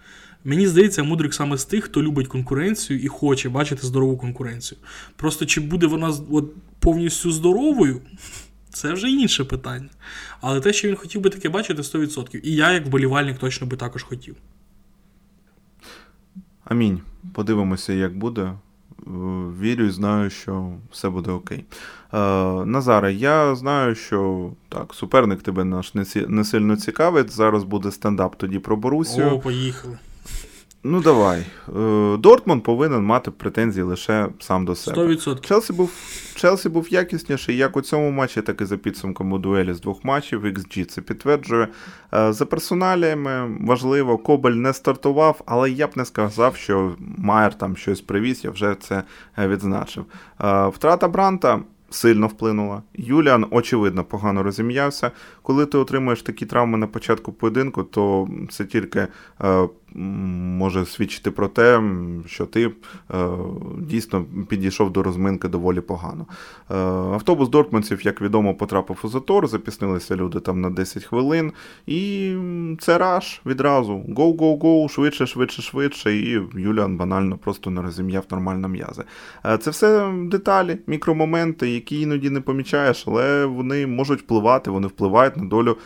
Мені 0.45 0.67
здається, 0.67 1.03
Мудрик 1.03 1.35
саме 1.35 1.57
з 1.57 1.65
тих, 1.65 1.85
хто 1.85 2.03
любить 2.03 2.29
конкуренцію 2.29 3.01
і 3.01 3.09
хоче 3.09 3.49
бачити 3.49 3.87
здорову 3.87 4.17
конкуренцію. 4.17 4.79
Просто 5.17 5.47
чи 5.47 5.61
буде 5.61 5.87
вона 5.87 6.13
от, 6.31 6.53
повністю 6.79 7.33
здоровою, 7.33 8.01
це 8.71 8.93
вже 8.93 9.11
інше 9.11 9.45
питання. 9.45 9.89
Але 10.41 10.61
те, 10.61 10.73
що 10.73 10.89
він 10.89 10.97
хотів 10.97 11.21
би 11.21 11.31
таке 11.31 11.49
бачити, 11.49 11.83
100%. 11.83 12.41
І 12.43 12.55
я, 12.55 12.73
як 12.73 12.87
вболівальник, 12.87 13.39
точно 13.39 13.67
би 13.67 13.77
також 13.77 14.03
хотів. 14.03 14.37
Амінь. 16.65 17.01
Подивимося, 17.35 17.93
як 17.93 18.19
буде. 18.19 18.53
Вірю 19.61 19.85
і 19.85 19.91
знаю, 19.91 20.31
що 20.31 20.73
все 20.93 21.11
буде 21.11 21.31
окей. 21.31 21.65
Е, 22.13 22.19
Назаре, 22.65 23.13
я 23.13 23.55
знаю, 23.55 23.95
що 23.95 24.51
так, 24.69 24.95
суперник 24.95 25.43
тебе 25.43 25.65
наш 25.65 25.95
не 26.29 26.45
сильно 26.45 26.77
цікавить. 26.77 27.31
Зараз 27.31 27.65
буде 27.65 27.91
стендап 27.91 28.37
тоді 28.37 28.59
про 28.59 28.77
Борусю. 28.77 29.23
О, 29.23 29.39
поїхали. 29.39 29.99
Ну 30.83 31.01
давай. 31.01 31.47
Е, 31.69 32.17
Дортмунд 32.17 32.63
повинен 32.63 33.05
мати 33.05 33.31
претензії 33.31 33.83
лише 33.83 34.29
сам 34.39 34.65
до 34.65 34.75
себе. 34.75 35.03
100%. 35.03 35.41
Челсі 35.41 35.73
був 35.73 35.91
Челсі 36.35 36.69
був 36.69 36.89
якісніший 36.93 37.57
як 37.57 37.77
у 37.77 37.81
цьому 37.81 38.11
матчі, 38.11 38.43
так 38.43 38.61
і 38.61 38.65
за 38.65 38.77
підсумком 38.77 39.33
у 39.33 39.39
дуелі 39.39 39.75
з 39.75 39.81
двох 39.81 40.05
матчів. 40.05 40.47
XG 40.47 40.85
це 40.85 41.01
підтверджує. 41.01 41.69
Е, 42.15 42.33
за 42.33 42.47
персоналіями 42.47 43.57
важливо, 43.61 44.19
Кобель 44.19 44.53
не 44.53 44.73
стартував, 44.73 45.41
але 45.47 45.71
я 45.71 45.87
б 45.87 45.91
не 45.95 46.05
сказав, 46.05 46.57
що 46.57 46.95
Майер 47.19 47.55
там 47.55 47.77
щось 47.77 48.01
привіз, 48.01 48.45
я 48.45 48.51
вже 48.51 48.77
це 48.81 49.03
е, 49.39 49.49
відзначив. 49.49 50.05
Втрата 50.73 51.09
Бранта 51.09 51.61
сильно 51.91 52.27
вплинула. 52.27 52.83
Юліан, 52.95 53.47
очевидно, 53.51 54.05
погано 54.05 54.43
розім'явся. 54.43 55.11
Коли 55.43 55.67
ти 55.67 55.79
отримуєш 55.79 56.23
такі 56.23 56.47
травми 56.47 56.79
на 56.79 56.87
початку 56.87 57.33
поєдинку, 57.33 57.83
то 57.83 58.29
це 58.51 58.65
тільки 58.65 59.07
е, 59.45 59.69
може 59.95 60.87
свідчити 60.87 61.31
про 61.31 61.49
те, 61.49 61.83
що 62.27 62.47
ти 62.47 62.67
е, 62.67 62.73
дійсно 63.79 64.25
підійшов 64.49 64.93
до 64.93 65.03
розминки 65.03 65.49
доволі 65.49 65.81
погано. 65.81 66.27
Е, 66.71 66.75
автобус 67.15 67.49
Дортманців, 67.49 68.07
як 68.07 68.21
відомо, 68.23 68.55
потрапив 68.55 69.01
у 69.03 69.09
затор, 69.09 69.49
запіснилися 69.49 70.17
люди 70.17 70.41
там 70.41 70.61
на 70.61 70.71
10 70.71 71.05
хвилин, 71.05 71.53
і 71.87 72.35
це 72.81 72.99
раш 72.99 73.41
відразу. 73.47 74.03
Гоу-гоу-гоу, 74.17 74.89
швидше, 74.89 75.27
швидше, 75.27 75.63
швидше. 75.63 76.17
І 76.17 76.43
Юліан 76.55 76.97
банально 76.97 77.39
просто 77.39 77.71
не 77.71 77.83
розім'яв 77.83 78.25
нормально 78.31 78.69
м'язи. 78.69 79.05
Е, 79.47 79.59
це 79.59 79.71
все 79.71 80.13
деталі, 80.25 80.79
мікромоменти, 80.87 81.71
які 81.71 82.01
іноді 82.01 82.31
не 82.31 82.41
помічаєш, 82.41 83.05
але 83.07 83.45
вони 83.47 83.87
можуть 83.87 84.21
впливати, 84.21 84.71
вони 84.71 84.87
впливають 84.87 85.37
на 85.37 85.45
долю 85.45 85.77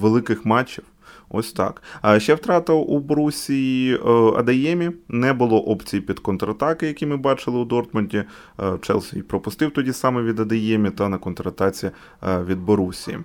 великих 0.00 0.46
матчів. 0.46 0.84
Ось 1.32 1.52
так. 1.52 1.82
А 2.02 2.20
ще 2.20 2.34
втрата 2.34 2.72
у 2.72 2.98
Борусі 2.98 3.98
е, 4.06 4.10
Адаємі. 4.38 4.90
Не 5.08 5.32
було 5.32 5.60
опцій 5.60 6.00
під 6.00 6.18
контратаки, 6.18 6.86
які 6.86 7.06
ми 7.06 7.16
бачили 7.16 7.58
у 7.58 7.64
Дортмунді. 7.64 8.24
Е, 8.60 8.78
Челсі 8.82 9.22
пропустив 9.22 9.70
тоді 9.70 9.92
саме 9.92 10.22
від 10.22 10.40
Адаємі 10.40 10.90
та 10.90 11.08
на 11.08 11.18
контратаці 11.18 11.90
е, 12.22 12.42
від 12.42 12.58
Борусі. 12.58 13.18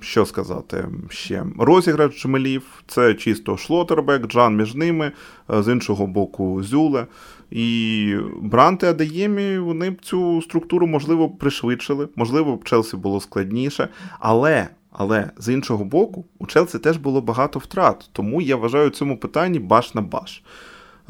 Що 0.00 0.26
сказати 0.26 0.84
ще? 1.08 1.44
Розіграш 1.58 2.22
Джмелів 2.22 2.82
це 2.86 3.14
чисто 3.14 3.56
Шлотербек, 3.56 4.26
Джан 4.26 4.56
між 4.56 4.74
ними, 4.74 5.12
з 5.48 5.72
іншого 5.72 6.06
боку, 6.06 6.62
Зюле. 6.62 7.06
І 7.50 8.16
Бранти 8.42 8.86
Адаємі 8.86 9.58
вони 9.58 9.90
б 9.90 10.00
цю 10.02 10.42
структуру, 10.42 10.86
можливо, 10.86 11.28
пришвидшили, 11.28 12.08
можливо, 12.16 12.56
б 12.56 12.64
Челсі 12.64 12.96
було 12.96 13.20
складніше. 13.20 13.88
Але 14.20 14.68
але 14.92 15.30
з 15.36 15.52
іншого 15.52 15.84
боку, 15.84 16.24
у 16.38 16.46
Челсі 16.46 16.78
теж 16.78 16.96
було 16.96 17.20
багато 17.20 17.58
втрат, 17.58 18.08
тому 18.12 18.40
я 18.40 18.56
вважаю 18.56 18.90
цьому 18.90 19.18
питанні 19.18 19.58
баш 19.58 19.94
на 19.94 20.00
баш. 20.00 20.42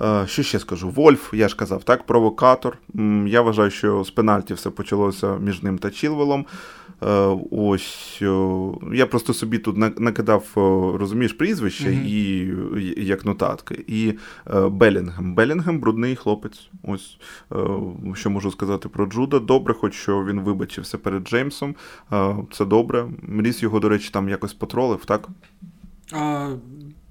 Е, 0.01 0.27
що 0.27 0.43
ще 0.43 0.59
скажу? 0.59 0.89
Вольф, 0.91 1.35
я 1.35 1.49
ж 1.49 1.57
казав, 1.57 1.85
так, 1.85 2.07
провокатор. 2.07 2.79
Я 3.27 3.41
вважаю, 3.41 3.71
що 3.71 4.05
з 4.05 4.11
пенальті 4.11 4.55
все 4.55 4.71
почалося 4.71 5.37
між 5.37 5.63
ним 5.63 5.79
та 5.79 5.91
Чілвелом. 5.91 6.47
Е, 7.03 7.39
ось 7.51 8.23
я 8.93 9.07
просто 9.07 9.35
собі 9.35 9.59
тут 9.59 10.01
накидав, 10.01 10.45
розумієш, 10.99 11.33
прізвище 11.33 11.89
mm-hmm. 11.89 12.99
і 12.99 13.07
як 13.07 13.25
нотатки. 13.25 13.85
І 13.87 14.15
е, 14.55 14.69
Белінгем. 14.69 15.35
Белінгем 15.35 15.81
брудний 15.81 16.17
хлопець. 16.17 16.69
Ось 16.83 17.19
що 18.15 18.31
можу 18.31 18.51
сказати 18.51 18.89
про 18.89 19.07
Джуда. 19.07 19.39
Добре, 19.39 19.75
хоч 19.75 19.95
що 19.95 20.25
він 20.25 20.41
вибачився 20.41 20.99
перед 20.99 21.29
Джеймсом. 21.29 21.75
Це 22.53 22.65
добре. 22.65 23.07
Мріс 23.23 23.63
його, 23.63 23.81
до 23.81 23.89
речі, 23.89 24.11
там 24.13 24.29
якось 24.29 24.53
потролив, 24.53 25.05
так? 25.05 25.29
А, 26.13 26.49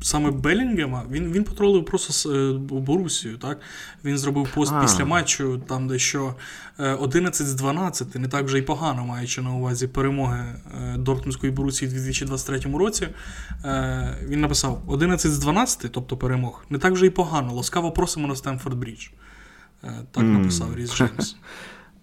саме 0.02 0.32
Белінгема, 0.32 1.03
він 1.11 1.32
він 1.32 1.44
потролив 1.44 1.86
просто 1.86 2.34
е, 2.34 2.53
Борусію. 2.57 3.38
так? 3.38 3.60
Він 4.06 4.18
зробив 4.18 4.53
пост 4.53 4.73
а. 4.76 4.82
після 4.82 5.06
матчу, 5.06 5.61
там 5.68 5.88
де 5.88 5.99
що 5.99 6.36
11 6.78 7.48
з 7.48 7.53
12, 7.53 8.15
не 8.15 8.28
так 8.28 8.45
вже 8.45 8.57
й 8.57 8.61
погано, 8.61 9.06
маючи 9.06 9.41
на 9.41 9.53
увазі 9.53 9.88
перемоги 9.88 10.45
Дортмундської 10.98 11.52
Борусії 11.52 11.90
в 11.90 11.94
2023 11.94 12.60
році. 12.78 13.07
Він 14.28 14.41
написав: 14.41 14.84
11 14.88 15.32
з 15.32 15.40
12, 15.40 15.91
тобто 15.91 16.18
перемог, 16.18 16.65
не 16.69 16.78
так 16.78 16.94
вже 16.94 17.06
й 17.06 17.10
погано. 17.10 17.53
Ласкаво 17.53 17.91
просимо 17.91 18.28
на 18.28 18.36
Стемфорд 18.36 18.78
Брідж. 18.78 19.07
Так 20.11 20.23
написав 20.23 20.76
Різ 20.76 20.94
Джеймс. 20.95 21.36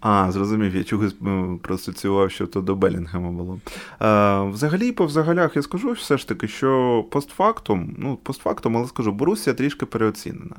А, 0.01 0.31
зрозумів, 0.31 0.75
я 0.75 0.83
чогось 0.83 1.15
проасоціював, 1.61 2.31
що 2.31 2.47
то 2.47 2.61
до 2.61 2.75
Белінгема 2.75 3.31
було. 3.31 3.59
Е, 4.01 4.41
Взагалі, 4.49 4.91
по 4.91 5.05
взагалях 5.05 5.55
я 5.55 5.61
скажу 5.61 5.91
все 5.91 6.17
ж 6.17 6.27
таки, 6.27 6.47
що 6.47 7.05
постфактум, 7.11 7.95
ну, 7.97 8.17
постфактум, 8.23 8.77
але 8.77 8.87
скажу, 8.87 9.11
Борусія 9.11 9.53
трішки 9.53 9.85
переоцінена. 9.85 10.55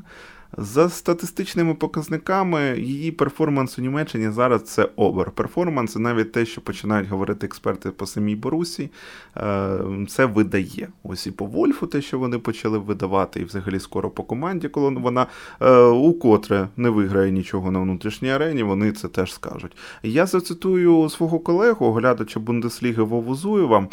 За 0.57 0.89
статистичними 0.89 1.75
показниками, 1.75 2.79
її 2.79 3.11
перформанс 3.11 3.79
у 3.79 3.83
Німеччині 3.83 4.31
зараз 4.31 4.63
це 4.63 4.89
overperformance, 4.97 5.97
і 5.97 5.99
навіть 5.99 6.33
те, 6.33 6.47
що 6.47 6.61
починають 6.61 7.09
говорити 7.09 7.47
експерти 7.47 7.91
по 7.91 8.07
самій 8.07 8.37
Борусії, 8.37 8.91
е, 9.37 9.79
це 10.09 10.25
видає. 10.25 10.89
Ось 11.03 11.27
і 11.27 11.31
по 11.31 11.47
Вольфу, 11.47 11.87
те, 11.87 12.03
що 12.03 12.19
вони 12.19 12.39
почали 12.39 12.79
видавати, 12.79 13.41
і 13.41 13.45
взагалі 13.45 13.81
скоро 13.81 14.11
по 14.11 14.23
команді, 14.23 14.69
коли 14.69 14.91
вона 14.91 15.27
е, 15.61 15.81
укотре 15.81 16.69
не 16.77 16.91
виграє 16.91 17.31
нічого 17.31 17.71
на 17.71 17.79
внутрішній 17.79 18.31
арені, 18.31 18.63
вони 18.63 18.93
це 18.93 19.09
теж 19.09 19.33
скажуть. 19.33 19.77
Я 20.03 20.27
зацитую 20.27 21.09
свого 21.09 21.39
колегу, 21.39 21.93
глядача 21.93 22.41
Бундесліги 22.41 23.03
Вову 23.03 23.35
Зуєва. 23.35 23.89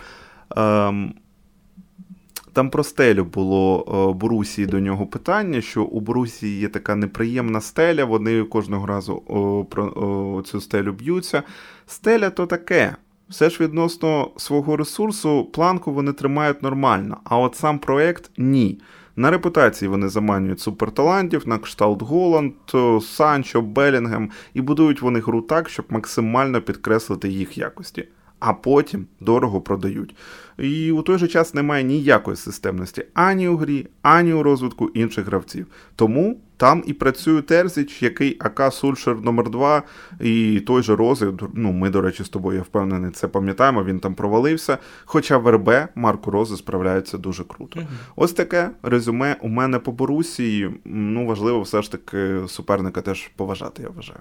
Там 2.57 2.69
про 2.69 2.83
стелю 2.83 3.25
було 3.25 3.85
е, 3.87 4.19
Борусії 4.19 4.67
до 4.67 4.79
нього 4.79 5.07
питання, 5.07 5.61
що 5.61 5.83
у 5.83 5.99
Борусії 5.99 6.59
є 6.59 6.67
така 6.67 6.95
неприємна 6.95 7.61
стеля, 7.61 8.05
вони 8.05 8.43
кожного 8.43 8.85
разу 8.85 9.21
про 9.69 10.43
цю 10.45 10.61
стелю 10.61 10.93
б'ються. 10.93 11.43
Стеля 11.87 12.29
то 12.29 12.45
таке. 12.45 12.95
Все 13.29 13.49
ж 13.49 13.63
відносно 13.63 14.31
свого 14.37 14.77
ресурсу, 14.77 15.45
планку 15.45 15.93
вони 15.93 16.13
тримають 16.13 16.63
нормально, 16.63 17.17
а 17.23 17.37
от 17.37 17.55
сам 17.55 17.79
проект 17.79 18.31
ні. 18.37 18.81
На 19.15 19.31
репутації 19.31 19.89
вони 19.89 20.09
заманюють 20.09 20.59
суперталантів 20.59 21.47
на 21.47 21.57
кшталт 21.57 22.01
Голланд, 22.01 22.53
Санчо, 23.01 23.61
Белінгем, 23.61 24.29
і 24.53 24.61
будують 24.61 25.01
вони 25.01 25.19
гру 25.19 25.41
так, 25.41 25.69
щоб 25.69 25.85
максимально 25.89 26.61
підкреслити 26.61 27.29
їх 27.29 27.57
якості 27.57 28.07
а 28.39 28.53
потім 28.53 29.07
дорого 29.19 29.61
продають. 29.61 30.15
І 30.57 30.91
у 30.91 31.01
той 31.01 31.17
же 31.17 31.27
час 31.27 31.53
немає 31.53 31.83
ніякої 31.83 32.37
системності 32.37 33.03
ані 33.13 33.47
у 33.47 33.57
грі, 33.57 33.87
ані 34.01 34.33
у 34.33 34.43
розвитку 34.43 34.87
інших 34.87 35.25
гравців. 35.25 35.67
Тому 35.95 36.39
там 36.57 36.83
і 36.85 36.93
працює 36.93 37.41
Терзіч, 37.41 38.03
який 38.03 38.37
АК 38.39 38.73
Сульшер 38.73 39.21
номер 39.21 39.49
2 39.49 39.83
і 40.19 40.59
той 40.59 40.83
же 40.83 40.95
Рози. 40.95 41.33
Ну, 41.53 41.71
ми, 41.71 41.89
до 41.89 42.01
речі, 42.01 42.23
з 42.23 42.29
тобою 42.29 42.57
я 42.57 42.63
впевнений, 42.63 43.11
це 43.11 43.27
пам'ятаємо. 43.27 43.83
Він 43.83 43.99
там 43.99 44.15
провалився. 44.15 44.77
Хоча 45.05 45.37
в 45.37 45.51
РБ 45.51 45.69
Марко 45.95 46.31
Рози 46.31 46.57
справляється 46.57 47.17
дуже 47.17 47.43
круто. 47.43 47.79
Угу. 47.79 47.87
Ось 48.15 48.33
таке 48.33 48.69
резюме 48.83 49.35
у 49.41 49.47
мене 49.47 49.79
по 49.79 49.91
Борусії. 49.91 50.69
Ну, 50.85 51.25
важливо, 51.25 51.61
все 51.61 51.81
ж 51.81 51.91
таки 51.91 52.39
суперника 52.47 53.01
теж 53.01 53.27
поважати, 53.35 53.83
я 53.83 53.89
вважаю. 53.89 54.19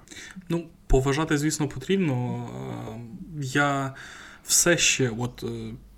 Ну, 0.49 0.63
поважати, 0.87 1.37
звісно, 1.37 1.67
потрібно. 1.67 2.49
Я 3.41 3.93
все 4.43 4.77
ще, 4.77 5.09
от 5.17 5.43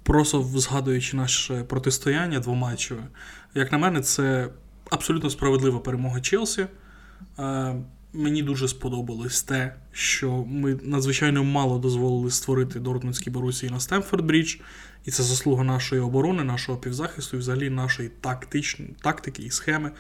просто 0.04 0.44
згадуючи 0.44 1.18
наше 1.18 1.64
протистояння 1.64 2.40
двоматчеве, 2.40 3.04
як 3.56 3.72
на 3.72 3.78
мене, 3.78 4.02
це 4.02 4.50
абсолютно 4.90 5.30
справедлива 5.30 5.80
перемога 5.80 6.22
Челсі. 6.22 6.68
Е, 7.40 7.76
мені 8.14 8.44
дуже 8.44 8.68
сподобалось 8.68 9.44
те, 9.44 9.76
що 9.92 10.46
ми 10.48 10.80
надзвичайно 10.84 11.44
мало 11.44 11.80
дозволили 11.80 12.32
створити 12.32 12.80
Дортмундській 12.80 13.30
Борусії 13.30 13.72
на 13.72 13.80
Стемфорд 13.80 14.26
Брідж, 14.26 14.56
і 15.06 15.12
це 15.12 15.24
заслуга 15.24 15.64
нашої 15.64 16.02
оборони, 16.02 16.44
нашого 16.44 16.78
півзахисту 16.78 17.38
і 17.38 17.40
взагалі 17.40 17.70
нашої 17.70 18.10
тактичної 18.10 18.96
тактики 19.02 19.44
і 19.44 19.50
схеми. 19.50 19.92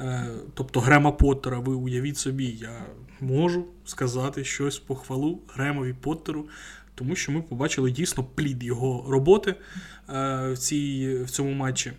Е, 0.00 0.26
тобто 0.54 0.80
Грема 0.80 1.12
Поттера, 1.12 1.58
ви 1.58 1.74
уявіть 1.74 2.18
собі, 2.18 2.44
я 2.44 2.86
можу 3.20 3.66
сказати 3.84 4.44
щось 4.44 4.78
похвалу 4.78 5.40
Гремові 5.48 5.92
Поттеру, 5.92 6.48
тому 6.94 7.16
що 7.16 7.32
ми 7.32 7.42
побачили 7.42 7.90
дійсно 7.90 8.24
плід 8.24 8.64
його 8.64 9.10
роботи 9.10 9.50
е, 9.50 9.54
в, 10.52 10.58
цій, 10.58 11.18
в 11.24 11.30
цьому 11.30 11.52
матчі. 11.52 11.92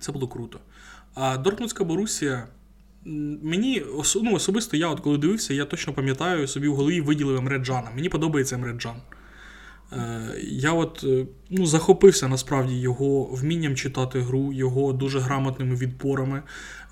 Це 0.00 0.12
було 0.12 0.28
круто. 0.28 0.60
А 1.14 1.36
Дортмундська 1.36 1.84
Борусія. 1.84 2.46
Мені 3.04 3.82
ну, 4.22 4.34
особисто 4.34 4.76
я, 4.76 4.88
от 4.88 5.00
коли 5.00 5.18
дивився, 5.18 5.54
я 5.54 5.64
точно 5.64 5.92
пам'ятаю 5.92 6.46
собі 6.46 6.68
в 6.68 6.74
голові 6.74 7.00
виділив 7.00 7.36
Емре 7.36 7.58
Джана. 7.58 7.90
Мені 7.94 8.08
подобається 8.08 8.54
Емре 8.54 8.72
Джан. 8.72 8.96
Е, 8.96 9.21
я 10.42 10.72
от 10.72 11.04
е, 11.04 11.26
ну, 11.50 11.66
захопився 11.66 12.28
насправді 12.28 12.74
його 12.74 13.24
вмінням 13.24 13.76
читати 13.76 14.20
гру, 14.20 14.52
його 14.52 14.92
дуже 14.92 15.20
грамотними 15.20 15.74
відпорами. 15.74 16.42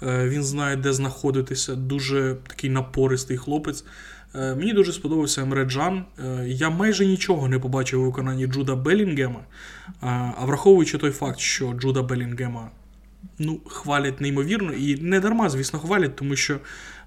Е, 0.02 0.28
він 0.28 0.44
знає, 0.44 0.76
де 0.76 0.92
знаходитися, 0.92 1.74
дуже 1.74 2.36
такий 2.46 2.70
напористий 2.70 3.36
хлопець. 3.36 3.84
Мені 4.34 4.72
дуже 4.72 4.92
сподобався 4.92 5.42
Емре 5.42 5.64
Джан. 5.64 6.04
Я 6.46 6.70
майже 6.70 7.06
нічого 7.06 7.48
не 7.48 7.58
побачив 7.58 8.00
у 8.00 8.04
виконанні 8.04 8.46
Джуда 8.46 8.76
Белінгема. 8.76 9.40
А 10.00 10.44
враховуючи 10.44 10.98
той 10.98 11.10
факт, 11.10 11.38
що 11.38 11.72
Джуда 11.72 12.02
Белінгема 12.02 12.70
ну, 13.38 13.60
хвалять 13.66 14.20
неймовірно, 14.20 14.72
і 14.72 15.02
не 15.02 15.20
дарма, 15.20 15.48
звісно, 15.48 15.78
хвалять, 15.78 16.16
тому 16.16 16.36
що 16.36 16.58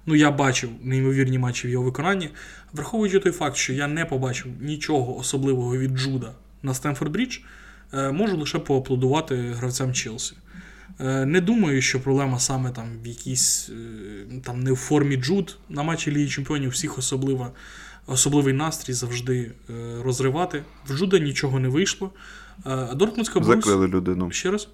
ну, 0.06 0.14
я 0.14 0.30
бачив 0.30 0.70
неймовірні 0.82 1.38
матчі 1.38 1.68
в 1.68 1.70
його 1.70 1.84
виконанні. 1.84 2.30
Враховуючи 2.72 3.20
той 3.20 3.32
факт, 3.32 3.56
що 3.56 3.72
я 3.72 3.88
не 3.88 4.04
побачив 4.04 4.52
нічого 4.60 5.18
особливого 5.18 5.76
від 5.76 5.98
Джуда 5.98 6.32
на 6.62 6.74
Стемфорд 6.74 7.12
Брідж, 7.12 7.38
е, 7.92 8.12
можу 8.12 8.36
лише 8.36 8.58
поаплодувати 8.58 9.36
гравцям 9.36 9.92
Челсі. 9.92 10.36
Е, 11.00 11.26
не 11.26 11.40
думаю, 11.40 11.82
що 11.82 12.00
проблема 12.00 12.38
саме 12.38 12.70
там 12.70 12.86
в 13.02 13.06
якійсь 13.06 13.70
е, 13.70 14.40
там 14.44 14.62
не 14.62 14.72
в 14.72 14.76
формі 14.76 15.16
Джуд. 15.16 15.56
На 15.68 15.82
матчі 15.82 16.10
Ліги 16.10 16.28
Чемпіонів 16.28 16.70
всіх 16.70 16.98
особлива, 16.98 17.50
особливий 18.06 18.54
настрій 18.54 18.92
завжди 18.92 19.52
розривати. 20.02 20.62
В 20.86 20.96
Джуда 20.96 21.18
нічого 21.18 21.60
не 21.60 21.68
вийшло. 21.68 22.10
Дортмундська 22.94 23.42
Закрили 23.42 23.88
людину. 23.88 24.30
Ще 24.30 24.50
раз? 24.50 24.68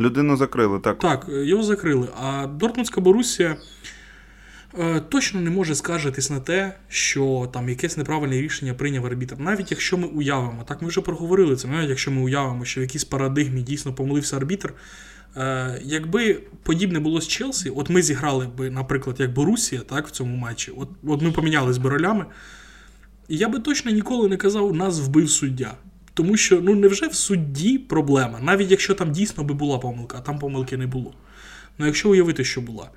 Людину 0.00 0.36
закрили, 0.36 0.78
так. 0.78 0.98
Так, 0.98 1.26
його 1.28 1.62
закрили. 1.62 2.08
А 2.22 2.46
Дортмундська 2.46 3.00
Борусія 3.00 3.56
точно 5.08 5.40
не 5.40 5.50
може 5.50 5.74
скаржитись 5.74 6.30
на 6.30 6.40
те, 6.40 6.76
що 6.88 7.50
там 7.52 7.68
якесь 7.68 7.96
неправильне 7.96 8.40
рішення 8.40 8.74
прийняв 8.74 9.06
арбітр. 9.06 9.36
Навіть 9.38 9.70
якщо 9.70 9.98
ми 9.98 10.06
уявимо, 10.06 10.64
так 10.68 10.82
ми 10.82 10.88
вже 10.88 11.00
проговорили 11.00 11.56
це, 11.56 11.68
навіть 11.68 11.88
якщо 11.88 12.10
ми 12.10 12.22
уявимо, 12.22 12.64
що 12.64 12.80
в 12.80 12.82
якійсь 12.82 13.04
парадигмі 13.04 13.62
дійсно 13.62 13.92
помилився 13.92 14.36
арбітр. 14.36 14.74
Е, 15.36 15.80
якби 15.84 16.42
подібне 16.62 17.00
було 17.00 17.20
з 17.20 17.28
Челсі, 17.28 17.70
от 17.70 17.90
ми 17.90 18.02
зіграли 18.02 18.46
б, 18.46 18.70
наприклад, 18.70 19.16
як 19.20 19.32
Борусія 19.32 19.80
так, 19.80 20.06
в 20.06 20.10
цьому 20.10 20.36
матчі, 20.36 20.72
от 20.76 20.88
от 21.06 21.22
ми 21.22 21.32
помінялись 21.32 21.78
би 21.78 21.90
ролями, 21.90 22.26
я 23.28 23.48
би 23.48 23.58
точно 23.58 23.90
ніколи 23.90 24.28
не 24.28 24.36
казав, 24.36 24.74
нас 24.74 25.00
вбив 25.00 25.30
суддя. 25.30 25.74
Тому 26.14 26.36
що 26.36 26.60
ну 26.60 26.74
невже 26.74 27.08
в 27.08 27.14
судді 27.14 27.78
проблема, 27.78 28.40
навіть 28.40 28.70
якщо 28.70 28.94
там 28.94 29.12
дійсно 29.12 29.44
би 29.44 29.54
була 29.54 29.78
помилка, 29.78 30.18
а 30.18 30.20
там 30.20 30.38
помилки 30.38 30.76
не 30.76 30.86
було. 30.86 31.14
Ну 31.78 31.86
якщо 31.86 32.10
уявити, 32.10 32.44
що 32.44 32.60
була, 32.60 32.90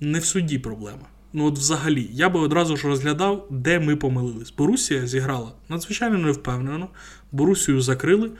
не 0.00 0.18
в 0.18 0.24
судді 0.24 0.58
проблема. 0.58 1.06
Ну 1.36 1.46
от 1.46 1.58
взагалі, 1.58 2.08
я 2.12 2.28
би 2.28 2.40
одразу 2.40 2.76
ж 2.76 2.88
розглядав, 2.88 3.46
де 3.50 3.80
ми 3.80 3.96
помилились. 3.96 4.54
Борусія 4.58 5.06
зіграла 5.06 5.52
надзвичайно 5.68 6.18
невпевнено, 6.18 6.88
Борусію 7.32 7.80
закрили. 7.80 8.30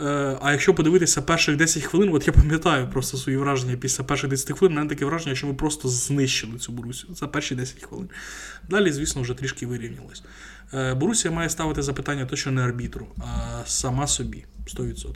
Е, 0.00 0.38
а 0.42 0.52
якщо 0.52 0.74
подивитися 0.74 1.22
перших 1.22 1.56
10 1.56 1.82
хвилин, 1.82 2.10
от 2.14 2.26
я 2.26 2.32
пам'ятаю 2.32 2.88
просто 2.92 3.16
свої 3.16 3.38
враження 3.38 3.76
після 3.76 4.04
перших 4.04 4.30
10 4.30 4.58
хвилин, 4.58 4.76
мене 4.76 4.88
таке 4.88 5.04
враження, 5.04 5.34
що 5.34 5.46
ми 5.46 5.54
просто 5.54 5.88
знищили 5.88 6.58
цю 6.58 6.72
Борусію 6.72 7.14
за 7.14 7.28
перші 7.28 7.54
10 7.54 7.82
хвилин. 7.82 8.08
Далі, 8.70 8.92
звісно, 8.92 9.22
вже 9.22 9.34
трішки 9.34 9.66
вирівнялось. 9.66 10.22
Е, 10.74 10.94
Борусія 10.94 11.34
має 11.34 11.48
ставити 11.48 11.82
запитання 11.82 12.26
точно 12.26 12.52
не 12.52 12.62
арбітру, 12.62 13.06
а 13.18 13.62
сама 13.66 14.06
собі 14.06 14.44
100%. 14.66 15.06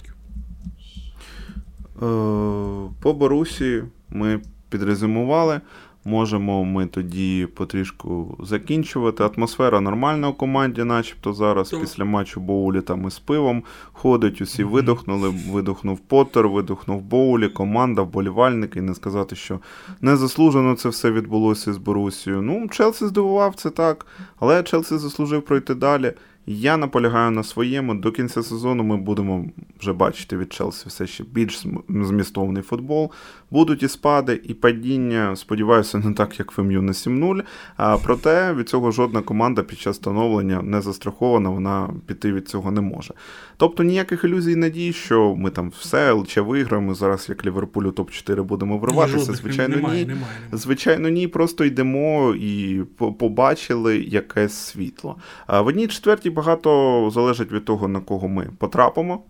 Е, 1.97 2.91
по 3.01 3.13
Борусі 3.13 3.83
ми 4.09 4.41
підрезюмували. 4.71 5.61
Можемо 6.05 6.65
ми 6.65 6.87
тоді 6.87 7.49
потрішку 7.55 8.39
закінчувати. 8.43 9.25
Атмосфера 9.25 9.81
нормальна 9.81 10.29
у 10.29 10.33
команді, 10.33 10.85
начебто 10.85 11.33
зараз, 11.33 11.71
так. 11.71 11.81
після 11.81 12.05
матчу 12.05 12.41
Боулі 12.41 12.81
там 12.81 13.07
із 13.07 13.19
пивом 13.19 13.63
ходить, 13.93 14.41
усі 14.41 14.65
mm-hmm. 14.65 14.71
видохнули, 14.71 15.35
видохнув 15.51 15.99
Поттер, 15.99 16.49
видохнув 16.49 17.03
Боулі, 17.03 17.49
команда, 17.49 18.03
вболівальники. 18.03 18.79
І 18.79 18.83
не 18.83 18.95
сказати, 18.95 19.37
що 19.37 19.59
незаслужено 20.01 20.75
це 20.75 20.89
все 20.89 21.11
відбулося 21.11 21.73
з 21.73 21.79
Борусією. 21.79 22.43
Ну, 22.43 22.69
Челсі 22.69 23.07
здивував 23.07 23.55
це 23.55 23.71
так, 23.71 24.07
але 24.39 24.63
Челсі 24.63 24.99
заслужив 24.99 25.43
пройти 25.43 25.75
далі. 25.75 26.13
Я 26.47 26.77
наполягаю 26.77 27.31
на 27.31 27.43
своєму. 27.43 27.95
До 27.95 28.13
кінця 28.13 28.43
сезону 28.43 28.83
ми 28.83 28.97
будемо 28.97 29.45
вже 29.81 29.93
бачити 29.93 30.37
від 30.37 30.53
Челсі 30.53 30.89
все 30.89 31.07
ще 31.07 31.25
більш 31.25 31.67
змістовний 31.89 32.63
футбол. 32.63 33.11
Будуть 33.51 33.83
і 33.83 33.89
спади, 33.89 34.41
і 34.45 34.55
падіння. 34.55 35.37
Сподіваюся, 35.37 35.99
не 35.99 36.13
так, 36.13 36.39
як 36.39 36.59
в 36.59 36.63
МЮ 36.63 36.83
на 36.83 36.93
7-0. 36.93 37.43
А 37.77 37.99
проте 37.99 38.55
від 38.55 38.69
цього 38.69 38.91
жодна 38.91 39.23
команда 39.23 39.63
під 39.63 39.79
час 39.79 39.97
становлення 39.97 40.63
не 40.63 40.81
застрахована, 40.81 41.51
вона 41.51 41.91
піти 42.07 42.33
від 42.33 42.49
цього 42.49 42.71
не 42.71 42.81
може. 42.81 43.15
Тобто 43.57 43.83
ніяких 43.83 44.25
ілюзій 44.25 44.57
надій, 44.57 44.93
що 44.93 45.35
ми 45.35 45.51
там 45.51 45.73
все 45.79 46.13
лише 46.13 46.41
виграємо. 46.41 46.95
Зараз 46.95 47.27
як 47.29 47.47
Ліверпулю 47.47 47.91
топ-4 47.91 48.43
будемо 48.43 48.79
вриватися. 48.79 49.33
Звичайно, 49.33 49.77
немає, 49.77 50.01
ні. 50.01 50.07
Немає, 50.07 50.25
немає. 50.25 50.49
Звичайно, 50.53 51.09
ні. 51.09 51.29
Просто 51.29 51.65
йдемо 51.65 52.35
і 52.35 52.81
побачили 53.19 53.99
якесь 53.99 54.55
світло. 54.55 55.17
А 55.47 55.61
в 55.61 55.67
одній 55.67 55.87
четвертій 55.87 56.31
багато 56.31 57.11
залежить 57.15 57.53
від 57.53 57.65
того, 57.65 57.89
на 57.89 58.01
кого 58.01 58.29
ми 58.29 58.51
потрапимо. 58.59 59.23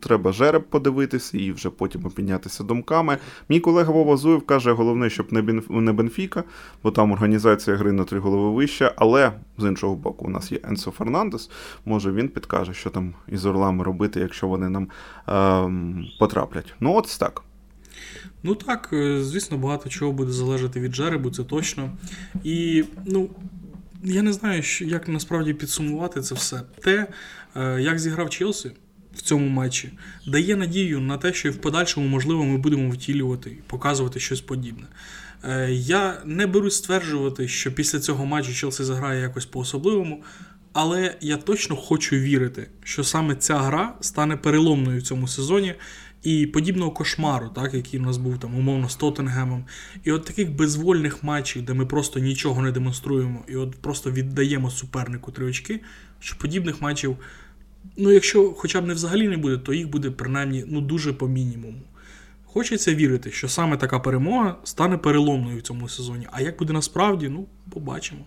Треба 0.00 0.32
жереб 0.32 0.62
подивитися 0.62 1.38
і 1.38 1.52
вже 1.52 1.70
потім 1.70 2.06
опінятися 2.06 2.64
думками. 2.64 3.18
Мій 3.48 3.60
колега 3.60 3.92
Вова 3.92 4.16
Зуєв 4.16 4.46
каже, 4.46 4.72
головне, 4.72 5.10
щоб 5.10 5.32
не 5.70 5.92
Бенфіка, 5.92 6.44
бо 6.82 6.90
там 6.90 7.12
організація 7.12 7.76
гри 7.76 7.92
на 7.92 8.04
три 8.04 8.18
голови 8.18 8.50
вища. 8.50 8.92
Але 8.96 9.32
з 9.58 9.64
іншого 9.64 9.94
боку, 9.94 10.24
у 10.26 10.30
нас 10.30 10.52
є 10.52 10.58
Енсо 10.64 10.90
Фернандес. 10.90 11.50
Може 11.84 12.12
він 12.12 12.28
підкаже, 12.28 12.74
що 12.74 12.90
там 12.90 13.14
із 13.28 13.46
орлами 13.46 13.84
робити, 13.84 14.20
якщо 14.20 14.48
вони 14.48 14.68
нам 14.68 14.88
ем, 15.26 16.06
потраплять. 16.18 16.74
Ну, 16.80 16.94
от 16.94 17.16
так. 17.20 17.42
Ну 18.42 18.54
так, 18.54 18.90
е, 18.92 19.22
звісно, 19.22 19.58
багато 19.58 19.88
чого 19.88 20.12
буде 20.12 20.32
залежати 20.32 20.80
від 20.80 20.94
жеребу, 20.94 21.30
це 21.30 21.44
точно. 21.44 21.90
І, 22.44 22.84
ну, 23.06 23.30
я 24.04 24.22
не 24.22 24.32
знаю, 24.32 24.62
як 24.80 25.08
насправді 25.08 25.54
підсумувати 25.54 26.20
це 26.20 26.34
все. 26.34 26.60
Те, 26.82 27.06
е, 27.56 27.80
як 27.80 27.98
зіграв 27.98 28.30
Челсі 28.30 28.70
в 29.14 29.22
цьому 29.22 29.48
матчі, 29.48 29.90
дає 30.26 30.56
надію 30.56 31.00
на 31.00 31.16
те, 31.18 31.32
що 31.32 31.48
і 31.48 31.50
в 31.50 31.60
подальшому, 31.60 32.08
можливо, 32.08 32.44
ми 32.44 32.58
будемо 32.58 32.90
втілювати 32.90 33.50
і 33.50 33.62
показувати 33.66 34.20
щось 34.20 34.40
подібне. 34.40 34.86
Е, 35.44 35.72
я 35.72 36.22
не 36.24 36.46
берусь 36.46 36.76
стверджувати, 36.76 37.48
що 37.48 37.72
після 37.72 38.00
цього 38.00 38.26
матчу 38.26 38.54
Челсі 38.54 38.84
заграє 38.84 39.20
якось 39.20 39.46
по-особливому. 39.46 40.22
Але 40.72 41.16
я 41.20 41.36
точно 41.36 41.76
хочу 41.76 42.16
вірити, 42.16 42.70
що 42.84 43.04
саме 43.04 43.34
ця 43.34 43.58
гра 43.58 43.94
стане 44.00 44.36
переломною 44.36 45.00
в 45.00 45.02
цьому 45.02 45.28
сезоні 45.28 45.74
і 46.22 46.46
подібного 46.46 46.90
кошмару, 46.90 47.48
так, 47.48 47.74
який 47.74 48.00
у 48.00 48.02
нас 48.02 48.16
був 48.16 48.38
там 48.38 48.58
умовно 48.58 48.88
з 48.88 48.96
Тоттенгемом. 48.96 49.64
І 50.04 50.12
от 50.12 50.24
таких 50.24 50.52
безвольних 50.52 51.22
матчів, 51.22 51.64
де 51.64 51.74
ми 51.74 51.86
просто 51.86 52.20
нічого 52.20 52.62
не 52.62 52.72
демонструємо, 52.72 53.44
і 53.48 53.56
от 53.56 53.76
просто 53.76 54.10
віддаємо 54.10 54.70
супернику 54.70 55.32
три 55.32 55.46
очки, 55.46 55.80
що 56.20 56.38
подібних 56.38 56.82
матчів, 56.82 57.16
ну 57.96 58.10
якщо 58.10 58.52
хоча 58.52 58.80
б 58.80 58.86
не 58.86 58.94
взагалі 58.94 59.28
не 59.28 59.36
буде, 59.36 59.58
то 59.58 59.74
їх 59.74 59.90
буде 59.90 60.10
принаймні 60.10 60.64
ну, 60.66 60.80
дуже 60.80 61.12
по 61.12 61.28
мінімуму. 61.28 61.82
Хочеться 62.44 62.94
вірити, 62.94 63.30
що 63.30 63.48
саме 63.48 63.76
така 63.76 63.98
перемога 63.98 64.56
стане 64.64 64.98
переломною 64.98 65.58
в 65.58 65.62
цьому 65.62 65.88
сезоні. 65.88 66.28
А 66.32 66.40
як 66.40 66.58
буде 66.58 66.72
насправді, 66.72 67.28
ну, 67.28 67.46
побачимо. 67.70 68.24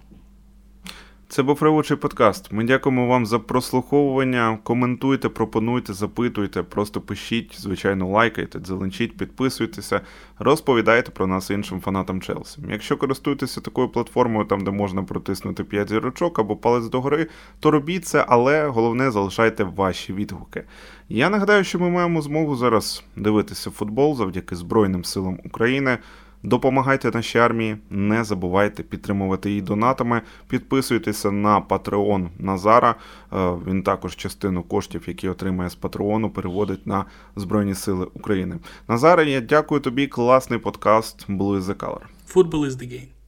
Це 1.31 1.43
був 1.43 1.63
Ревучий 1.63 1.97
подкаст. 1.97 2.51
Ми 2.51 2.63
дякуємо 2.63 3.07
вам 3.07 3.25
за 3.25 3.39
прослуховування. 3.39 4.59
Коментуйте, 4.63 5.29
пропонуйте, 5.29 5.93
запитуйте, 5.93 6.63
просто 6.63 7.01
пишіть, 7.01 7.61
звичайно, 7.61 8.07
лайкайте, 8.07 8.59
дзеленчіть, 8.59 9.17
підписуйтеся, 9.17 10.01
розповідайте 10.39 11.11
про 11.11 11.27
нас 11.27 11.49
іншим 11.49 11.81
фанатам 11.81 12.21
Челсі. 12.21 12.61
Якщо 12.69 12.97
користуєтеся 12.97 13.61
такою 13.61 13.89
платформою, 13.89 14.45
там 14.45 14.63
де 14.63 14.71
можна 14.71 15.03
протиснути 15.03 15.63
5 15.63 15.89
зірочок 15.89 16.39
або 16.39 16.55
палець 16.55 16.89
догори, 16.89 17.27
то 17.59 17.71
робіть 17.71 18.05
це, 18.05 18.25
але 18.27 18.67
головне 18.67 19.11
залишайте 19.11 19.63
ваші 19.63 20.13
відгуки. 20.13 20.63
Я 21.09 21.29
нагадаю, 21.29 21.63
що 21.63 21.79
ми 21.79 21.89
маємо 21.89 22.21
змогу 22.21 22.55
зараз 22.55 23.03
дивитися 23.15 23.71
футбол 23.71 24.15
завдяки 24.15 24.55
Збройним 24.55 25.03
силам 25.03 25.39
України. 25.45 25.97
Допомагайте 26.43 27.11
нашій 27.13 27.39
армії, 27.39 27.77
не 27.89 28.23
забувайте 28.23 28.83
підтримувати 28.83 29.49
її 29.49 29.61
донатами. 29.61 30.21
Підписуйтеся 30.47 31.31
на 31.31 31.61
Patreon 31.61 32.27
Назара. 32.39 32.95
Е, 33.33 33.51
він 33.67 33.83
також 33.83 34.15
частину 34.15 34.63
коштів, 34.63 35.03
які 35.07 35.29
отримає 35.29 35.69
з 35.69 35.75
Патреону, 35.75 36.29
переводить 36.29 36.87
на 36.87 37.05
Збройні 37.35 37.75
Сили 37.75 38.05
України. 38.13 38.59
Назара, 38.87 39.23
я 39.23 39.41
дякую 39.41 39.81
тобі. 39.81 40.07
Класний 40.07 40.59
подкаст. 40.59 41.29
Blue 41.29 41.57
is 41.57 41.61
the 41.61 41.75
color. 41.75 42.01
Football 42.35 42.65
is 42.65 42.71
the 42.71 42.87
game. 42.87 43.20